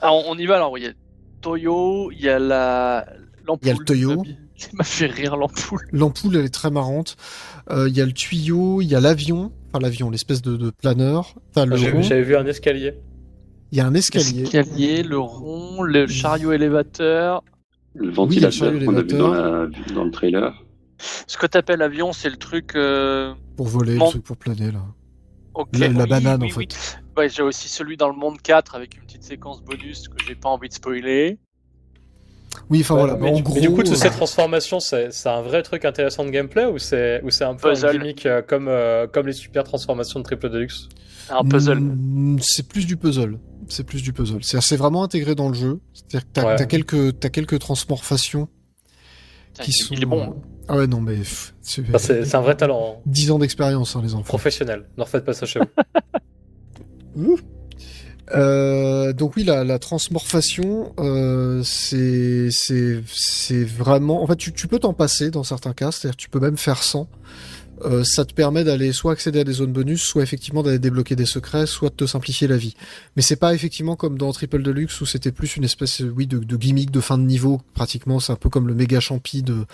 Alors, 0.00 0.24
on 0.28 0.36
y 0.38 0.46
va 0.46 0.56
alors, 0.56 0.78
il 0.78 0.84
y 0.84 0.86
a 0.86 0.92
Toyo, 1.40 2.10
il 2.12 2.20
y 2.20 2.28
a 2.28 2.38
la 2.38 3.06
l'ampoule. 3.46 3.58
Il 3.62 3.68
y 3.68 3.70
a 3.70 3.74
le 3.78 3.84
Toyo. 3.84 4.22
Ça 4.56 4.70
m'a 4.72 4.82
fait 4.82 5.06
rire 5.06 5.36
l'ampoule. 5.36 5.86
L'ampoule 5.92 6.36
elle 6.36 6.44
est 6.44 6.48
très 6.54 6.70
marrante. 6.70 7.16
Euh, 7.70 7.88
Il 7.88 7.96
y 7.96 8.00
a 8.00 8.06
le 8.06 8.12
tuyau, 8.12 8.80
il 8.82 8.88
y 8.88 8.96
a 8.96 9.00
l'avion, 9.00 9.52
enfin 9.68 9.78
l'avion, 9.80 10.10
l'espèce 10.10 10.42
de, 10.42 10.56
de 10.56 10.70
planeur. 10.70 11.34
T'as 11.52 11.64
le 11.64 11.76
J'ai- 11.76 11.90
rond. 11.92 12.02
J'avais 12.02 12.22
vu 12.24 12.34
un 12.36 12.44
escalier. 12.44 12.94
Il 13.72 13.78
y 13.78 13.80
a 13.80 13.86
un 13.86 13.94
escalier. 13.94 14.42
L'escalier, 14.42 15.02
le 15.02 15.18
rond, 15.18 15.82
le 15.82 16.06
chariot 16.06 16.52
élévateur. 16.52 17.42
Le 17.94 18.10
ventilateur 18.10 18.72
Oui, 18.72 18.80
le 18.80 18.86
qu'on 18.86 18.96
a 18.96 19.02
vu 19.02 19.08
dans, 19.08 19.32
élévateur. 19.32 19.68
la, 19.68 19.94
dans 19.94 20.04
le 20.04 20.10
trailer. 20.10 20.64
Ce 21.26 21.36
que 21.36 21.46
t'appelles 21.46 21.82
avion, 21.82 22.12
c'est 22.12 22.30
le 22.30 22.36
truc. 22.36 22.74
euh, 22.76 23.34
Pour 23.56 23.66
voler, 23.68 23.96
Mon- 23.96 24.06
le 24.06 24.10
truc 24.10 24.24
pour 24.24 24.36
planer 24.36 24.70
là. 24.72 24.82
ok, 25.54 25.68
La- 25.78 25.88
la 25.88 26.04
oui, 26.04 26.08
banane, 26.08 26.42
oui, 26.42 26.46
en 26.46 26.54
fait. 26.54 26.56
oui. 26.60 26.68
Ouais, 27.16 27.28
j'ai 27.28 27.42
aussi 27.42 27.68
celui 27.68 27.96
dans 27.96 28.08
le 28.08 28.16
monde 28.16 28.40
4 28.40 28.74
avec 28.74 28.96
une 28.96 29.02
petite 29.02 29.24
séquence 29.24 29.62
bonus 29.62 30.08
que 30.08 30.16
j'ai 30.26 30.34
pas 30.34 30.48
envie 30.48 30.68
de 30.68 30.74
spoiler. 30.74 31.38
Oui, 32.70 32.80
enfin 32.80 32.94
voilà. 32.94 33.16
mais, 33.16 33.30
en 33.30 33.36
du, 33.36 33.42
gros, 33.42 33.54
mais 33.54 33.60
du 33.60 33.70
coup, 33.70 33.82
toutes 33.82 33.92
euh, 33.92 33.96
ces 33.96 34.10
transformations, 34.10 34.80
c'est 34.80 35.10
un 35.26 35.42
vrai 35.42 35.62
truc 35.62 35.84
intéressant 35.84 36.24
de 36.24 36.30
gameplay 36.30 36.64
ou 36.66 36.78
c'est 36.78 37.20
ou 37.22 37.30
c'est 37.30 37.44
un 37.44 37.54
peu 37.54 37.68
un 37.68 37.72
Puzzle. 37.72 37.92
gimmick 37.98 38.26
euh, 38.26 38.42
comme, 38.42 38.68
euh, 38.68 39.06
comme 39.06 39.26
les 39.26 39.32
super 39.32 39.64
transformations 39.64 40.20
de 40.20 40.24
Triple 40.24 40.48
Deluxe? 40.50 40.88
Un 41.30 41.44
puzzle. 41.44 41.78
Mm, 41.80 42.38
C'est 42.40 42.66
plus 42.68 42.86
du 42.86 42.96
puzzle. 42.96 43.38
C'est 43.68 43.84
plus 43.84 44.02
du 44.02 44.12
puzzle. 44.12 44.42
C'est 44.42 44.60
c'est 44.62 44.76
vraiment 44.76 45.02
intégré 45.02 45.34
dans 45.34 45.48
le 45.48 45.54
jeu. 45.54 45.80
C'est-à-dire 45.92 46.22
que 46.22 46.30
t'as 46.32 46.46
Ouais. 46.46 46.56
t'as 46.56 46.64
quelques, 46.66 47.20
t'as 47.20 47.28
quelques 47.28 47.58
transmorphations 47.58 48.48
Tiens, 49.54 49.64
qui 49.64 49.70
il, 49.72 49.74
sont. 49.84 49.94
il 49.94 50.02
est 50.02 50.06
bon. 50.06 50.22
hein. 50.22 50.34
Ah 50.68 50.76
ouais, 50.76 50.86
non, 50.86 51.00
mais. 51.00 51.16
pff, 51.16 51.54
c'est 51.62 51.82
Enfin, 51.88 51.98
C'est 51.98 52.24
c'est 52.24 52.36
un 52.36 52.40
vrai 52.42 52.56
talent 52.56 52.96
hein, 52.98 53.02
10 53.06 53.30
ans 53.30 53.38
d'expérience, 53.38 53.94
hein, 53.96 54.00
les 54.02 54.14
enfants. 54.14 54.24
professionnel. 54.24 54.84
Ne 54.96 55.02
refaites 55.02 55.24
pas 55.24 55.32
ça 55.34 55.46
chez 55.46 55.60
vous. 57.14 57.38
Euh, 58.34 59.14
donc 59.14 59.36
oui, 59.36 59.44
la, 59.44 59.64
la 59.64 59.78
transmorphation, 59.78 60.92
euh, 60.98 61.62
c'est 61.64 62.48
c'est 62.50 63.02
c'est 63.06 63.64
vraiment. 63.64 64.22
En 64.22 64.26
fait, 64.26 64.36
tu, 64.36 64.52
tu 64.52 64.68
peux 64.68 64.78
t'en 64.78 64.92
passer 64.92 65.30
dans 65.30 65.44
certains 65.44 65.72
cas, 65.72 65.90
c'est-à-dire 65.92 66.16
que 66.16 66.22
tu 66.22 66.28
peux 66.28 66.40
même 66.40 66.58
faire 66.58 66.82
sans. 66.82 67.08
Euh, 67.84 68.02
ça 68.04 68.24
te 68.24 68.32
permet 68.34 68.64
d'aller 68.64 68.92
soit 68.92 69.12
accéder 69.12 69.40
à 69.40 69.44
des 69.44 69.52
zones 69.52 69.72
bonus, 69.72 70.02
soit 70.02 70.22
effectivement 70.22 70.62
d'aller 70.62 70.78
débloquer 70.78 71.16
des 71.16 71.26
secrets, 71.26 71.66
soit 71.66 71.90
de 71.90 71.94
te 71.94 72.06
simplifier 72.06 72.48
la 72.48 72.56
vie. 72.56 72.74
Mais 73.16 73.22
c'est 73.22 73.36
pas 73.36 73.54
effectivement 73.54 73.96
comme 73.96 74.18
dans 74.18 74.32
Triple 74.32 74.62
Deluxe 74.62 75.00
où 75.00 75.06
c'était 75.06 75.32
plus 75.32 75.56
une 75.56 75.64
espèce, 75.64 76.00
oui, 76.00 76.26
de, 76.26 76.38
de 76.38 76.56
gimmick 76.56 76.90
de 76.90 77.00
fin 77.00 77.18
de 77.18 77.22
niveau. 77.24 77.60
Pratiquement, 77.74 78.20
c'est 78.20 78.32
un 78.32 78.36
peu 78.36 78.48
comme 78.48 78.68
le 78.68 78.74
méga 78.74 79.00
champi 79.00 79.42
de 79.42 79.64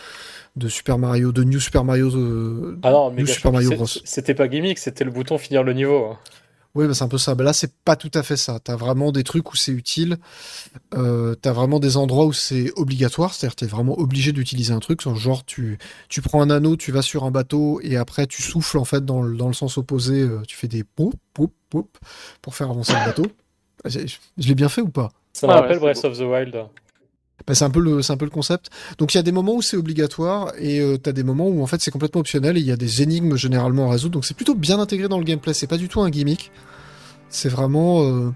de 0.57 0.69
Super 0.69 0.99
Mario, 0.99 1.33
de 1.33 1.43
New 1.43 1.59
Super 1.59 1.83
Mario. 1.85 2.15
euh, 2.15 2.79
Ah 2.85 2.93
non, 2.93 3.11
New 3.11 3.27
Super 3.27 3.51
Mario 3.53 3.71
Bros. 3.73 3.87
c'était 4.05 4.35
pas 4.35 4.47
gimmick, 4.49 4.79
c'était 4.79 5.05
le 5.05 5.11
bouton 5.11 5.37
finir 5.37 5.65
le 5.65 5.73
niveau. 5.73 6.05
hein. 6.13 6.19
Oui, 6.75 6.89
bah, 6.89 6.95
c'est 6.95 7.05
un 7.05 7.09
peu 7.09 7.19
ça. 7.19 7.35
Bah, 7.37 7.45
là, 7.45 7.53
c'est 7.53 7.73
pas 7.85 7.95
tout 7.95 8.11
à 8.15 8.23
fait 8.25 8.37
ça. 8.37 8.59
T'as 8.59 8.75
vraiment 8.75 9.13
des 9.13 9.23
trucs 9.23 9.53
où 9.53 9.57
c'est 9.57 9.71
utile. 9.73 10.17
Euh, 10.95 11.35
t'as 11.37 11.53
vraiment 11.53 11.79
des 11.81 11.97
endroits 11.97 12.27
où 12.27 12.33
c'est 12.33 12.73
obligatoire. 12.77 13.35
C'est-à-dire, 13.35 13.57
t'es 13.57 13.67
vraiment 13.67 13.99
obligé 13.99 14.33
d'utiliser 14.33 14.73
un 14.73 14.81
truc. 14.81 15.03
Genre, 15.03 15.45
tu, 15.45 15.79
tu 16.09 16.23
prends 16.23 16.43
un 16.43 16.51
anneau, 16.51 16.77
tu 16.77 16.93
vas 16.93 17.03
sur 17.03 17.25
un 17.25 17.31
bateau 17.31 17.81
et 17.83 17.97
après, 17.97 18.27
tu 18.27 18.43
souffles 18.43 18.79
en 18.79 18.85
fait 18.85 19.05
dans 19.05 19.23
le, 19.23 19.37
dans 19.37 19.49
le 19.49 19.55
sens 19.55 19.79
opposé. 19.79 20.23
euh, 20.23 20.43
tu 20.49 20.57
fais 20.57 20.69
des 20.69 20.85
pop, 20.85 21.15
pop, 21.35 21.53
pop 21.71 21.99
pour 22.43 22.55
faire 22.57 22.71
avancer 22.71 22.97
le 22.97 23.03
bateau. 23.03 23.37
Je, 23.85 24.01
je 24.39 24.49
l'ai 24.49 24.55
bien 24.55 24.69
fait 24.69 24.81
ou 24.83 24.89
pas? 24.91 25.11
Ça 25.33 25.47
me 25.49 25.53
Ah 25.53 25.55
rappelle 25.55 25.79
Breath 25.79 26.03
beau. 26.03 26.05
of 26.05 26.19
the 26.19 26.23
Wild. 26.23 26.69
Bah, 27.47 27.55
c'est 27.55 27.65
un 27.65 27.71
peu 27.71 27.81
le 27.81 28.01
c'est 28.03 28.13
un 28.13 28.17
peu 28.17 28.25
le 28.25 28.31
concept. 28.31 28.71
Donc 28.99 29.15
il 29.15 29.19
y 29.19 29.21
a 29.21 29.23
des 29.23 29.33
moments 29.33 29.55
où 29.55 29.63
c'est 29.63 29.77
obligatoire 29.77 30.53
et 30.59 30.81
euh, 30.81 30.97
t'as 30.97 31.13
des 31.13 31.23
moments 31.25 31.49
où 31.49 31.63
en 31.63 31.67
fait 31.67 31.81
c'est 31.81 31.91
complètement 31.91 32.21
optionnel 32.21 32.57
et 32.57 32.61
il 32.61 32.67
y 32.67 32.73
a 32.73 32.77
des 32.77 33.03
énigmes 33.03 33.37
généralement 33.37 33.89
à 33.89 33.93
résoudre. 33.93 34.15
Donc 34.15 34.25
c'est 34.25 34.35
plutôt 34.37 34.55
bien 34.55 34.79
intégré 34.81 35.09
dans 35.09 35.19
le 35.19 35.25
gameplay. 35.25 35.53
C'est 35.55 35.67
pas 35.67 35.77
du 35.77 35.89
tout 35.89 36.01
un 36.01 36.11
gimmick. 36.11 36.51
C'est 37.29 37.49
vraiment 37.49 38.03
euh, 38.05 38.31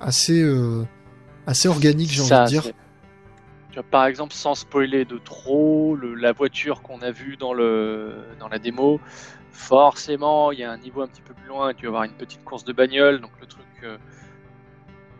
assez 0.00 0.40
euh, 0.42 0.84
assez 1.46 1.68
organique 1.68 2.10
j'ai 2.10 2.22
envie 2.22 2.30
de 2.44 2.48
dire. 2.48 2.62
c'est- 2.64 2.74
Tu 3.70 3.74
vois, 3.74 3.84
par 3.90 4.06
exemple, 4.06 4.34
sans 4.34 4.54
spoiler 4.54 5.04
de 5.04 5.18
trop, 5.18 5.96
le- 5.96 6.14
la 6.14 6.32
voiture 6.32 6.82
qu'on 6.82 7.00
a 7.00 7.10
vue 7.10 7.36
dans, 7.38 7.54
le, 7.54 8.12
dans 8.38 8.48
la 8.48 8.58
démo, 8.58 9.00
forcément, 9.50 10.52
il 10.52 10.58
y 10.58 10.64
a 10.64 10.70
un 10.70 10.76
niveau 10.78 11.02
un 11.02 11.06
petit 11.06 11.22
peu 11.22 11.34
plus 11.34 11.48
loin 11.48 11.70
et 11.70 11.74
tu 11.74 11.82
vas 11.84 11.88
avoir 11.88 12.04
une 12.04 12.12
petite 12.12 12.44
course 12.44 12.64
de 12.64 12.72
bagnole. 12.72 13.20
Donc, 13.20 13.30
le 13.40 13.46
truc, 13.46 13.64
euh, 13.84 13.96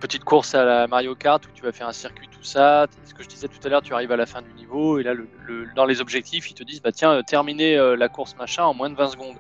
petite 0.03 0.25
course 0.25 0.55
à 0.55 0.65
la 0.65 0.87
Mario 0.89 1.15
Kart 1.15 1.45
où 1.47 1.51
tu 1.55 1.63
vas 1.63 1.73
faire 1.73 1.89
un 1.89 1.93
circuit, 1.93 2.29
tout 2.29 2.43
ça. 2.43 2.87
Ce 3.05 3.15
que 3.15 3.23
je 3.23 3.29
disais 3.29 3.49
tout 3.49 3.59
à 3.65 3.69
l'heure, 3.71 3.83
tu 3.83 3.95
arrives 3.95 4.13
à 4.13 4.17
la 4.17 4.27
fin 4.27 4.43
du 4.43 4.53
niveau 4.53 4.99
et 4.99 5.03
là, 5.03 5.15
le, 5.15 5.29
le- 5.47 5.67
dans 5.75 5.85
les 5.87 6.01
objectifs, 6.01 6.51
ils 6.51 6.55
te 6.55 6.65
disent 6.65 6.83
bah 6.83 6.93
tiens, 6.93 7.13
euh, 7.13 7.23
terminer 7.23 7.77
euh, 7.79 7.97
la 7.97 8.09
course 8.09 8.37
machin 8.37 8.65
en 8.65 8.75
moins 8.75 8.91
de 8.91 8.97
20 8.97 9.09
secondes. 9.13 9.37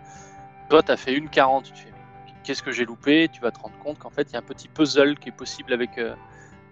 Toi, 0.70 0.82
tu 0.82 0.92
as 0.92 0.96
fait 0.96 1.12
une 1.14 1.28
40. 1.28 1.64
Tu 1.64 1.74
fais 1.74 1.90
mais 2.26 2.32
qu'est-ce 2.44 2.62
que 2.62 2.70
j'ai 2.72 2.84
loupé? 2.84 3.28
Tu 3.32 3.40
vas 3.40 3.50
te 3.50 3.58
rendre 3.58 3.76
compte 3.82 3.98
qu'en 3.98 4.10
fait, 4.10 4.22
il 4.30 4.32
y 4.32 4.36
a 4.36 4.38
un 4.38 4.42
petit 4.42 4.68
puzzle 4.68 5.18
qui 5.18 5.28
est 5.28 5.36
possible 5.36 5.72
avec. 5.72 5.98
euh, 5.98 6.14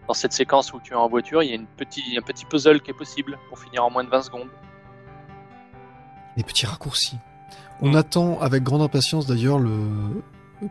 dans 0.08 0.14
cette 0.14 0.32
séquence 0.32 0.72
où 0.72 0.80
tu 0.82 0.92
es 0.92 0.96
en 0.96 1.08
voiture, 1.08 1.42
il 1.42 1.50
y 1.50 1.52
a 1.52 1.54
une 1.56 1.66
petit, 1.66 2.02
un 2.18 2.22
petit 2.22 2.44
puzzle 2.44 2.80
qui 2.80 2.90
est 2.90 2.94
possible 2.94 3.38
pour 3.48 3.58
finir 3.60 3.84
en 3.84 3.90
moins 3.90 4.02
de 4.02 4.08
20 4.08 4.22
secondes. 4.22 4.48
Les 6.36 6.42
petits 6.42 6.66
raccourcis. 6.66 7.18
On 7.82 7.94
attend 7.94 8.40
avec 8.40 8.62
grande 8.62 8.82
impatience 8.82 9.26
d'ailleurs 9.26 9.58
le 9.58 9.78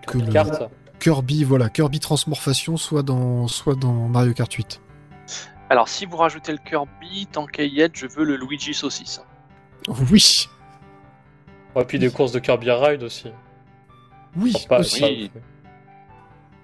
que 0.07 0.17
le 0.17 0.31
Carte. 0.31 0.63
Kirby, 0.99 1.43
voilà, 1.43 1.69
Kirby 1.69 1.99
Transmorphation 1.99 2.77
soit 2.77 3.03
dans 3.03 3.47
soit 3.47 3.75
dans 3.75 4.07
Mario 4.07 4.33
Kart 4.33 4.51
8. 4.51 4.81
Alors, 5.69 5.87
si 5.87 6.05
vous 6.05 6.17
rajoutez 6.17 6.51
le 6.51 6.57
Kirby, 6.57 7.27
tant 7.31 7.45
qu'à 7.45 7.63
y 7.63 7.79
être, 7.81 7.95
je 7.95 8.07
veux 8.07 8.23
le 8.23 8.35
Luigi 8.37 8.73
Saucisse. 8.73 9.21
Oui, 10.11 10.47
Et 11.75 11.85
puis 11.85 11.99
des 11.99 12.09
courses 12.09 12.31
de 12.31 12.39
Kirby 12.39 12.71
Ride 12.71 13.03
aussi. 13.03 13.27
oui, 14.35 14.51
Enfin, 14.55 14.65
pas- 14.67 14.79
aussi. 14.79 15.03
oui. 15.03 15.31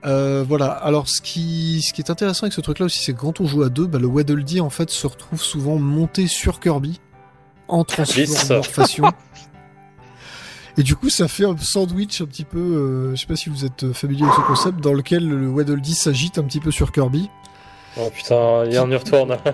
Euh, 0.06 0.44
voilà. 0.48 0.68
Alors, 0.68 1.08
ce 1.10 1.22
qui, 1.22 1.82
ce 1.82 1.94
qui 1.94 2.02
est 2.02 2.12
intéressant 2.12 2.44
avec 2.44 2.54
ce 2.54 2.62
truc-là 2.62 2.86
aussi, 2.86 3.00
c'est 3.04 3.14
que 3.14 3.20
quand 3.20 3.40
on 3.42 3.46
joue 3.48 3.64
à 3.64 3.70
deux, 3.70 3.88
bah, 3.88 3.98
le 4.00 4.06
Waddle 4.08 4.44
Dee 4.44 4.60
en 4.62 4.70
fait 4.70 4.90
se 4.92 5.08
retrouve 5.08 5.42
souvent 5.42 5.78
monté 5.78 6.28
sur 6.28 6.60
Kirby 6.60 7.00
en 7.68 7.84
transformation. 7.84 9.06
Et 10.78 10.84
du 10.84 10.96
coup, 10.96 11.10
ça 11.10 11.28
fait 11.28 11.46
un 11.46 11.56
sandwich 11.58 12.22
un 12.22 12.26
petit 12.26 12.44
peu. 12.44 12.60
euh, 12.60 13.16
je 13.16 13.22
sais 13.22 13.28
pas 13.28 13.36
si 13.36 13.50
vous 13.50 13.64
êtes 13.66 13.94
familier 13.94 14.24
avec 14.24 14.36
ce 14.36 14.42
concept, 14.42 14.82
dans 14.82 14.94
lequel 14.94 15.28
le 15.28 15.48
Waddle 15.48 15.80
Dee 15.82 15.94
s'agite 15.96 16.38
un 16.38 16.44
petit 16.44 16.60
peu 16.60 16.72
sur 16.72 16.92
Kirby. 16.92 17.30
Oh 17.98 18.10
putain, 18.14 18.66
il 18.66 18.74
y 18.74 18.78
en 18.78 18.86
retourne. 18.88 19.38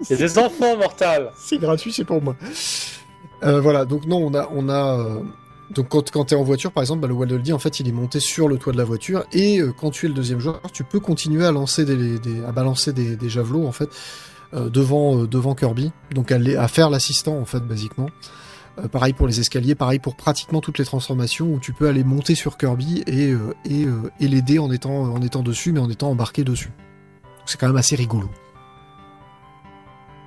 Il 0.00 0.10
y 0.10 0.12
a 0.12 0.16
des 0.16 0.38
enfants, 0.38 0.76
Mortal 0.76 1.32
C'est 1.36 1.58
gratuit, 1.58 1.92
c'est 1.92 2.04
pour 2.04 2.22
moi. 2.22 2.36
Euh, 3.42 3.60
voilà, 3.60 3.84
donc 3.84 4.06
non, 4.06 4.18
on 4.24 4.32
a, 4.32 4.48
on 4.52 4.68
a. 4.68 4.96
euh, 5.00 5.20
donc 5.70 5.88
quand, 5.88 6.08
quand 6.12 6.24
t'es 6.26 6.36
en 6.36 6.44
voiture, 6.44 6.70
par 6.70 6.84
exemple, 6.84 7.00
bah, 7.00 7.08
le 7.08 7.14
Waddle 7.14 7.42
Dee, 7.42 7.52
en 7.52 7.58
fait, 7.58 7.80
il 7.80 7.88
est 7.88 7.92
monté 7.92 8.20
sur 8.20 8.46
le 8.46 8.58
toit 8.58 8.72
de 8.72 8.78
la 8.78 8.84
voiture, 8.84 9.24
et 9.32 9.58
euh, 9.60 9.72
quand 9.76 9.90
tu 9.90 10.06
es 10.06 10.08
le 10.08 10.14
deuxième 10.14 10.38
joueur, 10.38 10.60
tu 10.72 10.84
peux 10.84 11.00
continuer 11.00 11.44
à 11.44 11.50
lancer 11.50 11.84
des, 11.84 12.20
des- 12.20 12.44
à 12.44 12.52
balancer 12.52 12.92
des, 12.92 13.16
des 13.16 13.28
javelots, 13.28 13.66
en 13.66 13.72
fait, 13.72 13.88
devant, 14.52 15.24
devant 15.24 15.54
Kirby, 15.56 15.90
donc 16.12 16.30
à, 16.30 16.36
à 16.36 16.68
faire 16.68 16.90
l'assistant, 16.90 17.36
en 17.36 17.44
fait, 17.44 17.60
basiquement. 17.60 18.08
Euh, 18.78 18.88
pareil 18.88 19.12
pour 19.12 19.26
les 19.26 19.40
escaliers, 19.40 19.74
pareil 19.74 19.98
pour 19.98 20.14
pratiquement 20.16 20.60
toutes 20.60 20.78
les 20.78 20.84
transformations 20.84 21.46
où 21.46 21.58
tu 21.58 21.72
peux 21.72 21.88
aller 21.88 22.04
monter 22.04 22.34
sur 22.34 22.56
Kirby 22.56 23.02
et, 23.06 23.30
euh, 23.32 23.54
et, 23.64 23.84
euh, 23.84 24.10
et 24.20 24.28
l'aider 24.28 24.58
en 24.58 24.70
étant, 24.70 24.94
en 25.12 25.20
étant 25.22 25.42
dessus, 25.42 25.72
mais 25.72 25.80
en 25.80 25.90
étant 25.90 26.10
embarqué 26.10 26.44
dessus. 26.44 26.70
C'est 27.46 27.58
quand 27.58 27.66
même 27.66 27.76
assez 27.76 27.96
rigolo. 27.96 28.28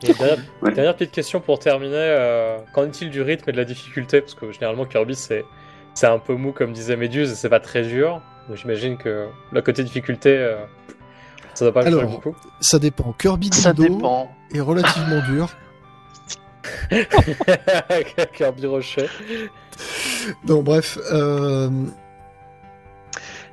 Et 0.03 0.13
dernière, 0.13 0.37
Ouais. 0.63 0.71
dernière 0.73 0.95
petite 0.95 1.11
question 1.11 1.39
pour 1.39 1.59
terminer. 1.59 1.93
euh, 1.95 2.57
qu'en 2.73 2.85
est-il 2.85 3.11
du 3.11 3.21
rythme 3.21 3.49
et 3.49 3.53
de 3.53 3.57
la 3.57 3.65
difficulté? 3.65 4.21
Parce 4.21 4.33
que 4.33 4.51
généralement, 4.51 4.85
Kirby, 4.85 5.13
c'est, 5.15 5.45
c'est 5.93 6.07
un 6.07 6.17
peu 6.17 6.33
mou, 6.35 6.51
comme 6.51 6.73
disait 6.73 6.95
Méduse, 6.97 7.31
et 7.31 7.35
c'est 7.35 7.49
pas 7.49 7.59
très 7.59 7.83
dur. 7.83 8.21
Donc 8.47 8.57
j'imagine 8.57 8.97
que 8.97 9.27
le 9.51 9.61
côté 9.61 9.83
difficulté, 9.83 10.35
euh, 10.35 10.57
ça 11.53 11.65
doit 11.65 11.73
pas 11.73 11.85
Alors, 11.87 12.05
beaucoup. 12.07 12.35
Ça 12.59 12.79
dépend. 12.79 13.13
Kirby 13.13 13.49
Ça 13.53 13.73
Dildo 13.73 13.95
dépend. 13.97 14.31
est 14.53 14.59
relativement 14.61 15.21
dur. 15.29 15.49
Kirby 18.33 18.65
Rocher. 18.65 19.07
Non, 20.47 20.61
bref. 20.61 20.97
euh, 21.11 21.69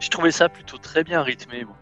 J'ai 0.00 0.08
trouvé 0.10 0.30
ça 0.30 0.48
plutôt 0.48 0.78
très 0.78 1.04
bien 1.04 1.22
rythmé. 1.22 1.64
moi. 1.64 1.76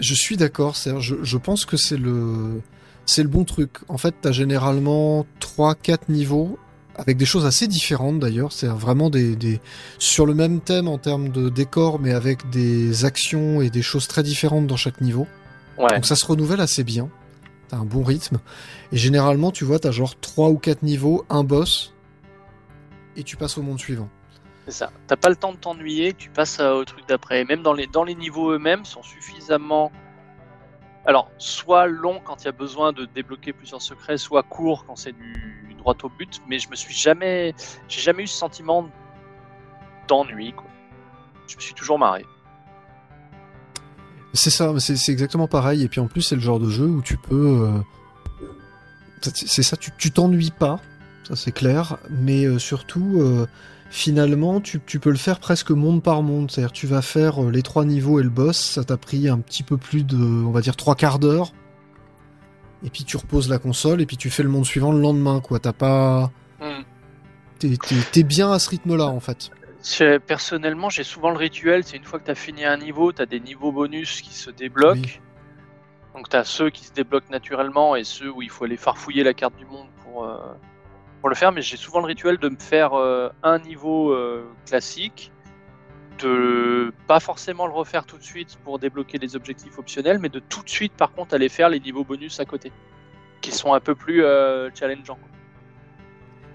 Je 0.00 0.14
suis 0.14 0.36
d'accord, 0.36 0.76
Serge. 0.76 1.04
Je, 1.04 1.14
je 1.24 1.36
pense 1.38 1.64
que 1.64 1.76
c'est 1.76 1.96
le, 1.96 2.60
c'est 3.06 3.22
le 3.22 3.28
bon 3.28 3.44
truc. 3.44 3.78
En 3.88 3.98
fait, 3.98 4.14
t'as 4.20 4.32
généralement 4.32 5.24
3-4 5.40 5.98
niveaux, 6.08 6.58
avec 6.96 7.16
des 7.16 7.26
choses 7.26 7.46
assez 7.46 7.68
différentes 7.68 8.18
d'ailleurs. 8.18 8.52
C'est 8.52 8.66
vraiment 8.66 9.08
des, 9.10 9.36
des, 9.36 9.60
sur 9.98 10.26
le 10.26 10.34
même 10.34 10.60
thème 10.60 10.88
en 10.88 10.98
termes 10.98 11.28
de 11.28 11.48
décor, 11.48 12.00
mais 12.00 12.12
avec 12.12 12.50
des 12.50 13.04
actions 13.04 13.62
et 13.62 13.70
des 13.70 13.82
choses 13.82 14.08
très 14.08 14.22
différentes 14.24 14.66
dans 14.66 14.76
chaque 14.76 15.00
niveau. 15.00 15.26
Ouais. 15.78 15.94
Donc 15.94 16.06
ça 16.06 16.16
se 16.16 16.26
renouvelle 16.26 16.60
assez 16.60 16.82
bien. 16.84 17.08
T'as 17.68 17.76
un 17.76 17.84
bon 17.84 18.02
rythme. 18.02 18.38
Et 18.92 18.96
généralement, 18.96 19.50
tu 19.50 19.64
vois, 19.64 19.78
t'as 19.78 19.90
genre 19.90 20.18
3 20.18 20.50
ou 20.50 20.58
4 20.58 20.82
niveaux, 20.82 21.24
un 21.30 21.44
boss, 21.44 21.94
et 23.16 23.22
tu 23.22 23.36
passes 23.36 23.58
au 23.58 23.62
monde 23.62 23.78
suivant. 23.78 24.08
C'est 24.66 24.72
ça. 24.72 24.92
T'as 25.06 25.16
pas 25.16 25.28
le 25.28 25.36
temps 25.36 25.52
de 25.52 25.58
t'ennuyer, 25.58 26.14
tu 26.14 26.30
passes 26.30 26.58
euh, 26.60 26.72
au 26.72 26.84
truc 26.84 27.06
d'après. 27.06 27.42
Et 27.42 27.44
Même 27.44 27.62
dans 27.62 27.74
les, 27.74 27.86
dans 27.86 28.04
les 28.04 28.14
niveaux 28.14 28.50
eux-mêmes 28.52 28.84
sont 28.84 29.02
suffisamment. 29.02 29.92
Alors, 31.06 31.30
soit 31.36 31.86
long 31.86 32.20
quand 32.24 32.42
il 32.42 32.44
y 32.46 32.48
a 32.48 32.52
besoin 32.52 32.92
de 32.92 33.04
débloquer 33.04 33.52
plusieurs 33.52 33.82
secrets, 33.82 34.16
soit 34.16 34.42
court 34.42 34.86
quand 34.86 34.96
c'est 34.96 35.12
du 35.12 35.74
droit 35.76 35.94
au 36.02 36.08
but. 36.08 36.40
Mais 36.48 36.58
je 36.58 36.70
me 36.70 36.76
suis 36.76 36.94
jamais, 36.94 37.54
j'ai 37.88 38.00
jamais 38.00 38.22
eu 38.22 38.26
ce 38.26 38.38
sentiment 38.38 38.88
d'ennui. 40.08 40.54
quoi. 40.54 40.66
Je 41.46 41.56
me 41.56 41.60
suis 41.60 41.74
toujours 41.74 41.98
marré. 41.98 42.24
C'est 44.34 44.50
ça, 44.50 44.72
c'est 44.78 45.08
exactement 45.12 45.46
pareil. 45.48 45.82
Et 45.82 45.88
puis 45.88 46.00
en 46.00 46.06
plus, 46.08 46.20
c'est 46.22 46.34
le 46.34 46.40
genre 46.40 46.58
de 46.60 46.68
jeu 46.68 46.86
où 46.86 47.00
tu 47.02 47.16
peux. 47.16 47.68
euh, 47.68 47.78
c'est- 49.22 49.62
ça, 49.62 49.76
tu 49.76 50.10
t'ennuies 50.10 50.50
pas, 50.50 50.80
ça 51.26 51.36
c'est 51.36 51.52
clair. 51.52 51.96
Mais 52.10 52.44
euh, 52.44 52.58
surtout, 52.58 53.20
euh, 53.20 53.46
finalement, 53.90 54.60
tu, 54.60 54.80
tu 54.84 54.98
peux 54.98 55.10
le 55.10 55.16
faire 55.16 55.38
presque 55.40 55.70
monde 55.70 56.02
par 56.02 56.22
monde. 56.22 56.50
C'est-à-dire, 56.50 56.72
tu 56.72 56.86
vas 56.86 57.00
faire 57.00 57.40
les 57.42 57.62
trois 57.62 57.84
niveaux 57.84 58.18
et 58.20 58.22
le 58.24 58.28
boss. 58.28 58.58
Ça 58.58 58.84
t'a 58.84 58.96
pris 58.96 59.28
un 59.28 59.38
petit 59.38 59.62
peu 59.62 59.76
plus 59.76 60.02
de, 60.04 60.16
on 60.16 60.50
va 60.50 60.60
dire, 60.60 60.76
trois 60.76 60.96
quarts 60.96 61.18
d'heure. 61.20 61.52
Et 62.82 62.90
puis 62.90 63.04
tu 63.04 63.16
reposes 63.16 63.48
la 63.48 63.58
console 63.58 64.02
et 64.02 64.06
puis 64.06 64.16
tu 64.18 64.28
fais 64.30 64.42
le 64.42 64.50
monde 64.50 64.66
suivant 64.66 64.92
le 64.92 65.00
lendemain, 65.00 65.40
quoi. 65.40 65.58
T'as 65.60 65.72
pas. 65.72 66.30
Hmm. 66.60 66.82
T'es 68.12 68.22
bien 68.24 68.52
à 68.52 68.58
ce 68.58 68.68
rythme-là, 68.68 69.06
en 69.06 69.20
fait. 69.20 69.50
Personnellement, 70.26 70.88
j'ai 70.88 71.04
souvent 71.04 71.30
le 71.30 71.36
rituel, 71.36 71.84
c'est 71.84 71.98
une 71.98 72.04
fois 72.04 72.18
que 72.18 72.24
tu 72.24 72.30
as 72.30 72.34
fini 72.34 72.64
un 72.64 72.78
niveau, 72.78 73.12
tu 73.12 73.20
as 73.20 73.26
des 73.26 73.40
niveaux 73.40 73.70
bonus 73.70 74.22
qui 74.22 74.32
se 74.32 74.50
débloquent. 74.50 75.00
Oui. 75.00 75.20
Donc 76.14 76.30
tu 76.30 76.36
as 76.36 76.44
ceux 76.44 76.70
qui 76.70 76.84
se 76.84 76.92
débloquent 76.92 77.30
naturellement 77.30 77.94
et 77.94 78.04
ceux 78.04 78.30
où 78.30 78.40
il 78.40 78.48
faut 78.48 78.64
aller 78.64 78.78
farfouiller 78.78 79.24
la 79.24 79.34
carte 79.34 79.56
du 79.56 79.66
monde 79.66 79.88
pour, 80.02 80.24
euh, 80.24 80.38
pour 81.20 81.28
le 81.28 81.34
faire. 81.34 81.52
Mais 81.52 81.60
j'ai 81.60 81.76
souvent 81.76 82.00
le 82.00 82.06
rituel 82.06 82.38
de 82.38 82.48
me 82.48 82.58
faire 82.58 82.94
euh, 82.94 83.28
un 83.42 83.58
niveau 83.58 84.12
euh, 84.12 84.48
classique, 84.64 85.32
de 86.18 86.94
pas 87.06 87.20
forcément 87.20 87.66
le 87.66 87.74
refaire 87.74 88.06
tout 88.06 88.16
de 88.16 88.22
suite 88.22 88.56
pour 88.64 88.78
débloquer 88.78 89.18
les 89.18 89.36
objectifs 89.36 89.78
optionnels, 89.78 90.18
mais 90.18 90.30
de 90.30 90.38
tout 90.38 90.62
de 90.62 90.70
suite 90.70 90.94
par 90.94 91.12
contre 91.12 91.34
aller 91.34 91.50
faire 91.50 91.68
les 91.68 91.80
niveaux 91.80 92.04
bonus 92.04 92.40
à 92.40 92.46
côté, 92.46 92.72
qui 93.42 93.50
sont 93.50 93.74
un 93.74 93.80
peu 93.80 93.94
plus 93.94 94.22
challengeants. 94.74 95.18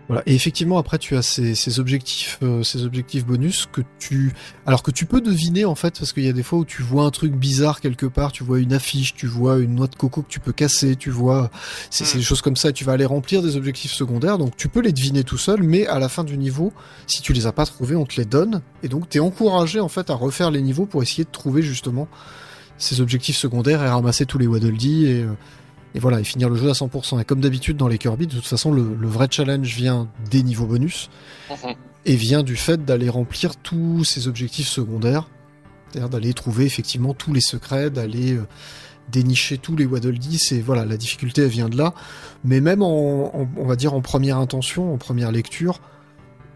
Voilà. 0.10 0.24
Et 0.26 0.34
effectivement, 0.34 0.80
après, 0.80 0.98
tu 0.98 1.16
as 1.16 1.22
ces, 1.22 1.54
ces 1.54 1.80
objectifs, 1.80 2.40
euh, 2.42 2.64
ces 2.64 2.84
objectifs 2.84 3.28
bonus 3.28 3.68
que 3.72 3.82
tu, 4.00 4.34
alors 4.66 4.82
que 4.82 4.90
tu 4.90 5.06
peux 5.06 5.22
deviner 5.22 5.66
en 5.66 5.76
fait, 5.76 6.00
parce 6.00 6.14
qu'il 6.14 6.24
y 6.24 6.30
a 6.30 6.34
des 6.34 6.42
fois 6.42 6.58
où 6.58 6.66
tu 6.66 6.82
vois 6.82 7.04
un 7.04 7.12
truc 7.12 7.32
bizarre 7.34 7.80
quelque 7.80 8.08
part, 8.08 8.32
tu 8.32 8.44
vois 8.44 8.60
une 8.60 8.74
affiche, 8.74 9.14
tu 9.14 9.28
vois 9.28 9.60
une 9.60 9.76
noix 9.76 9.86
de 9.86 9.94
coco 9.94 10.24
que 10.24 10.28
tu 10.28 10.40
peux 10.40 10.52
casser, 10.52 10.96
tu 10.96 11.12
vois, 11.12 11.52
c'est 11.92 12.06
c'est 12.06 12.18
des 12.18 12.24
choses 12.24 12.42
comme 12.42 12.56
ça. 12.56 12.70
Et 12.70 12.74
tu 12.74 12.84
vas 12.84 12.94
aller 12.94 13.06
remplir 13.06 13.44
des 13.44 13.56
objectifs 13.56 13.94
secondaires, 13.94 14.40
donc 14.40 14.58
tu 14.58 14.68
peux 14.68 14.82
les 14.82 14.94
deviner 14.94 15.24
tout 15.24 15.38
seul, 15.38 15.62
mais 15.62 15.86
à 15.86 16.00
la 16.00 16.10
fin 16.10 16.24
du 16.24 16.40
niveau, 16.40 16.74
si 17.06 17.22
tu 17.22 17.32
les 17.32 17.46
as 17.46 17.52
pas 17.52 17.68
trouvés, 17.68 17.96
on 17.96 18.06
te 18.06 18.20
les 18.20 18.26
donne, 18.26 18.62
et 18.82 18.88
donc 18.88 19.10
t'es 19.10 19.20
encouragé 19.20 19.80
en 19.80 19.90
fait 19.90 20.10
à 20.10 20.16
refaire 20.16 20.50
les 20.50 20.64
niveaux 20.64 20.88
pour 20.88 21.04
essayer 21.04 21.24
de 21.24 21.30
trouver 21.30 21.62
justement 21.62 22.08
ces 22.80 23.00
objectifs 23.00 23.38
secondaires 23.38 23.84
et 23.84 23.90
ramasser 23.90 24.26
tous 24.26 24.40
les 24.40 24.48
Waddle 24.48 24.76
Dee 24.76 25.06
et 25.06 25.24
euh, 25.24 25.34
et 25.96 26.00
voilà, 26.00 26.20
et 26.20 26.24
finir 26.24 26.50
le 26.50 26.56
jeu 26.56 26.70
à 26.70 26.74
100%. 26.74 27.20
Et 27.20 27.26
comme 27.26 27.40
d'habitude 27.42 27.78
dans 27.78 27.88
les 27.88 27.98
Kirby, 27.98 28.28
de 28.28 28.36
toute 28.36 28.46
façon, 28.46 28.72
le, 28.72 28.96
le 29.00 29.08
vrai 29.08 29.28
challenge 29.30 29.74
vient 29.76 30.08
des 30.30 30.44
niveaux 30.44 30.66
bonus 30.68 31.10
et 32.06 32.16
vient 32.16 32.44
du 32.44 32.56
fait 32.56 32.86
d'aller 32.86 33.10
remplir 33.10 33.56
tous 33.58 34.04
ces 34.04 34.28
objectifs 34.28 34.68
secondaires. 34.68 35.28
C'est-à-dire 35.92 36.10
d'aller 36.10 36.34
trouver 36.34 36.66
effectivement 36.66 37.14
tous 37.16 37.34
les 37.34 37.42
secrets, 37.42 37.90
d'aller 37.90 38.34
euh, 38.34 38.46
dénicher 39.12 39.58
tous 39.58 39.76
les 39.76 39.86
Waddle 39.88 40.20
Dee. 40.20 40.38
C'est 40.38 40.62
voilà, 40.62 40.86
la 40.86 40.98
difficulté 40.98 41.42
elle 41.42 41.48
vient 41.50 41.70
de 41.70 41.78
là. 41.78 41.96
Mais 42.44 42.62
même 42.62 42.84
en, 42.84 43.36
en- 43.36 43.50
on 43.58 43.66
va 43.66 43.76
dire 43.76 43.96
en 43.96 44.02
première 44.02 44.38
intention, 44.38 44.94
en 44.94 44.98
première 44.98 45.32
lecture, 45.32 45.80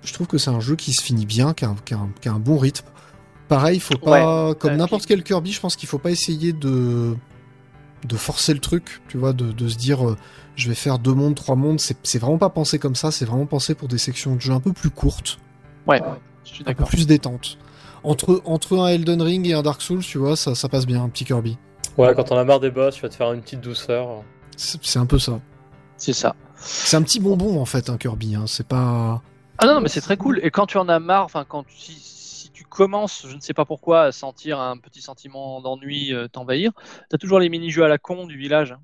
je 0.03 0.13
trouve 0.13 0.27
que 0.27 0.37
c'est 0.37 0.51
un 0.51 0.59
jeu 0.59 0.75
qui 0.75 0.93
se 0.93 1.01
finit 1.01 1.25
bien, 1.25 1.53
qui 1.53 1.65
a, 1.65 1.69
un- 1.69 1.75
qui 1.83 1.95
a 1.95 1.97
un- 1.97 2.11
qui 2.21 2.29
a 2.29 2.33
un 2.33 2.39
bon 2.39 2.57
rythme. 2.59 2.85
Pareil, 3.47 3.79
faut 3.79 3.97
pas, 3.97 4.53
comme 4.55 4.71
n'importe 4.77 5.05
quel 5.07 5.23
Kirby, 5.23 5.51
je 5.51 5.59
pense 5.59 5.75
qu'il 5.75 5.89
faut 5.89 5.97
pas 5.97 6.11
essayer 6.11 6.53
de 6.53 7.15
de 8.05 8.15
forcer 8.17 8.53
le 8.53 8.59
truc, 8.59 9.01
tu 9.07 9.17
vois, 9.17 9.33
de, 9.33 9.51
de 9.51 9.67
se 9.67 9.77
dire 9.77 10.07
euh, 10.07 10.17
je 10.55 10.69
vais 10.69 10.75
faire 10.75 10.99
deux 10.99 11.13
mondes, 11.13 11.35
trois 11.35 11.55
mondes. 11.55 11.79
C'est 11.79 11.97
c'est 12.03 12.19
vraiment 12.19 12.37
pas 12.37 12.49
pensé 12.49 12.79
comme 12.79 12.95
ça. 12.95 13.11
C'est 13.11 13.25
vraiment 13.25 13.45
pensé 13.45 13.75
pour 13.75 13.87
des 13.87 13.97
sections 13.97 14.35
de 14.35 14.41
jeu 14.41 14.53
un 14.53 14.59
peu 14.59 14.73
plus 14.73 14.89
courtes, 14.89 15.39
Ouais, 15.87 16.01
je 16.45 16.49
suis 16.49 16.61
un 16.61 16.65
peu 16.65 16.71
d'accord. 16.73 16.87
plus 16.89 17.07
détentes. 17.07 17.57
Entre 18.03 18.41
entre 18.45 18.77
un 18.77 18.87
Elden 18.87 19.21
Ring 19.21 19.47
et 19.47 19.53
un 19.53 19.61
Dark 19.63 19.81
Souls, 19.81 20.01
tu 20.03 20.17
vois, 20.17 20.35
ça 20.35 20.55
ça 20.55 20.67
passe 20.69 20.85
bien, 20.85 21.03
un 21.03 21.09
petit 21.09 21.25
Kirby. 21.25 21.57
Ouais, 21.97 22.13
quand 22.15 22.31
on 22.31 22.37
a 22.37 22.43
marre 22.43 22.59
des 22.59 22.71
boss, 22.71 22.95
tu 22.95 23.01
vas 23.01 23.09
te 23.09 23.15
faire 23.15 23.31
une 23.33 23.41
petite 23.41 23.61
douceur. 23.61 24.23
C'est 24.57 24.83
c'est 24.83 24.99
un 24.99 25.05
peu 25.05 25.19
ça. 25.19 25.39
C'est 25.97 26.13
ça. 26.13 26.35
C'est 26.57 26.97
un 26.97 27.01
petit 27.01 27.19
bonbon 27.19 27.59
en 27.61 27.65
fait, 27.65 27.89
un 27.89 27.97
Kirby. 27.97 28.35
Hein. 28.35 28.43
C'est 28.47 28.67
pas. 28.67 29.21
Ah 29.59 29.65
non, 29.67 29.75
non, 29.75 29.81
mais 29.81 29.89
c'est 29.89 30.01
très 30.01 30.17
cool. 30.17 30.39
Et 30.43 30.51
quand 30.51 30.65
tu 30.65 30.77
en 30.77 30.89
as 30.89 30.99
marre, 30.99 31.23
enfin, 31.25 31.45
quand 31.47 31.63
tu- 31.63 31.75
si, 31.77 31.93
si 31.93 32.22
tu 32.53 32.63
commences, 32.63 33.25
je 33.27 33.35
ne 33.35 33.41
sais 33.41 33.53
pas 33.53 33.65
pourquoi, 33.65 34.03
à 34.03 34.11
sentir 34.11 34.59
un 34.59 34.77
petit 34.77 35.01
sentiment 35.01 35.59
d'ennui 35.61 36.13
euh, 36.13 36.27
t'envahir, 36.27 36.71
t'as 37.09 37.17
toujours 37.17 37.39
les 37.39 37.49
mini-jeux 37.49 37.83
à 37.83 37.87
la 37.87 37.97
con 37.97 38.25
du 38.27 38.37
village. 38.37 38.75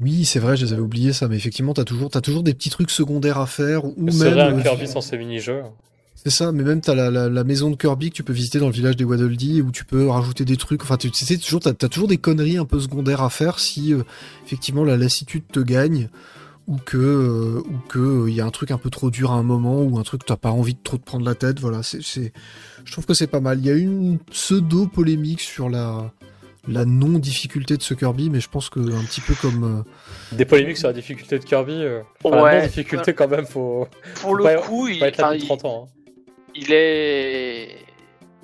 Oui, 0.00 0.24
c'est 0.24 0.40
vrai, 0.40 0.56
je 0.56 0.64
les 0.66 0.72
avais 0.72 0.82
oubliés 0.82 1.12
ça, 1.12 1.28
mais 1.28 1.36
effectivement, 1.36 1.74
t'as 1.74 1.84
toujours, 1.84 2.10
t'as 2.10 2.20
toujours 2.20 2.42
des 2.42 2.54
petits 2.54 2.70
trucs 2.70 2.90
secondaires 2.90 3.38
à 3.38 3.46
faire 3.46 3.84
ou 3.84 3.94
C'est 4.10 4.24
même. 4.24 4.32
vrai, 4.34 4.42
un 4.42 4.58
euh, 4.58 4.62
Kirby 4.62 4.88
sans 4.88 5.00
ses 5.00 5.16
mini-jeux. 5.16 5.62
C'est 6.14 6.30
ça, 6.30 6.52
mais 6.52 6.62
même 6.62 6.80
t'as 6.80 6.94
la, 6.94 7.10
la, 7.10 7.28
la 7.28 7.44
maison 7.44 7.70
de 7.70 7.76
Kirby 7.76 8.10
que 8.10 8.14
tu 8.16 8.22
peux 8.22 8.32
visiter 8.32 8.58
dans 8.58 8.66
le 8.66 8.72
village 8.72 8.96
des 8.96 9.04
Waddle 9.04 9.36
Dee 9.36 9.60
où 9.62 9.70
tu 9.70 9.84
peux 9.84 10.08
rajouter 10.08 10.44
des 10.44 10.56
trucs. 10.56 10.82
Enfin, 10.82 10.96
tu 10.96 11.10
tu 11.10 11.24
sais 11.24 11.36
toujours, 11.38 11.60
t'as, 11.60 11.72
t'as 11.72 11.88
toujours 11.88 12.08
des 12.08 12.18
conneries 12.18 12.58
un 12.58 12.64
peu 12.64 12.78
secondaires 12.80 13.22
à 13.22 13.30
faire 13.30 13.58
si 13.58 13.92
euh, 13.94 14.02
effectivement 14.44 14.84
la 14.84 14.96
lassitude 14.96 15.44
te 15.50 15.60
gagne 15.60 16.08
ou 16.68 16.76
que 16.76 16.96
euh, 16.96 17.60
ou 17.68 17.78
que 17.88 17.98
euh, 17.98 18.30
il 18.30 18.34
y 18.36 18.40
a 18.40 18.46
un 18.46 18.50
truc 18.50 18.70
un 18.70 18.78
peu 18.78 18.90
trop 18.90 19.10
dur 19.10 19.32
à 19.32 19.34
un 19.34 19.42
moment 19.42 19.82
ou 19.82 19.98
un 19.98 20.02
truc 20.02 20.22
que 20.22 20.26
t'as 20.26 20.36
pas 20.36 20.50
envie 20.50 20.74
de 20.74 20.80
trop 20.82 20.96
te 20.96 21.04
prendre 21.04 21.24
la 21.24 21.34
tête. 21.34 21.58
Voilà, 21.60 21.82
c'est, 21.82 22.02
c'est, 22.02 22.32
je 22.84 22.92
trouve 22.92 23.06
que 23.06 23.14
c'est 23.14 23.26
pas 23.26 23.40
mal. 23.40 23.58
Il 23.58 23.66
y 23.66 23.70
a 23.70 23.74
une 23.74 24.18
pseudo 24.30 24.86
polémique 24.86 25.40
sur 25.40 25.68
la 25.68 26.12
la 26.68 26.84
non 26.84 27.18
difficulté 27.18 27.76
de 27.76 27.82
ce 27.82 27.92
Kirby, 27.94 28.30
mais 28.30 28.38
je 28.38 28.48
pense 28.48 28.70
que 28.70 28.78
un 28.78 29.02
petit 29.04 29.20
peu 29.20 29.34
comme 29.34 29.64
euh, 29.80 30.36
Des 30.36 30.44
polémiques 30.44 30.76
sur 30.76 30.86
la 30.86 30.94
difficulté 30.94 31.38
de 31.40 31.44
Kirby. 31.44 31.72
euh, 31.72 32.02
enfin, 32.22 32.40
Ouais. 32.40 32.52
La 32.54 32.60
non-difficulté, 32.60 33.14
quand 33.14 33.26
même, 33.26 33.46
faut. 33.46 33.88
Pour 34.14 34.30
faut 34.30 34.34
le 34.34 34.44
pas- 34.44 34.54
coup, 34.58 34.82
faut 34.82 34.88
il, 34.88 35.02
être 35.02 35.18
là 35.18 35.24
enfin, 35.24 35.32
depuis 35.34 35.44
il- 35.44 35.48
30 35.48 35.64
ans. 35.64 35.88
hein. 35.88 35.92
il 36.54 36.72
est 36.72 37.78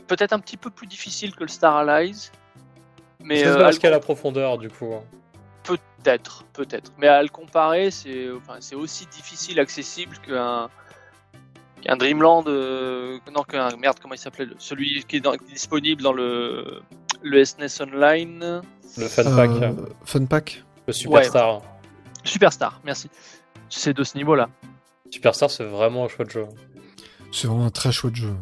peut-être 0.08 0.32
un 0.32 0.40
petit 0.40 0.56
peu 0.56 0.70
plus 0.70 0.88
difficile 0.88 1.32
que 1.36 1.44
le 1.44 1.48
Star 1.48 1.76
Allies, 1.76 2.30
mais 3.22 3.38
C'est 3.38 3.46
euh, 3.46 3.58
parce 3.58 3.84
à 3.84 3.90
la 3.90 4.00
profondeur, 4.00 4.58
du 4.58 4.68
coup. 4.68 4.94
Peut-être, 6.02 6.44
peut-être. 6.52 6.92
Mais 6.98 7.08
à 7.08 7.22
le 7.22 7.28
comparer, 7.28 7.90
c'est 7.90 8.30
enfin, 8.30 8.58
aussi 8.76 9.06
difficile 9.06 9.58
accessible 9.60 10.16
qu'un 10.26 10.68
Dreamland. 11.96 12.44
euh, 12.46 13.18
non, 13.34 13.42
qu'un. 13.42 13.76
Merde, 13.76 13.98
comment 14.00 14.14
il 14.14 14.18
s'appelait 14.18 14.46
Celui 14.58 15.04
qui 15.04 15.16
est, 15.16 15.20
dans- 15.20 15.32
qui 15.36 15.44
est 15.50 15.54
disponible 15.54 16.02
dans 16.02 16.12
le, 16.12 16.80
le 17.22 17.44
SNES 17.44 17.82
Online. 17.82 18.62
Le 18.96 19.06
fun 19.08 19.36
pack, 19.36 19.50
euh, 19.50 19.72
Fun 20.04 20.24
Pack. 20.26 20.64
le 20.86 20.92
Superstar. 20.92 21.62
Superstar, 22.24 22.80
merci. 22.84 23.10
C'est 23.68 23.92
de 23.94 24.02
ce 24.04 24.16
niveau-là. 24.16 24.48
Superstar, 25.10 25.50
c'est 25.50 25.64
vraiment 25.64 26.04
un 26.04 26.08
chouette 26.08 26.30
jeu. 26.30 26.46
C'est 27.32 27.46
vraiment 27.48 27.66
un 27.66 27.70
très 27.70 27.92
chouette 27.92 28.16
jeu. 28.16 28.34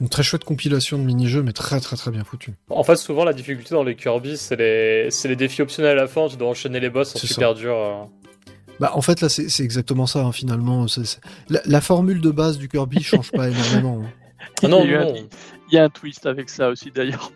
Une 0.00 0.08
très 0.10 0.22
chouette 0.22 0.44
compilation 0.44 0.98
de 0.98 1.02
mini-jeux, 1.04 1.42
mais 1.42 1.52
très 1.52 1.80
très 1.80 1.96
très 1.96 2.10
bien 2.10 2.22
foutu. 2.22 2.52
En 2.68 2.84
fait, 2.84 2.96
souvent, 2.96 3.24
la 3.24 3.32
difficulté 3.32 3.74
dans 3.74 3.82
les 3.82 3.96
Kirby, 3.96 4.36
c'est 4.36 4.56
les... 4.56 5.10
c'est 5.10 5.28
les 5.28 5.36
défis 5.36 5.62
optionnels 5.62 5.92
à 5.98 6.02
la 6.02 6.06
fin. 6.06 6.28
Tu 6.28 6.36
dois 6.36 6.48
enchaîner 6.48 6.80
les 6.80 6.90
boss, 6.90 7.12
c'est 7.14 7.26
super 7.26 7.54
dur. 7.54 7.74
euh. 7.74 8.04
Bah, 8.78 8.90
en 8.94 9.00
fait, 9.00 9.22
là, 9.22 9.30
c'est 9.30 9.48
c'est 9.48 9.62
exactement 9.64 10.06
ça, 10.06 10.20
hein, 10.22 10.32
finalement. 10.32 10.84
La, 11.48 11.60
la 11.64 11.80
formule 11.80 12.20
de 12.20 12.30
base 12.30 12.58
du 12.58 12.68
Kirby 12.68 13.02
change 13.02 13.32
pas 13.32 13.48
énormément. 13.50 14.02
hein. 14.04 14.10
Ah 14.62 14.68
non, 14.68 14.84
il, 14.84 14.90
y 14.90 14.94
a 14.94 15.00
eu 15.00 15.04
non, 15.04 15.14
un, 15.14 15.26
il 15.70 15.74
y 15.74 15.78
a 15.78 15.84
un 15.84 15.88
twist 15.88 16.26
avec 16.26 16.50
ça 16.50 16.68
aussi 16.68 16.90
d'ailleurs. 16.90 17.32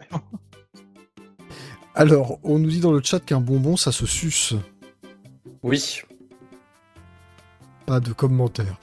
Alors, 1.95 2.39
on 2.45 2.59
nous 2.59 2.69
dit 2.69 2.81
dans 2.81 2.93
le 2.93 3.01
chat 3.03 3.21
qu'un 3.21 3.41
bonbon, 3.41 3.77
ça 3.77 3.91
se 3.91 4.07
suce. 4.07 4.55
Oui. 5.63 6.03
Pas 7.87 8.01
de 8.01 8.13
commentaires. 8.13 8.77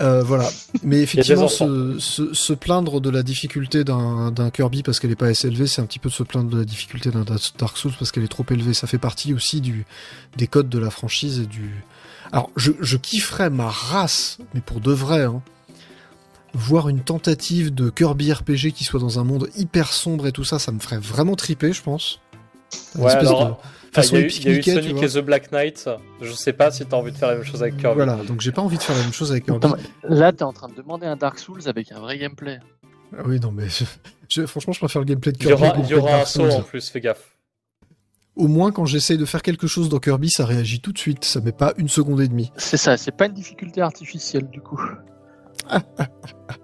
Euh, 0.00 0.22
voilà. 0.22 0.48
Mais 0.82 1.00
effectivement, 1.02 1.46
se, 1.48 1.98
se- 1.98 2.32
se 2.32 2.52
plaindre 2.54 3.00
de 3.00 3.10
la 3.10 3.22
difficulté 3.22 3.84
d'un 3.84 4.50
Kirby 4.52 4.82
parce 4.82 4.98
qu'elle 4.98 5.10
est 5.10 5.16
pas 5.16 5.26
assez 5.26 5.48
élevée, 5.48 5.66
c'est 5.66 5.82
un 5.82 5.86
petit 5.86 5.98
peu 5.98 6.08
de 6.08 6.14
se 6.14 6.22
plaindre 6.22 6.48
de 6.50 6.58
la 6.58 6.64
difficulté 6.64 7.10
d'un 7.10 7.24
Dark 7.58 7.76
Souls 7.76 7.92
parce 7.98 8.10
qu'elle 8.10 8.24
est 8.24 8.28
trop 8.28 8.46
élevée. 8.50 8.72
Ça 8.74 8.86
fait 8.86 8.98
partie 8.98 9.34
aussi 9.34 9.60
du, 9.60 9.84
des 10.36 10.46
codes 10.46 10.68
de 10.70 10.78
la 10.78 10.90
franchise 10.90 11.40
et 11.40 11.46
du. 11.46 11.84
Alors, 12.32 12.50
je, 12.56 12.72
je 12.80 12.96
kifferais 12.96 13.50
ma 13.50 13.68
race, 13.68 14.38
mais 14.54 14.60
pour 14.60 14.80
de 14.80 14.92
vrai, 14.92 15.24
hein, 15.24 15.42
voir 16.54 16.88
une 16.88 17.00
tentative 17.00 17.74
de 17.74 17.90
Kirby 17.90 18.32
RPG 18.32 18.72
qui 18.74 18.84
soit 18.84 19.00
dans 19.00 19.18
un 19.18 19.24
monde 19.24 19.48
hyper 19.56 19.92
sombre 19.92 20.26
et 20.26 20.32
tout 20.32 20.44
ça, 20.44 20.58
ça 20.58 20.72
me 20.72 20.78
ferait 20.80 20.98
vraiment 20.98 21.36
triper, 21.36 21.72
je 21.72 21.82
pense. 21.82 22.20
Une 22.94 23.02
Ouais, 23.02 23.08
espèce 23.08 23.28
alors, 23.28 23.48
de 23.48 23.54
façon 23.94 24.16
Il 24.16 24.18
y 24.18 24.22
a 24.22 24.24
eu, 24.24 24.26
Epic 24.28 24.38
il 24.38 24.44
y 24.44 24.48
a 24.48 24.52
eu 24.52 24.56
Mickey, 24.56 24.74
Sonic 24.74 25.02
et 25.02 25.08
The 25.08 25.18
Black 25.18 25.52
Knight. 25.52 25.88
Je 26.20 26.32
sais 26.32 26.52
pas 26.52 26.70
si 26.70 26.84
t'as 26.86 26.96
envie 26.96 27.12
de 27.12 27.16
faire 27.16 27.28
la 27.28 27.34
même 27.36 27.44
chose 27.44 27.62
avec 27.62 27.76
Kirby. 27.76 27.96
Voilà, 27.96 28.16
donc 28.16 28.40
j'ai 28.40 28.52
pas 28.52 28.62
envie 28.62 28.78
de 28.78 28.82
faire 28.82 28.96
la 28.96 29.02
même 29.02 29.12
chose 29.12 29.30
avec 29.32 29.44
Kirby. 29.46 29.66
Attends, 29.66 29.76
Là, 30.04 30.32
t'es 30.32 30.42
en 30.44 30.52
train 30.52 30.68
de 30.68 30.74
demander 30.74 31.06
un 31.06 31.16
Dark 31.16 31.38
Souls 31.38 31.66
avec 31.68 31.90
un 31.92 32.00
vrai 32.00 32.18
gameplay. 32.18 32.58
Ah 33.16 33.22
Oui, 33.26 33.40
non, 33.40 33.50
mais 33.52 33.68
je- 33.68 33.84
je- 34.28 34.46
franchement, 34.46 34.72
je 34.72 34.78
préfère 34.78 35.00
le 35.02 35.06
gameplay 35.06 35.32
de 35.32 35.38
Il 35.38 35.44
y 35.44 35.46
Kirby. 35.48 35.62
aura, 35.64 35.72
il 35.76 35.78
y 35.84 35.88
gameplay 35.88 35.96
de 35.96 36.00
aura 36.00 36.10
un 36.10 36.16
Dark 36.18 36.28
saut 36.28 36.40
Souls. 36.50 36.60
en 36.60 36.62
plus, 36.62 36.88
fais 36.90 37.00
gaffe. 37.00 37.36
Au 38.36 38.46
moins, 38.46 38.70
quand 38.72 38.86
j'essaye 38.86 39.18
de 39.18 39.24
faire 39.24 39.42
quelque 39.42 39.66
chose 39.66 39.88
dans 39.88 39.98
Kirby, 39.98 40.30
ça 40.30 40.46
réagit 40.46 40.80
tout 40.80 40.92
de 40.92 40.98
suite. 40.98 41.24
Ça 41.24 41.40
met 41.40 41.52
pas 41.52 41.74
une 41.76 41.88
seconde 41.88 42.20
et 42.20 42.28
demie. 42.28 42.52
C'est 42.56 42.76
ça, 42.76 42.96
c'est 42.96 43.10
pas 43.14 43.26
une 43.26 43.34
difficulté 43.34 43.80
artificielle 43.82 44.48
du 44.48 44.60
coup. 44.60 44.80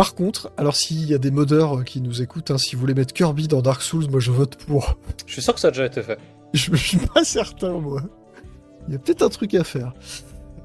Par 0.00 0.14
contre, 0.14 0.50
alors 0.56 0.74
s'il 0.76 1.04
y 1.08 1.14
a 1.14 1.18
des 1.18 1.30
modeurs 1.30 1.78
euh, 1.78 1.82
qui 1.82 2.00
nous 2.00 2.22
écoutent, 2.22 2.50
hein, 2.50 2.58
si 2.58 2.74
vous 2.74 2.80
voulez 2.80 2.94
mettre 2.94 3.12
Kirby 3.12 3.48
dans 3.48 3.60
Dark 3.62 3.82
Souls, 3.82 4.06
moi 4.10 4.20
je 4.20 4.30
vote 4.30 4.56
pour. 4.56 4.96
Je 5.26 5.32
suis 5.34 5.42
sûr 5.42 5.54
que 5.54 5.60
ça 5.60 5.68
a 5.68 5.70
déjà 5.70 5.86
été 5.86 6.02
fait. 6.02 6.18
Je, 6.54 6.70
je 6.74 6.76
suis 6.84 6.96
pas 6.98 7.22
certain, 7.22 7.78
moi. 7.78 8.02
Il 8.88 8.94
y 8.94 8.96
a 8.96 8.98
peut-être 8.98 9.22
un 9.22 9.28
truc 9.28 9.54
à 9.54 9.62
faire. 9.62 9.92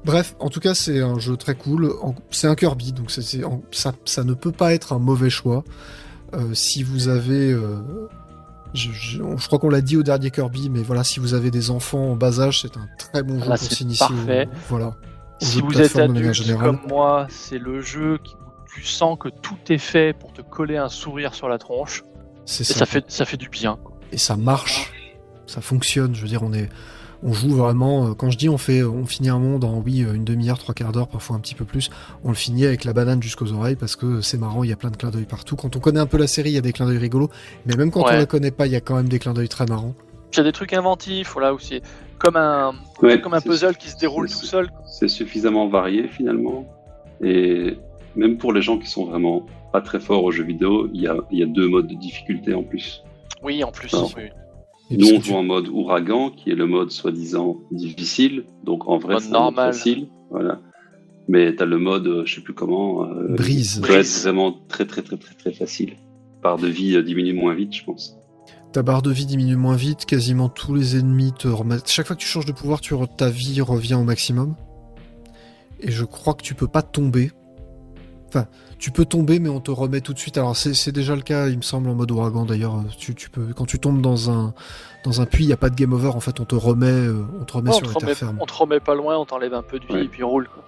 Bref, 0.04 0.34
en 0.40 0.48
tout 0.48 0.58
cas, 0.58 0.74
c'est 0.74 1.00
un 1.00 1.18
jeu 1.20 1.36
très 1.36 1.54
cool. 1.54 1.92
C'est 2.30 2.48
un 2.48 2.54
Kirby, 2.56 2.92
donc 2.92 3.10
ça, 3.12 3.92
ça 4.04 4.24
ne 4.24 4.34
peut 4.34 4.50
pas 4.52 4.74
être 4.74 4.92
un 4.92 4.98
mauvais 4.98 5.30
choix. 5.30 5.62
Euh, 6.34 6.54
si 6.54 6.82
vous 6.82 7.06
avez... 7.08 7.52
euh, 7.52 7.78
je, 8.74 8.90
je- 8.90 9.22
je 9.36 9.46
crois 9.46 9.58
qu'on 9.60 9.68
l'a 9.70 9.80
dit 9.80 9.96
au 9.96 10.02
dernier 10.02 10.30
Kirby, 10.32 10.70
mais 10.70 10.82
voilà, 10.82 11.04
si 11.04 11.20
vous 11.20 11.34
avez 11.34 11.50
des 11.52 11.70
enfants 11.70 12.10
en 12.12 12.16
bas 12.16 12.40
âge, 12.40 12.62
c'est 12.62 12.76
un 12.76 12.88
très 12.98 13.22
bon 13.22 13.38
jeu 13.40 13.48
Là, 13.50 13.56
pour 13.58 13.68
s'initier. 13.76 14.06
Voilà. 14.68 14.94
Si 15.40 15.60
vous 15.60 15.80
êtes 15.80 15.92
adulte 15.96 16.56
comme 16.58 16.80
moi, 16.88 17.26
c'est 17.30 17.58
le 17.58 17.80
jeu 17.80 18.18
qui 18.24 18.34
tu 18.74 18.84
sens 18.84 19.16
que 19.18 19.28
tout 19.28 19.56
est 19.70 19.78
fait 19.78 20.12
pour 20.16 20.32
te 20.32 20.42
coller 20.42 20.76
un 20.76 20.88
sourire 20.88 21.34
sur 21.34 21.48
la 21.48 21.58
tronche. 21.58 22.04
C'est 22.44 22.62
Et 22.62 22.72
ça. 22.72 22.80
ça 22.80 22.86
fait, 22.86 23.04
ça 23.10 23.24
fait 23.24 23.36
du 23.36 23.48
bien. 23.48 23.78
quoi. 23.82 23.96
et 24.12 24.18
ça 24.18 24.36
marche, 24.36 24.92
ça 25.46 25.60
fonctionne. 25.60 26.14
Je 26.14 26.22
veux 26.22 26.28
dire, 26.28 26.42
on 26.42 26.52
est, 26.52 26.68
on 27.22 27.32
joue 27.32 27.50
vraiment. 27.54 28.08
euh, 28.08 28.14
Quand 28.14 28.30
je 28.30 28.38
dis 28.38 28.48
on 28.48 28.58
fait, 28.58 28.82
on 28.84 29.04
finit 29.06 29.30
un 29.30 29.38
monde 29.38 29.64
en 29.64 29.78
oui 29.80 29.98
une 30.00 30.24
demi-heure, 30.24 30.58
trois 30.58 30.74
quarts 30.74 30.92
d'heure, 30.92 31.08
parfois 31.08 31.36
un 31.36 31.40
petit 31.40 31.54
peu 31.54 31.64
plus. 31.64 31.90
On 32.24 32.28
le 32.28 32.34
finit 32.34 32.64
avec 32.66 32.84
la 32.84 32.92
banane 32.92 33.22
jusqu'aux 33.22 33.52
oreilles 33.52 33.74
parce 33.76 33.96
que 33.96 34.20
c'est 34.20 34.38
marrant. 34.38 34.62
Il 34.64 34.70
y 34.70 34.72
a 34.72 34.76
plein 34.76 34.90
de 34.90 34.96
clins 34.96 35.10
d'œil 35.10 35.24
partout. 35.24 35.56
Quand 35.56 35.74
on 35.74 35.80
connaît 35.80 36.00
un 36.00 36.06
peu 36.06 36.18
la 36.18 36.26
série, 36.26 36.50
il 36.50 36.54
y 36.54 36.58
a 36.58 36.60
des 36.62 36.72
clins 36.72 36.86
d'œil 36.86 36.98
rigolos. 36.98 37.30
Mais 37.64 37.74
même 37.76 37.90
quand 37.90 38.02
on 38.02 38.06
Ouais. 38.06 38.16
la 38.16 38.26
connaît 38.26 38.50
pas, 38.52 38.66
il 38.66 38.72
y 38.72 38.76
a 38.76 38.80
quand 38.80 38.94
même 38.96 39.08
des 39.08 39.18
clins 39.18 39.32
d'œil 39.34 39.48
très 39.48 39.66
marrants. 39.66 39.94
Il 40.32 40.36
y 40.36 40.40
a 40.40 40.44
des 40.44 40.52
trucs 40.52 40.72
inventifs, 40.74 41.30
voilà, 41.32 41.54
où 41.54 41.58
c'est 41.58 41.80
comme 42.18 42.36
un, 42.36 42.74
Ouais, 43.02 43.20
comme 43.20 43.34
un 43.34 43.40
puzzle 43.40 43.76
qui 43.76 43.88
se 43.90 43.96
déroule 43.96 44.28
tout 44.28 44.44
seul. 44.44 44.70
C'est 44.86 45.08
suffisamment 45.08 45.68
varié 45.68 46.08
finalement. 46.08 46.64
Et 47.22 47.78
même 48.16 48.38
pour 48.38 48.52
les 48.52 48.62
gens 48.62 48.78
qui 48.78 48.88
sont 48.88 49.04
vraiment 49.04 49.46
pas 49.72 49.80
très 49.80 50.00
forts 50.00 50.24
aux 50.24 50.30
jeux 50.30 50.44
vidéo, 50.44 50.88
il 50.92 51.02
y 51.02 51.06
a, 51.06 51.16
il 51.30 51.38
y 51.38 51.42
a 51.42 51.46
deux 51.46 51.68
modes 51.68 51.86
de 51.88 51.94
difficulté 51.94 52.54
en 52.54 52.62
plus. 52.62 53.02
Oui, 53.42 53.62
en 53.62 53.70
plus. 53.70 53.92
Oui. 54.16 54.24
Nous, 54.90 55.08
on 55.14 55.20
tu- 55.20 55.28
joue 55.30 55.34
en 55.34 55.42
mode 55.42 55.68
ouragan, 55.68 56.30
qui 56.30 56.50
est 56.50 56.54
le 56.54 56.66
mode 56.66 56.90
soi-disant 56.90 57.56
difficile. 57.72 58.44
Donc 58.64 58.88
en 58.88 58.98
vrai, 58.98 59.16
c'est 59.20 59.32
facile. 59.54 60.08
Voilà. 60.30 60.60
Mais 61.28 61.54
t'as 61.56 61.64
le 61.64 61.78
mode, 61.78 62.06
euh, 62.06 62.24
je 62.24 62.36
sais 62.36 62.40
plus 62.40 62.54
comment, 62.54 63.04
euh, 63.04 63.34
Brise. 63.34 63.74
qui 63.74 63.80
peut 63.80 63.86
être 63.88 63.94
Brise. 63.98 64.22
vraiment 64.22 64.52
très 64.68 64.86
très 64.86 65.02
très 65.02 65.16
très 65.16 65.34
très 65.34 65.52
facile. 65.52 65.94
Part 66.40 66.58
de 66.58 66.68
vie 66.68 66.94
euh, 66.96 67.02
diminue 67.02 67.32
moins 67.34 67.54
vite, 67.54 67.74
je 67.74 67.82
pense. 67.84 68.16
Ta 68.72 68.82
barre 68.82 69.02
de 69.02 69.10
vie 69.10 69.26
diminue 69.26 69.56
moins 69.56 69.74
vite, 69.74 70.04
quasiment 70.06 70.48
tous 70.48 70.72
les 70.74 70.96
ennemis 70.96 71.32
te 71.36 71.48
remettent. 71.48 71.88
Chaque 71.90 72.06
fois 72.06 72.14
que 72.14 72.20
tu 72.20 72.28
changes 72.28 72.44
de 72.46 72.52
pouvoir, 72.52 72.80
tu 72.80 72.94
re- 72.94 73.08
ta 73.16 73.28
vie 73.28 73.60
revient 73.60 73.94
au 73.94 74.04
maximum. 74.04 74.54
Et 75.80 75.90
je 75.90 76.04
crois 76.04 76.34
que 76.34 76.42
tu 76.42 76.54
peux 76.54 76.68
pas 76.68 76.82
tomber. 76.82 77.32
Enfin, 78.28 78.46
tu 78.78 78.90
peux 78.90 79.04
tomber, 79.04 79.38
mais 79.38 79.48
on 79.48 79.60
te 79.60 79.70
remet 79.70 80.00
tout 80.00 80.12
de 80.12 80.18
suite. 80.18 80.36
Alors 80.38 80.56
c'est 80.56 80.92
déjà 80.92 81.14
le 81.14 81.22
cas, 81.22 81.48
il 81.48 81.56
me 81.56 81.62
semble, 81.62 81.88
en 81.88 81.94
mode 81.94 82.10
ouragan 82.10 82.44
d'ailleurs. 82.44 82.82
Tu, 82.98 83.14
tu 83.14 83.30
peux, 83.30 83.46
quand 83.54 83.64
tu 83.66 83.78
tombes 83.78 84.00
dans 84.02 84.30
un 84.30 84.52
dans 85.04 85.20
un 85.20 85.26
puits, 85.26 85.44
il 85.44 85.48
y 85.48 85.52
a 85.52 85.56
pas 85.56 85.70
de 85.70 85.76
game 85.76 85.92
over. 85.92 86.08
En 86.08 86.20
fait, 86.20 86.40
on 86.40 86.44
te 86.44 86.54
remet, 86.56 86.86
euh, 86.86 87.22
on 87.40 87.44
te 87.44 87.52
remet 87.52 87.70
Ouais, 87.70 87.76
on, 87.76 87.84
sur 87.84 87.94
te 87.98 88.00
la 88.04 88.06
terre 88.08 88.16
ferme. 88.16 88.38
on 88.40 88.46
te 88.46 88.52
remet 88.54 88.80
pas 88.80 88.94
loin, 88.96 89.16
on 89.16 89.24
t'enlève 89.24 89.54
un 89.54 89.62
peu 89.62 89.78
de 89.78 89.86
vie 89.86 89.92
Ouais. 89.94 90.04
et 90.04 90.08
puis 90.08 90.22
roule. 90.24 90.48
Quoi. 90.52 90.64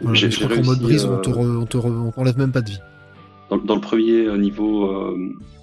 Voilà, 0.00 0.18
je 0.18 0.36
crois 0.44 0.56
qu'en 0.56 0.64
mode 0.64 0.80
brise, 0.80 1.04
on 1.04 1.12
euh, 1.14 1.20
te, 1.20 1.30
re- 1.30 1.56
on 1.62 1.66
te 1.66 1.76
re- 1.76 1.90
on 2.08 2.10
t'enlève 2.10 2.36
même 2.38 2.52
pas 2.52 2.60
de 2.60 2.70
vie. 2.70 2.80
Dans, 3.50 3.56
dans 3.56 3.74
le 3.76 3.80
premier 3.80 4.26
euh, 4.26 4.36
niveau 4.36 4.84
euh, 4.90 5.16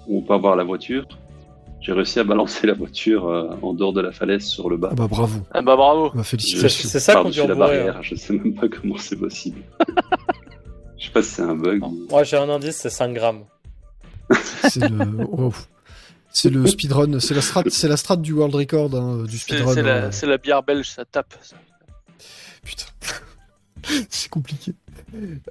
où 0.08 0.18
on 0.18 0.22
peut 0.22 0.34
avoir 0.34 0.56
la 0.56 0.64
voiture, 0.64 1.06
j'ai 1.80 1.92
réussi 1.92 2.18
à 2.18 2.24
balancer 2.24 2.66
la 2.66 2.72
voiture 2.74 3.28
euh, 3.28 3.50
en 3.62 3.74
dehors 3.74 3.92
de 3.92 4.00
la 4.00 4.10
falaise 4.12 4.44
sur 4.44 4.68
le 4.70 4.76
bas. 4.78 4.88
Ah 4.92 4.94
bah 4.96 5.06
bravo, 5.08 5.38
Ah 5.52 5.62
bah 5.62 5.76
bravo. 5.76 6.10
bah, 6.14 6.22
félicitations. 6.24 6.88
c'est 6.88 6.98
ça 7.00 7.16
qu'on 7.22 7.28
dit 7.28 7.40
en 7.40 7.46
la 7.46 7.54
bourré, 7.54 7.66
barrière, 7.76 8.02
je 8.02 8.14
sais 8.14 8.32
même 8.32 8.54
pas 8.54 8.68
comment 8.68 8.96
c'est 8.96 9.16
possible. 9.16 9.60
je 10.98 11.04
sais 11.06 11.10
pas 11.12 11.22
si 11.22 11.30
c'est 11.30 11.42
un 11.42 11.54
bug. 11.54 11.82
ou- 11.84 12.06
Moi, 12.10 12.24
j'ai 12.24 12.36
un 12.36 12.48
indice, 12.48 12.76
c'est 12.76 12.90
5 12.90 13.12
grammes. 13.14 13.44
C'est 14.68 14.88
le, 14.88 15.24
oh. 15.30 15.52
c'est 16.32 16.50
le 16.50 16.66
speedrun, 16.66 17.20
c'est 17.20 17.34
la 17.34 17.42
strat, 17.42 17.62
c'est 17.68 17.88
la 17.88 17.96
strat 17.96 18.16
du 18.16 18.32
world 18.32 18.54
record 18.54 18.94
hein, 18.94 19.22
du 19.24 19.38
C'est 19.38 19.44
speedrun. 19.54 19.74
c'est 19.74 19.82
la, 19.82 20.12
c'est 20.12 20.26
la 20.26 20.38
bière 20.38 20.62
belge, 20.62 20.88
ça 20.90 21.04
tape. 21.04 21.34
ça. 21.42 21.56
Putain. 22.64 22.84
C'est 24.10 24.28
compliqué. 24.28 24.72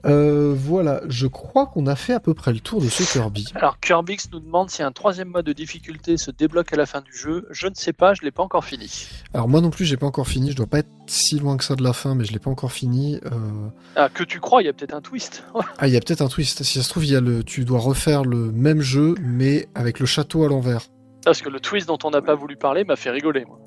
Euh, 0.05 0.53
voilà, 0.55 1.01
je 1.07 1.27
crois 1.27 1.65
qu'on 1.65 1.87
a 1.87 1.95
fait 1.95 2.13
à 2.13 2.19
peu 2.19 2.33
près 2.33 2.53
le 2.53 2.59
tour 2.59 2.81
de 2.81 2.87
ce 2.87 3.03
Kirby. 3.03 3.45
Alors 3.55 3.79
Curbix 3.79 4.29
nous 4.31 4.39
demande 4.39 4.69
si 4.69 4.83
un 4.83 4.91
troisième 4.91 5.29
mode 5.29 5.45
de 5.45 5.53
difficulté 5.53 6.17
se 6.17 6.31
débloque 6.31 6.71
à 6.73 6.75
la 6.75 6.85
fin 6.85 7.01
du 7.01 7.15
jeu. 7.15 7.47
Je 7.51 7.67
ne 7.67 7.73
sais 7.73 7.93
pas, 7.93 8.13
je 8.13 8.21
l'ai 8.21 8.31
pas 8.31 8.43
encore 8.43 8.65
fini. 8.65 9.07
Alors 9.33 9.47
moi 9.47 9.61
non 9.61 9.69
plus, 9.69 9.85
j'ai 9.85 9.97
pas 9.97 10.05
encore 10.05 10.27
fini. 10.27 10.51
Je 10.51 10.55
dois 10.55 10.67
pas 10.67 10.79
être 10.79 10.89
si 11.07 11.39
loin 11.39 11.57
que 11.57 11.63
ça 11.63 11.75
de 11.75 11.83
la 11.83 11.93
fin, 11.93 12.15
mais 12.15 12.25
je 12.25 12.33
l'ai 12.33 12.39
pas 12.39 12.49
encore 12.51 12.71
fini. 12.71 13.19
Euh, 13.25 13.69
Ah, 13.95 14.09
que 14.13 14.23
tu 14.23 14.39
crois, 14.39 14.61
il 14.61 14.65
y 14.65 14.69
a 14.69 14.73
peut-être 14.73 14.93
un 14.95 15.01
twist. 15.01 15.43
Ah, 15.77 15.87
il 15.87 15.93
y 15.93 15.97
a 15.97 15.99
peut-être 15.99 16.21
un 16.21 16.27
twist. 16.27 16.63
Si 16.63 16.77
ça 16.79 16.83
se 16.83 16.89
trouve, 16.89 17.05
il 17.05 17.11
y 17.11 17.15
a 17.15 17.21
le... 17.21 17.43
tu 17.43 17.65
dois 17.65 17.79
refaire 17.79 18.23
le 18.23 18.51
même 18.51 18.81
jeu, 18.81 19.15
mais 19.21 19.67
avec 19.75 19.99
le 19.99 20.05
château 20.05 20.43
à 20.45 20.47
l'envers. 20.47 20.81
Parce 21.23 21.41
que 21.41 21.49
le 21.49 21.59
twist 21.59 21.87
dont 21.87 21.97
on 22.03 22.11
n'a 22.11 22.21
pas 22.21 22.35
voulu 22.35 22.55
parler 22.55 22.83
m'a 22.83 22.95
fait 22.95 23.09
rigoler. 23.09 23.45
Moi. 23.45 23.59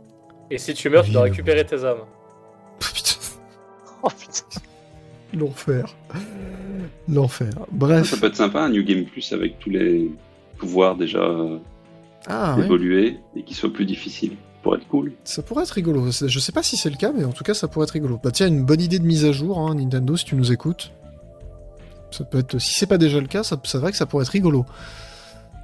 Et 0.51 0.59
si 0.59 0.75
tu 0.75 0.89
meurs, 0.91 1.05
tu 1.05 1.11
dois 1.11 1.23
récupérer 1.23 1.65
tes 1.67 1.85
âmes. 1.85 1.99
Putain, 2.79 3.17
Oh 4.03 4.09
putain. 4.09 4.61
L'enfer. 5.35 5.95
L'enfer. 7.09 7.53
Bref. 7.73 8.11
Ça 8.11 8.17
peut 8.17 8.27
être 8.27 8.37
sympa, 8.37 8.63
un 8.63 8.71
New 8.71 8.85
Game 8.85 9.05
Plus 9.05 9.33
avec 9.33 9.59
tous 9.59 9.71
les 9.71 10.11
pouvoirs 10.59 10.97
déjà 10.97 11.21
euh, 11.21 11.59
Ah, 12.27 12.57
ouais. 12.57 12.65
évolués 12.65 13.19
et 13.37 13.43
qui 13.43 13.55
soient 13.55 13.73
plus 13.73 13.87
difficiles. 13.87 14.33
Pour 14.63 14.75
être 14.75 14.89
cool. 14.89 15.13
Ça 15.23 15.41
pourrait 15.43 15.63
être 15.63 15.71
rigolo. 15.71 16.11
Je 16.11 16.39
sais 16.41 16.51
pas 16.53 16.65
si 16.65 16.77
c'est 16.77 16.91
le 16.91 16.97
cas, 16.97 17.13
mais 17.17 17.25
en 17.25 17.31
tout 17.31 17.45
cas, 17.45 17.55
ça 17.55 17.69
pourrait 17.69 17.85
être 17.85 17.93
rigolo. 17.93 18.19
Bah 18.23 18.33
tiens, 18.33 18.49
une 18.49 18.65
bonne 18.65 18.81
idée 18.81 18.99
de 18.99 19.05
mise 19.05 19.25
à 19.25 19.31
jour, 19.31 19.61
hein, 19.61 19.77
Nintendo, 19.77 20.17
si 20.17 20.25
tu 20.25 20.35
nous 20.35 20.51
écoutes. 20.51 20.93
Ça 22.11 22.25
peut 22.25 22.39
être, 22.39 22.59
si 22.59 22.75
c'est 22.75 22.87
pas 22.87 22.99
déjà 22.99 23.21
le 23.21 23.29
cas, 23.29 23.45
ça, 23.45 23.57
c'est 23.65 23.79
vrai 23.79 23.93
que 23.93 23.97
ça 23.97 24.05
pourrait 24.07 24.25
être 24.25 24.31
rigolo 24.31 24.67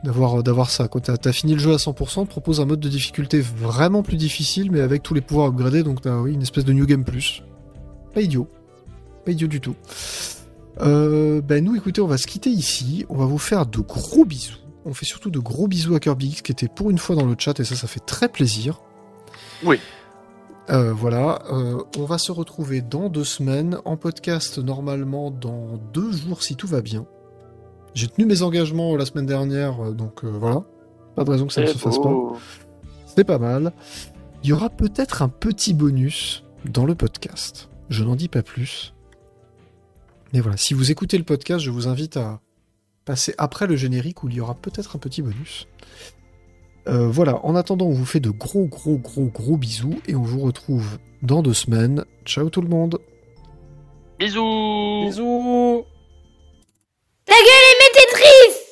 d'avoir 0.05 0.43
d'avoir 0.45 0.71
ça. 0.71 0.87
Quand 0.87 1.01
t'as 1.01 1.17
as 1.29 1.33
fini 1.33 1.55
le 1.55 1.59
jeu 1.59 1.73
à 1.73 1.77
100%, 1.77 2.21
on 2.21 2.25
te 2.25 2.31
propose 2.31 2.61
un 2.61 2.67
mode 2.67 2.79
de 2.81 2.89
difficulté 2.89 3.41
vraiment 3.41 4.03
plus 4.05 4.17
difficile, 4.17 4.71
mais 4.71 4.81
avec 4.81 5.03
tous 5.03 5.13
les 5.15 5.23
pouvoirs 5.23 5.49
upgradés, 5.49 5.83
donc 5.83 6.01
t'as 6.03 6.17
oui 6.21 6.33
une 6.35 6.43
espèce 6.43 6.65
de 6.65 6.73
New 6.73 6.87
Game 6.87 7.05
Plus. 7.05 7.43
Pas 8.15 8.21
idiot, 8.21 8.47
pas 9.25 9.33
idiot 9.33 9.49
du 9.49 9.61
tout. 9.61 9.75
Euh, 10.81 11.41
ben 11.41 11.65
nous, 11.65 11.77
écoutez, 11.77 12.01
on 12.01 12.07
va 12.07 12.19
se 12.19 12.27
quitter 12.27 12.51
ici. 12.51 13.07
On 13.09 13.17
va 13.17 13.27
vous 13.27 13.39
faire 13.39 13.67
de 13.67 13.79
gros 13.79 14.25
bisous. 14.25 14.59
On 14.85 14.93
fait 14.93 15.07
surtout 15.07 15.31
de 15.31 15.39
gros 15.39 15.67
bisous 15.67 15.95
à 15.95 16.01
Kirby 16.01 16.29
X 16.29 16.43
qui 16.43 16.53
était 16.53 16.69
pour 16.69 16.91
une 16.91 16.99
fois 16.99 17.17
dans 17.17 17.27
le 17.27 17.35
chat 17.39 17.59
et 17.59 17.65
ça, 17.65 17.75
ça 17.75 17.87
fait 17.87 18.05
très 18.05 18.29
plaisir. 18.29 18.81
Oui. 19.65 19.79
Euh, 20.71 20.93
voilà, 20.93 21.43
euh, 21.53 21.83
on 21.99 22.05
va 22.05 22.17
se 22.17 22.33
retrouver 22.33 22.81
dans 22.81 23.11
deux 23.11 23.25
semaines 23.25 23.79
en 23.85 23.99
podcast 23.99 24.59
normalement 24.59 25.31
dans 25.31 25.79
deux 25.93 26.11
jours 26.13 26.43
si 26.43 26.57
tout 26.57 26.67
va 26.67 26.81
bien. 26.81 27.07
J'ai 27.93 28.09
tenu 28.09 28.27
mes 28.27 28.43
engagements 28.43 28.97
la 28.97 29.05
semaine 29.05 29.27
dernière, 29.27 29.93
donc 29.93 30.25
voilà. 30.25 30.65
Pas 31.15 31.25
de 31.25 31.31
raison 31.31 31.47
que 31.47 31.53
ça 31.53 31.61
ne 31.61 31.67
se 31.67 31.79
fasse 31.79 31.99
pas. 31.99 32.09
beau. 32.09 32.37
C'est 33.07 33.25
pas 33.25 33.39
mal. 33.39 33.73
Il 34.43 34.51
y 34.51 34.53
aura 34.53 34.69
peut-être 34.71 35.23
un 35.23 35.29
petit 35.29 35.75
bonus 35.75 36.45
dans 36.65 36.85
le 36.85 36.95
podcast. 36.95 37.69
Je 37.91 38.03
n'en 38.03 38.17
dis 38.17 38.29
pas 38.29 38.43
plus. 38.43 38.94
Mais 40.35 40.41
voilà, 40.41 40.57
si 40.57 40.75
vous 40.75 40.91
écoutez 40.91 41.17
le 41.17 41.23
podcast, 41.23 41.65
je 41.65 41.71
vous 41.71 41.87
invite 41.87 42.17
à 42.17 42.41
passer 43.05 43.37
après 43.39 43.69
le 43.69 43.77
générique 43.77 44.25
où 44.25 44.29
il 44.29 44.35
y 44.35 44.41
aura 44.41 44.57
peut-être 44.57 44.97
un 44.97 44.99
petit 44.99 45.23
bonus. 45.23 45.69
Euh, 46.89 47.07
voilà, 47.09 47.39
en 47.47 47.55
attendant, 47.55 47.87
on 47.87 47.93
vous 47.93 48.05
fait 48.05 48.19
de 48.19 48.31
gros, 48.31 48.67
gros, 48.67 48.99
gros, 48.99 49.27
gros 49.27 49.57
bisous 49.57 50.01
et 50.09 50.17
on 50.17 50.23
vous 50.23 50.41
retrouve 50.41 50.99
dans 51.23 51.41
deux 51.41 51.55
semaines. 51.55 52.05
Ciao 52.25 52.51
tout 52.51 52.63
le 52.63 52.69
monde 52.69 52.99
Bisous 54.19 55.05
Bisous 55.07 55.85
Ta 57.25 57.35
gueule 57.35 57.81
est 57.81 57.95
Tetris 57.95 58.65